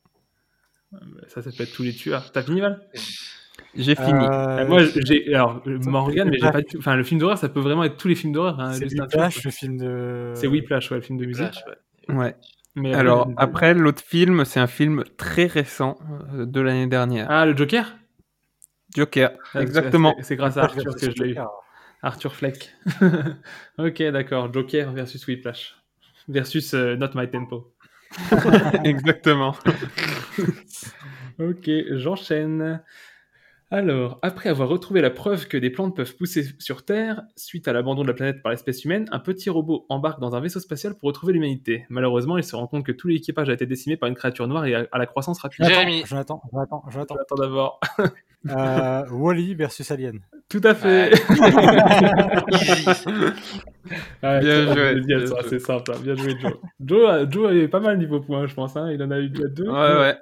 Ça 1.28 1.42
s'appelle 1.42 1.70
tous 1.70 1.82
les 1.82 1.92
tueurs. 1.92 2.32
T'as 2.32 2.42
fini, 2.42 2.60
Val? 2.60 2.88
J'ai 3.74 3.94
fini. 3.94 4.24
Euh, 4.26 4.58
Euh, 4.60 4.66
Moi, 4.66 4.82
j'ai 5.04 5.34
alors 5.34 5.62
Morgan, 5.66 6.28
mais 6.30 6.38
j'ai 6.38 6.50
pas. 6.50 6.62
du- 6.62 6.78
Enfin, 6.78 6.96
le 6.96 7.04
film 7.04 7.20
d'horreur, 7.20 7.38
ça 7.38 7.48
peut 7.48 7.60
vraiment 7.60 7.84
être 7.84 7.96
tous 7.96 8.08
les 8.08 8.14
films 8.14 8.32
d'horreur. 8.32 8.58
Hein, 8.60 8.72
C'est 8.72 8.86
Whiplash, 8.86 9.44
le 9.44 9.50
film 9.50 9.76
de. 9.78 10.32
C'est 10.34 10.46
Whiplash, 10.46 10.90
ouais, 10.90 10.96
le 10.96 11.02
film 11.02 11.18
de 11.18 11.26
musique. 11.26 11.54
Ouais. 12.08 12.14
Ouais. 12.14 12.36
Mais 12.74 12.94
Alors, 12.94 13.28
euh, 13.28 13.32
après, 13.36 13.74
l'autre 13.74 14.02
film, 14.02 14.44
c'est 14.44 14.60
un 14.60 14.66
film 14.66 15.04
très 15.16 15.46
récent 15.46 15.98
euh, 16.34 16.46
de 16.46 16.60
l'année 16.60 16.86
dernière. 16.86 17.26
Ah, 17.30 17.44
le 17.46 17.56
Joker? 17.56 17.96
Joker, 18.96 19.32
Ah, 19.54 19.60
exactement. 19.62 20.14
c'est- 20.22 20.36
grâce 20.36 20.56
à 20.56 20.62
Arthur 20.62 20.94
que 20.96 21.10
je 21.10 21.22
l'ai 21.22 21.30
eu. 21.32 21.36
Arthur 22.02 22.34
Fleck. 22.34 22.72
ok, 23.78 24.02
d'accord. 24.12 24.52
Joker 24.52 24.92
versus 24.92 25.26
Whiplash. 25.26 25.76
Versus 26.28 26.72
euh, 26.74 26.96
Not 26.96 27.10
My 27.14 27.28
Tempo. 27.30 27.74
exactement. 28.84 29.54
Ok, 31.40 31.70
j'enchaîne. 31.92 32.82
Alors, 33.70 34.18
après 34.22 34.48
avoir 34.48 34.70
retrouvé 34.70 35.02
la 35.02 35.10
preuve 35.10 35.46
que 35.46 35.58
des 35.58 35.68
plantes 35.68 35.94
peuvent 35.94 36.16
pousser 36.16 36.42
sur 36.58 36.86
Terre, 36.86 37.22
suite 37.36 37.68
à 37.68 37.74
l'abandon 37.74 38.00
de 38.02 38.06
la 38.08 38.14
planète 38.14 38.42
par 38.42 38.50
l'espèce 38.50 38.82
humaine, 38.86 39.04
un 39.12 39.18
petit 39.18 39.50
robot 39.50 39.84
embarque 39.90 40.20
dans 40.20 40.34
un 40.34 40.40
vaisseau 40.40 40.58
spatial 40.58 40.94
pour 40.94 41.08
retrouver 41.08 41.34
l'humanité. 41.34 41.84
Malheureusement, 41.90 42.38
il 42.38 42.44
se 42.44 42.56
rend 42.56 42.66
compte 42.66 42.86
que 42.86 42.92
tout 42.92 43.08
l'équipage 43.08 43.50
a 43.50 43.52
été 43.52 43.66
décimé 43.66 43.98
par 43.98 44.08
une 44.08 44.14
créature 44.14 44.48
noire 44.48 44.64
et 44.64 44.74
à 44.74 44.86
la 44.98 45.04
croissance 45.06 45.38
rapide. 45.40 45.66
Jérémy. 45.66 46.02
Jonathan, 46.06 46.40
Jonathan. 46.50 46.82
J'attends 46.90 47.16
d'abord. 47.38 47.78
Euh, 48.48 49.02
Wally 49.10 49.54
versus 49.54 49.90
Alien. 49.90 50.20
Tout 50.48 50.62
à 50.64 50.74
fait. 50.74 51.10
Ouais, 54.22 54.40
Bien 54.40 54.74
joué. 54.74 55.26
C'est 55.50 55.58
simple. 55.58 55.92
hein. 55.92 55.98
Bien 56.02 56.14
joué, 56.14 56.34
Joe. 56.40 56.54
Joe, 56.80 57.10
a- 57.10 57.28
Joe 57.28 57.52
est 57.54 57.68
pas 57.68 57.80
mal 57.80 57.98
niveau 57.98 58.20
points, 58.20 58.46
je 58.46 58.54
pense. 58.54 58.76
hein. 58.78 58.90
Il 58.92 59.02
en 59.02 59.10
a 59.10 59.18
eu 59.18 59.28
deux. 59.28 59.68
Ouais, 59.68 59.98
ouais. 59.98 60.16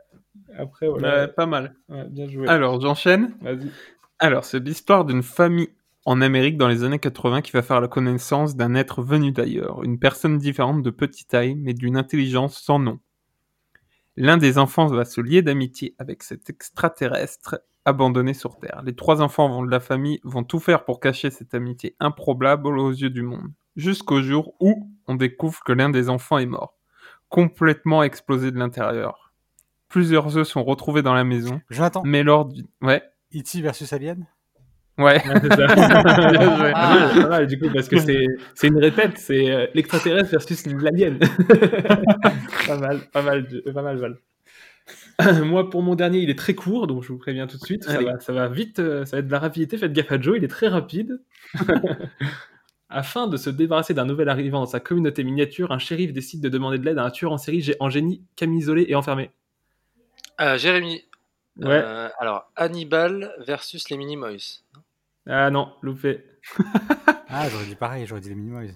Après, 0.59 0.89
voilà. 0.89 1.23
Ouais, 1.23 1.29
pas 1.29 1.47
mal. 1.47 1.75
Ouais, 1.89 2.05
bien 2.09 2.29
joué. 2.29 2.49
Alors, 2.49 2.81
j'enchaîne. 2.81 3.35
Vas-y. 3.41 3.71
Alors, 4.19 4.45
c'est 4.45 4.61
l'histoire 4.65 5.05
d'une 5.05 5.23
famille 5.23 5.69
en 6.07 6.21
Amérique 6.21 6.57
dans 6.57 6.69
les 6.69 6.85
années 6.85 6.99
80 6.99 7.43
qui 7.43 7.53
va 7.53 7.63
faire 7.63 7.81
la 7.81 7.89
connaissance 7.89 8.57
d'un 8.57 8.75
être 8.75 9.03
venu 9.03 9.33
d'ailleurs, 9.33 9.83
une 9.83 9.99
personne 9.99 10.39
différente 10.39 10.83
de 10.83 10.91
petite 10.91 11.29
taille, 11.29 11.55
mais 11.57 11.75
d'une 11.75 11.97
intelligence 11.97 12.59
sans 12.59 12.79
nom. 12.79 13.01
L'un 14.17 14.37
des 14.39 14.57
enfants 14.57 14.87
va 14.87 15.05
se 15.05 15.21
lier 15.21 15.43
d'amitié 15.43 15.95
avec 15.99 16.23
cet 16.23 16.49
extraterrestre 16.49 17.61
abandonné 17.85 18.35
sur 18.35 18.59
Terre. 18.59 18.83
Les 18.85 18.95
trois 18.95 19.21
enfants 19.21 19.49
vont- 19.49 19.65
de 19.65 19.71
la 19.71 19.81
famille 19.81 20.21
vont 20.25 20.43
tout 20.43 20.59
faire 20.59 20.85
pour 20.85 21.01
cacher 21.01 21.31
cette 21.31 21.55
amitié 21.55 21.95
improbable 22.01 22.79
aux 22.79 22.91
yeux 22.91 23.11
du 23.11 23.23
monde, 23.23 23.49
jusqu'au 23.77 24.23
jour 24.23 24.55
où 24.61 24.89
on 25.07 25.15
découvre 25.17 25.63
que 25.65 25.73
l'un 25.73 25.91
des 25.91 26.09
enfants 26.09 26.39
est 26.39 26.47
mort, 26.47 26.79
complètement 27.29 28.03
explosé 28.03 28.51
de 28.51 28.59
l'intérieur. 28.59 29.26
Plusieurs 29.89 30.37
œufs 30.37 30.49
sont 30.49 30.65
retrouvés 30.65 31.03
dans 31.03 31.15
la 31.15 31.25
maison, 31.25 31.61
Jonathan, 31.71 32.03
mais 32.05 32.23
lors 32.23 32.47
du... 32.47 32.65
Ouais, 32.83 33.03
E.T. 33.35 33.61
versus 33.61 33.93
Alien. 33.93 34.27
ouais. 34.99 35.05
Ouais, 35.05 35.41
c'est 35.43 35.55
ça. 35.55 35.67
Bien 36.31 36.57
joué. 36.57 36.73
Pas 36.73 36.95
mal, 36.95 37.23
pas 37.23 37.29
mal, 37.29 37.47
du 37.47 37.59
coup, 37.59 37.69
parce 37.73 37.89
que 37.89 37.99
c'est 37.99 38.27
c'est 38.55 38.69
une 38.69 38.79
répète, 38.79 39.19
c'est 39.19 39.51
euh, 39.51 39.67
l'extraterrestre 39.75 40.31
versus 40.31 40.67
l'alien. 40.67 41.19
pas 42.67 42.79
mal, 42.79 43.01
pas 43.13 43.23
mal, 43.23 43.47
pas 43.75 43.83
mal, 43.83 43.99
Val. 43.99 44.19
Moi, 45.45 45.71
pour 45.71 45.83
mon 45.83 45.95
dernier, 45.95 46.19
il 46.21 46.31
est 46.31 46.39
très 46.39 46.55
court, 46.55 46.87
donc 46.87 47.03
je 47.03 47.09
vous 47.09 47.19
préviens 47.19 47.47
tout 47.47 47.59
de 47.59 47.65
suite. 47.65 47.85
Ça 47.85 48.01
va, 48.01 48.21
ça 48.21 48.33
va 48.33 48.49
vite, 48.49 48.79
euh, 48.79 49.05
ça 49.05 49.17
va 49.17 49.21
être 49.21 49.27
de 49.27 49.33
la 49.33 49.39
rapidité. 49.39 49.77
Faites 49.77 49.93
gaffe 49.93 50.13
à 50.13 50.21
Joe, 50.21 50.37
il 50.39 50.45
est 50.45 50.49
très 50.49 50.69
rapide. 50.69 51.21
Afin 52.89 53.27
de 53.27 53.37
se 53.37 53.51
débarrasser 53.51 53.95
d'un 53.95 54.05
nouvel 54.05 54.29
arrivant 54.29 54.61
dans 54.61 54.67
sa 54.67 54.79
communauté 54.79 55.25
miniature, 55.25 55.73
un 55.73 55.79
shérif 55.79 56.13
décide 56.13 56.41
de 56.41 56.49
demander 56.49 56.79
de 56.79 56.85
l'aide 56.85 56.99
à 56.99 57.05
un 57.05 57.11
tueur 57.11 57.33
en 57.33 57.39
série 57.39 57.75
en 57.81 57.91
génie 57.91 58.23
camisolé 58.37 58.87
et 58.89 58.95
enfermé. 58.95 59.31
Euh, 60.41 60.59
Jérémy. 60.59 61.03
Ouais. 61.59 61.69
Euh, 61.85 62.09
alors, 62.19 62.51
Hannibal 62.57 63.33
versus 63.47 63.89
les 63.91 63.97
Minimoys. 63.97 64.61
Ah 65.27 65.51
non, 65.51 65.73
loupé. 65.83 66.25
Ah, 67.29 67.49
j'aurais 67.51 67.65
dit 67.65 67.75
pareil, 67.75 68.07
j'aurais 68.07 68.21
dit 68.21 68.29
les 68.29 68.35
Minimoys. 68.37 68.71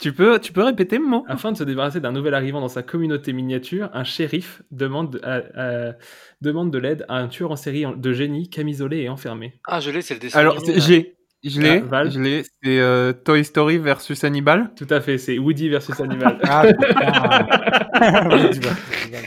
Tu 0.00 0.12
peux, 0.12 0.40
tu 0.40 0.52
peux 0.52 0.62
répéter 0.64 0.98
le 0.98 1.04
mot 1.06 1.24
Afin 1.28 1.52
de 1.52 1.56
se 1.56 1.62
débarrasser 1.64 2.00
d'un 2.00 2.10
nouvel 2.12 2.34
arrivant 2.34 2.60
dans 2.60 2.68
sa 2.68 2.82
communauté 2.82 3.32
miniature, 3.32 3.88
un 3.94 4.02
shérif 4.04 4.60
demande, 4.72 5.20
à- 5.22 5.42
à- 5.54 5.92
demande 6.42 6.70
de 6.72 6.78
l'aide 6.78 7.06
à 7.08 7.16
un 7.18 7.28
tueur 7.28 7.52
en 7.52 7.56
série 7.56 7.84
de 7.96 8.12
génie 8.12 8.50
camisolé 8.50 8.98
et 9.02 9.08
enfermé. 9.08 9.58
Ah, 9.68 9.78
je 9.80 9.90
l'ai, 9.92 10.02
c'est 10.02 10.14
le 10.14 10.20
dessin. 10.20 10.38
Alors, 10.40 10.58
j'ai, 10.64 10.80
je 11.44 11.60
l'ai, 11.60 11.84
Ah, 11.92 12.08
je 12.08 12.18
l'ai. 12.20 12.42
C'est 12.42 12.80
euh, 12.80 13.12
Toy 13.12 13.44
Story 13.44 13.78
versus 13.78 14.22
Hannibal. 14.24 14.74
Tout 14.74 14.88
à 14.90 15.00
fait, 15.00 15.16
c'est 15.16 15.38
Woody 15.38 15.68
versus 15.68 15.98
Animal. 16.00 16.38
Ah, 16.44 16.64
putain. 16.66 18.28
Woody 18.28 18.58
versus 18.58 18.84
Hannibal. 19.04 19.24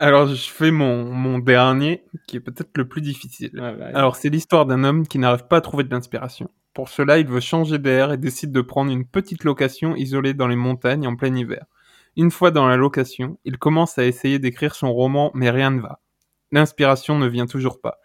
Alors, 0.00 0.28
je 0.28 0.48
fais 0.48 0.70
mon, 0.70 1.12
mon 1.12 1.38
dernier, 1.40 2.04
qui 2.26 2.36
est 2.36 2.40
peut-être 2.40 2.76
le 2.76 2.86
plus 2.86 3.00
difficile. 3.00 3.50
Ouais, 3.54 3.74
bah, 3.74 3.90
Alors, 3.94 4.14
c'est 4.16 4.28
l'histoire 4.28 4.64
d'un 4.64 4.84
homme 4.84 5.06
qui 5.06 5.18
n'arrive 5.18 5.46
pas 5.48 5.56
à 5.56 5.60
trouver 5.60 5.82
de 5.84 5.90
l'inspiration. 5.90 6.50
Pour 6.72 6.88
cela, 6.88 7.18
il 7.18 7.26
veut 7.26 7.40
changer 7.40 7.78
d'air 7.78 8.12
et 8.12 8.16
décide 8.18 8.52
de 8.52 8.60
prendre 8.60 8.92
une 8.92 9.04
petite 9.04 9.42
location 9.42 9.96
isolée 9.96 10.34
dans 10.34 10.46
les 10.46 10.56
montagnes 10.56 11.08
en 11.08 11.16
plein 11.16 11.34
hiver. 11.34 11.64
Une 12.16 12.30
fois 12.30 12.52
dans 12.52 12.68
la 12.68 12.76
location, 12.76 13.38
il 13.44 13.58
commence 13.58 13.98
à 13.98 14.04
essayer 14.04 14.38
d'écrire 14.38 14.76
son 14.76 14.92
roman, 14.92 15.32
mais 15.34 15.50
rien 15.50 15.72
ne 15.72 15.80
va. 15.80 16.00
L'inspiration 16.52 17.18
ne 17.18 17.26
vient 17.26 17.46
toujours 17.46 17.80
pas. 17.80 17.98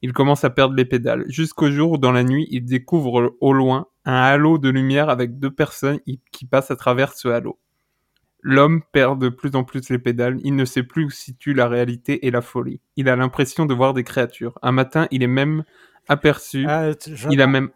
Il 0.00 0.12
commence 0.12 0.44
à 0.44 0.50
perdre 0.50 0.74
les 0.74 0.84
pédales, 0.84 1.24
jusqu'au 1.28 1.70
jour 1.70 1.92
où 1.92 1.98
dans 1.98 2.12
la 2.12 2.24
nuit, 2.24 2.46
il 2.50 2.64
découvre 2.64 3.36
au 3.40 3.52
loin 3.52 3.86
un 4.04 4.14
halo 4.14 4.58
de 4.58 4.68
lumière 4.68 5.08
avec 5.10 5.38
deux 5.38 5.50
personnes 5.50 6.00
qui 6.32 6.46
passent 6.46 6.70
à 6.70 6.76
travers 6.76 7.12
ce 7.12 7.28
halo. 7.28 7.58
L'homme 8.46 8.82
perd 8.92 9.18
de 9.18 9.30
plus 9.30 9.56
en 9.56 9.64
plus 9.64 9.88
les 9.88 9.98
pédales, 9.98 10.38
il 10.44 10.54
ne 10.54 10.66
sait 10.66 10.82
plus 10.82 11.04
où 11.06 11.10
se 11.10 11.16
situe 11.16 11.54
la 11.54 11.66
réalité 11.66 12.26
et 12.26 12.30
la 12.30 12.42
folie. 12.42 12.78
Il 12.96 13.08
a 13.08 13.16
l'impression 13.16 13.64
de 13.64 13.72
voir 13.72 13.94
des 13.94 14.04
créatures. 14.04 14.58
Un 14.60 14.70
matin, 14.70 15.08
il 15.10 15.22
est 15.22 15.26
même 15.26 15.64
aperçu. 16.08 16.66
Ah, 16.68 16.90
je- 16.92 17.28
Il 17.30 17.40
a 17.40 17.46
même. 17.46 17.70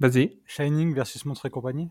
Vas-y. 0.00 0.38
Shining 0.44 0.92
versus 0.92 1.24
Montre 1.24 1.46
et 1.46 1.50
compagnie. 1.50 1.88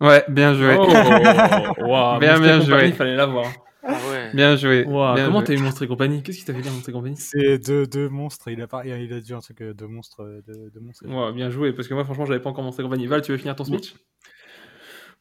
Ouais, 0.00 0.24
bien 0.28 0.54
joué. 0.54 0.76
Oh, 0.78 0.86
wow, 0.86 0.86
bien, 2.20 2.38
Monstre 2.38 2.44
et 2.44 2.46
bien 2.46 2.58
compagnie, 2.58 2.64
joué. 2.64 2.86
Il 2.88 2.94
fallait 2.94 3.16
l'avoir. 3.16 3.52
Ah 3.84 3.92
ouais. 4.10 4.30
Bien 4.32 4.56
joué. 4.56 4.84
Wow, 4.84 5.14
bien 5.14 5.26
comment 5.26 5.42
t'as 5.42 5.52
eu 5.52 5.58
Monstre 5.58 5.82
et 5.82 5.88
compagnie? 5.88 6.22
Qu'est-ce 6.22 6.38
qui 6.38 6.44
t'a 6.46 6.54
fait 6.54 6.62
dire 6.62 6.72
Monstre 6.72 6.88
et 6.88 6.92
compagnie? 6.92 7.16
C'est 7.16 7.58
deux, 7.58 7.86
deux 7.86 8.08
monstres. 8.08 8.48
Il 8.48 8.62
a, 8.62 8.66
pas, 8.66 8.86
il 8.86 9.12
a 9.12 9.20
dit 9.20 9.34
un 9.34 9.40
truc 9.40 9.60
euh, 9.60 9.74
de 9.74 9.84
euh, 9.84 10.40
De, 10.46 10.70
de 10.70 10.80
monstres. 10.80 11.06
Ouais, 11.06 11.32
bien 11.34 11.50
joué, 11.50 11.74
parce 11.74 11.86
que 11.86 11.92
moi, 11.92 12.04
franchement, 12.04 12.24
j'avais 12.24 12.40
pas 12.40 12.48
encore 12.48 12.64
Monstre 12.64 12.80
et 12.80 12.82
compagnie. 12.84 13.06
Val, 13.06 13.20
tu 13.20 13.32
veux 13.32 13.38
finir 13.38 13.54
ton 13.56 13.64
speech? 13.64 13.94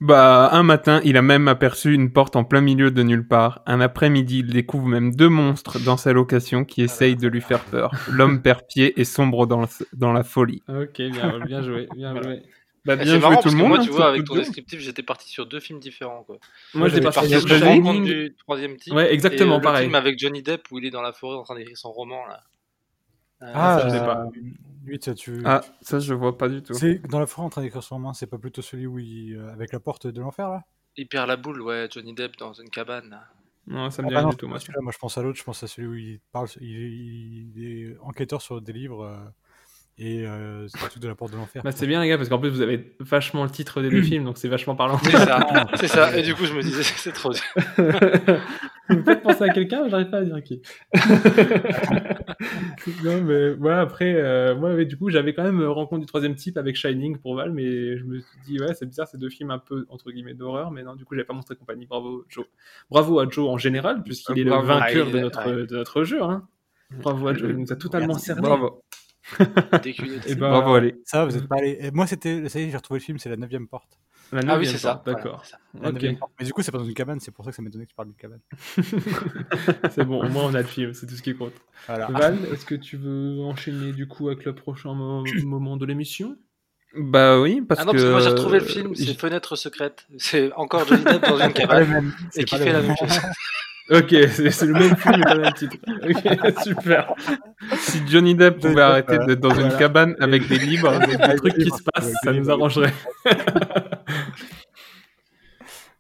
Bah, 0.01 0.49
un 0.51 0.63
matin, 0.63 0.99
il 1.03 1.15
a 1.15 1.21
même 1.21 1.47
aperçu 1.47 1.93
une 1.93 2.11
porte 2.11 2.35
en 2.35 2.43
plein 2.43 2.61
milieu 2.61 2.89
de 2.89 3.03
nulle 3.03 3.27
part. 3.27 3.61
Un 3.67 3.79
après-midi, 3.81 4.39
il 4.39 4.47
découvre 4.47 4.87
même 4.87 5.13
deux 5.15 5.29
monstres 5.29 5.77
dans 5.85 5.95
sa 5.95 6.11
location 6.11 6.65
qui 6.65 6.81
essayent 6.81 7.15
de 7.15 7.27
lui 7.27 7.39
faire 7.39 7.63
peur. 7.65 7.91
L'homme 8.11 8.41
perd 8.41 8.61
pied 8.67 8.99
et 8.99 9.05
sombre 9.05 9.45
dans, 9.45 9.61
le- 9.61 9.67
dans 9.93 10.11
la 10.11 10.23
folie. 10.23 10.63
Ok, 10.67 10.95
bien, 10.97 11.39
bien 11.45 11.61
joué, 11.61 11.87
bien 11.95 12.19
joué. 12.19 12.41
Bah, 12.83 12.93
Ah, 12.93 12.95
bien 12.95 13.05
c'est 13.05 13.11
joué 13.11 13.19
marrant 13.19 13.35
tout 13.35 13.43
parce 13.43 13.53
le 13.53 13.59
que 13.59 13.63
monde. 13.63 13.69
moi, 13.69 13.77
hein, 13.77 13.83
tu 13.83 13.91
vois, 13.91 14.07
avec 14.09 14.23
ton 14.25 14.33
descriptif, 14.35 14.79
j'étais 14.79 15.03
parti 15.03 15.29
sur 15.29 15.45
deux 15.45 15.59
films 15.59 15.79
différents. 15.79 16.23
Quoi. 16.23 16.39
Moi, 16.73 16.87
j'étais 16.89 17.01
parti 17.01 17.19
parti 17.19 17.39
sur 17.39 17.47
le 17.47 17.59
Shining. 17.59 18.03
du 18.03 18.35
troisième 18.39 18.77
type. 18.77 18.93
Ouais, 18.93 19.13
exactement, 19.13 19.57
et, 19.57 19.59
euh, 19.59 19.61
pareil. 19.61 19.81
Le 19.81 19.83
film 19.89 19.95
avec 19.95 20.17
Johnny 20.17 20.41
Depp 20.41 20.65
où 20.71 20.79
il 20.79 20.85
est 20.85 20.89
dans 20.89 21.03
la 21.03 21.13
forêt 21.13 21.37
en 21.37 21.43
train 21.43 21.55
d'écrire 21.55 21.77
son 21.77 21.91
roman 21.91 22.25
là. 22.27 22.41
Euh, 23.43 23.51
Ah, 23.53 23.77
ça, 23.79 23.87
je 23.87 23.93
sais 23.93 24.01
euh, 24.01 24.05
pas. 24.05 24.25
Lui, 24.83 24.99
tu, 24.99 25.13
tu- 25.15 25.41
Ah, 25.45 25.61
ça, 25.81 25.99
je 25.99 26.13
vois 26.13 26.37
pas 26.37 26.49
du 26.49 26.61
tout. 26.61 26.73
C'est 26.73 26.99
dans 27.07 27.19
la 27.19 27.27
forêt 27.27 27.45
en 27.45 27.49
train 27.49 27.61
d'écrire 27.61 27.83
son 27.83 27.95
roman. 27.95 28.13
C'est 28.13 28.27
pas 28.27 28.37
plutôt 28.37 28.61
celui 28.61 28.87
où 28.87 28.99
il, 28.99 29.35
euh, 29.35 29.51
avec 29.53 29.71
la 29.71 29.79
porte 29.79 30.07
de 30.07 30.19
l'enfer 30.21 30.49
là? 30.49 30.63
Il 30.95 31.09
perd 31.09 31.27
la 31.27 31.35
boule, 31.35 31.61
ouais, 31.61 31.89
Johnny 31.91 32.13
Depp 32.13 32.37
dans 32.37 32.53
une 32.53 32.69
cabane. 32.69 33.19
Non, 33.67 33.89
ça 33.91 34.01
me 34.03 34.07
Ah 34.07 34.09
dit 34.09 34.13
bah 34.13 34.21
rien 34.21 34.25
non, 34.25 34.29
du 34.29 34.37
tout, 34.37 34.47
moi. 34.47 34.59
Moi, 34.81 34.91
je 34.91 34.97
pense 34.97 35.17
à 35.17 35.21
l'autre. 35.23 35.37
Je 35.37 35.43
pense 35.43 35.63
à 35.63 35.67
celui 35.67 35.87
où 35.87 35.93
il 35.95 36.19
parle. 36.31 36.47
Il, 36.59 36.69
il 37.57 37.65
est 37.93 37.97
enquêteur 37.99 38.41
sur 38.41 38.61
des 38.61 38.73
livres 38.73 39.03
euh, 39.05 39.25
et 40.03 40.25
euh, 40.25 40.67
c'est 40.67 40.81
le 40.81 40.89
truc 40.89 41.03
de 41.03 41.07
la 41.07 41.13
porte 41.13 41.31
de 41.31 41.37
l'enfer. 41.37 41.61
Bah, 41.63 41.71
c'est 41.71 41.85
bien, 41.85 42.01
les 42.01 42.07
gars, 42.07 42.17
parce 42.17 42.27
qu'en 42.27 42.39
plus, 42.39 42.49
vous 42.49 42.61
avez 42.61 42.95
vachement 42.99 43.43
le 43.43 43.51
titre 43.51 43.83
des 43.83 43.91
deux 43.91 44.01
films, 44.11 44.23
donc 44.23 44.39
c'est 44.39 44.47
vachement 44.47 44.75
parlant. 44.75 44.97
C'est 44.97 45.11
ça, 45.11 45.47
c'est 45.75 45.87
ça. 45.87 46.17
Et 46.17 46.23
du 46.23 46.33
coup, 46.33 46.45
je 46.45 46.55
me 46.55 46.63
disais, 46.63 46.81
c'est 46.83 47.11
trop 47.11 47.31
dur. 47.31 47.43
Vous 48.89 49.03
faites 49.03 49.21
penser 49.21 49.43
à 49.43 49.49
quelqu'un, 49.49 49.87
j'arrive 49.89 50.09
pas 50.09 50.17
à 50.17 50.23
dire 50.23 50.41
qui. 50.41 50.59
non, 53.03 53.21
mais 53.21 53.51
voilà, 53.51 53.81
après, 53.81 54.15
euh, 54.15 54.55
moi, 54.55 54.73
ouais, 54.73 54.85
du 54.85 54.97
coup, 54.97 55.11
j'avais 55.11 55.35
quand 55.35 55.43
même 55.43 55.63
rencontre 55.63 56.01
du 56.01 56.07
troisième 56.07 56.33
type 56.33 56.57
avec 56.57 56.75
Shining 56.75 57.19
pour 57.19 57.35
Val, 57.35 57.51
mais 57.51 57.95
je 57.95 58.03
me 58.03 58.21
suis 58.21 58.39
dit, 58.47 58.59
ouais, 58.59 58.73
c'est 58.73 58.87
bizarre, 58.87 59.07
c'est 59.07 59.19
deux 59.19 59.29
films 59.29 59.51
un 59.51 59.59
peu, 59.59 59.85
entre 59.89 60.11
guillemets, 60.11 60.33
d'horreur, 60.33 60.71
mais 60.71 60.81
non, 60.81 60.95
du 60.95 61.05
coup, 61.05 61.13
j'avais 61.13 61.27
pas 61.27 61.33
montré 61.33 61.55
compagnie. 61.55 61.85
Bravo, 61.85 62.25
Joe. 62.27 62.45
Bravo 62.89 63.19
à 63.19 63.29
Joe 63.29 63.47
en 63.47 63.59
général, 63.59 64.01
puisqu'il 64.01 64.39
est 64.39 64.45
le 64.45 64.49
vainqueur 64.49 65.11
de 65.11 65.19
notre, 65.19 65.51
de 65.51 65.75
notre 65.75 66.03
jeu, 66.03 66.23
hein. 66.23 66.47
Bravo 66.89 67.27
à 67.27 67.35
Joe, 67.35 67.51
il 67.51 67.57
nous 67.57 67.71
a 67.71 67.75
totalement 67.75 68.15
cerné. 68.15 68.41
Bravo. 68.41 68.81
Et 70.27 70.35
ben, 70.35 70.49
Bravo, 70.49 70.73
allez. 70.75 70.95
Ça, 71.05 71.25
vous 71.25 71.35
êtes 71.37 71.47
pas 71.47 71.57
allé. 71.57 71.77
et 71.79 71.91
Moi, 71.91 72.07
c'était. 72.07 72.49
Ça 72.49 72.59
y 72.59 72.63
est, 72.63 72.69
j'ai 72.71 72.77
retrouvé 72.77 72.99
le 72.99 73.03
film. 73.05 73.17
C'est 73.19 73.29
la 73.29 73.37
9 73.37 73.49
porte. 73.69 73.99
la 74.31 74.39
Ah 74.39 74.41
oui, 74.41 74.47
neuvième 74.47 74.71
c'est 74.73 74.77
ça. 74.79 74.95
porte, 74.95 75.05
D'accord. 75.05 75.43
Voilà. 75.73 75.99
Mais 76.39 76.45
du 76.45 76.53
coup, 76.53 76.61
c'est 76.61 76.71
pas 76.71 76.77
dans 76.79 76.85
une 76.85 76.93
cabane. 76.93 77.19
C'est 77.19 77.31
pour 77.31 77.45
ça 77.45 77.51
que 77.51 77.55
ça 77.55 77.61
m'étonnait 77.61 77.85
que 77.85 77.89
tu 77.91 77.95
parles 77.95 78.07
d'une 78.09 78.17
cabane. 78.17 78.39
c'est 79.91 80.03
bon, 80.05 80.23
au 80.23 80.29
moins 80.29 80.45
on 80.45 80.53
a 80.53 80.61
le 80.61 80.67
film, 80.67 80.93
c'est 80.93 81.05
tout 81.05 81.15
ce 81.15 81.21
qui 81.21 81.35
compte. 81.35 81.53
Voilà. 81.87 82.07
Val, 82.07 82.37
est-ce 82.53 82.65
que 82.65 82.75
tu 82.75 82.97
veux 82.97 83.41
enchaîner 83.41 83.93
du 83.93 84.07
coup 84.07 84.29
avec 84.29 84.45
le 84.45 84.53
prochain 84.55 84.93
mo- 84.93 85.23
moment 85.43 85.77
de 85.77 85.85
l'émission? 85.85 86.37
Bah 86.93 87.39
oui, 87.39 87.61
parce 87.61 87.79
Ah 87.81 87.85
non, 87.85 87.93
que. 87.93 87.97
parce 87.97 88.03
que 88.05 88.11
moi 88.11 88.19
j'ai 88.21 88.29
retrouvé 88.29 88.59
le 88.59 88.65
film, 88.65 88.95
c'est 88.95 89.13
Fenêtre 89.17 89.55
secrète. 89.55 90.05
C'est 90.17 90.51
encore 90.53 90.85
Johnny 90.87 91.03
Depp 91.05 91.21
dans 91.21 91.39
une 91.39 91.53
cabane 91.53 92.11
et 92.17 92.29
C'est 92.31 92.43
qui 92.43 92.57
fait 92.57 92.73
la 92.73 92.81
même 92.81 92.97
chose. 92.97 93.17
Ok, 93.89 94.09
c'est 94.29 94.51
c'est 94.51 94.65
le 94.67 94.73
même 94.73 94.95
film 94.95 95.15
mais 95.17 95.23
pas 95.23 95.35
le 95.35 95.41
même 95.41 95.53
titre. 95.53 95.75
Ok, 95.87 96.57
super. 96.63 97.13
Si 97.77 98.01
Johnny 98.07 98.35
Depp 98.35 98.59
pouvait 98.59 98.81
arrêter 98.81 99.17
d'être 99.25 99.39
dans 99.41 99.53
une 99.53 99.75
cabane 99.77 100.15
avec 100.19 100.47
des 100.47 100.59
livres. 100.59 100.97
Des 100.99 101.35
trucs 101.35 101.55
qui 101.55 101.69
se 101.69 101.81
passent, 101.83 102.13
ça 102.23 102.31
nous 102.31 102.49
arrangerait. 102.49 102.93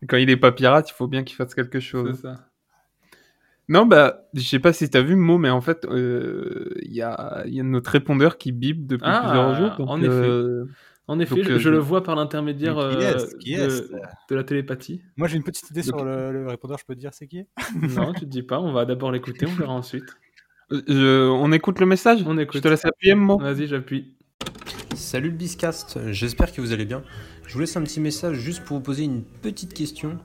Quand 0.07 0.17
il 0.17 0.29
est 0.29 0.37
pas 0.37 0.51
pirate, 0.51 0.89
il 0.89 0.93
faut 0.93 1.07
bien 1.07 1.23
qu'il 1.23 1.35
fasse 1.35 1.53
quelque 1.53 1.79
C'est 1.79 1.85
chose. 1.87 2.19
ça. 2.21 2.47
Non, 3.69 3.85
bah, 3.85 4.21
je 4.33 4.41
sais 4.41 4.59
pas 4.59 4.73
si 4.73 4.89
t'as 4.89 5.01
vu 5.01 5.15
Mo, 5.15 5.37
mais 5.37 5.49
en 5.49 5.61
fait, 5.61 5.85
euh, 5.85 6.73
il 6.81 6.91
y, 6.93 7.01
a, 7.01 7.43
il 7.45 7.53
y 7.53 7.59
a 7.59 7.63
notre 7.63 7.91
répondeur 7.91 8.37
qui 8.37 8.51
bip 8.51 8.85
depuis 8.87 9.07
Ah, 9.09 9.21
plusieurs 9.23 9.55
jours. 9.55 9.75
donc, 9.77 9.89
en 9.89 9.99
effet. 10.01 10.09
euh, 10.09 10.65
En 11.07 11.19
effet, 11.19 11.35
Donc, 11.35 11.43
je, 11.45 11.51
euh, 11.53 11.59
je 11.59 11.69
le 11.69 11.79
vois 11.79 12.03
par 12.03 12.15
l'intermédiaire 12.15 12.77
euh, 12.77 12.93
de, 14.29 14.35
la 14.35 14.43
télépathie. 14.43 15.01
Moi, 15.17 15.27
j'ai 15.27 15.37
une 15.37 15.43
petite 15.43 15.69
idée 15.71 15.81
Donc- 15.81 15.97
sur 15.99 16.05
le, 16.05 16.31
le 16.31 16.47
répondeur. 16.47 16.77
Je 16.77 16.85
peux 16.85 16.95
te 16.95 16.99
dire 16.99 17.13
c'est 17.13 17.27
qui? 17.27 17.43
Non, 17.75 18.13
tu 18.13 18.21
te 18.21 18.25
dis 18.25 18.43
pas, 18.43 18.59
on 18.59 18.71
va 18.71 18.85
d'abord 18.85 19.11
l'écouter, 19.11 19.45
on 19.47 19.53
verra 19.53 19.73
ensuite. 19.73 20.05
je- 20.71 21.27
on 21.29 21.51
écoute 21.51 21.79
le 21.79 21.85
message? 21.85 22.23
On 22.25 22.37
écoute. 22.37 22.57
Je 22.57 22.61
te 22.61 22.67
laisse 22.67 22.85
appuyer, 22.85 23.15
Mo. 23.15 23.37
Vas-y, 23.39 23.67
j'appuie. 23.67 24.13
Salut 24.95 25.29
le 25.31 25.35
Biscast, 25.35 25.99
j'espère 26.11 26.51
que 26.53 26.61
vous 26.61 26.71
allez 26.73 26.85
bien. 26.85 27.01
Je 27.47 27.53
vous 27.53 27.59
laisse 27.61 27.75
un 27.75 27.81
petit 27.83 27.99
message 27.99 28.37
juste 28.37 28.63
pour 28.63 28.77
vous 28.77 28.83
poser 28.83 29.03
une 29.03 29.23
petite 29.23 29.73
question. 29.73 30.17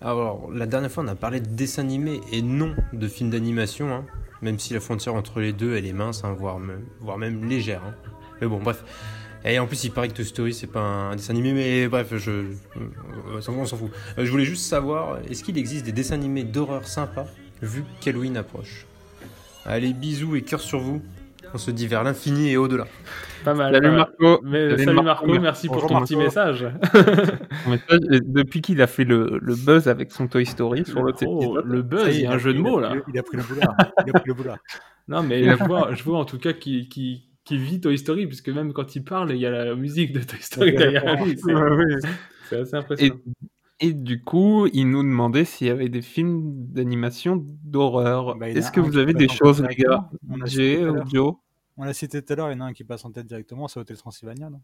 Alors, 0.00 0.50
la 0.52 0.66
dernière 0.66 0.90
fois, 0.90 1.04
on 1.04 1.08
a 1.08 1.14
parlé 1.14 1.40
de 1.40 1.46
dessin 1.48 1.82
animé 1.82 2.20
et 2.32 2.40
non 2.42 2.74
de 2.92 3.08
film 3.08 3.30
d'animation, 3.30 3.92
hein. 3.94 4.04
même 4.42 4.58
si 4.58 4.74
la 4.74 4.80
frontière 4.80 5.14
entre 5.14 5.40
les 5.40 5.52
deux, 5.52 5.74
elle 5.76 5.86
est 5.86 5.92
mince, 5.92 6.24
hein, 6.24 6.34
voire, 6.38 6.58
même, 6.58 6.84
voire 7.00 7.18
même 7.18 7.44
légère. 7.48 7.82
hein. 7.84 7.94
Mais 8.40 8.46
bon, 8.46 8.58
bref. 8.60 8.84
Et 9.48 9.58
en 9.60 9.66
plus, 9.66 9.84
il 9.84 9.90
paraît 9.92 10.08
que 10.08 10.14
Toy 10.14 10.24
Story, 10.24 10.52
c'est 10.52 10.66
pas 10.66 10.80
un 10.80 11.14
dessin 11.16 11.32
animé, 11.32 11.52
mais 11.52 11.86
bref, 11.88 12.12
je, 12.16 12.30
euh, 12.30 12.44
on 13.48 13.64
s'en 13.64 13.76
fout. 13.76 13.90
Euh, 14.18 14.24
Je 14.24 14.30
voulais 14.30 14.44
juste 14.44 14.64
savoir, 14.66 15.18
est-ce 15.30 15.44
qu'il 15.44 15.56
existe 15.56 15.84
des 15.86 15.92
dessins 15.92 16.14
animés 16.16 16.42
d'horreur 16.42 16.86
sympas, 16.88 17.26
vu 17.62 17.84
qu'Halloween 18.00 18.36
approche? 18.36 18.86
Allez, 19.64 19.92
bisous 19.92 20.34
et 20.36 20.42
cœur 20.42 20.60
sur 20.60 20.80
vous. 20.80 21.00
On 21.54 21.58
se 21.58 21.70
dit 21.70 21.86
vers 21.86 22.02
l'infini 22.02 22.50
et 22.50 22.56
au-delà. 22.56 22.86
Pas 23.44 23.54
mal. 23.54 23.72
Salut. 23.72 23.90
Marco. 23.92 24.40
Mais, 24.42 24.70
Salut, 24.70 24.84
salut, 24.84 25.02
Marco. 25.02 25.26
Marco, 25.26 25.40
merci 25.40 25.68
pour 25.68 25.86
ton 25.86 25.94
Marco. 25.94 26.06
petit 26.06 26.16
message. 26.16 26.66
Depuis 28.24 28.60
qu'il 28.62 28.82
a 28.82 28.86
fait 28.88 29.04
le, 29.04 29.38
le 29.40 29.54
buzz 29.54 29.86
avec 29.88 30.10
son 30.12 30.26
Toy 30.26 30.44
Story 30.44 30.84
sur 30.84 31.02
l'autre 31.02 31.22
Oh, 31.26 31.40
épisode. 31.40 31.64
le 31.66 31.82
buzz, 31.82 32.16
il 32.16 32.22
y 32.22 32.26
a 32.26 32.32
un 32.32 32.38
jeu 32.38 32.52
de 32.52 32.58
mots 32.58 32.80
là. 32.80 32.94
Il 33.12 33.18
a 33.18 33.22
pris 33.22 33.36
le 33.36 33.44
boulard. 33.44 33.74
Il 34.06 34.10
a 34.14 34.18
pris 34.18 34.28
le 34.28 34.34
boulard. 34.34 34.58
Non, 35.08 35.22
mais 35.22 35.44
je 35.44 35.64
vois, 35.64 35.94
je 35.94 36.02
vois 36.02 36.18
en 36.18 36.24
tout 36.24 36.38
cas 36.38 36.52
qui, 36.52 36.88
qui, 36.88 37.24
qui 37.46 37.56
vit 37.56 37.80
Toy 37.80 37.96
Story, 37.96 38.26
puisque 38.26 38.50
même 38.50 38.72
quand 38.74 38.94
il 38.96 39.04
parle, 39.04 39.30
il 39.32 39.38
y 39.38 39.46
a 39.46 39.50
la 39.50 39.74
musique 39.74 40.12
de 40.12 40.20
Toy 40.20 40.38
Story 40.42 40.72
derrière 40.74 41.24
lui. 41.24 41.38
C'est 41.38 41.54
Ouais, 41.54 42.60
assez 42.60 42.74
Et, 42.74 42.76
impressionnant. 42.76 43.16
et 43.80 43.92
du 43.92 44.22
coup, 44.22 44.66
il 44.72 44.90
nous 44.90 45.02
demandait 45.02 45.44
s'il 45.44 45.66
y 45.68 45.70
avait 45.70 45.88
des 45.88 46.02
films 46.02 46.42
d'animation 46.72 47.42
d'horreur. 47.64 48.36
Bah, 48.36 48.48
Est-ce 48.50 48.70
que 48.70 48.80
vous 48.80 48.98
avez 48.98 49.14
des 49.14 49.28
choses, 49.28 49.62
les 49.62 49.74
gars. 49.74 50.08
On 50.28 50.36
l'a 50.36 50.46
cité 50.46 50.76
tout 50.76 50.82
à 50.82 50.92
l'heure. 50.92 51.08
Joe? 51.08 51.34
On 51.78 51.84
l'a 51.84 51.92
cité 51.94 52.22
tout 52.22 52.32
à 52.32 52.36
l'heure, 52.36 52.50
il 52.50 52.54
y 52.54 52.56
en 52.56 52.60
a 52.60 52.64
un 52.66 52.72
qui 52.72 52.84
passe 52.84 53.04
en 53.04 53.10
tête 53.12 53.26
directement, 53.26 53.68
c'est 53.68 53.78
Hôtel 53.80 53.96
Transylvania, 53.96 54.48
non? 54.50 54.60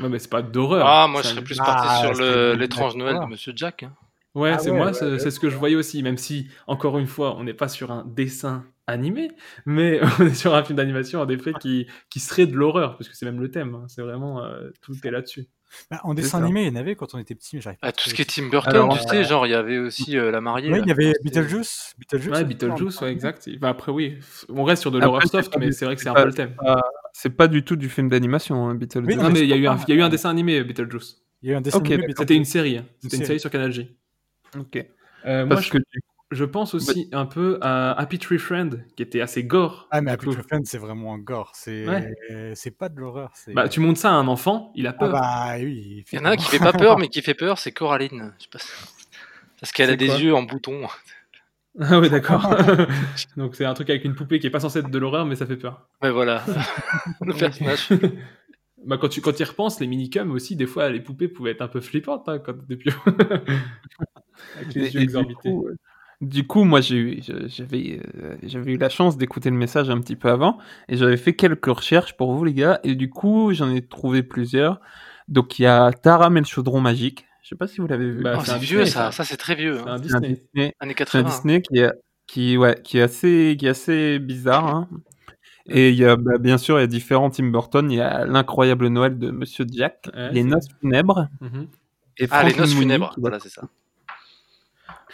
Ouais, 0.00 0.08
mais 0.08 0.18
c'est 0.18 0.30
pas 0.30 0.42
d'horreur. 0.42 0.86
Ah, 0.86 1.06
moi 1.06 1.20
je 1.22 1.28
serais 1.28 1.44
plus 1.44 1.58
Ah, 1.60 1.64
parti 1.64 2.00
sur 2.00 2.14
le- 2.24 2.54
une 2.54 2.58
l'étrange 2.60 2.96
Noël 2.96 3.20
de. 3.20 3.26
Monsieur 3.26 3.52
Jack. 3.54 3.82
hein. 3.82 3.92
Ouais, 4.34 4.52
Ah 4.52 4.58
c'est 4.58 4.70
ouais, 4.70 4.76
moi, 4.76 4.86
ouais, 4.86 4.92
c'est 4.94 5.04
ouais. 5.12 5.18
c'est 5.18 5.30
ce 5.30 5.38
que 5.38 5.48
je 5.50 5.56
voyais 5.56 5.76
aussi, 5.76 6.02
même 6.02 6.16
si, 6.18 6.48
encore 6.66 6.98
une 6.98 7.06
fois, 7.06 7.36
on 7.36 7.44
n'est 7.44 7.54
pas 7.54 7.68
sur 7.68 7.90
un 7.90 8.04
dessin 8.06 8.64
animé, 8.86 9.30
mais 9.64 10.00
on 10.20 10.26
est 10.26 10.34
sur 10.34 10.54
un 10.54 10.62
film 10.64 10.76
d'animation, 10.76 11.20
en 11.20 11.28
effet, 11.28 11.52
qui, 11.60 11.86
qui 12.10 12.20
serait 12.20 12.46
de 12.46 12.54
l'horreur, 12.54 12.96
parce 12.96 13.08
que 13.08 13.16
c'est 13.16 13.26
même 13.26 13.40
le 13.40 13.50
thème. 13.50 13.74
hein. 13.74 13.84
C'est 13.88 14.02
vraiment, 14.02 14.42
euh, 14.44 14.70
tout 14.82 14.94
est 15.04 15.10
là-dessus. 15.10 15.46
Bah, 15.90 16.00
En 16.04 16.14
dessin 16.14 16.40
animé, 16.42 16.62
il 16.62 16.68
y 16.68 16.70
en 16.70 16.76
avait 16.80 16.94
quand 16.94 17.14
on 17.14 17.18
était 17.18 17.34
petit, 17.34 17.56
mais 17.56 17.60
j'arrive 17.62 17.80
pas 17.80 17.88
Ah, 17.88 17.92
tout 17.92 18.08
ce 18.08 18.14
qui 18.14 18.22
est 18.22 18.24
Tim 18.24 18.48
Burton, 18.48 18.72
Alors, 18.72 18.98
tu 18.98 19.08
sais, 19.08 19.24
genre 19.24 19.46
il 19.46 19.50
y 19.50 19.54
avait 19.54 19.78
aussi 19.78 20.16
euh, 20.16 20.30
la 20.30 20.40
mariée. 20.40 20.70
Ouais, 20.70 20.80
il 20.80 20.86
y 20.86 20.92
avait 20.92 21.12
Beetlejuice. 21.24 21.94
Beetlejuice 21.98 22.32
Ouais, 22.32 22.44
Beetlejuice, 22.44 23.00
ouais, 23.00 23.10
exact. 23.10 23.48
Enfin, 23.56 23.68
après, 23.68 23.90
oui, 23.90 24.18
on 24.48 24.62
reste 24.62 24.82
sur 24.82 24.92
de 24.92 25.00
c'est 25.00 25.26
soft, 25.28 25.56
mais 25.58 25.72
c'est 25.72 25.84
vrai 25.84 25.96
que 25.96 26.02
c'est 26.02 26.08
un 26.08 26.14
peu 26.14 26.24
le 26.24 26.32
thème. 26.32 26.54
C'est 27.12 27.30
pas 27.30 27.48
du 27.48 27.64
tout 27.64 27.76
du 27.76 27.88
film 27.88 28.08
d'animation, 28.08 28.68
hein, 28.68 28.74
Beetlejuice. 28.76 29.16
Oui, 29.16 29.22
Non, 29.22 29.30
mais 29.30 29.40
il 29.40 29.48
y 29.48 29.52
a 29.52 29.56
eu 29.56 29.66
un, 29.66 29.76
il 29.88 29.94
y 29.94 29.96
a 29.96 30.00
eu 30.00 30.02
un 30.02 30.08
dessin 30.08 30.30
animé, 30.30 30.62
Beetlejuice. 30.62 31.22
Il 31.42 31.48
y 31.48 31.52
a 31.52 31.54
eu 31.54 31.56
un 31.56 31.60
dessin 31.60 31.78
Ok, 31.78 31.90
animé, 31.90 32.14
C'était 32.16 32.36
une 32.36 32.44
série. 32.44 32.80
C'était 33.00 33.16
une 33.16 33.24
série 33.24 33.40
sur 33.40 33.50
Canal 33.50 33.72
J. 33.72 33.96
Ok. 34.56 34.76
Euh, 35.24 35.44
moi, 35.44 35.56
Parce 35.56 35.66
je, 35.66 35.72
que 35.72 35.78
du- 35.78 35.84
je 36.30 36.44
pense 36.44 36.74
aussi 36.74 37.08
un 37.12 37.26
peu 37.26 37.58
à 37.60 37.92
Happy 37.92 38.18
Tree 38.18 38.38
Friend, 38.38 38.84
qui 38.96 39.02
était 39.02 39.20
assez 39.20 39.44
gore. 39.44 39.86
Ah, 39.90 40.00
mais 40.00 40.10
Happy 40.10 40.26
coup. 40.26 40.32
Tree 40.32 40.42
Friends, 40.42 40.64
c'est 40.64 40.78
vraiment 40.78 41.14
un 41.14 41.18
gore. 41.18 41.52
C'est 41.54 41.88
Ouais. 41.88 42.52
c'est 42.54 42.76
pas 42.76 42.88
de 42.88 42.98
l'horreur. 43.00 43.32
Bah, 43.54 43.68
tu 43.68 43.80
montes 43.80 43.96
ça 43.98 44.10
à 44.10 44.14
un 44.14 44.26
enfant, 44.28 44.72
il 44.74 44.86
a 44.86 44.90
Ah 44.90 44.92
peur. 44.94 45.12
bah 45.12 45.54
oui. 45.58 46.04
Il 46.12 46.18
y 46.18 46.20
en 46.20 46.24
a 46.24 46.30
un 46.30 46.36
qui 46.36 46.46
fait 46.46 46.58
pas 46.58 46.72
peur, 46.72 46.98
mais 46.98 47.08
qui 47.08 47.22
fait 47.22 47.34
peur, 47.34 47.58
c'est 47.58 47.72
Coraline. 47.72 48.32
Je 48.38 48.44
sais 48.44 48.48
pas 48.50 48.58
si- 48.58 48.68
Parce 49.60 49.72
qu'elle 49.72 49.90
a 49.90 49.96
des 49.96 50.22
yeux 50.22 50.34
en 50.34 50.42
bouton. 50.42 50.86
Ah 51.78 52.00
ouais, 52.00 52.08
d'accord. 52.08 52.56
Donc 53.36 53.54
c'est 53.54 53.66
un 53.66 53.74
truc 53.74 53.90
avec 53.90 54.02
une 54.06 54.14
poupée 54.14 54.38
qui 54.38 54.46
est 54.46 54.50
pas 54.50 54.60
censée 54.60 54.78
être 54.78 54.88
de 54.90 54.98
l'horreur, 54.98 55.26
mais 55.26 55.36
ça 55.36 55.44
fait 55.44 55.58
peur. 55.58 55.86
Mais 56.02 56.10
voilà, 56.10 56.42
le 57.20 57.34
personnage. 57.34 57.90
bah, 58.86 58.96
quand 58.96 59.10
tu 59.10 59.20
quand 59.20 59.38
y 59.38 59.44
repenses, 59.44 59.78
les 59.78 59.86
minicums 59.86 60.30
aussi, 60.30 60.56
des 60.56 60.66
fois, 60.66 60.88
les 60.88 61.00
poupées 61.00 61.28
pouvaient 61.28 61.50
être 61.50 61.60
un 61.60 61.68
peu 61.68 61.82
flippantes 61.82 62.26
hein, 62.30 62.38
quand 62.38 62.54
plus. 62.66 62.92
avec 64.56 64.74
les 64.74 64.80
Et- 64.80 64.84
yeux 64.84 64.86
et 64.88 64.90
du 64.90 65.02
exorbités. 65.02 65.50
coup, 65.50 65.66
euh, 65.68 65.76
Du 66.22 66.46
coup, 66.46 66.64
moi, 66.64 66.80
j'avais, 66.80 67.20
euh, 67.28 68.36
j'avais 68.42 68.72
eu 68.72 68.78
la 68.78 68.88
chance 68.88 69.18
d'écouter 69.18 69.50
le 69.50 69.56
message 69.56 69.90
un 69.90 70.00
petit 70.00 70.16
peu 70.16 70.30
avant, 70.30 70.58
et 70.88 70.96
j'avais 70.96 71.18
fait 71.18 71.34
quelques 71.34 71.66
recherches 71.66 72.16
pour 72.16 72.32
vous, 72.32 72.44
les 72.44 72.54
gars, 72.54 72.80
et 72.84 72.94
du 72.94 73.10
coup, 73.10 73.52
j'en 73.52 73.70
ai 73.70 73.82
trouvé 73.86 74.22
plusieurs. 74.22 74.80
Donc, 75.28 75.58
il 75.58 75.62
y 75.62 75.66
a 75.66 75.92
Taram 75.92 76.36
et 76.36 76.40
le 76.40 76.46
chaudron 76.46 76.80
magique. 76.80 77.26
Je 77.42 77.50
sais 77.50 77.56
pas 77.56 77.66
si 77.68 77.80
vous 77.80 77.86
l'avez 77.86 78.10
vu. 78.10 78.22
Bah, 78.22 78.36
Oh, 78.38 78.42
c'est 78.44 78.58
vieux 78.58 78.82
Disney, 78.84 78.86
ça, 78.86 79.04
ça. 79.06 79.12
ça 79.12 79.24
c'est 79.24 79.36
très 79.36 79.54
vieux. 79.54 79.74
C'est 79.76 79.88
hein. 79.88 79.94
un 79.94 80.02
C'est 80.02 80.14
un 80.14 80.20
Disney. 80.20 80.28
Disney, 80.54 80.74
Années 80.80 80.94
c'est 80.96 81.18
un 81.18 81.22
80. 81.22 81.22
Disney 81.22 81.62
qui 81.62 81.78
est, 81.78 81.90
qui, 82.26 82.56
ouais, 82.56 82.80
qui 82.82 82.98
est 82.98 83.02
assez, 83.02 83.56
qui 83.58 83.66
est 83.66 83.70
assez 83.70 84.18
bizarre. 84.18 84.66
hein. 84.66 84.88
Et 85.68 85.90
il 85.90 85.96
y 85.96 86.04
a, 86.04 86.16
bah, 86.16 86.38
bien 86.38 86.58
sûr, 86.58 86.78
il 86.78 86.82
y 86.82 86.84
a 86.84 86.88
différents 86.88 87.28
Tim 87.30 87.48
Burton. 87.50 87.90
Il 87.90 87.96
y 87.96 88.00
a 88.00 88.24
l'incroyable 88.24 88.86
Noël 88.88 89.18
de 89.18 89.30
Monsieur 89.30 89.66
Jack, 89.70 90.08
Ouais, 90.14 90.32
les 90.32 90.44
noces 90.44 90.68
funèbres. 90.80 91.28
Mhm. 91.40 91.68
Et 92.18 92.26
Ah, 92.30 92.42
les 92.44 92.54
noces 92.54 92.74
funèbres, 92.74 93.14
voilà, 93.18 93.38
c'est 93.38 93.48
ça. 93.50 93.62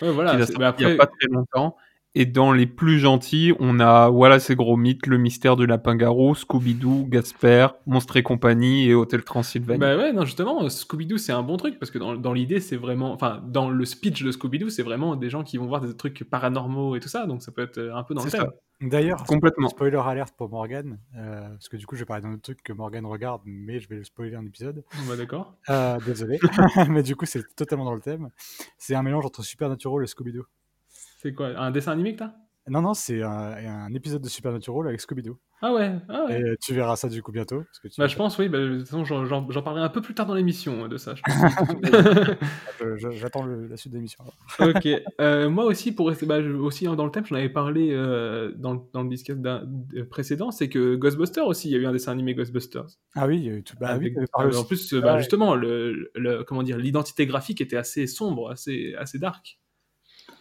Ouais, 0.00 0.08
qui 0.08 0.14
voilà. 0.14 0.36
va 0.36 0.46
c'est- 0.46 0.52
sortir 0.52 0.58
bah, 0.58 0.74
il 0.78 0.82
y 0.82 0.84
a 0.84 0.88
après, 0.88 0.96
pas 0.96 1.06
très 1.06 1.28
longtemps. 1.30 1.76
Et 2.14 2.26
dans 2.26 2.52
les 2.52 2.66
plus 2.66 2.98
gentils, 2.98 3.54
on 3.58 3.80
a 3.80 4.10
Voilà 4.10 4.38
ces 4.38 4.54
gros 4.54 4.76
mythes, 4.76 5.06
Le 5.06 5.16
mystère 5.16 5.56
du 5.56 5.66
lapin 5.66 5.96
garou, 5.96 6.34
Scooby-Doo, 6.34 7.06
Gasper, 7.08 7.68
Monstre 7.86 8.18
et 8.18 8.22
compagnie 8.22 8.86
et 8.90 8.94
Hôtel 8.94 9.24
Transylvanie. 9.24 9.78
Bah 9.78 9.96
ouais, 9.96 10.12
non, 10.12 10.26
justement, 10.26 10.68
Scooby-Doo, 10.68 11.16
c'est 11.16 11.32
un 11.32 11.42
bon 11.42 11.56
truc 11.56 11.78
parce 11.78 11.90
que 11.90 11.98
dans, 11.98 12.14
dans 12.14 12.34
l'idée, 12.34 12.60
c'est 12.60 12.76
vraiment. 12.76 13.12
Enfin, 13.14 13.42
dans 13.48 13.70
le 13.70 13.84
speech 13.86 14.22
de 14.24 14.30
Scooby-Doo, 14.30 14.68
c'est 14.68 14.82
vraiment 14.82 15.16
des 15.16 15.30
gens 15.30 15.42
qui 15.42 15.56
vont 15.56 15.64
voir 15.64 15.80
des 15.80 15.96
trucs 15.96 16.24
paranormaux 16.28 16.96
et 16.96 17.00
tout 17.00 17.08
ça, 17.08 17.24
donc 17.26 17.42
ça 17.42 17.50
peut 17.50 17.62
être 17.62 17.78
euh, 17.78 17.94
un 17.96 18.02
peu 18.02 18.12
dans 18.12 18.22
le 18.24 18.30
thème. 18.30 18.40
ça. 18.42 18.48
D'ailleurs, 18.82 19.22
Complètement. 19.24 19.68
spoiler 19.68 20.00
alerte 20.04 20.34
pour 20.36 20.50
Morgan, 20.50 20.98
euh, 21.16 21.48
parce 21.50 21.68
que 21.68 21.76
du 21.76 21.86
coup, 21.86 21.94
je 21.94 22.00
vais 22.00 22.06
parler 22.06 22.22
d'un 22.22 22.32
autre 22.32 22.42
truc 22.42 22.62
que 22.62 22.72
Morgan 22.72 23.06
regarde, 23.06 23.42
mais 23.44 23.78
je 23.78 23.88
vais 23.88 23.96
le 23.96 24.04
spoiler 24.04 24.34
un 24.34 24.44
épisode. 24.44 24.84
Bah, 25.08 25.16
d'accord. 25.16 25.54
Euh, 25.70 25.98
désolé, 26.04 26.38
mais 26.90 27.02
du 27.02 27.14
coup, 27.14 27.24
c'est 27.24 27.54
totalement 27.54 27.84
dans 27.84 27.94
le 27.94 28.00
thème. 28.00 28.30
C'est 28.78 28.94
un 28.94 29.02
mélange 29.02 29.24
entre 29.24 29.42
Supernatural 29.42 30.02
et 30.02 30.06
Scooby-Doo. 30.06 30.44
C'est 30.88 31.32
quoi 31.32 31.48
Un 31.58 31.70
dessin 31.70 31.92
animé 31.92 32.14
que 32.14 32.18
t'as? 32.20 32.34
Non, 32.68 32.80
non, 32.80 32.94
c'est 32.94 33.22
un, 33.22 33.28
un 33.30 33.92
épisode 33.94 34.22
de 34.22 34.28
Supernatural 34.28 34.86
avec 34.88 35.00
Scooby-Doo. 35.00 35.36
Ah 35.64 35.72
ouais, 35.74 35.92
ah 36.08 36.24
ouais. 36.28 36.40
Et 36.40 36.56
tu 36.60 36.74
verras 36.74 36.96
ça 36.96 37.08
du 37.08 37.22
coup 37.22 37.30
bientôt. 37.32 37.58
Parce 37.62 37.78
que 37.80 37.88
tu 37.88 38.00
Bah, 38.00 38.06
je 38.08 38.16
pense, 38.16 38.36
oui. 38.38 38.48
Bah, 38.48 38.58
de 38.58 38.78
toute 38.78 38.88
façon, 38.88 39.04
j'en- 39.04 39.62
parlerai 39.62 39.84
un 39.84 39.88
peu 39.88 40.00
plus 40.00 40.14
tard 40.14 40.26
dans 40.26 40.34
l'émission 40.34 40.84
euh, 40.84 40.88
de 40.88 40.96
ça. 40.96 41.14
J'attends 43.12 43.44
la 43.46 43.76
suite 43.76 43.92
de 43.92 43.98
l'émission. 43.98 44.24
ok. 44.60 44.88
Euh, 45.20 45.48
moi 45.50 45.64
aussi, 45.64 45.92
pour 45.92 46.08
rester 46.08 46.26
bah, 46.26 46.42
je- 46.42 46.50
aussi 46.50 46.86
hein, 46.86 46.94
dans 46.96 47.04
le 47.04 47.10
thème, 47.10 47.24
j'en 47.26 47.36
avais 47.36 47.48
parlé 47.48 47.90
euh, 47.92 48.52
dans, 48.56 48.74
le- 48.74 48.80
dans 48.92 49.02
le 49.02 49.08
disque 49.08 49.30
euh, 49.30 50.04
précédent, 50.10 50.50
c'est 50.50 50.68
que 50.68 50.96
Ghostbusters 50.96 51.46
aussi, 51.46 51.68
il 51.68 51.72
y 51.72 51.76
a 51.76 51.78
eu 51.78 51.86
un 51.86 51.92
dessin 51.92 52.12
animé 52.12 52.34
Ghostbusters. 52.34 52.86
Ah 53.14 53.26
oui, 53.26 53.38
il 53.38 53.44
y 53.46 53.50
a 53.50 53.52
eu 53.54 53.62
tout. 53.62 53.76
Bah 53.80 53.96
oui, 53.98 54.12
Avec- 54.16 54.56
en 54.58 54.64
plus, 54.64 54.94
bah, 54.94 55.12
Ouais. 55.14 55.18
justement, 55.18 55.54
le, 55.54 56.10
le- 56.14 56.42
comment 56.44 56.62
dire, 56.62 56.78
l'identité 56.78 57.26
graphique 57.26 57.60
était 57.60 57.76
assez 57.76 58.06
sombre, 58.06 58.50
assez, 58.50 58.94
assez 58.98 59.18
dark. 59.18 59.58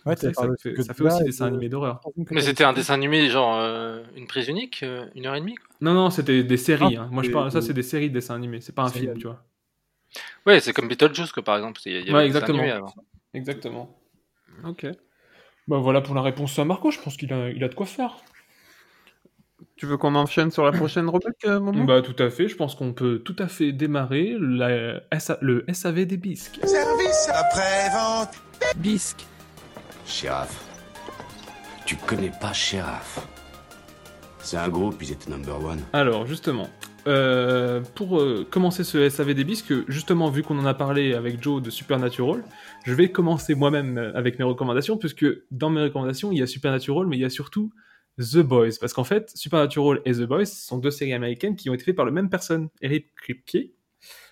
Ouais, 0.05 0.15
ça 0.15 0.31
fait, 0.31 0.33
ça 0.81 0.93
aussi 1.03 1.19
des 1.19 1.25
dessins 1.25 1.45
de- 1.45 1.49
animés 1.51 1.69
d'horreur. 1.69 2.01
Mais 2.31 2.41
c'était 2.41 2.63
un 2.63 2.73
dessin 2.73 2.95
animé, 2.95 3.29
genre 3.29 3.57
euh, 3.59 4.03
une 4.15 4.25
prise 4.27 4.47
unique, 4.47 4.81
euh, 4.83 5.05
une 5.15 5.27
heure 5.27 5.35
et 5.35 5.41
demie 5.41 5.55
quoi. 5.55 5.67
Non, 5.81 5.93
non, 5.93 6.09
c'était 6.09 6.43
des 6.43 6.57
séries. 6.57 6.95
Ah, 6.97 7.01
hein. 7.03 7.09
Moi, 7.11 7.23
je 7.23 7.31
parle, 7.31 7.51
ça, 7.51 7.61
c'est 7.61 7.73
des 7.73 7.83
séries 7.83 8.09
de 8.09 8.13
dessins 8.15 8.35
animés. 8.35 8.61
C'est 8.61 8.73
pas 8.73 8.83
un 8.83 8.89
film, 8.89 9.17
tu 9.17 9.27
vois. 9.27 9.43
Ouais, 10.45 10.59
c'est 10.59 10.73
comme 10.73 10.87
Beetlejuice 10.87 11.31
quoi, 11.31 11.43
par 11.43 11.55
exemple. 11.57 11.79
Il 11.85 11.93
y 11.93 11.97
avait 11.97 12.11
Ouais, 12.13 12.25
exactement. 12.25 12.63
avant. 12.63 12.93
Exactement. 13.33 13.97
Ok. 14.65 14.85
Bah 15.67 15.77
voilà 15.77 16.01
pour 16.01 16.15
la 16.15 16.21
réponse 16.21 16.57
à 16.59 16.65
Marco. 16.65 16.91
Je 16.91 16.99
pense 16.99 17.15
qu'il 17.15 17.31
a, 17.31 17.49
il 17.49 17.63
a 17.63 17.67
de 17.69 17.75
quoi 17.75 17.85
faire. 17.85 18.17
Tu 19.77 19.85
veux 19.85 19.97
qu'on 19.97 20.15
enchaîne 20.15 20.51
sur 20.51 20.65
la 20.65 20.71
prochaine 20.71 21.07
rubrique, 21.09 21.45
euh, 21.45 21.59
Momo? 21.59 21.85
Bah 21.85 22.01
tout 22.01 22.15
à 22.21 22.29
fait. 22.29 22.47
Je 22.47 22.55
pense 22.55 22.75
qu'on 22.75 22.93
peut 22.93 23.19
tout 23.19 23.35
à 23.39 23.47
fait 23.47 23.71
démarrer 23.71 24.35
la 24.39 25.01
le 25.41 25.65
SAV 25.71 26.05
des 26.05 26.17
bisques. 26.17 26.59
Service 26.65 27.29
après-vente. 27.33 28.33
Bisque. 28.77 29.25
Sheriff. 30.05 30.63
Tu 31.85 31.95
connais 31.95 32.31
pas 32.41 32.53
Sheriff. 32.53 33.19
C'est 34.39 34.57
un 34.57 34.69
groupe, 34.69 34.95
ils 35.01 35.11
étaient 35.11 35.29
number 35.29 35.63
one. 35.63 35.79
Alors 35.93 36.25
justement, 36.25 36.67
euh, 37.07 37.81
pour 37.95 38.19
euh, 38.19 38.45
commencer 38.49 38.83
ce 38.83 39.09
SAV 39.09 39.33
des 39.33 39.43
bisques, 39.43 39.73
justement 39.89 40.29
vu 40.29 40.43
qu'on 40.43 40.59
en 40.59 40.65
a 40.65 40.73
parlé 40.73 41.13
avec 41.13 41.41
Joe 41.41 41.61
de 41.61 41.69
Supernatural, 41.69 42.43
je 42.85 42.93
vais 42.93 43.11
commencer 43.11 43.55
moi-même 43.55 43.97
euh, 43.97 44.11
avec 44.15 44.39
mes 44.39 44.45
recommandations, 44.45 44.97
puisque 44.97 45.25
dans 45.51 45.69
mes 45.69 45.81
recommandations, 45.81 46.31
il 46.31 46.39
y 46.39 46.41
a 46.41 46.47
Supernatural, 46.47 47.07
mais 47.07 47.17
il 47.17 47.21
y 47.21 47.25
a 47.25 47.29
surtout 47.29 47.71
The 48.19 48.39
Boys. 48.39 48.77
Parce 48.79 48.93
qu'en 48.93 49.03
fait, 49.03 49.31
Supernatural 49.35 50.01
et 50.05 50.13
The 50.13 50.23
Boys 50.23 50.45
sont 50.45 50.77
deux 50.77 50.91
séries 50.91 51.13
américaines 51.13 51.55
qui 51.55 51.69
ont 51.69 51.73
été 51.73 51.83
faites 51.83 51.95
par 51.95 52.05
la 52.05 52.11
même 52.11 52.29
personne, 52.29 52.69
Eric 52.81 53.13
Kripke. 53.15 53.71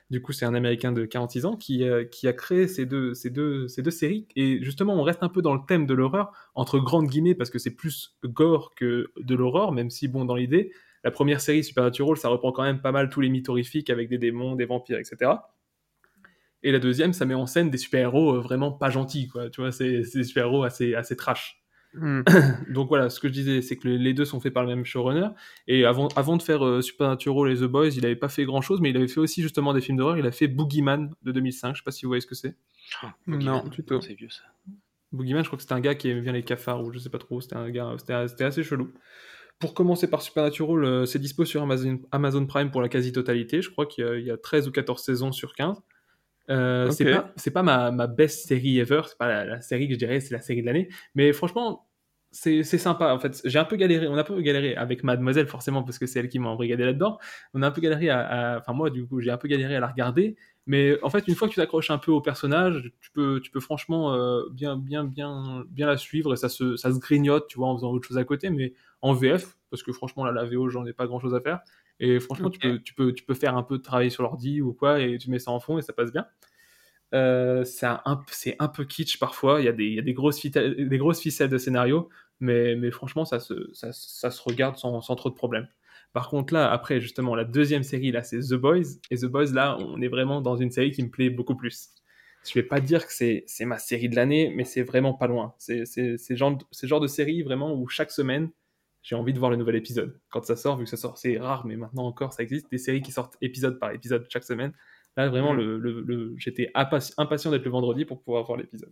Du 0.10 0.22
coup, 0.24 0.32
c'est 0.32 0.46
un 0.46 0.56
Américain 0.56 0.92
de 0.92 1.06
46 1.06 1.46
ans 1.46 1.56
qui, 1.56 1.84
euh, 1.84 2.04
qui 2.04 2.28
a 2.28 2.34
créé 2.34 2.68
ces 2.68 2.86
deux, 2.88 3.14
séries. 3.14 4.28
Et 4.36 4.64
justement, 4.64 4.96
on 4.96 5.04
reste 5.04 5.22
un 5.22 5.30
peu 5.30 5.44
dans 5.44 5.54
le 5.54 5.62
thème 5.68 5.86
de 5.86 5.94
l'horreur, 5.94 6.32
entre 6.56 6.80
grandes 6.80 7.08
guillemets, 7.08 7.36
parce 7.36 7.52
que 7.52 7.60
c'est 7.60 7.76
plus 7.76 8.18
gore 8.24 8.74
que 8.76 9.12
de 9.18 9.36
l'horreur, 9.36 9.72
même 9.72 9.92
si, 9.92 10.08
bon, 10.08 10.26
dans 10.26 10.36
l'idée, 10.36 10.72
la 11.04 11.12
première 11.12 11.42
série, 11.42 11.64
Supernatural, 11.64 12.18
ça 12.18 12.30
reprend 12.30 12.52
quand 12.52 12.64
même 12.64 12.82
pas 12.82 12.92
mal 12.92 13.10
tous 13.10 13.22
les 13.22 13.30
mythes 13.30 13.50
avec 13.90 14.10
des 14.10 14.18
démons, 14.18 14.56
des 14.56 14.66
vampires, 14.66 14.98
etc. 14.98 15.32
Et 16.64 16.72
la 16.72 16.80
deuxième, 16.80 17.14
ça 17.14 17.26
met 17.26 17.36
en 17.36 17.46
scène 17.46 17.70
des 17.70 17.78
super-héros 17.78 18.36
euh, 18.36 18.40
vraiment 18.40 18.72
pas 18.72 18.90
gentils, 18.90 19.28
quoi. 19.28 19.50
Tu 19.50 19.62
vois, 19.62 19.72
c'est 19.72 20.04
c'est 20.04 20.20
des 20.20 20.24
super-héros 20.26 20.64
assez, 20.64 20.96
assez 20.96 21.16
trash. 21.16 21.59
Hmm. 21.94 22.22
Donc 22.70 22.88
voilà, 22.90 23.10
ce 23.10 23.20
que 23.20 23.28
je 23.28 23.34
disais, 23.34 23.62
c'est 23.62 23.76
que 23.78 23.88
le- 23.88 23.98
les 23.98 24.14
deux 24.14 24.26
sont 24.26 24.40
faits 24.40 24.54
par 24.54 24.64
le 24.64 24.70
même 24.76 24.86
showrunner. 24.86 25.30
Et 25.68 25.86
avant, 25.86 26.08
avant 26.16 26.38
de 26.38 26.42
faire 26.44 26.64
euh, 26.66 26.82
Supernatural 26.82 27.52
et 27.52 27.56
The 27.56 27.64
Boys, 27.64 27.90
il 27.90 28.06
avait 28.06 28.16
pas 28.16 28.30
fait 28.30 28.46
grand 28.46 28.62
chose, 28.62 28.80
mais 28.82 28.92
il 28.92 28.98
avait 28.98 29.08
fait 29.08 29.20
aussi 29.20 29.42
justement 29.42 29.74
des 29.74 29.82
films 29.82 29.98
d'horreur. 29.98 30.18
Il 30.18 30.26
a 30.28 30.32
fait 30.32 30.48
Boogeyman 30.48 31.10
de 31.24 31.32
2005. 31.32 31.74
Je 31.76 31.80
sais 31.82 31.84
pas 31.84 31.92
si 31.92 32.06
vous 32.06 32.10
voyez 32.10 32.22
ce 32.22 32.28
que 32.28 32.36
c'est. 32.36 32.56
Non, 33.28 33.64
du 33.70 33.84
tout. 33.84 34.02
C'est 34.02 34.14
vieux 34.14 34.30
ça. 34.30 34.44
Boogeyman, 35.12 35.44
je 35.44 35.50
crois 35.50 35.58
que 35.58 35.64
c'était 35.64 35.74
un 35.74 35.80
gars 35.80 35.96
qui 35.96 36.10
aimait 36.10 36.22
bien 36.22 36.34
les 36.34 36.44
cafards, 36.44 36.84
ou 36.84 36.92
je 36.94 37.00
sais 37.00 37.10
pas 37.10 37.18
trop. 37.18 37.42
C'était 37.42 37.56
un 37.56 37.70
gars, 37.72 37.96
c'était 37.98 38.44
assez 38.44 38.64
chelou. 38.64 38.92
Pour 39.60 39.74
commencer 39.74 40.10
par 40.10 40.22
Supernatural, 40.22 40.86
euh, 40.86 41.06
c'est 41.06 41.20
dispo 41.20 41.44
sur 41.44 41.62
Amazon, 41.64 42.00
Amazon 42.12 42.46
Prime 42.46 42.72
pour 42.72 42.82
la 42.82 42.88
quasi-totalité. 42.88 43.62
Je 43.62 43.70
crois 43.70 43.86
qu'il 43.88 44.06
y, 44.06 44.08
a- 44.08 44.16
il 44.18 44.26
y 44.26 44.32
a 44.32 44.38
13 44.38 44.68
ou 44.68 44.72
14 44.72 45.04
saisons 45.04 45.32
sur 45.34 45.54
15. 45.54 45.82
Euh. 46.50 46.90
C'est 46.92 47.06
pas, 47.16 47.32
c'est 47.36 47.52
pas 47.52 47.64
ma, 47.64 47.92
ma 47.92 48.08
best 48.08 48.48
série 48.48 48.80
ever, 48.80 49.02
c'est 49.08 49.18
pas 49.18 49.28
la, 49.28 49.46
la 49.46 49.62
série 49.62 49.88
que 49.88 49.94
je 49.94 50.00
dirais, 50.00 50.20
c'est 50.20 50.34
la 50.34 50.42
série 50.42 50.62
de 50.62 50.66
l'année. 50.66 50.90
Mais 51.16 51.32
franchement, 51.34 51.88
c'est 52.32 52.64
c'est 52.64 52.78
sympa. 52.78 53.14
En 53.14 53.20
fait, 53.20 53.42
j'ai 53.46 53.58
un 53.60 53.66
peu 53.66 53.76
galéré, 53.76 54.08
on 54.08 54.16
a 54.16 54.22
un 54.22 54.24
peu 54.24 54.40
galéré 54.42 54.76
avec 54.76 55.04
Mademoiselle, 55.04 55.48
forcément, 55.48 55.84
parce 55.84 55.98
que 56.00 56.06
c'est 56.06 56.20
elle 56.20 56.30
qui 56.30 56.40
m'a 56.40 56.50
embrigadé 56.50 56.86
là-dedans. 56.86 57.18
On 57.54 57.62
a 57.64 57.68
un 57.68 57.72
peu 57.72 57.82
galéré 57.82 58.10
à- 58.10 58.58
Enfin, 58.60 58.74
moi, 58.74 58.90
du 58.90 59.06
coup, 59.08 59.20
j'ai 59.22 59.32
un 59.32 59.38
peu 59.38 59.48
galéré 59.48 59.76
à 59.76 59.80
la 59.80 59.88
regarder. 59.88 60.36
Mais 60.68 61.00
en 61.02 61.10
fait, 61.10 61.28
une 61.28 61.34
fois 61.34 61.48
que 61.48 61.54
tu 61.54 61.60
t'accroches 61.60 61.90
un 61.90 61.98
peu 61.98 62.12
au 62.12 62.22
personnage, 62.22 62.92
tu 63.02 63.10
peux, 63.12 63.40
tu 63.44 63.50
peux 63.50 63.60
franchement 63.60 64.14
euh, 64.14 64.44
bien, 64.52 64.78
bien, 64.78 65.04
bien, 65.04 65.66
bien 65.70 65.88
la 65.88 65.98
suivre 65.98 66.34
et 66.34 66.36
ça 66.38 66.48
se, 66.50 66.76
ça 66.78 66.92
se 66.92 67.00
grignote, 67.00 67.48
tu 67.48 67.58
vois, 67.58 67.68
en 67.70 67.76
faisant 67.76 67.90
autre 67.92 68.08
chose 68.08 68.20
à 68.20 68.24
côté, 68.24 68.52
mais 68.52 68.74
en 69.02 69.14
VF, 69.14 69.58
parce 69.72 69.82
que 69.82 69.92
franchement, 69.92 70.24
là, 70.26 70.32
la 70.32 70.46
VO, 70.46 70.70
j'en 70.70 70.86
ai 70.86 70.94
pas 70.94 71.08
grand 71.08 71.20
chose 71.20 71.34
à 71.34 71.42
faire. 71.42 71.62
Et 72.00 72.20
franchement, 72.20 72.50
tu, 72.50 72.60
peux, 72.60 72.80
tu, 72.80 72.94
peux, 72.94 73.14
tu 73.14 73.24
peux 73.24 73.34
faire 73.34 73.58
un 73.58 73.64
peu 73.64 73.78
de 73.78 73.84
travail 73.84 74.12
sur 74.12 74.24
l'ordi 74.24 74.62
ou 74.62 74.74
quoi, 74.74 75.00
et 75.02 75.18
tu 75.18 75.30
mets 75.30 75.40
ça 75.40 75.52
en 75.52 75.60
fond 75.60 75.78
et 75.78 75.82
ça 75.82 75.94
passe 75.94 76.12
bien. 76.12 76.26
Euh, 77.14 77.64
c'est 77.64 77.88
un, 77.88 78.02
un- 78.06 78.68
peu 78.68 78.86
kitsch 78.86 79.18
parfois, 79.20 79.62
il 79.62 79.66
y 79.66 79.68
a 79.68 79.72
des, 79.72 79.86
il 79.86 79.96
y 79.96 80.00
a 80.00 80.04
des, 80.04 80.14
grosses, 80.14 80.40
ficelles, 80.40 80.88
des 80.88 80.98
grosses 80.98 81.20
ficelles 81.20 81.50
de 81.50 81.58
scénario, 81.58 82.10
mais, 82.40 82.76
mais 82.76 82.92
franchement, 82.92 83.26
ça 83.26 83.40
se, 83.40 83.54
ça, 83.74 83.92
ça 83.92 84.30
se 84.32 84.42
regarde 84.44 84.78
sans, 84.78 85.02
sans 85.02 85.16
trop 85.16 85.30
de 85.30 85.36
problèmes. 85.36 85.68
Par 86.14 86.30
contre, 86.30 86.54
là, 86.54 86.72
après, 86.72 87.00
justement, 87.02 87.36
la 87.36 87.46
deuxième 87.46 87.84
série, 87.84 88.12
là, 88.12 88.24
c'est 88.24 88.40
The 88.40 88.56
Boys. 88.56 88.98
Et 89.12 89.18
The 89.18 89.26
Boys, 89.26 89.54
là, 89.54 89.78
on 89.80 90.02
est 90.02 90.08
vraiment 90.08 90.42
dans 90.42 90.56
une 90.56 90.72
série 90.72 90.92
qui 90.92 91.04
me 91.04 91.10
plaît 91.10 91.30
beaucoup 91.30 91.56
plus. 91.56 91.90
Je 92.48 92.54
vais 92.54 92.64
pas 92.64 92.80
dire 92.80 93.06
que 93.06 93.14
c'est 93.14 93.46
ma 93.66 93.78
série 93.78 94.10
de 94.10 94.16
l'année, 94.16 94.52
mais 94.56 94.64
c'est 94.64 94.82
vraiment 94.84 95.14
pas 95.14 95.28
loin. 95.28 95.54
C'est 95.58 95.84
le 95.98 96.36
genre, 96.36 96.58
genre 96.84 97.00
de 97.00 97.08
série, 97.08 97.44
vraiment, 97.44 97.76
où 97.76 97.88
chaque 97.88 98.12
semaine, 98.12 98.50
j'ai 99.02 99.16
envie 99.16 99.34
de 99.34 99.40
voir 99.40 99.50
le 99.52 99.58
nouvel 99.58 99.76
épisode. 99.76 100.20
Quand 100.30 100.44
ça 100.44 100.56
sort, 100.56 100.78
vu 100.78 100.84
que 100.84 100.90
ça 100.90 100.98
sort, 100.98 101.18
c'est 101.18 101.38
rare, 101.38 101.66
mais 101.66 101.76
maintenant 101.78 102.06
encore, 102.06 102.34
ça 102.34 102.44
existe, 102.44 102.70
des 102.72 102.78
séries 102.78 103.02
qui 103.02 103.12
sortent 103.12 103.36
épisode 103.42 103.80
par 103.80 103.92
épisode 103.92 104.26
chaque 104.30 104.44
semaine. 104.44 104.74
Là, 105.18 105.30
vraiment, 105.30 105.54
Mm. 105.54 105.58
le, 105.58 105.78
le- 105.80 106.02
le- 106.02 106.34
j'étais 106.38 106.70
impa- 106.76 107.14
impatient 107.18 107.52
d'être 107.52 107.66
le 107.66 107.72
vendredi 107.72 108.06
pour 108.06 108.22
pouvoir 108.22 108.44
voir 108.46 108.58
l'épisode. 108.58 108.92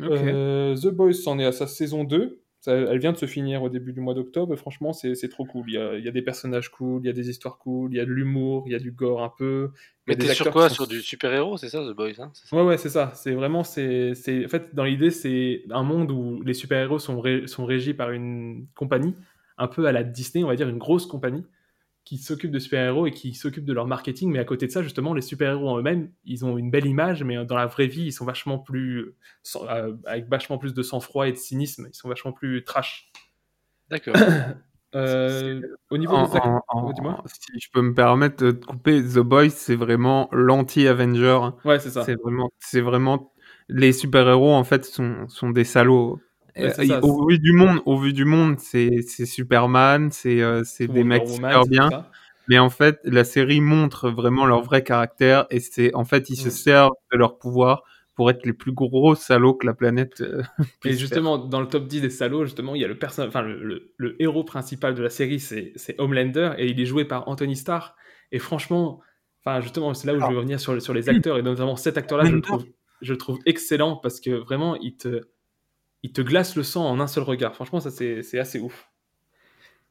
Ok. 0.00 0.10
Euh, 0.12 0.76
The 0.76 0.88
Boys 0.88 1.12
s'en 1.14 1.38
est 1.38 1.44
à 1.44 1.52
sa 1.52 1.66
saison 1.66 2.04
2. 2.04 2.40
Ça- 2.60 2.74
elle 2.74 2.98
vient 2.98 3.12
de 3.12 3.16
se 3.16 3.26
finir 3.26 3.62
au 3.62 3.68
début 3.68 3.92
du 3.92 4.00
mois 4.00 4.14
d'octobre, 4.14 4.56
franchement, 4.56 4.92
c'est 4.92 5.28
trop 5.28 5.44
cool. 5.44 5.64
Il 5.68 5.74
y, 5.74 5.78
a, 5.78 5.96
il 5.96 6.04
y 6.04 6.08
a 6.08 6.10
des 6.10 6.22
personnages 6.22 6.70
cool, 6.70 7.02
il 7.02 7.06
y 7.06 7.10
a 7.10 7.12
des 7.12 7.30
histoires 7.30 7.56
cool, 7.58 7.92
il 7.92 7.96
y 7.96 8.00
a 8.00 8.04
de 8.04 8.10
l'humour, 8.10 8.64
il 8.66 8.72
y 8.72 8.74
a 8.74 8.80
du 8.80 8.90
gore 8.90 9.22
un 9.22 9.32
peu. 9.36 9.70
Mais 10.08 10.16
t'es 10.16 10.34
sur 10.34 10.50
quoi 10.50 10.68
sont 10.68 10.74
Sur 10.74 10.86
du 10.88 11.00
super-héros, 11.00 11.56
c'est 11.56 11.68
ça, 11.68 11.80
The 11.80 11.94
Boys 11.94 12.12
hein 12.18 12.30
ça 12.34 12.56
Ouais, 12.56 12.62
ouais, 12.64 12.78
c'est 12.78 12.88
ça. 12.88 13.12
C'est 13.14 13.32
vraiment, 13.32 13.62
c'est, 13.62 14.14
c'est, 14.14 14.44
en 14.44 14.48
fait, 14.48 14.74
dans 14.74 14.84
l'idée, 14.84 15.10
c'est 15.10 15.62
un 15.70 15.82
monde 15.82 16.10
où 16.10 16.42
les 16.42 16.54
super-héros 16.54 16.98
sont, 16.98 17.20
ré- 17.20 17.46
sont 17.46 17.64
régis 17.64 17.94
par 17.94 18.10
une 18.10 18.66
compagnie, 18.74 19.14
un 19.56 19.68
peu 19.68 19.86
à 19.86 19.92
la 19.92 20.02
Disney, 20.02 20.42
on 20.44 20.48
va 20.48 20.56
dire 20.56 20.68
une 20.68 20.78
grosse 20.78 21.06
compagnie, 21.06 21.44
qui 22.08 22.16
s'occupe 22.16 22.50
de 22.50 22.58
super-héros 22.58 23.06
et 23.06 23.10
qui 23.10 23.34
s'occupe 23.34 23.66
de 23.66 23.72
leur 23.74 23.86
marketing. 23.86 24.30
Mais 24.32 24.38
à 24.38 24.44
côté 24.44 24.66
de 24.66 24.72
ça, 24.72 24.82
justement, 24.82 25.12
les 25.12 25.20
super-héros 25.20 25.68
en 25.68 25.76
eux-mêmes, 25.78 26.10
ils 26.24 26.42
ont 26.46 26.56
une 26.56 26.70
belle 26.70 26.86
image, 26.86 27.22
mais 27.22 27.44
dans 27.44 27.54
la 27.54 27.66
vraie 27.66 27.86
vie, 27.86 28.04
ils 28.04 28.12
sont 28.12 28.24
vachement 28.24 28.58
plus, 28.58 29.14
sans- 29.42 29.66
euh, 29.68 29.92
avec 30.06 30.26
vachement 30.30 30.56
plus 30.56 30.72
de 30.72 30.82
sang-froid 30.82 31.28
et 31.28 31.32
de 31.32 31.36
cynisme. 31.36 31.86
Ils 31.92 31.94
sont 31.94 32.08
vachement 32.08 32.32
plus 32.32 32.64
trash. 32.64 33.12
D'accord. 33.90 34.14
Euh, 34.94 35.60
au 35.90 35.98
niveau 35.98 36.14
En- 36.14 36.26
des 36.28 36.38
en- 36.68 37.22
si 37.26 37.60
je 37.60 37.68
peux 37.70 37.82
me 37.82 37.92
permettre 37.92 38.42
de 38.42 38.52
te 38.52 38.64
couper, 38.64 39.02
The 39.02 39.18
Boys, 39.18 39.50
c'est 39.50 39.76
vraiment 39.76 40.30
l'anti-Avenger. 40.32 41.40
Ouais, 41.66 41.78
c'est 41.78 41.90
ça. 41.90 42.04
C'est 42.04 42.14
vraiment, 42.14 42.50
c'est 42.58 42.80
vraiment, 42.80 43.34
les 43.68 43.92
super-héros, 43.92 44.54
en 44.54 44.64
fait, 44.64 44.86
sont, 44.86 45.28
sont 45.28 45.50
des 45.50 45.64
salauds. 45.64 46.18
Ouais, 46.56 46.70
Euh, 46.70 46.74
ça, 46.84 47.00
au 47.02 47.28
vu 47.28 47.38
du 47.38 47.52
monde, 47.52 47.80
au 47.86 47.98
vu 47.98 48.12
du 48.12 48.24
monde, 48.24 48.58
c'est, 48.58 49.02
c'est 49.06 49.26
Superman, 49.26 50.10
c'est, 50.10 50.40
euh, 50.42 50.62
des 50.88 51.04
mecs 51.04 51.28
super 51.28 51.66
bien. 51.66 51.92
Mais 52.48 52.58
en 52.58 52.70
fait, 52.70 52.98
la 53.04 53.24
série 53.24 53.60
montre 53.60 54.10
vraiment 54.10 54.46
leur 54.46 54.62
vrai 54.62 54.82
caractère 54.82 55.46
et 55.50 55.60
c'est, 55.60 55.94
en 55.94 56.04
fait, 56.04 56.30
ils 56.30 56.36
se 56.36 56.50
Mm. 56.50 56.50
servent 56.50 56.92
de 57.12 57.18
leur 57.18 57.38
pouvoir 57.38 57.82
pour 58.16 58.30
être 58.30 58.44
les 58.46 58.52
plus 58.54 58.72
gros 58.72 59.14
salauds 59.14 59.54
que 59.54 59.66
la 59.66 59.74
planète 59.74 60.20
euh, 60.22 60.42
Et 60.84 60.96
faire. 60.96 60.96
justement, 60.96 61.38
dans 61.38 61.60
le 61.60 61.68
top 61.68 61.86
10 61.88 62.00
des 62.00 62.10
salauds, 62.10 62.44
justement, 62.44 62.74
il 62.74 62.80
y 62.80 62.84
a 62.84 62.88
le 62.88 62.98
personnage, 62.98 63.28
enfin, 63.28 63.42
le, 63.42 63.62
le- 63.62 63.92
le 63.96 64.22
héros 64.22 64.44
principal 64.44 64.94
de 64.94 65.02
la 65.02 65.10
série, 65.10 65.40
c'est 65.40 65.72
c'est 65.76 65.98
Homelander, 66.00 66.52
et 66.56 66.68
il 66.68 66.80
est 66.80 66.86
joué 66.86 67.04
par 67.04 67.28
Anthony 67.28 67.56
Starr. 67.56 67.96
Et 68.30 68.38
franchement, 68.38 69.00
enfin, 69.44 69.60
justement, 69.60 69.92
c'est 69.94 70.06
là 70.06 70.14
où 70.14 70.20
je 70.20 70.26
veux 70.28 70.36
revenir 70.36 70.60
sur, 70.60 70.80
sur 70.80 70.94
les 70.94 71.08
acteurs, 71.08 71.36
et 71.38 71.42
notamment 71.42 71.74
cet 71.76 71.98
acteur-là, 71.98 72.24
je 72.26 72.36
le 72.36 72.40
trouve, 72.40 72.64
je 73.00 73.12
le 73.12 73.18
trouve 73.18 73.38
excellent 73.44 73.96
parce 73.96 74.20
que 74.20 74.30
vraiment, 74.30 74.76
il 74.76 74.96
te, 74.96 75.22
il 76.02 76.12
te 76.12 76.20
glace 76.20 76.56
le 76.56 76.62
sang 76.62 76.88
en 76.88 77.00
un 77.00 77.06
seul 77.06 77.24
regard. 77.24 77.54
Franchement, 77.54 77.80
ça, 77.80 77.90
c'est 77.90 78.38
assez 78.38 78.60
ouf. 78.60 78.90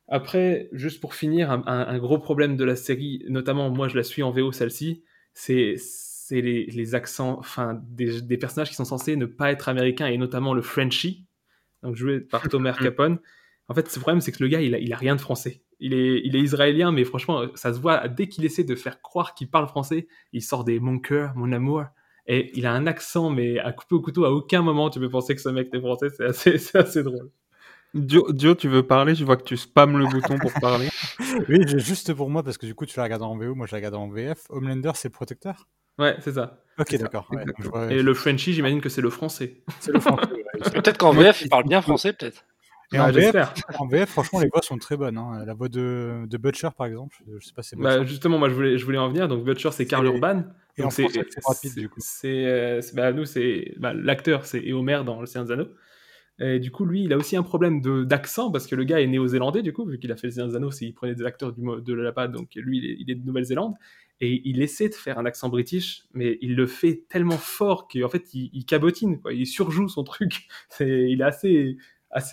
Après, 0.08 0.70
juste 0.72 1.02
pour 1.02 1.16
finir, 1.16 1.52
un, 1.52 1.98
gros 1.98 2.18
problème 2.18 2.56
de 2.56 2.64
la 2.64 2.78
série, 2.78 3.24
notamment 3.28 3.70
moi 3.70 3.90
je 3.90 3.98
la 3.98 4.04
suis 4.04 4.24
en 4.24 4.32
VO 4.32 4.54
celle-ci, 4.54 5.04
c'est 5.34 5.76
les, 6.32 6.66
les 6.66 6.96
accents, 6.96 7.38
enfin 7.40 7.82
des, 7.90 8.22
des 8.22 8.38
personnages 8.38 8.70
qui 8.70 8.76
sont 8.76 8.86
censés 8.86 9.18
ne 9.18 9.26
pas 9.26 9.52
être 9.52 9.68
américains 9.68 10.08
et 10.08 10.18
notamment 10.18 10.54
le 10.54 10.62
Frenchie, 10.62 11.26
donc 11.84 11.98
joué 11.98 12.22
par 12.22 12.42
Tomer 12.50 12.72
Capone. 12.80 13.20
En 13.68 13.74
fait, 13.74 13.94
le 13.94 14.00
problème 14.00 14.22
c'est 14.22 14.32
que 14.32 14.42
le 14.42 14.48
gars 14.48 14.62
il 14.62 14.76
a, 14.76 14.80
il 14.80 14.94
a 14.94 14.98
rien 14.98 15.16
de 15.16 15.22
français. 15.22 15.62
Il 15.82 15.94
est, 15.94 16.22
il 16.24 16.38
est 16.38 16.42
israélien, 16.42 16.94
mais 16.94 17.04
franchement, 17.04 17.44
ça 17.56 17.74
se 17.74 17.80
voit 17.80 18.08
dès 18.08 18.30
qu'il 18.30 18.46
essaie 18.46 18.64
de 18.64 18.76
faire 18.76 19.02
croire 19.02 19.36
qu'il 19.36 19.50
parle 19.50 19.68
français, 19.68 20.08
il 20.32 20.42
sort 20.42 20.64
des 20.64 20.80
mon 20.80 21.00
cœur, 21.00 21.36
mon 21.36 21.52
amour. 21.52 21.84
Et 22.28 22.52
il 22.58 22.66
a 22.66 22.74
un 22.74 22.88
accent, 22.88 23.30
mais 23.30 23.58
à 23.60 23.72
couper 23.72 23.96
au 23.96 24.02
couteau, 24.02 24.26
à 24.26 24.32
aucun 24.32 24.62
moment 24.62 24.90
tu 24.90 25.00
peux 25.00 25.10
penser 25.10 25.34
que 25.36 25.42
ce 25.42 25.50
mec 25.50 25.70
est 25.74 25.80
français, 25.80 26.10
c'est 26.10 26.26
assez, 26.26 26.58
c'est 26.58 26.78
assez 26.78 27.04
drôle. 27.04 27.30
Joe, 27.96 28.32
Joe, 28.36 28.58
tu 28.58 28.68
veux 28.68 28.84
parler? 28.86 29.16
Je 29.16 29.24
vois 29.24 29.38
que 29.38 29.44
tu 29.44 29.56
spammes 29.58 29.98
le 29.98 30.06
bouton 30.08 30.38
pour 30.38 30.54
parler. 30.54 30.90
Oui, 31.50 31.66
juste 31.80 32.14
pour 32.14 32.30
moi, 32.30 32.44
parce 32.44 32.58
que 32.58 32.66
du 32.66 32.76
coup, 32.76 32.86
tu 32.86 32.98
l'as 32.98 33.04
regardé 33.04 33.26
en 33.26 33.38
VO, 33.38 33.56
moi 33.56 33.66
je 33.66 33.72
l'ai 33.72 33.78
regardé 33.78 33.98
en 33.98 34.08
VF. 34.10 34.44
Homelander, 34.50 34.92
c'est 34.96 35.08
le 35.08 35.14
protecteur? 35.14 35.68
Ouais, 35.98 36.16
c'est 36.20 36.34
ça. 36.34 36.64
Ok, 36.78 36.88
C'est 36.90 36.98
ça, 36.98 37.04
d'accord. 37.06 37.28
ouais, 37.32 37.44
vois- 37.58 37.92
Et 37.92 38.02
le 38.04 38.14
Frenchie, 38.14 38.54
j'imagine 38.54 38.82
que 38.82 38.90
c'est 38.90 39.02
le 39.02 39.10
français. 39.10 39.64
C'est 39.80 39.92
le 39.94 40.00
français. 40.00 40.28
Peut-être 40.74 40.98
qu'en 40.98 41.12
VF, 41.14 41.42
il 41.42 41.50
parle 41.50 41.64
bien 41.68 41.82
français, 41.82 42.14
peut-être. 42.14 42.44
Et 42.94 42.98
Bah, 42.98 43.08
en, 43.08 43.12
VF, 43.12 43.36
en 43.78 44.06
franchement, 44.08 44.40
les 44.40 44.48
voix 44.48 44.62
sont 44.62 44.78
très 44.78 44.96
bonnes. 44.96 45.18
hein. 45.18 45.44
La 45.46 45.54
voix 45.54 45.68
de, 45.68 46.24
de 46.26 46.38
Butcher, 46.38 46.70
par 46.78 46.88
exemple, 46.88 47.18
je 47.40 47.46
sais 47.46 47.54
pas 47.54 47.62
si 47.62 47.70
c'est 47.72 47.76
Bah, 47.76 48.04
justement, 48.06 48.38
moi 48.40 48.48
je 48.50 48.54
voulais, 48.54 48.78
je 48.78 48.86
voulais 48.86 48.98
en 48.98 49.10
venir. 49.10 49.28
Donc 49.28 49.44
Butcher, 49.44 49.72
c'est 49.72 49.86
Karl 49.86 50.06
Et- 50.06 50.10
Urban. 50.10 50.44
et 50.78 50.82
Donc, 50.82 50.88
en 50.88 50.90
français, 50.92 51.26
c'est 51.30 51.42
Brad 51.44 51.58
Pitt, 51.62 51.76
du 51.78 51.90
coup. 51.90 52.00
C'est, 52.00 52.46
euh, 52.46 52.82
bah, 52.94 53.12
nous, 53.12 53.26
c'est 53.26 53.74
bah, 53.78 53.94
l'acteur, 53.94 54.46
c'est 54.46 54.62
Eomer 54.66 55.02
dans 55.06 55.20
Le 55.20 55.26
Seigneur 55.26 55.48
des 55.48 55.54
Anneaux. 55.54 55.70
Et 56.40 56.60
du 56.60 56.70
coup, 56.72 56.86
lui, 56.86 57.04
il 57.04 57.12
a 57.14 57.18
aussi 57.18 57.36
un 57.36 57.42
problème 57.44 57.82
de, 57.82 58.04
d'accent 58.04 58.52
parce 58.52 58.68
que 58.68 58.76
le 58.76 58.84
gars 58.84 59.02
est 59.02 59.08
néo-zélandais, 59.08 59.64
du 59.64 59.74
coup, 59.74 59.86
vu 59.86 59.98
qu'il 60.00 60.12
a 60.12 60.16
fait 60.16 60.28
Le 60.28 60.32
Seigneur 60.32 60.50
des 60.50 60.56
Anneaux, 60.56 60.72
c'est- 60.72 60.86
il 60.86 60.94
prenait 60.94 61.16
des 61.16 61.26
acteurs 61.26 61.52
du, 61.52 61.62
de 61.82 61.94
là-bas, 61.94 62.28
donc 62.28 62.50
lui, 62.56 62.78
il 62.78 62.86
est, 62.86 62.96
il 63.00 63.12
est 63.12 63.16
de 63.16 63.26
Nouvelle-Zélande. 63.26 63.74
Et 64.22 64.42
il 64.46 64.62
essaie 64.64 64.90
de 64.90 64.96
faire 64.96 65.20
un 65.20 65.26
accent 65.26 65.48
british, 65.50 66.04
mais 66.14 66.40
il 66.42 66.56
le 66.56 66.66
fait 66.66 67.04
tellement 67.10 67.38
fort 67.38 67.88
qu'en 67.88 68.10
fait, 68.10 68.34
il, 68.34 68.50
il 68.54 68.66
cabotine, 68.66 69.20
quoi. 69.20 69.32
Il 69.34 69.46
surjoue 69.46 69.90
son 69.90 70.04
truc. 70.04 70.48
C'est, 70.70 71.10
il 71.12 71.22
est 71.22 71.24
assez, 71.24 71.78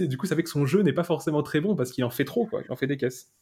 Du 0.01 0.17
coup, 0.17 0.27
ça 0.27 0.37
fait 0.37 0.43
que 0.43 0.51
son 0.51 0.67
jeu 0.67 0.83
n'est 0.83 0.93
pas 0.93 1.05
forcément 1.05 1.43
très 1.43 1.61
bon 1.61 1.75
parce 1.77 1.91
qu'il 1.91 2.05
en 2.05 2.11
fait 2.11 2.25
trop, 2.25 2.47
quoi. 2.47 2.63
Il 2.65 2.73
en 2.73 2.77
fait 2.77 2.87
des 2.87 2.97
caisses. 2.97 3.33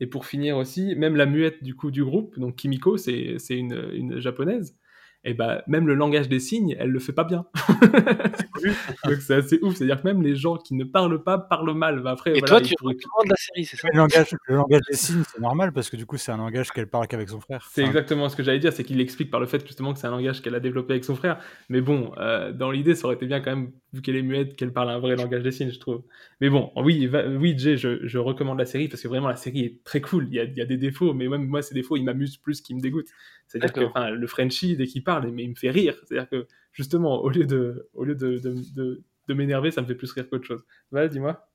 Et 0.00 0.06
pour 0.06 0.26
finir 0.26 0.56
aussi, 0.56 0.94
même 0.94 1.16
la 1.16 1.26
muette 1.26 1.62
du 1.64 1.74
coup 1.74 1.90
du 1.90 2.04
groupe, 2.04 2.38
donc 2.38 2.56
Kimiko, 2.56 2.96
c'est 2.96 3.36
c'est 3.38 3.56
une, 3.56 3.90
une 3.92 4.20
japonaise, 4.20 4.76
et 5.24 5.34
bah 5.34 5.62
même 5.66 5.86
le 5.86 5.94
langage 5.94 6.28
des 6.28 6.40
signes, 6.40 6.76
elle 6.78 6.90
le 6.90 6.98
fait 7.00 7.12
pas 7.12 7.24
bien. 7.24 7.46
donc 9.04 9.16
c'est 9.20 9.34
assez 9.34 9.58
ouf, 9.62 9.74
c'est-à-dire 9.76 10.00
que 10.02 10.06
même 10.06 10.22
les 10.22 10.36
gens 10.36 10.56
qui 10.56 10.74
ne 10.74 10.84
parlent 10.84 11.22
pas 11.22 11.38
parlent 11.38 11.74
mal. 11.74 12.00
Bah, 12.02 12.12
après, 12.12 12.30
Et 12.36 12.38
voilà, 12.40 12.58
toi, 12.58 12.60
tu 12.60 12.74
pourraient- 12.78 12.94
recommandes 12.94 13.30
la 13.30 13.36
série, 13.36 13.64
c'est 13.64 13.76
ça? 13.76 13.88
Le 13.92 13.98
langage, 13.98 14.34
le 14.46 14.54
langage 14.56 14.80
des 14.90 14.96
signes, 14.96 15.22
c'est 15.32 15.40
normal, 15.40 15.72
parce 15.72 15.90
que 15.90 15.96
du 15.96 16.06
coup, 16.06 16.16
c'est 16.16 16.32
un 16.32 16.36
langage 16.36 16.70
qu'elle 16.70 16.86
parle 16.88 17.06
qu'avec 17.08 17.28
son 17.28 17.40
frère. 17.40 17.68
C'est 17.72 17.82
Enfin, 17.82 17.88
exactement 17.90 18.28
ce 18.28 18.36
que 18.36 18.42
j'allais 18.42 18.58
dire, 18.58 18.72
c'est 18.72 18.84
qu'il 18.84 18.96
l'explique 18.98 19.30
par 19.30 19.40
le 19.40 19.46
fait 19.46 19.64
justement 19.66 19.92
que 19.92 19.98
c'est 19.98 20.06
un 20.06 20.10
langage 20.10 20.42
qu'elle 20.42 20.54
a 20.54 20.60
développé 20.60 20.94
avec 20.94 21.04
son 21.04 21.14
frère. 21.14 21.38
Mais 21.68 21.80
bon, 21.80 22.12
euh, 22.18 22.52
dans 22.52 22.70
l'idée, 22.70 22.94
ça 22.94 23.06
aurait 23.06 23.16
été 23.16 23.26
bien 23.26 23.40
quand 23.40 23.50
même, 23.50 23.72
vu 23.92 24.02
qu'elle 24.02 24.16
est 24.16 24.22
muette, 24.22 24.56
qu'elle 24.56 24.72
parle 24.72 24.90
un 24.90 24.98
vrai 24.98 25.16
langage 25.16 25.42
des 25.42 25.52
signes, 25.52 25.70
je 25.70 25.78
trouve. 25.80 26.02
Mais 26.40 26.50
bon, 26.50 26.70
oui, 26.76 27.06
va- 27.06 27.26
oui, 27.28 27.54
Jay, 27.58 27.76
je, 27.76 28.06
je 28.06 28.18
recommande 28.18 28.58
la 28.58 28.66
série 28.66 28.88
parce 28.88 29.02
que 29.02 29.08
vraiment 29.08 29.28
la 29.28 29.36
série 29.36 29.60
est 29.64 29.84
très 29.84 30.00
cool. 30.00 30.26
Il 30.30 30.34
y 30.34 30.40
a, 30.40 30.44
il 30.44 30.56
y 30.56 30.60
a 30.60 30.66
des 30.66 30.76
défauts, 30.76 31.14
mais 31.14 31.28
même 31.28 31.46
moi, 31.46 31.62
ces 31.62 31.74
défauts, 31.74 31.96
ils 31.96 32.04
m'amusent 32.04 32.36
plus 32.36 32.60
qu'ils 32.60 32.76
me 32.76 32.80
dégoûtent. 32.80 33.08
C'est-à-dire 33.48 33.72
que 33.72 33.80
enfin, 33.80 34.10
le 34.10 34.26
Frenchie, 34.28 34.76
dès 34.76 34.86
qu'il 34.86 35.04
parle, 35.04 35.30
mais 35.32 35.44
il 35.44 35.50
me 35.50 35.54
fait 35.56 35.70
rire. 35.70 35.96
C'est-à-dire 36.06 36.28
que 36.30 36.46
justement, 36.72 37.20
au 37.22 37.30
lieu 37.30 37.44
de, 37.46 37.88
au 37.94 38.04
lieu 38.04 38.14
de, 38.14 38.38
de, 38.38 38.54
de, 38.74 39.02
de 39.28 39.34
m'énerver, 39.34 39.70
ça 39.72 39.82
me 39.82 39.86
fait 39.86 39.94
plus 39.96 40.12
rire 40.12 40.28
qu'autre 40.30 40.46
chose. 40.46 40.64
Voilà, 40.92 41.08
dis-moi. 41.08 41.48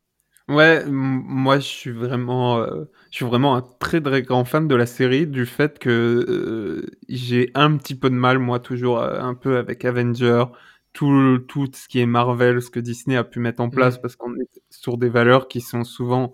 Ouais, 0.50 0.84
moi 0.88 1.58
je 1.60 1.66
suis 1.66 1.92
vraiment, 1.92 2.58
euh, 2.60 2.84
je 3.12 3.16
suis 3.18 3.26
vraiment 3.26 3.56
un 3.56 3.62
très 3.80 4.02
très 4.02 4.22
grand 4.24 4.44
fan 4.44 4.68
de 4.68 4.76
la 4.76 4.86
série, 4.86 5.26
du 5.26 5.46
fait 5.46 5.80
que 5.80 5.90
euh, 6.28 6.86
j'ai 7.08 7.50
un 7.56 7.78
petit 7.78 7.96
peu 7.96 8.10
de 8.10 8.16
mal, 8.16 8.40
moi 8.40 8.60
toujours 8.60 9.00
euh, 9.00 9.22
un 9.22 9.36
peu 9.36 9.56
avec 9.58 9.86
Avenger, 9.86 10.44
tout, 10.92 11.40
tout 11.48 11.68
ce 11.74 11.88
qui 11.88 12.00
est 12.02 12.06
Marvel, 12.06 12.62
ce 12.62 12.70
que 12.70 12.82
Disney 12.82 13.16
a 13.16 13.24
pu 13.24 13.40
mettre 13.40 13.62
en 13.62 13.70
place, 13.70 13.96
Mhm. 13.96 14.02
parce 14.02 14.18
qu'on 14.18 14.36
est 14.36 14.50
sur 14.70 14.98
des 14.98 15.08
valeurs 15.08 15.48
qui 15.48 15.62
sont 15.62 15.86
souvent, 15.86 16.34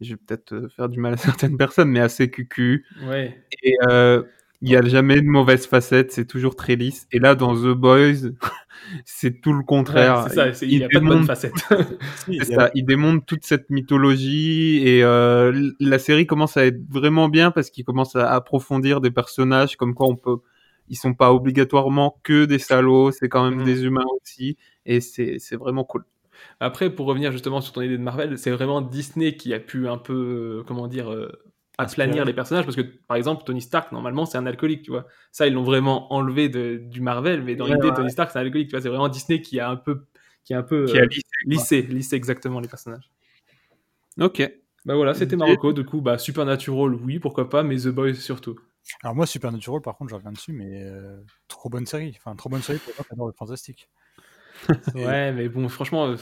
je 0.00 0.10
vais 0.10 0.16
peut-être 0.24 0.68
faire 0.76 0.88
du 0.88 1.00
mal 1.00 1.14
à 1.14 1.16
certaines 1.42 1.56
personnes, 1.56 1.90
mais 1.90 1.98
assez 2.00 2.30
cucu. 2.30 2.86
Ouais. 3.02 3.44
Et 3.64 3.74
il 4.60 4.70
y 4.70 4.76
a 4.76 4.82
jamais 4.82 5.20
de 5.20 5.26
mauvaise 5.26 5.66
facette, 5.66 6.10
c'est 6.12 6.26
toujours 6.26 6.56
très 6.56 6.74
lisse. 6.76 7.06
Et 7.12 7.18
là, 7.18 7.34
dans 7.34 7.54
The 7.54 7.74
Boys, 7.74 8.30
c'est 9.04 9.40
tout 9.40 9.52
le 9.52 9.62
contraire. 9.62 10.24
Ouais, 10.24 10.30
c'est 10.50 10.54
ça, 10.54 10.66
il 10.66 10.78
y 10.78 10.84
a 10.84 10.88
pas 10.88 10.98
de 11.00 11.04
bonne 11.04 11.18
démonte- 11.20 11.26
facette. 11.26 11.52
c'est 12.16 12.32
il 12.32 12.34
y 12.36 12.40
a- 12.40 12.44
ça, 12.44 12.70
il 12.74 12.84
démonte 12.84 13.24
toute 13.26 13.44
cette 13.44 13.70
mythologie 13.70 14.82
et 14.86 15.02
euh, 15.04 15.70
la 15.80 15.98
série 15.98 16.26
commence 16.26 16.56
à 16.56 16.66
être 16.66 16.80
vraiment 16.90 17.28
bien 17.28 17.50
parce 17.50 17.70
qu'il 17.70 17.84
commence 17.84 18.16
à 18.16 18.30
approfondir 18.32 19.00
des 19.00 19.10
personnages 19.10 19.76
comme 19.76 19.94
quoi 19.94 20.08
on 20.08 20.16
peut, 20.16 20.38
ils 20.88 20.96
sont 20.96 21.14
pas 21.14 21.32
obligatoirement 21.32 22.18
que 22.22 22.44
des 22.44 22.58
salauds, 22.58 23.10
c'est 23.12 23.28
quand 23.28 23.48
même 23.48 23.60
Mhm. 23.60 23.64
des 23.64 23.84
humains 23.84 24.06
aussi 24.22 24.56
et 24.86 25.00
c'est 25.00 25.36
c'est 25.38 25.56
vraiment 25.56 25.84
cool. 25.84 26.04
Après, 26.60 26.88
pour 26.88 27.06
revenir 27.06 27.30
justement 27.32 27.60
sur 27.60 27.72
ton 27.72 27.82
idée 27.82 27.98
de 27.98 28.02
Marvel, 28.02 28.38
c'est 28.38 28.50
vraiment 28.52 28.80
Disney 28.80 29.34
qui 29.36 29.52
a 29.54 29.58
pu 29.60 29.88
un 29.88 29.98
peu, 29.98 30.14
euh, 30.60 30.64
comment 30.66 30.86
dire, 30.88 31.10
euh, 31.12 31.30
aplanir 31.78 32.24
les 32.24 32.32
personnages, 32.32 32.64
parce 32.64 32.76
que 32.76 32.82
par 32.82 33.16
exemple, 33.16 33.44
Tony 33.44 33.62
Stark, 33.62 33.92
normalement, 33.92 34.26
c'est 34.26 34.36
un 34.36 34.46
alcoolique, 34.46 34.82
tu 34.82 34.90
vois. 34.90 35.06
Ça, 35.30 35.46
ils 35.46 35.54
l'ont 35.54 35.62
vraiment 35.62 36.12
enlevé 36.12 36.48
de, 36.48 36.76
du 36.76 37.00
Marvel, 37.00 37.42
mais 37.42 37.54
dans 37.54 37.66
Ouais, 37.66 37.74
l'idée, 37.74 37.88
ouais. 37.88 37.94
Tony 37.94 38.10
Stark, 38.10 38.30
c'est 38.32 38.38
un 38.38 38.42
alcoolique, 38.42 38.68
tu 38.68 38.72
vois. 38.72 38.82
C'est 38.82 38.88
vraiment 38.88 39.08
Disney 39.08 39.40
qui 39.40 39.60
a 39.60 39.70
un 39.70 39.76
peu, 39.76 40.04
qui 40.44 40.54
a 40.54 40.58
un 40.58 40.62
peu 40.62 40.86
Qui 40.86 40.98
a 40.98 41.02
euh, 41.02 41.06
lissé, 41.06 41.22
lissé, 41.44 41.82
lissé 41.82 42.16
exactement 42.16 42.60
les 42.60 42.68
personnages. 42.68 43.10
Ok. 44.20 44.42
Bah 44.84 44.96
voilà, 44.96 45.14
c'était. 45.14 45.36
Marocco. 45.36 45.72
Du 45.72 45.84
coup, 45.84 46.00
bah 46.00 46.18
Supernatural, 46.18 46.94
oui, 46.94 47.18
pourquoi 47.18 47.48
pas, 47.48 47.62
mais 47.62 47.76
The 47.76 47.88
Boys 47.88 48.14
surtout. 48.14 48.56
Alors 49.02 49.14
moi, 49.14 49.26
Supernatural, 49.26 49.80
par 49.80 49.96
contre, 49.96 50.10
je 50.10 50.14
reviens 50.16 50.32
dessus, 50.32 50.52
mais 50.52 50.82
euh, 50.82 51.20
trop 51.46 51.68
bonne 51.68 51.86
série. 51.86 52.16
Enfin, 52.16 52.34
trop 52.34 52.48
bonne 52.48 52.62
série 52.62 52.78
pour 52.78 52.94
moi 52.96 53.04
qui 53.04 53.12
adore 53.12 53.26
le 53.26 53.32
fantastique. 53.32 53.88
Ouais, 54.94 55.30
mais 55.32 55.48
bon, 55.48 55.68
franchement, 55.68 56.16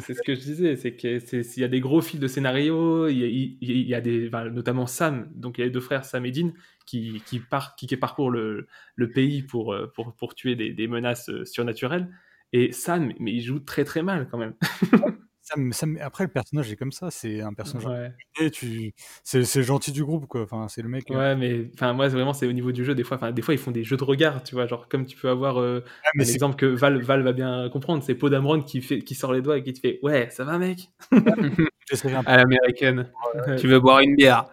c'est 0.00 0.14
ce 0.14 0.22
que 0.22 0.34
je 0.34 0.40
disais, 0.40 0.76
c'est 0.76 1.42
s'il 1.42 1.60
y 1.60 1.64
a 1.64 1.68
des 1.68 1.80
gros 1.80 2.00
fils 2.00 2.20
de 2.20 2.28
scénario, 2.28 3.08
il 3.08 3.56
y 3.60 3.94
a, 3.94 4.00
des, 4.00 4.30
notamment 4.30 4.86
Sam, 4.86 5.30
donc 5.34 5.58
il 5.58 5.60
y 5.60 5.64
a 5.64 5.66
les 5.66 5.72
deux 5.72 5.80
frères 5.80 6.04
Sam 6.04 6.24
et 6.26 6.32
Dean 6.32 6.52
qui, 6.86 7.22
qui, 7.26 7.40
qui, 7.76 7.86
qui 7.86 7.96
parcourent 7.96 8.30
le, 8.30 8.66
le 8.94 9.10
pays 9.10 9.42
pour, 9.42 9.72
euh, 9.72 9.90
pour, 9.94 10.14
pour 10.14 10.34
tuer 10.34 10.56
des, 10.56 10.72
des 10.72 10.88
menaces 10.88 11.28
euh, 11.28 11.44
surnaturelles. 11.44 12.08
Et 12.52 12.72
Sam, 12.72 13.12
mais 13.18 13.32
il 13.32 13.42
joue 13.42 13.58
très 13.60 13.84
très 13.84 14.02
mal 14.02 14.28
quand 14.30 14.38
même. 14.38 14.54
Ça 15.48 15.56
me- 15.60 15.70
ça 15.70 15.86
me- 15.86 16.02
Après, 16.02 16.24
le 16.24 16.30
personnage 16.30 16.72
est 16.72 16.76
comme 16.76 16.90
ça. 16.90 17.08
C'est 17.12 17.40
un 17.40 17.52
personnage. 17.54 17.86
Ouais. 17.86 18.10
Et 18.40 18.50
tu, 18.50 18.92
c'est 19.22 19.62
gentil 19.62 19.92
du 19.92 20.04
groupe, 20.04 20.26
quoi. 20.26 20.42
Enfin, 20.42 20.66
c'est 20.68 20.82
le 20.82 20.88
mec. 20.88 21.04
euh, 21.10 21.14
Ouais, 21.16 21.36
mais 21.36 21.70
enfin 21.74 21.92
moi 21.92 22.08
c'est 22.10 22.16
vraiment 22.16 22.32
c'est 22.32 22.48
au 22.48 22.52
niveau 22.52 22.72
du 22.72 22.84
jeu 22.84 22.96
des 22.96 23.04
fois. 23.04 23.16
Enfin 23.16 23.30
des 23.30 23.42
fois 23.42 23.54
ils 23.54 23.58
font 23.58 23.70
des 23.70 23.84
jeux 23.84 23.96
de 23.96 24.02
regard, 24.02 24.42
tu 24.42 24.56
vois, 24.56 24.66
genre 24.66 24.88
comme 24.88 25.06
tu 25.06 25.16
peux 25.16 25.28
avoir 25.28 25.60
euh, 25.60 25.84
mais 26.16 26.28
un 26.28 26.32
exemple 26.34 26.56
que 26.56 26.66
Val 26.66 27.00
Val 27.00 27.22
va 27.22 27.32
bien 27.32 27.68
comprendre, 27.70 28.02
c'est 28.02 28.16
Podamron 28.16 28.60
qui 28.62 28.82
fait 28.82 28.98
qui 28.98 29.14
sort 29.14 29.32
les 29.32 29.40
doigts 29.40 29.58
et 29.58 29.62
qui 29.62 29.72
te 29.72 29.78
fait 29.78 30.00
ouais 30.02 30.28
ça 30.30 30.42
va 30.44 30.58
mec? 30.58 30.90
À 32.26 32.36
l'américaine. 32.38 33.08
Ouais. 33.46 33.54
Tu 33.56 33.68
veux 33.68 33.78
boire 33.78 34.00
une 34.00 34.16
bière? 34.16 34.46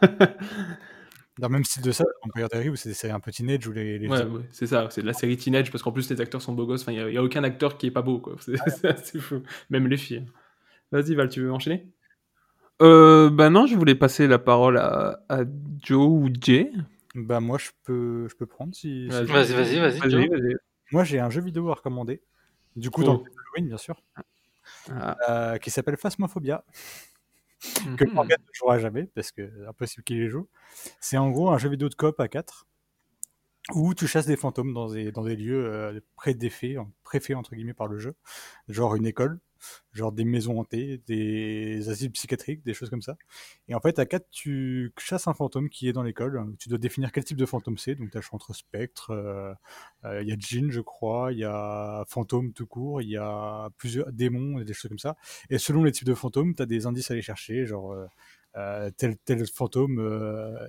Dans 1.38 1.48
le 1.48 1.52
même 1.52 1.64
style 1.64 1.82
de 1.82 1.92
ça, 1.92 2.04
Empire 2.22 2.48
Terrible, 2.48 2.78
c'est 2.78 2.88
des 2.88 2.94
séries 2.94 3.12
un 3.12 3.20
peu 3.20 3.30
teenage 3.30 3.66
où 3.66 3.72
les. 3.72 3.98
les 3.98 4.08
Ouais, 4.08 4.24
ouais, 4.24 4.40
c'est 4.52 4.66
ça, 4.66 4.88
c'est 4.90 5.02
de 5.02 5.06
la 5.06 5.12
série 5.12 5.36
teenage 5.36 5.70
parce 5.70 5.82
qu'en 5.82 5.92
plus 5.92 6.08
les 6.10 6.20
acteurs 6.20 6.40
sont 6.40 6.54
beaux 6.54 6.64
gosses. 6.66 6.82
Enfin 6.82 6.92
il 6.92 7.12
y, 7.12 7.18
a- 7.18 7.22
aucun 7.22 7.44
acteur 7.44 7.76
qui 7.76 7.86
est 7.86 7.90
pas 7.90 8.00
beau 8.02 8.18
quoi. 8.20 8.36
C'est 8.40 8.84
assez 8.86 9.18
fou. 9.18 9.42
Même 9.68 9.86
les 9.86 9.98
filles. 9.98 10.24
Vas-y 10.92 11.14
Val, 11.14 11.28
tu 11.28 11.40
veux 11.42 11.52
enchaîner? 11.52 11.86
Euh, 12.80 13.28
Bah 13.30 13.50
non, 13.50 13.66
je 13.66 13.74
voulais 13.76 13.94
passer 13.94 14.26
la 14.26 14.38
parole 14.38 14.78
à, 14.78 15.20
à 15.28 15.40
Joe 15.82 16.06
ou 16.08 16.30
Jay. 16.40 16.70
Bah 17.14 17.40
moi 17.40 17.58
je 17.58 17.70
peux 17.84 18.28
je 18.28 18.34
peux 18.34 18.46
prendre 18.46 18.74
si. 18.74 19.08
Vas-y, 19.08 19.26
vas-y, 19.52 19.78
vas-y. 19.80 20.56
Moi 20.92 21.04
j'ai 21.04 21.20
un 21.20 21.28
jeu 21.30 21.40
vidéo 21.42 21.70
à 21.70 21.74
recommander. 21.74 22.22
Du 22.76 22.90
coup 22.90 23.02
Oh. 23.02 23.04
dans 23.06 23.12
le 23.14 23.20
Halloween 23.20 23.68
bien 23.68 23.78
sûr. 23.78 24.02
Ah. 24.90 25.16
Euh, 25.28 25.58
qui 25.58 25.70
s'appelle 25.70 25.96
Phasmophobia. 25.96 26.64
Que. 27.96 28.04
Morgane 28.12 28.40
ne 28.40 28.52
jouera 28.52 28.78
jamais 28.78 29.04
parce 29.14 29.32
que 29.32 29.66
impossible 29.68 30.04
qu'il 30.04 30.18
les 30.20 30.28
joue. 30.28 30.48
C'est 31.00 31.16
en 31.16 31.30
gros 31.30 31.50
un 31.50 31.58
jeu 31.58 31.68
vidéo 31.68 31.88
de 31.88 31.94
coop 31.94 32.18
à 32.20 32.28
4 32.28 32.66
où 33.74 33.94
tu 33.94 34.06
chasses 34.06 34.26
des 34.26 34.36
fantômes 34.36 34.72
dans 34.72 34.90
des, 34.90 35.10
dans 35.10 35.24
des 35.24 35.36
lieux 35.36 35.66
euh, 35.66 36.00
prédéfaits, 36.14 36.76
préfaits 37.02 37.36
entre 37.36 37.54
guillemets 37.54 37.74
par 37.74 37.88
le 37.88 37.98
jeu, 37.98 38.14
genre 38.68 38.94
une 38.94 39.06
école, 39.06 39.40
genre 39.92 40.12
des 40.12 40.24
maisons 40.24 40.60
hantées, 40.60 41.00
des 41.06 41.88
asiles 41.88 42.10
psychiatriques, 42.12 42.62
des 42.64 42.74
choses 42.74 42.90
comme 42.90 43.02
ça. 43.02 43.16
Et 43.68 43.74
en 43.74 43.80
fait, 43.80 43.98
à 43.98 44.06
4, 44.06 44.26
tu 44.30 44.92
chasses 44.98 45.26
un 45.28 45.34
fantôme 45.34 45.68
qui 45.68 45.88
est 45.88 45.92
dans 45.92 46.02
l'école. 46.02 46.54
Tu 46.58 46.68
dois 46.68 46.78
définir 46.78 47.12
quel 47.12 47.24
type 47.24 47.38
de 47.38 47.46
fantôme 47.46 47.78
c'est. 47.78 47.94
Donc, 47.94 48.10
tu 48.10 48.18
as 48.18 48.20
entre 48.32 48.54
spectre, 48.54 49.10
euh, 49.10 49.52
euh, 50.04 50.22
il 50.22 50.28
y 50.28 50.32
a 50.32 50.36
djinn, 50.38 50.70
je 50.70 50.80
crois, 50.80 51.32
il 51.32 51.38
y 51.38 51.44
a 51.44 52.04
fantôme 52.08 52.52
tout 52.52 52.66
court, 52.66 53.02
il 53.02 53.08
y 53.08 53.16
a 53.16 53.70
plusieurs 53.78 54.12
démons 54.12 54.58
et 54.58 54.64
des 54.64 54.74
choses 54.74 54.88
comme 54.88 54.98
ça. 54.98 55.16
Et 55.50 55.58
selon 55.58 55.84
les 55.84 55.92
types 55.92 56.06
de 56.06 56.14
fantômes, 56.14 56.54
tu 56.54 56.62
as 56.62 56.66
des 56.66 56.86
indices 56.86 57.10
à 57.10 57.14
aller 57.14 57.22
chercher, 57.22 57.66
genre 57.66 57.92
euh, 57.92 58.06
euh, 58.56 58.90
tel, 58.96 59.18
tel 59.18 59.46
fantôme 59.46 59.98
euh, 59.98 60.68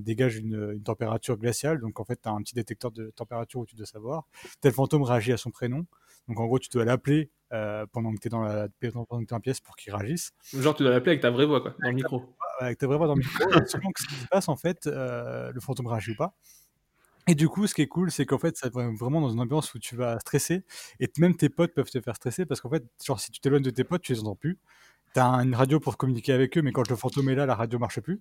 dégage 0.00 0.36
une, 0.36 0.72
une 0.72 0.82
température 0.82 1.36
glaciale, 1.36 1.78
donc 1.80 2.00
en 2.00 2.04
fait, 2.04 2.20
tu 2.20 2.28
as 2.28 2.32
un 2.32 2.42
petit 2.42 2.54
détecteur 2.54 2.90
de 2.90 3.10
température 3.10 3.60
où 3.60 3.66
tu 3.66 3.76
dois 3.76 3.86
savoir. 3.86 4.26
Tel 4.60 4.72
fantôme 4.72 5.02
réagit 5.02 5.32
à 5.32 5.36
son 5.36 5.52
prénom, 5.52 5.86
donc 6.28 6.38
en 6.40 6.46
gros, 6.46 6.58
tu 6.58 6.68
dois 6.70 6.84
l'appeler 6.84 7.30
euh, 7.52 7.84
pendant 7.92 8.12
que 8.14 8.18
tu 8.20 8.28
es 8.28 8.30
dans 8.30 8.42
la, 8.42 8.68
pendant 8.92 9.04
que 9.04 9.24
t'es 9.26 9.34
la 9.34 9.40
pièce 9.40 9.60
pour 9.60 9.76
qu'il 9.76 9.94
réagisse. 9.94 10.32
Genre 10.54 10.74
tu 10.74 10.82
dois 10.82 10.92
l'appeler 10.92 11.12
avec 11.12 11.22
ta 11.22 11.30
vraie 11.30 11.46
voix 11.46 11.60
quoi, 11.60 11.74
dans 11.82 11.88
le 11.88 11.94
micro. 11.94 12.22
Avec 12.60 12.78
ta 12.78 12.86
vraie 12.86 12.96
voix 12.98 13.06
dans 13.06 13.14
le 13.14 13.20
micro, 13.20 13.50
selon 13.66 13.90
ce 13.96 14.06
qui 14.06 14.14
se 14.14 14.26
passe, 14.28 14.48
en 14.48 14.56
fait, 14.56 14.86
euh, 14.86 15.50
le 15.52 15.60
fantôme 15.60 15.86
réagit 15.86 16.12
ou 16.12 16.16
pas. 16.16 16.34
Et 17.26 17.34
du 17.34 17.48
coup, 17.48 17.66
ce 17.66 17.74
qui 17.74 17.82
est 17.82 17.86
cool, 17.86 18.10
c'est 18.10 18.26
qu'en 18.26 18.38
fait, 18.38 18.56
ça 18.56 18.68
va 18.70 18.88
vraiment 18.90 19.20
dans 19.20 19.30
une 19.30 19.40
ambiance 19.40 19.72
où 19.74 19.78
tu 19.78 19.94
vas 19.96 20.18
stresser, 20.20 20.64
et 21.00 21.10
même 21.18 21.36
tes 21.36 21.48
potes 21.48 21.74
peuvent 21.74 21.90
te 21.90 22.00
faire 22.00 22.16
stresser, 22.16 22.44
parce 22.46 22.60
qu'en 22.60 22.70
fait, 22.70 22.84
genre, 23.04 23.20
si 23.20 23.30
tu 23.30 23.40
t'éloignes 23.40 23.62
de 23.62 23.70
tes 23.70 23.84
potes, 23.84 24.02
tu 24.02 24.12
les 24.12 24.20
entends 24.20 24.34
plus. 24.36 24.58
T'as 25.12 25.24
un- 25.24 25.44
une 25.44 25.54
radio 25.54 25.80
pour 25.80 25.96
communiquer 25.96 26.32
avec 26.32 26.56
eux, 26.56 26.62
mais 26.62 26.72
quand 26.72 26.88
le 26.88 26.96
fantôme 26.96 27.28
est 27.28 27.34
là, 27.34 27.46
la 27.46 27.54
radio 27.54 27.78
marche 27.78 28.00
plus. 28.00 28.20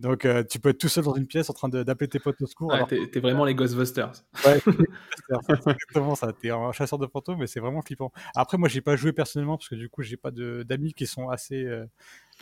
Donc, 0.00 0.24
euh, 0.24 0.42
tu 0.42 0.58
peux 0.58 0.70
être 0.70 0.78
tout 0.78 0.88
seul 0.88 1.04
dans 1.04 1.14
une 1.14 1.26
pièce 1.26 1.48
en 1.50 1.52
train 1.52 1.68
d'appeler 1.68 2.08
tes 2.08 2.18
potes 2.18 2.40
au 2.42 2.46
secours. 2.46 2.68
Ouais, 2.68 2.74
alors 2.74 2.88
t'es 2.88 3.20
vraiment 3.20 3.44
les 3.44 3.54
Ghostbusters. 3.54 4.10
Ouais, 4.44 4.60
c'est 5.46 5.52
exactement 5.70 6.14
ça. 6.16 6.32
T'es 6.32 6.50
un 6.50 6.72
chasseur 6.72 6.98
de 6.98 7.06
fantômes, 7.06 7.38
mais 7.38 7.46
c'est 7.46 7.60
vraiment 7.60 7.80
flippant. 7.80 8.10
Après, 8.34 8.58
moi, 8.58 8.68
j'ai 8.68 8.80
pas 8.80 8.96
joué 8.96 9.12
personnellement 9.12 9.56
parce 9.56 9.68
que 9.68 9.76
du 9.76 9.88
coup, 9.88 10.02
j'ai 10.02 10.16
pas 10.16 10.32
de- 10.32 10.64
d'amis 10.64 10.94
qui 10.94 11.06
sont 11.06 11.28
assez 11.28 11.64
euh, 11.64 11.86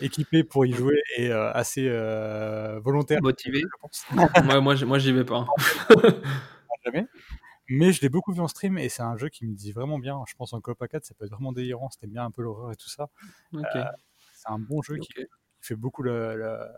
équipés 0.00 0.44
pour 0.44 0.64
y 0.64 0.72
jouer 0.72 1.02
et 1.18 1.30
euh, 1.30 1.52
assez 1.52 1.86
euh, 1.88 2.80
volontaires. 2.80 3.20
Motivés. 3.22 3.60
je 3.60 3.80
pense. 3.80 4.04
moi 4.44 4.60
moi 4.62 4.74
j'y- 4.74 4.84
moi 4.86 4.98
j'y 4.98 5.12
vais 5.12 5.24
pas. 5.24 5.46
Jamais. 6.84 7.06
Mais 7.68 7.92
je 7.92 8.00
l'ai 8.00 8.08
beaucoup 8.08 8.32
vu 8.32 8.40
en 8.40 8.48
stream 8.48 8.76
et 8.78 8.88
c'est 8.88 9.02
un 9.02 9.16
jeu 9.16 9.28
qui 9.28 9.46
me 9.46 9.54
dit 9.54 9.72
vraiment 9.72 9.98
bien. 9.98 10.18
Je 10.26 10.34
pense 10.34 10.52
en 10.52 10.60
coop 10.60 10.80
à 10.82 10.88
4, 10.88 11.04
ça 11.04 11.14
peut 11.14 11.26
être 11.26 11.30
vraiment 11.30 11.52
délirant. 11.52 11.90
C'était 11.90 12.06
bien 12.08 12.24
un 12.24 12.30
peu 12.30 12.42
l'horreur 12.42 12.72
et 12.72 12.76
tout 12.76 12.88
ça. 12.88 13.08
Euh, 13.54 13.60
c'est 14.32 14.48
un 14.50 14.58
bon 14.58 14.82
jeu 14.82 14.96
qui, 14.96 15.12
qui 15.12 15.22
fait 15.60 15.76
beaucoup 15.76 16.02
la, 16.02 16.34
la- 16.34 16.72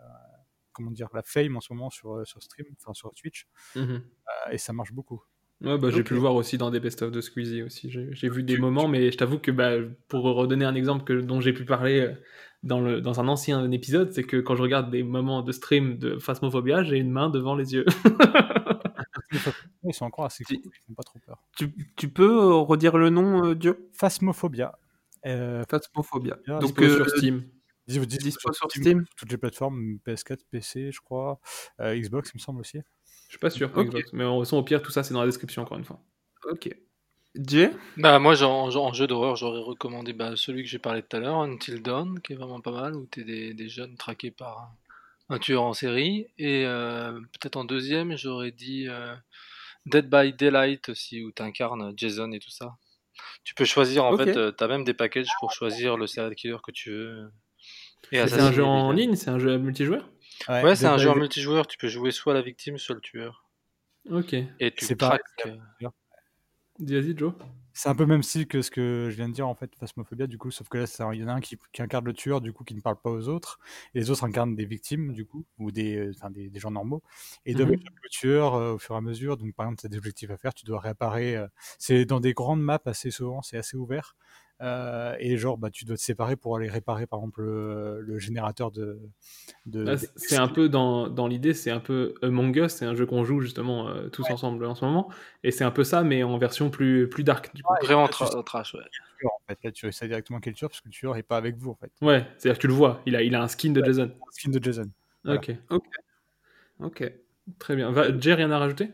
comment 0.75 0.91
dire, 0.91 1.07
la 1.13 1.23
fame 1.23 1.55
en 1.57 1.61
ce 1.61 1.73
moment 1.73 1.89
sur, 1.89 2.13
euh, 2.13 2.25
sur 2.25 2.41
stream, 2.43 2.67
enfin 2.79 2.93
sur 2.93 3.13
Twitch. 3.13 3.47
Mhm. 3.75 3.83
Euh, 3.91 4.51
et 4.51 4.57
ça 4.57 4.73
marche 4.73 4.93
beaucoup. 4.93 5.21
Ouais, 5.61 5.77
bah, 5.77 5.89
j'ai 5.89 6.03
pu 6.03 6.13
le 6.13 6.19
voir 6.19 6.35
aussi 6.35 6.57
dans 6.57 6.69
des 6.69 6.81
best-of 6.81 7.11
de 7.11 7.21
Squeezie 7.21 7.63
aussi. 7.63 7.89
J'ai 7.89 8.29
vu 8.29 8.43
des 8.43 8.57
moments, 8.57 8.89
mais 8.89 9.09
je 9.09 9.17
t'avoue 9.17 9.39
que 9.39 9.51
bah, 9.51 9.71
pour 10.09 10.23
redonner 10.23 10.65
un 10.65 10.75
exemple 10.75 11.05
que, 11.05 11.13
dont 11.13 11.39
j'ai 11.39 11.53
pu 11.53 11.63
parler 11.63 12.01
euh, 12.01 12.13
dans, 12.61 12.81
le, 12.81 12.99
dans 12.99 13.21
un 13.21 13.27
ancien 13.29 13.71
épisode, 13.71 14.11
c'est 14.11 14.23
que 14.23 14.37
quand 14.37 14.55
je 14.55 14.61
regarde 14.61 14.91
des 14.91 15.01
moments 15.01 15.43
de 15.43 15.51
stream 15.53 15.97
de 15.97 16.19
Phasmophobia, 16.19 16.83
j'ai 16.83 16.97
une 16.97 17.11
main 17.11 17.29
devant 17.29 17.55
les 17.55 17.73
yeux. 17.73 17.85
Ils 19.83 19.93
sont 19.93 20.05
encore 20.05 20.25
assez 20.25 20.43
cool, 20.43 20.57
ils 20.63 20.71
font 20.87 20.93
pas 20.93 21.03
trop 21.03 21.19
peur. 21.19 21.43
Tu, 21.57 21.73
tu 21.95 22.09
peux 22.09 22.55
redire 22.55 22.97
le 22.97 23.09
nom, 23.09 23.45
euh, 23.45 23.55
Joe 23.59 23.75
Phasmophobia. 23.93 24.77
Euh, 25.25 25.63
Phasmophobia. 25.69 26.37
Donc, 26.59 26.81
euh, 26.81 26.95
sur 26.95 27.09
Steam. 27.09 27.43
Dispo, 27.87 28.05
dispo 28.05 28.23
dispo 28.23 28.39
sur 28.39 28.55
sur 28.55 28.71
Steam, 28.71 28.83
Steam? 28.83 29.05
Toutes 29.17 29.31
les 29.31 29.37
plateformes, 29.37 29.99
PS4, 30.05 30.43
PC, 30.49 30.91
je 30.91 30.99
crois, 31.01 31.39
euh, 31.79 31.95
Xbox, 31.95 32.31
il 32.33 32.37
me 32.37 32.39
semble 32.41 32.59
aussi. 32.59 32.79
Je 33.27 33.29
suis 33.29 33.39
pas 33.39 33.49
sûr 33.49 33.71
pour 33.71 33.81
Ok. 33.81 33.87
Xbox, 33.87 34.13
mais 34.13 34.23
en 34.23 34.37
au 34.41 34.63
pire, 34.63 34.81
tout 34.81 34.91
ça 34.91 35.03
c'est 35.03 35.13
dans 35.13 35.21
la 35.21 35.27
description 35.27 35.61
encore 35.61 35.77
une 35.77 35.85
fois. 35.85 35.99
Ok. 36.45 36.69
Jay? 37.35 37.71
Bah 37.97 38.17
moi 38.19 38.41
en, 38.43 38.69
en 38.73 38.93
jeu 38.93 39.07
d'horreur 39.07 39.35
j'aurais 39.35 39.59
recommandé 39.59 40.13
bah, 40.13 40.35
celui 40.37 40.63
que 40.63 40.69
j'ai 40.69 40.79
parlé 40.79 41.01
tout 41.01 41.17
à 41.17 41.19
l'heure, 41.19 41.41
Until 41.41 41.81
Dawn, 41.81 42.21
qui 42.21 42.33
est 42.33 42.35
vraiment 42.35 42.61
pas 42.61 42.71
mal, 42.71 42.95
où 42.95 43.05
t'es 43.07 43.23
des, 43.23 43.53
des 43.53 43.67
jeunes 43.67 43.97
traqués 43.97 44.31
par 44.31 44.77
un, 45.29 45.35
un 45.35 45.39
tueur 45.39 45.63
en 45.63 45.73
série. 45.73 46.27
Et 46.37 46.65
euh, 46.65 47.11
peut-être 47.33 47.57
en 47.57 47.65
deuxième 47.65 48.15
j'aurais 48.17 48.51
dit 48.51 48.87
euh, 48.87 49.15
Dead 49.85 50.09
by 50.09 50.33
Daylight 50.33 50.89
aussi, 50.89 51.23
où 51.23 51.31
t'incarnes 51.31 51.93
Jason 51.97 52.31
et 52.31 52.39
tout 52.39 52.51
ça. 52.51 52.77
Tu 53.43 53.53
peux 53.55 53.65
choisir 53.65 54.05
en 54.05 54.15
fait, 54.17 54.37
euh, 54.37 54.51
t'as 54.51 54.67
même 54.67 54.83
des 54.85 54.93
packages 54.93 55.27
pour 55.39 55.51
choisir 55.51 55.97
le 55.97 56.07
serial 56.07 56.35
killer 56.35 56.57
que 56.63 56.71
tu 56.71 56.91
veux. 56.91 57.31
C'est 58.11 58.39
un 58.39 58.51
jeu 58.51 58.63
en 58.65 58.91
ligne, 58.91 59.15
c'est 59.15 59.29
un 59.29 59.39
jeu 59.39 59.57
multijoueur 59.57 60.09
Ouais, 60.47 60.75
c'est 60.75 60.87
un 60.87 60.97
jeu 60.97 61.09
en 61.09 61.15
multijoueur, 61.15 61.67
tu 61.67 61.77
peux 61.77 61.87
jouer 61.87 62.11
soit 62.11 62.33
la 62.33 62.41
victime, 62.41 62.77
soit 62.77 62.95
le 62.95 63.01
tueur. 63.01 63.45
Ok. 64.09 64.33
Et 64.33 64.71
tu 64.73 64.85
C'est 64.85 64.95
pareil, 64.95 65.19
traques. 65.19 65.47
Vas-y, 66.79 67.17
Joe. 67.17 67.33
C'est 67.77 67.89
un 67.89 67.95
peu 67.95 68.03
le 68.03 68.07
même 68.07 68.23
style 68.23 68.47
que 68.47 68.61
ce 68.61 68.71
que 68.71 69.09
je 69.11 69.15
viens 69.17 69.27
de 69.27 69.33
dire 69.33 69.47
en 69.49 69.53
fait, 69.55 69.75
Phasmophobia, 69.75 70.27
du 70.27 70.37
coup, 70.37 70.49
sauf 70.49 70.69
que 70.69 70.77
là, 70.77 70.87
c'est 70.87 71.03
un- 71.03 71.13
il 71.13 71.19
y 71.19 71.23
en 71.25 71.27
a 71.27 71.33
un 71.33 71.41
qui, 71.41 71.57
qui 71.73 71.81
incarne 71.81 72.05
le 72.05 72.13
tueur, 72.13 72.39
du 72.39 72.53
coup, 72.53 72.63
qui 72.63 72.73
ne 72.73 72.79
parle 72.79 72.95
pas 73.01 73.09
aux 73.09 73.27
autres, 73.27 73.59
et 73.93 73.99
les 73.99 74.09
autres 74.09 74.23
incarnent 74.23 74.55
des 74.55 74.65
victimes, 74.65 75.11
du 75.11 75.25
coup, 75.25 75.45
ou 75.57 75.71
des, 75.71 75.97
euh, 75.97 76.11
enfin, 76.15 76.29
des, 76.31 76.49
des 76.49 76.59
gens 76.59 76.71
normaux, 76.71 77.03
et 77.45 77.53
Mhm. 77.53 77.73
échapper 77.73 77.99
au 78.05 78.09
tueur 78.09 78.53
euh, 78.55 78.73
au 78.75 78.77
fur 78.77 78.95
et 78.95 78.97
à 78.97 79.01
mesure. 79.01 79.35
Donc, 79.35 79.53
par 79.55 79.65
exemple, 79.65 79.81
tu 79.81 79.87
as 79.87 79.89
des 79.89 79.97
objectifs 79.97 80.29
à 80.29 80.37
faire, 80.37 80.53
tu 80.53 80.63
dois 80.65 80.79
réparer. 80.79 81.35
euh, 81.35 81.47
c'est 81.77 82.05
dans 82.05 82.21
des 82.21 82.33
grandes 82.33 82.61
maps 82.61 82.79
assez 82.85 83.11
souvent, 83.11 83.41
c'est 83.41 83.57
assez 83.57 83.75
ouvert. 83.75 84.15
Euh, 84.61 85.15
et 85.19 85.37
genre, 85.37 85.57
bah, 85.57 85.69
tu 85.69 85.85
dois 85.85 85.97
te 85.97 86.01
séparer 86.01 86.35
pour 86.35 86.55
aller 86.55 86.69
réparer, 86.69 87.07
par 87.07 87.19
exemple, 87.19 87.41
le, 87.41 88.01
le 88.01 88.19
générateur 88.19 88.71
de. 88.71 88.99
c- 89.97 90.07
c'est 90.15 90.37
un 90.37 90.47
peu 90.47 90.69
dans, 90.69 91.09
dans 91.09 91.27
l'idée, 91.27 91.53
c'est 91.53 91.71
un 91.71 91.79
peu 91.79 92.13
Among 92.21 92.55
Us, 92.55 92.71
c'est 92.73 92.85
un 92.85 92.95
jeu 92.95 93.05
qu'on 93.05 93.25
joue 93.25 93.41
justement 93.41 93.89
euh, 93.89 94.09
tous 94.09 94.29
ensemble 94.29 94.65
en 94.65 94.75
ce 94.75 94.85
moment, 94.85 95.09
et 95.43 95.51
c'est 95.51 95.63
un 95.63 95.71
peu 95.71 95.83
ça, 95.83 96.03
mais 96.03 96.23
en 96.23 96.37
version 96.37 96.69
plus, 96.69 97.09
plus 97.09 97.23
dark 97.23 97.53
du 97.55 97.63
coup. 97.63 97.73
Vraiment 97.81 98.07
tu 98.07 98.13
trash, 98.13 98.73
ouais. 98.73 98.81
tueur, 99.19 99.31
en 99.33 99.41
fait. 99.47 99.59
Là, 99.63 99.71
tu 99.71 99.91
sais 99.91 100.07
directement 100.07 100.39
quel 100.39 100.53
tueur, 100.53 100.69
parce 100.69 100.81
que 100.81 100.87
le 100.87 100.93
tueur 100.93 101.15
n'est 101.15 101.23
pas 101.23 101.37
avec 101.37 101.57
vous, 101.57 101.71
en 101.71 101.75
fait. 101.75 101.91
Ouais, 102.01 102.25
c'est-à-dire 102.37 102.57
que 102.57 102.61
tu 102.61 102.67
le 102.67 102.73
vois, 102.73 103.01
il 103.05 103.15
a, 103.15 103.23
il 103.23 103.35
a 103.35 103.41
un 103.41 103.47
skin 103.47 103.71
de 103.71 103.83
Jason. 103.83 104.11
Skin 104.31 104.51
de 104.51 104.63
Jason. 104.63 104.89
Voilà. 105.23 105.39
Ok, 105.39 105.51
Ok. 105.69 105.83
Ok. 106.79 107.11
très 107.59 107.75
bien. 107.75 107.91
Va, 107.91 108.17
Jay, 108.19 108.33
rien 108.33 108.51
à 108.51 108.59
rajouter? 108.59 108.91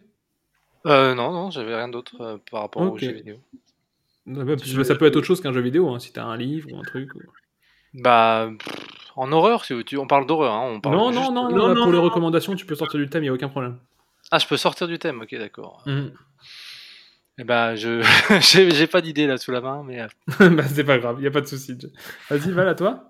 Euh, 0.88 1.14
non, 1.14 1.32
non, 1.32 1.52
j'avais 1.52 1.76
rien 1.76 1.88
d'autre 1.90 2.20
euh, 2.22 2.38
par 2.50 2.62
rapport 2.62 2.82
aux 2.82 2.88
Ok. 2.96 3.00
jeux 3.02 3.12
vidéo. 3.12 3.38
Ouais, 4.28 4.44
bah, 4.44 4.56
que 4.56 4.84
Ça 4.84 4.96
peut 4.96 5.06
être 5.06 5.16
autre 5.16 5.26
chose 5.28 5.42
qu'un 5.42 5.54
jeu 5.54 5.62
vidéo, 5.62 5.90
hein, 5.90 6.00
si 6.00 6.14
t'as 6.14 6.24
un 6.26 6.38
livre 6.38 6.70
ou 6.72 6.78
un 6.78 6.84
truc. 6.84 7.14
ou- 7.16 7.20
Bah, 7.94 8.50
en 9.16 9.32
horreur, 9.32 9.66
si 9.66 9.84
tu... 9.84 9.98
on 9.98 10.08
parle 10.08 10.26
d'horreur, 10.26 10.54
hein, 10.54 10.72
on 10.76 10.80
parle 10.82 10.96
Non, 10.96 11.12
juste- 11.12 11.32
non, 11.32 11.32
non, 11.34 11.50
non, 11.50 11.68
là, 11.68 11.82
pour 11.82 11.92
les 11.92 11.98
recommandations, 12.00 12.56
tu 12.56 12.66
peux 12.66 12.76
sortir 12.76 13.00
du 13.00 13.10
thème, 13.10 13.24
il 13.24 13.30
a 13.30 13.34
aucun 13.34 13.50
problème. 13.50 13.78
Ah, 14.32 14.40
je 14.40 14.48
peux 14.48 14.58
sortir 14.58 14.88
du 14.88 14.98
thème, 15.00 15.22
ok, 15.22 15.36
d'accord. 15.38 15.84
Mhm. 15.86 16.12
Eh 17.38 17.44
ben, 17.44 17.76
je 17.76 18.02
j'ai 18.42 18.72
j'ai 18.72 18.88
pas 18.88 19.02
d'idée 19.02 19.26
là 19.26 19.38
sous 19.38 19.52
la 19.52 19.62
main, 19.62 19.84
mais 19.86 20.02
euh, 20.02 20.08
bah, 20.50 20.64
c'est 20.68 20.84
pas 20.84 21.00
grave, 21.00 21.22
y 21.22 21.28
a 21.28 21.32
pas 21.32 21.42
de 21.42 21.48
souci. 21.48 21.78
Vas-y, 22.30 22.52
Val, 22.52 22.68
à 22.68 22.76
toi. 22.76 23.08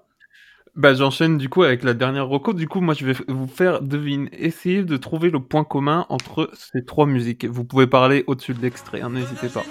Bah, 0.75 0.93
j'enchaîne 0.93 1.37
du 1.37 1.49
coup 1.49 1.63
avec 1.63 1.83
la 1.83 1.93
dernière 1.93 2.27
reco. 2.29 2.53
Du 2.53 2.67
coup, 2.67 2.79
moi, 2.79 2.93
je 2.93 3.05
vais 3.05 3.13
vous 3.27 3.47
faire 3.47 3.81
deviner, 3.81 4.29
essayer 4.31 4.83
de 4.83 4.95
trouver 4.95 5.29
le 5.29 5.41
point 5.41 5.65
commun 5.65 6.05
entre 6.07 6.49
ces 6.53 6.85
trois 6.85 7.05
musiques. 7.05 7.43
Vous 7.45 7.65
pouvez 7.65 7.87
parler 7.87 8.23
au-dessus 8.27 8.53
de 8.53 8.61
l'extrait, 8.61 9.01
hein, 9.01 9.09
n'hésitez 9.09 9.49
pas. 9.49 9.65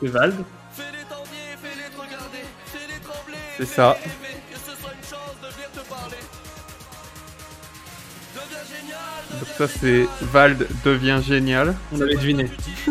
C'est 0.00 0.08
Vald. 0.08 0.44
C'est 3.56 3.66
ça. 3.66 3.96
Donc 9.32 9.48
ça, 9.56 9.68
c'est 9.68 10.06
Vald 10.20 10.66
devient 10.84 11.20
génial. 11.24 11.74
On 11.92 12.00
avait 12.00 12.14
deviné. 12.16 12.50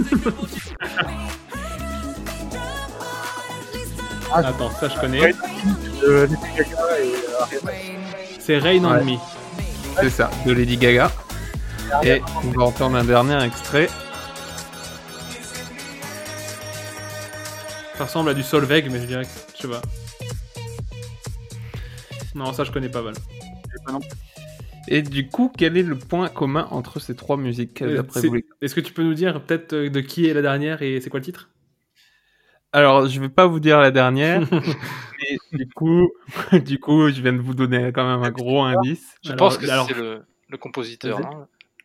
Attends, 4.33 4.71
ça 4.71 4.87
je 4.87 4.99
connais. 4.99 5.33
Euh. 6.03 6.27
C'est 8.39 8.57
Rain 8.59 8.83
on 8.85 8.93
Ouais. 8.93 9.03
Me. 9.03 9.17
C'est 9.99 10.09
ça, 10.09 10.31
de 10.45 10.53
Lady 10.53 10.77
Gaga. 10.77 11.11
Et 12.03 12.21
on 12.45 12.51
va 12.57 12.63
entendre 12.63 12.95
un 12.97 13.03
dernier 13.03 13.43
extrait. 13.43 13.89
Ça 17.95 18.05
ressemble 18.05 18.29
à 18.29 18.33
du 18.33 18.43
Solveig, 18.43 18.89
mais 18.89 18.99
je 18.99 19.05
dirais 19.05 19.23
que. 19.25 19.29
Je 19.55 19.61
sais 19.61 19.67
pas. 19.67 19.81
Non, 22.33 22.53
ça 22.53 22.63
je 22.63 22.71
connais 22.71 22.89
pas 22.89 23.01
mal. 23.01 23.13
Et 24.87 25.01
du 25.01 25.27
coup, 25.29 25.51
quel 25.55 25.77
est 25.77 25.83
le 25.83 25.97
point 25.97 26.27
commun 26.29 26.67
entre 26.71 26.99
ces 26.99 27.15
trois 27.15 27.37
musiques 27.37 27.81
Euh, 27.81 27.95
d'après 27.97 28.21
c'est- 28.21 28.27
vous 28.27 28.33
les- 28.35 28.45
Est-ce 28.61 28.73
que 28.73 28.81
tu 28.81 28.93
peux 28.93 29.03
nous 29.03 29.13
dire 29.13 29.41
peut-être 29.43 29.73
euh, 29.73 29.89
de 29.89 29.99
qui 29.99 30.27
est 30.27 30.33
la 30.33 30.41
dernière 30.41 30.81
et 30.81 30.99
c'est 31.01 31.09
quoi 31.09 31.19
le 31.19 31.25
titre? 31.25 31.49
Alors, 32.73 33.07
je 33.07 33.19
vais 33.19 33.29
pas 33.29 33.45
vous 33.47 33.59
dire 33.59 33.79
la 33.79 33.91
dernière, 33.91 34.41
mais 35.19 35.37
du 35.51 35.67
coup, 35.69 36.09
du 36.65 36.79
coup, 36.79 37.09
je 37.09 37.21
viens 37.21 37.33
de 37.33 37.41
vous 37.41 37.53
donner 37.53 37.91
quand 37.93 38.07
même 38.09 38.23
un 38.23 38.31
gros 38.31 38.63
indice. 38.63 39.15
Je 39.23 39.33
pense 39.33 39.57
que 39.57 39.67
c'est 39.67 39.93
le, 39.93 40.23
le 40.49 40.57
compositeur. 40.57 41.19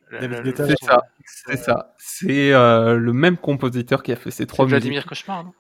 Le- 0.09 0.55
C'est 0.55 0.77
ça, 0.87 0.99
c'est 1.25 1.57
ça. 1.57 1.95
C'est 1.99 2.53
euh, 2.53 2.95
le 2.97 3.13
même 3.13 3.37
compositeur 3.37 4.03
qui 4.05 4.13
a 4.13 4.17
fait 4.17 4.31
ces 4.31 4.47
trois 4.47 4.65
musiques. 4.65 4.79
Vladimir 4.79 5.05
Cauchemar, 5.07 5.45
non? 5.45 5.53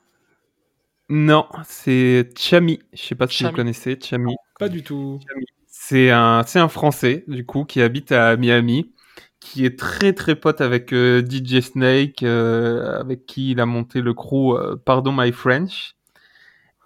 Non, 1.08 1.46
c'est 1.64 2.28
Chami. 2.36 2.80
Je 2.92 3.02
sais 3.02 3.14
pas 3.14 3.28
si 3.28 3.36
Chami. 3.38 3.50
vous 3.50 3.56
connaissez 3.56 3.98
Chami. 4.02 4.34
Pas 4.58 4.68
du 4.68 4.82
tout. 4.82 5.20
C'est 5.66 6.10
un, 6.10 6.42
c'est 6.46 6.58
un 6.58 6.68
Français, 6.68 7.24
du 7.28 7.44
coup, 7.46 7.64
qui 7.64 7.80
habite 7.80 8.10
à 8.12 8.36
Miami, 8.36 8.90
qui 9.40 9.64
est 9.64 9.78
très 9.78 10.12
très 10.12 10.34
pote 10.34 10.60
avec 10.60 10.92
euh, 10.92 11.22
DJ 11.24 11.60
Snake, 11.60 12.22
euh, 12.22 12.98
avec 13.00 13.26
qui 13.26 13.52
il 13.52 13.60
a 13.60 13.66
monté 13.66 14.00
le 14.00 14.14
crew 14.14 14.54
euh, 14.56 14.76
Pardon 14.84 15.12
My 15.16 15.30
French. 15.32 15.94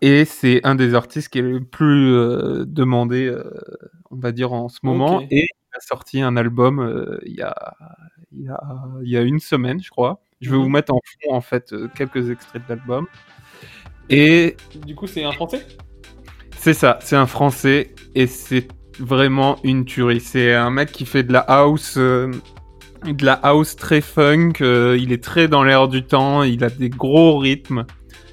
Et 0.02 0.24
c'est 0.24 0.60
un 0.66 0.74
des 0.74 0.94
artistes 0.94 1.28
qui 1.30 1.38
est 1.38 1.42
le 1.42 1.62
plus 1.64 2.12
euh, 2.14 2.64
demandé, 2.66 3.26
euh, 3.26 3.44
on 4.10 4.16
va 4.16 4.32
dire, 4.32 4.52
en 4.52 4.68
ce 4.68 4.78
moment. 4.82 5.20
Et 5.30 5.40
il 5.44 5.76
a 5.76 5.80
sorti 5.80 6.20
un 6.22 6.36
album 6.36 6.80
euh, 6.80 7.18
il, 7.26 7.34
y 7.36 7.42
a, 7.42 7.54
il, 8.32 8.42
y 8.44 8.48
a, 8.48 8.60
il 9.02 9.08
y 9.10 9.16
a 9.16 9.22
une 9.22 9.40
semaine, 9.40 9.82
je 9.82 9.90
crois. 9.90 10.22
Je 10.40 10.50
vais 10.50 10.56
Mhm. 10.56 10.62
vous 10.62 10.68
mettre 10.70 10.94
en 10.94 11.00
fond, 11.22 11.34
en 11.34 11.40
fait, 11.42 11.72
euh, 11.74 11.88
quelques 11.94 12.30
extraits 12.30 12.62
de 12.66 12.74
l'album. 12.74 13.06
Et 14.10 14.56
Du 14.86 14.94
coup, 14.94 15.06
c'est 15.06 15.24
un 15.24 15.32
français? 15.32 15.66
C'est 16.58 16.74
ça, 16.74 16.98
c'est 17.00 17.16
un 17.16 17.26
français 17.26 17.94
et 18.14 18.26
c'est 18.26 18.68
vraiment 18.98 19.56
une 19.64 19.84
tuerie. 19.86 20.20
C'est 20.20 20.52
un 20.52 20.70
mec 20.70 20.92
qui 20.92 21.06
fait 21.06 21.22
de 21.22 21.32
la 21.32 21.38
house, 21.40 21.94
euh, 21.96 22.30
de 23.04 23.24
la 23.24 23.32
house 23.34 23.76
très 23.76 24.00
funk. 24.02 24.54
euh, 24.60 24.98
il 25.00 25.12
est 25.12 25.22
très 25.24 25.48
dans 25.48 25.62
l'air 25.64 25.88
du 25.88 26.02
temps. 26.04 26.42
Il 26.42 26.62
a 26.64 26.68
des 26.68 26.90
gros 26.90 27.38
rythmes, 27.38 27.86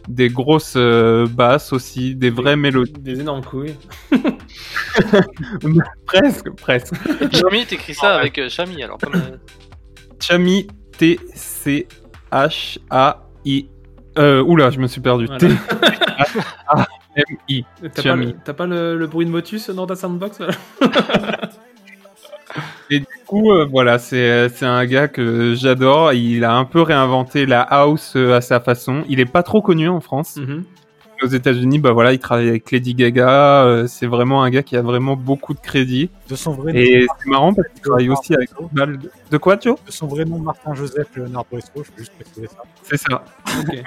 des 0.10 0.28
grosses 0.30 0.74
euh, 0.76 1.26
basses 1.28 1.72
aussi, 1.72 2.16
des 2.16 2.30
vraies 2.32 2.58
mélodies. 2.58 2.92
Des 3.00 3.22
énormes 3.22 3.44
couilles. 3.46 3.76
presque, 6.06 6.50
presque. 6.58 6.96
Chami, 7.32 7.66
t'écris 7.66 7.94
ça 7.94 8.16
avec 8.16 8.38
euh, 8.40 8.50
Chami, 8.50 8.84
alors 8.84 8.98
comme. 8.98 9.16
euh, 9.16 9.38
Chami 10.20 10.68
T 10.98 11.20
C 11.34 11.88
H 12.32 12.80
A 12.90 13.24
I. 13.46 13.70
Euh, 14.18 14.42
oula, 14.44 14.70
je 14.72 14.80
me 14.80 14.88
suis 14.88 15.02
perdu. 15.02 15.26
Voilà. 15.26 15.40
T 15.40 15.48
M 17.16 17.38
I. 17.50 17.66
T'as 17.94 18.04
pas, 18.04 18.16
le, 18.16 18.32
t'as 18.34 18.54
pas 18.54 18.68
le, 18.68 18.98
le 18.98 19.08
bruit 19.08 19.26
de 19.26 19.32
motus 19.32 19.70
dans 19.70 19.88
ta 19.88 19.96
soundbox 19.96 20.40
Et 22.90 23.00
du 23.00 23.06
coup, 23.26 23.52
euh, 23.52 23.66
voilà, 23.70 24.00
c'est 24.00 24.50
c'est 24.50 24.66
un 24.66 24.86
gars 24.86 25.08
que 25.08 25.54
j'adore. 25.56 26.14
Il 26.14 26.44
a 26.46 26.54
un 26.56 26.64
peu 26.64 26.82
réinventé 26.82 27.46
la 27.46 27.62
house 27.62 28.14
euh, 28.16 28.36
à 28.36 28.42
sa 28.42 28.60
façon. 28.60 29.04
Il 29.10 29.20
est 29.20 29.26
pas 29.26 29.44
trop 29.44 29.62
connu 29.62 29.90
en 29.90 30.00
France. 30.00 30.38
Mhm. 30.38 30.64
Aux 31.24 31.28
États-Unis, 31.28 31.80
bah 31.80 31.94
voilà, 31.94 32.14
il 32.14 32.20
travaille 32.20 32.48
avec 32.48 32.72
Lady 32.72 32.94
Gaga. 32.94 33.66
euh, 33.66 33.88
c'est 33.88 34.06
vraiment 34.06 34.44
un 34.44 34.52
gars 34.52 34.62
qui 34.62 34.78
a 34.78 34.84
vraiment 34.84 35.16
beaucoup 35.16 35.56
de 35.56 35.60
crédit. 35.60 36.12
De 36.30 36.36
son 36.36 36.52
vrai 36.52 36.74
Et 36.76 37.00
nom, 37.00 37.08
c'est 37.20 37.30
marrant 37.30 37.54
parce 37.56 37.68
qu'il 37.70 37.82
travaille 37.82 38.10
aussi 38.10 38.36
avec 38.36 38.52
de... 38.72 39.00
de 39.32 39.38
quoi, 39.38 39.58
Joe? 39.60 39.78
De 39.84 39.92
son 39.92 40.06
vrai 40.06 40.26
nom, 40.26 40.38
Martin 40.38 40.76
Joseph 40.76 41.08
Léonard 41.16 41.46
Bresco, 41.52 41.84
je 41.84 41.92
peux 41.92 42.00
juste 42.00 42.14
préciser 42.14 42.48
ça. 42.48 42.62
C'est 42.84 42.98
ça. 42.98 43.24
Ok. 43.60 43.84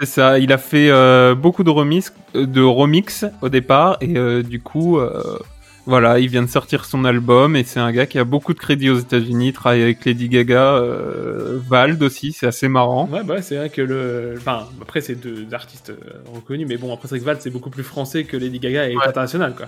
C'est 0.00 0.06
ça. 0.06 0.38
Il 0.38 0.52
a 0.52 0.58
fait 0.58 0.90
euh, 0.90 1.34
beaucoup 1.34 1.64
de 1.64 1.70
remix, 1.70 2.12
euh, 2.34 2.46
de 2.46 2.62
remix 2.62 3.24
au 3.42 3.48
départ, 3.48 3.96
et 4.00 4.16
euh, 4.16 4.42
du 4.42 4.60
coup, 4.60 4.98
euh, 4.98 5.38
voilà, 5.86 6.18
il 6.18 6.28
vient 6.28 6.42
de 6.42 6.48
sortir 6.48 6.84
son 6.84 7.04
album, 7.04 7.56
et 7.56 7.62
c'est 7.64 7.80
un 7.80 7.92
gars 7.92 8.06
qui 8.06 8.18
a 8.18 8.24
beaucoup 8.24 8.54
de 8.54 8.58
crédit 8.58 8.90
aux 8.90 8.98
États-Unis. 8.98 9.48
Il 9.48 9.52
travaille 9.52 9.82
avec 9.82 10.04
Lady 10.04 10.28
Gaga, 10.28 10.74
euh, 10.76 11.60
Vald 11.68 12.02
aussi. 12.02 12.32
C'est 12.32 12.46
assez 12.46 12.68
marrant. 12.68 13.08
Ouais, 13.08 13.22
bah 13.22 13.40
c'est 13.42 13.56
vrai 13.56 13.70
que 13.70 13.82
le. 13.82 14.34
Enfin, 14.36 14.66
après, 14.82 15.00
c'est 15.00 15.14
deux 15.14 15.46
artistes 15.52 15.92
reconnus, 16.34 16.66
mais 16.68 16.76
bon, 16.76 16.92
après, 16.92 17.06
c'est 17.08 17.14
vrai 17.16 17.20
que 17.20 17.24
Val, 17.26 17.36
c'est 17.40 17.50
beaucoup 17.50 17.70
plus 17.70 17.84
français 17.84 18.24
que 18.24 18.36
Lady 18.36 18.58
Gaga 18.58 18.88
et 18.88 18.96
Ouais. 18.96 19.06
international, 19.06 19.54
quoi. 19.54 19.66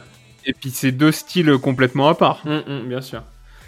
Et 0.49 0.53
puis 0.53 0.71
c'est 0.71 0.93
deux 0.93 1.11
styles 1.13 1.59
complètement 1.59 2.09
à 2.09 2.15
part. 2.15 2.41
Hum, 2.47 2.63
hum, 2.69 2.89
bien 2.89 3.01
sûr. 3.01 3.23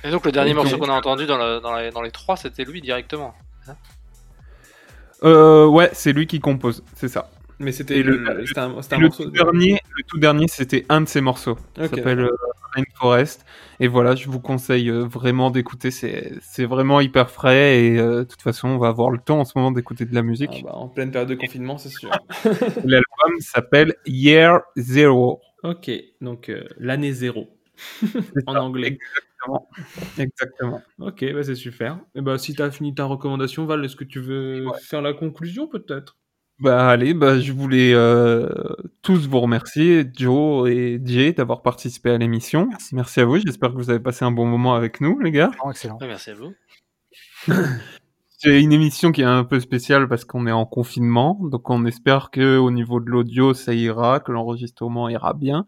Et 0.05 0.11
donc 0.13 0.25
le 0.25 0.31
dernier 0.31 0.55
morceau 0.55 0.79
qu'on 0.79 0.89
a 0.89 0.93
entendu 0.93 1.27
dans, 1.27 1.37
la- 1.37 1.59
dans, 1.59 1.73
la- 1.73 1.91
dans 1.91 2.03
les 2.03 2.13
trois, 2.13 2.37
c'était 2.37 2.65
lui 2.65 2.81
directement. 2.81 3.35
Euh, 5.25 5.67
ouais, 5.67 5.91
c'est 5.93 6.13
lui 6.13 6.27
qui 6.27 6.41
compose, 6.41 6.85
c'est 6.95 7.09
ça. 7.09 7.31
Mais 7.61 7.73
c'était 7.73 8.03
le, 8.05 8.25
un, 8.57 8.79
un 8.79 9.09
tout 9.11 9.31
dernier, 9.31 9.81
le 9.97 10.05
tout 10.05 10.19
dernier, 10.19 10.47
c'était 10.47 10.87
un 10.89 11.01
de 11.01 11.09
ses 11.09 11.21
morceaux. 11.21 11.59
Ça 11.77 11.87
Ok, 11.87 11.91
s'appelle 11.91 12.21
euh, 12.21 12.31
Rainforest. 12.75 13.45
Et 13.81 13.89
voilà, 13.89 14.15
je 14.15 14.29
vous 14.29 14.39
conseille 14.39 14.89
euh, 14.91 15.03
vraiment 15.07 15.51
d'écouter. 15.51 15.91
C'est 15.91 16.35
c'est 16.41 16.67
vraiment 16.67 17.01
hyper 17.01 17.31
frais. 17.31 17.81
Et 17.85 17.99
euh, 17.99 18.21
de 18.21 18.25
toute 18.25 18.43
façon, 18.43 18.69
on 18.69 18.79
va 18.79 18.89
avoir 18.89 19.11
le 19.11 19.19
temps 19.19 19.41
en 19.41 19.45
ce 19.45 19.55
moment 19.57 19.73
d'écouter 19.73 20.05
de 20.05 20.15
la 20.15 20.23
musique. 20.23 20.59
Ah 20.61 20.67
bah, 20.67 20.75
en 20.77 20.89
pleine 20.89 21.11
période 21.11 21.29
de 21.31 21.35
confinement, 21.35 21.79
c'est 21.79 21.89
sûr. 21.89 22.11
L'album 22.85 23.41
s'appelle 23.41 23.97
Year 24.07 24.61
Zero. 24.77 25.41
ok, 25.65 25.91
donc 26.21 26.49
euh, 26.51 26.65
l'année 26.79 27.13
zéro. 27.13 27.49
En 28.47 28.53
ça, 28.53 28.63
anglais. 28.63 28.99
Exactement. 29.47 29.69
Exactement. 30.19 30.83
Ok, 30.99 31.25
bah 31.33 31.43
c'est 31.43 31.55
super. 31.55 32.01
Et 32.15 32.21
bah 32.21 32.39
si 32.39 32.55
t'as 32.55 32.71
fini 32.71 32.95
ta 32.95 33.05
recommandation, 33.05 33.67
Val, 33.67 33.85
est-ce 33.85 33.97
que 33.97 34.05
tu 34.05 34.21
veux 34.21 34.67
faire 34.83 35.03
la 35.03 35.13
conclusion 35.13 35.69
peut-être? 35.69 36.17
Bah 36.61 36.89
allez, 36.89 37.15
bah 37.15 37.39
je 37.39 37.53
voulais 37.53 37.93
euh, 37.95 38.49
tous 39.03 39.29
vous 39.29 39.41
remercier, 39.41 40.05
Joe 40.13 40.69
et 40.69 41.01
Jay, 41.05 41.33
d'avoir 41.33 41.63
participé 41.63 42.11
à 42.11 42.19
l'émission. 42.19 42.69
Merci. 42.93 43.21
à 43.21 43.25
vous. 43.25 43.39
J'espère 43.39 43.71
que 43.71 43.77
vous 43.77 43.91
avez 43.91 44.01
passé 44.01 44.25
un 44.25 44.33
bon 44.33 44.45
moment 44.45 44.75
avec 44.75 45.01
nous, 45.01 45.21
les 45.21 45.31
gars. 45.31 45.53
excellent. 45.71 45.99
Ouais, 46.01 46.09
merci 46.09 46.31
à 46.31 46.35
vous. 46.35 46.53
C'est 48.41 48.61
une 48.61 48.73
émission 48.73 49.11
qui 49.11 49.23
est 49.23 49.25
un 49.25 49.43
peu 49.43 49.59
spéciale 49.59 50.09
parce 50.09 50.25
qu'on 50.25 50.47
est 50.47 50.53
en 50.53 50.65
confinement, 50.65 51.39
donc 51.43 51.71
on 51.71 51.85
espère 51.87 52.31
que 52.31 52.57
au 52.57 52.71
niveau 52.71 53.01
de 53.01 53.11
l'audio 53.11 53.53
ça 53.53 53.75
ira, 53.75 54.21
que 54.21 54.31
l'enregistrement 54.31 55.09
ira 55.09 55.35
bien. 55.35 55.67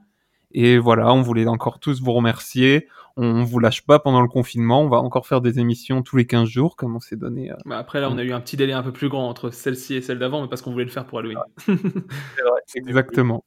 Et 0.53 0.79
voilà, 0.79 1.13
on 1.13 1.23
voulait 1.23 1.47
encore 1.47 1.79
tous 1.79 2.01
vous 2.03 2.13
remercier. 2.13 2.89
On 3.17 3.43
vous 3.43 3.59
lâche 3.59 3.83
pas 3.83 3.99
pendant 3.99 4.23
le 4.23 4.29
confinement, 4.29 4.83
on 4.83 4.89
va 4.89 4.99
encore 4.99 5.27
faire 5.27 5.41
des 5.41 5.59
émissions 5.59 6.03
tous 6.03 6.17
les 6.17 6.27
15 6.27 6.49
jours 6.49 6.77
comme 6.77 6.97
on 6.97 7.01
s'est 7.01 7.17
donné. 7.17 7.51
euh, 7.51 7.57
bah, 7.67 7.79
Après 7.79 8.01
là, 8.01 8.09
on 8.11 8.17
a 8.17 8.23
eu 8.23 8.33
un 8.33 8.41
petit 8.41 8.57
délai 8.57 8.73
un 8.73 8.83
peu 8.83 8.93
plus 8.93 9.09
grand 9.09 9.29
entre 9.29 9.51
celle-ci 9.51 9.95
et 9.95 10.01
celle 10.01 10.19
d'avant, 10.19 10.43
mais 10.43 10.49
parce 10.49 10.63
qu'on 10.63 10.73
voulait 10.73 10.85
le 10.85 10.91
faire 10.91 11.07
pour 11.07 11.19
Halloween. 11.19 11.39
Exactement. 12.75 13.45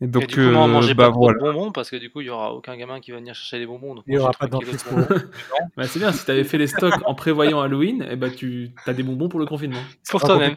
Et 0.00 0.06
donc 0.06 0.22
et 0.22 0.26
du 0.26 0.34
coup, 0.36 0.40
euh, 0.42 0.94
bah 0.94 1.06
pas 1.06 1.10
trop 1.10 1.22
voilà. 1.24 1.38
de 1.38 1.42
bonbons 1.42 1.72
parce 1.72 1.90
que 1.90 1.96
du 1.96 2.08
coup, 2.08 2.20
il 2.20 2.28
y 2.28 2.30
aura 2.30 2.52
aucun 2.52 2.76
gamin 2.76 3.00
qui 3.00 3.10
va 3.10 3.16
venir 3.16 3.34
chercher 3.34 3.58
des 3.58 3.66
bonbons. 3.66 3.96
Donc 3.96 4.04
Il 4.06 4.14
y 4.14 4.18
aura 4.18 4.30
pas 4.30 4.46
bah, 5.76 5.84
c'est 5.88 5.98
bien, 5.98 6.12
si 6.12 6.24
t'avais 6.24 6.44
fait 6.44 6.56
les 6.56 6.68
stocks 6.68 6.94
en 7.04 7.14
prévoyant 7.16 7.60
Halloween, 7.60 8.06
et 8.08 8.14
bah 8.14 8.30
tu 8.30 8.70
as 8.86 8.94
des 8.94 9.02
bonbons 9.02 9.28
pour 9.28 9.40
le 9.40 9.46
confinement. 9.46 9.80
Pour 10.08 10.20
toi-même. 10.22 10.54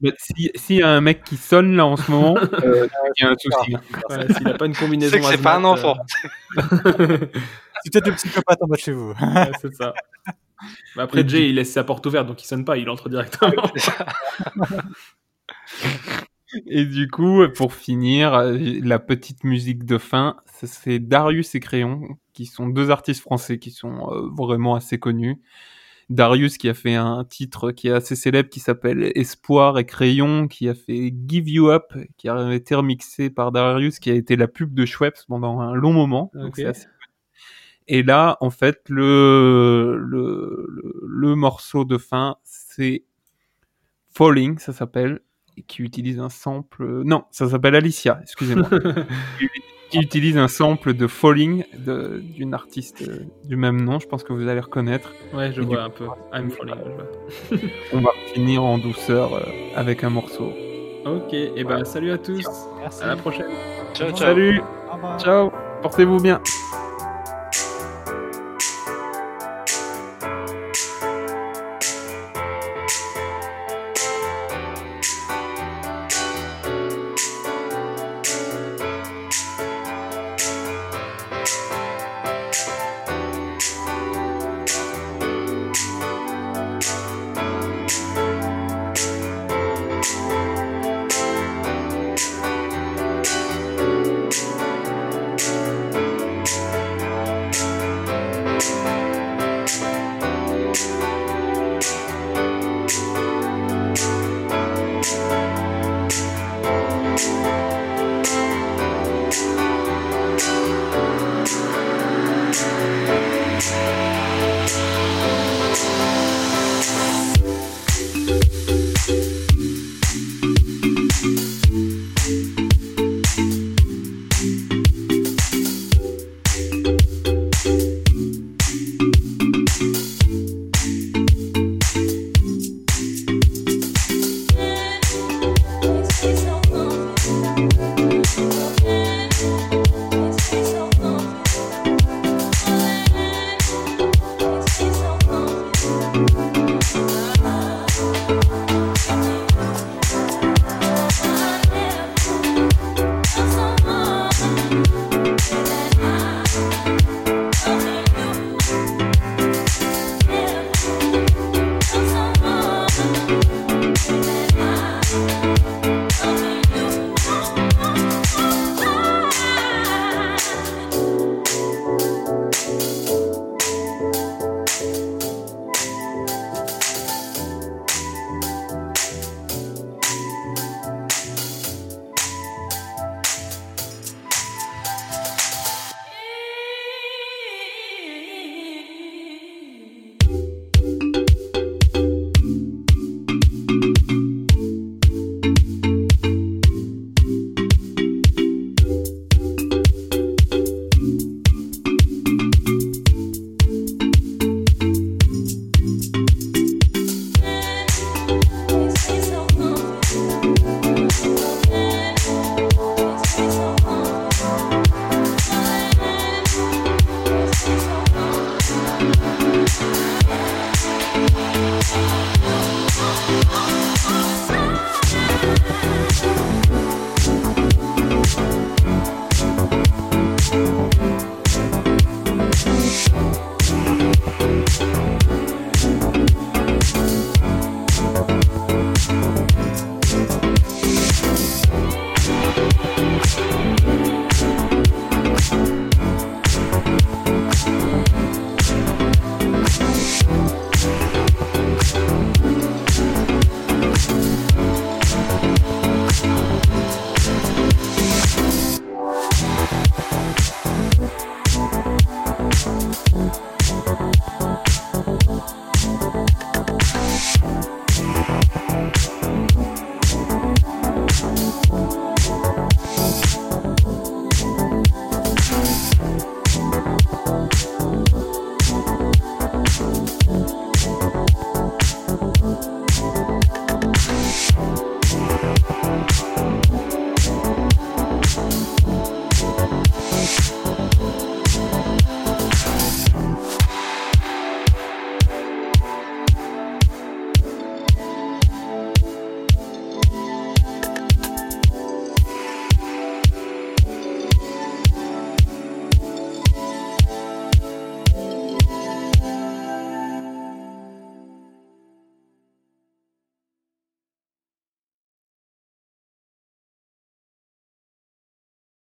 Bah, 0.00 0.10
si- 0.18 0.50
S'il 0.54 0.76
y 0.76 0.82
a 0.82 0.88
un 0.88 1.02
mec 1.02 1.22
qui 1.22 1.36
sonne 1.36 1.76
là 1.76 1.84
en 1.84 1.96
ce 1.98 2.10
moment, 2.10 2.36
euh, 2.64 2.88
il 3.18 3.24
y 3.24 3.26
a 3.26 3.30
un 3.30 3.36
souci. 3.38 3.76
Ouais, 4.08 4.32
S'il 4.34 4.48
a 4.48 4.54
pas 4.54 4.66
une 4.66 4.74
combinaison 4.74 5.12
C'est 5.12 5.20
que 5.20 5.26
c'est 5.26 5.42
pas 5.42 5.56
un 5.56 5.64
enfant. 5.64 5.96
C'est 6.54 7.92
peut-être 7.92 8.06
le 8.06 8.14
psychopathe 8.14 8.62
en 8.62 8.66
bas 8.68 8.76
de 8.76 8.80
chez 8.80 8.92
vous. 8.92 9.10
ouais, 9.20 9.52
c'est 9.60 9.74
ça. 9.74 9.92
Bah, 10.96 11.02
après, 11.02 11.28
Jay, 11.28 11.50
il 11.50 11.56
laisse 11.56 11.72
sa 11.72 11.84
porte 11.84 12.06
ouverte, 12.06 12.26
donc 12.26 12.42
il 12.42 12.46
sonne 12.46 12.64
pas, 12.64 12.78
il 12.78 12.88
entre 12.88 13.10
directement. 13.10 13.52
Et 16.66 16.84
du 16.84 17.08
coup, 17.08 17.42
pour 17.54 17.74
finir, 17.74 18.34
euh, 18.34 18.56
la 18.82 18.98
petite 18.98 19.44
musique 19.44 19.84
de 19.84 19.98
fin, 19.98 20.36
c'est 20.62 20.98
Darius 20.98 21.54
et 21.54 21.60
Crayon, 21.60 22.16
qui 22.32 22.46
sont 22.46 22.68
deux 22.68 22.90
artistes 22.90 23.20
français 23.20 23.58
qui 23.58 23.70
sont 23.70 24.10
euh, 24.10 24.28
vraiment 24.36 24.74
assez 24.74 24.98
connus. 24.98 25.40
Darius 26.08 26.56
qui 26.56 26.68
a 26.68 26.74
fait 26.74 26.94
un 26.94 27.24
titre 27.24 27.72
qui 27.72 27.88
est 27.88 27.92
assez 27.92 28.14
célèbre 28.14 28.48
qui 28.48 28.60
s'appelle 28.60 29.10
Espoir 29.16 29.78
et 29.78 29.84
Crayon, 29.84 30.46
qui 30.46 30.68
a 30.68 30.74
fait 30.74 31.12
Give 31.26 31.48
You 31.48 31.70
Up, 31.70 31.92
qui 32.16 32.28
a 32.28 32.54
été 32.54 32.76
remixé 32.76 33.28
par 33.28 33.50
Darius, 33.50 33.98
qui 33.98 34.10
a 34.10 34.14
été 34.14 34.36
la 34.36 34.46
pub 34.46 34.72
de 34.72 34.86
Schweppes 34.86 35.18
pendant 35.26 35.58
un 35.60 35.74
long 35.74 35.92
moment. 35.92 36.30
Donc 36.34 36.58
assez 36.60 36.86
et 37.88 38.02
là, 38.02 38.36
en 38.40 38.50
fait, 38.50 38.80
le, 38.88 39.96
le, 39.96 40.66
le, 40.68 40.92
le 41.06 41.34
morceau 41.36 41.84
de 41.84 41.98
fin, 41.98 42.36
c'est 42.42 43.04
Falling, 44.12 44.58
ça 44.58 44.72
s'appelle, 44.72 45.20
qui 45.66 45.82
utilise 45.82 46.18
un 46.18 46.28
sample. 46.28 47.02
Non, 47.04 47.24
ça 47.30 47.48
s'appelle 47.48 47.74
Alicia, 47.74 48.18
excusez-moi. 48.22 48.68
qui, 49.90 49.98
utilise 49.98 50.36
un 50.36 50.48
sample 50.48 50.94
de 50.94 51.06
Falling 51.06 51.64
de- 51.78 52.20
d'une 52.34 52.54
artiste 52.54 53.02
euh, 53.08 53.20
du 53.44 53.56
même 53.56 53.80
nom, 53.82 53.98
je 54.00 54.06
pense 54.08 54.24
que 54.24 54.32
vous 54.32 54.46
allez 54.48 54.60
reconnaître. 54.60 55.12
Ouais, 55.32 55.52
je 55.52 55.62
Et 55.62 55.64
vois 55.64 55.84
un 55.84 55.90
coup, 55.90 56.04
peu. 56.04 56.36
I'm 56.36 56.50
falling, 56.50 56.74
je 56.84 57.56
vois. 57.56 57.68
On 57.92 58.00
va 58.00 58.10
finir 58.34 58.62
en 58.64 58.78
douceur 58.78 59.34
euh, 59.34 59.40
avec 59.74 60.02
un 60.04 60.10
morceau 60.10 60.52
Ok, 61.04 61.32
et 61.34 61.62
ben 61.62 61.84
salut 61.84 62.10
à 62.10 62.18
tous. 62.18 62.44
Merci. 62.80 63.04
À 63.04 63.06
la 63.06 63.16
prochaine. 63.16 63.46
Ciao, 63.94 64.08
ciao. 64.08 64.16
Salut. 64.16 64.60
Ciao. 65.18 65.52
Portez-vous 65.82 66.18
bien. 66.20 66.40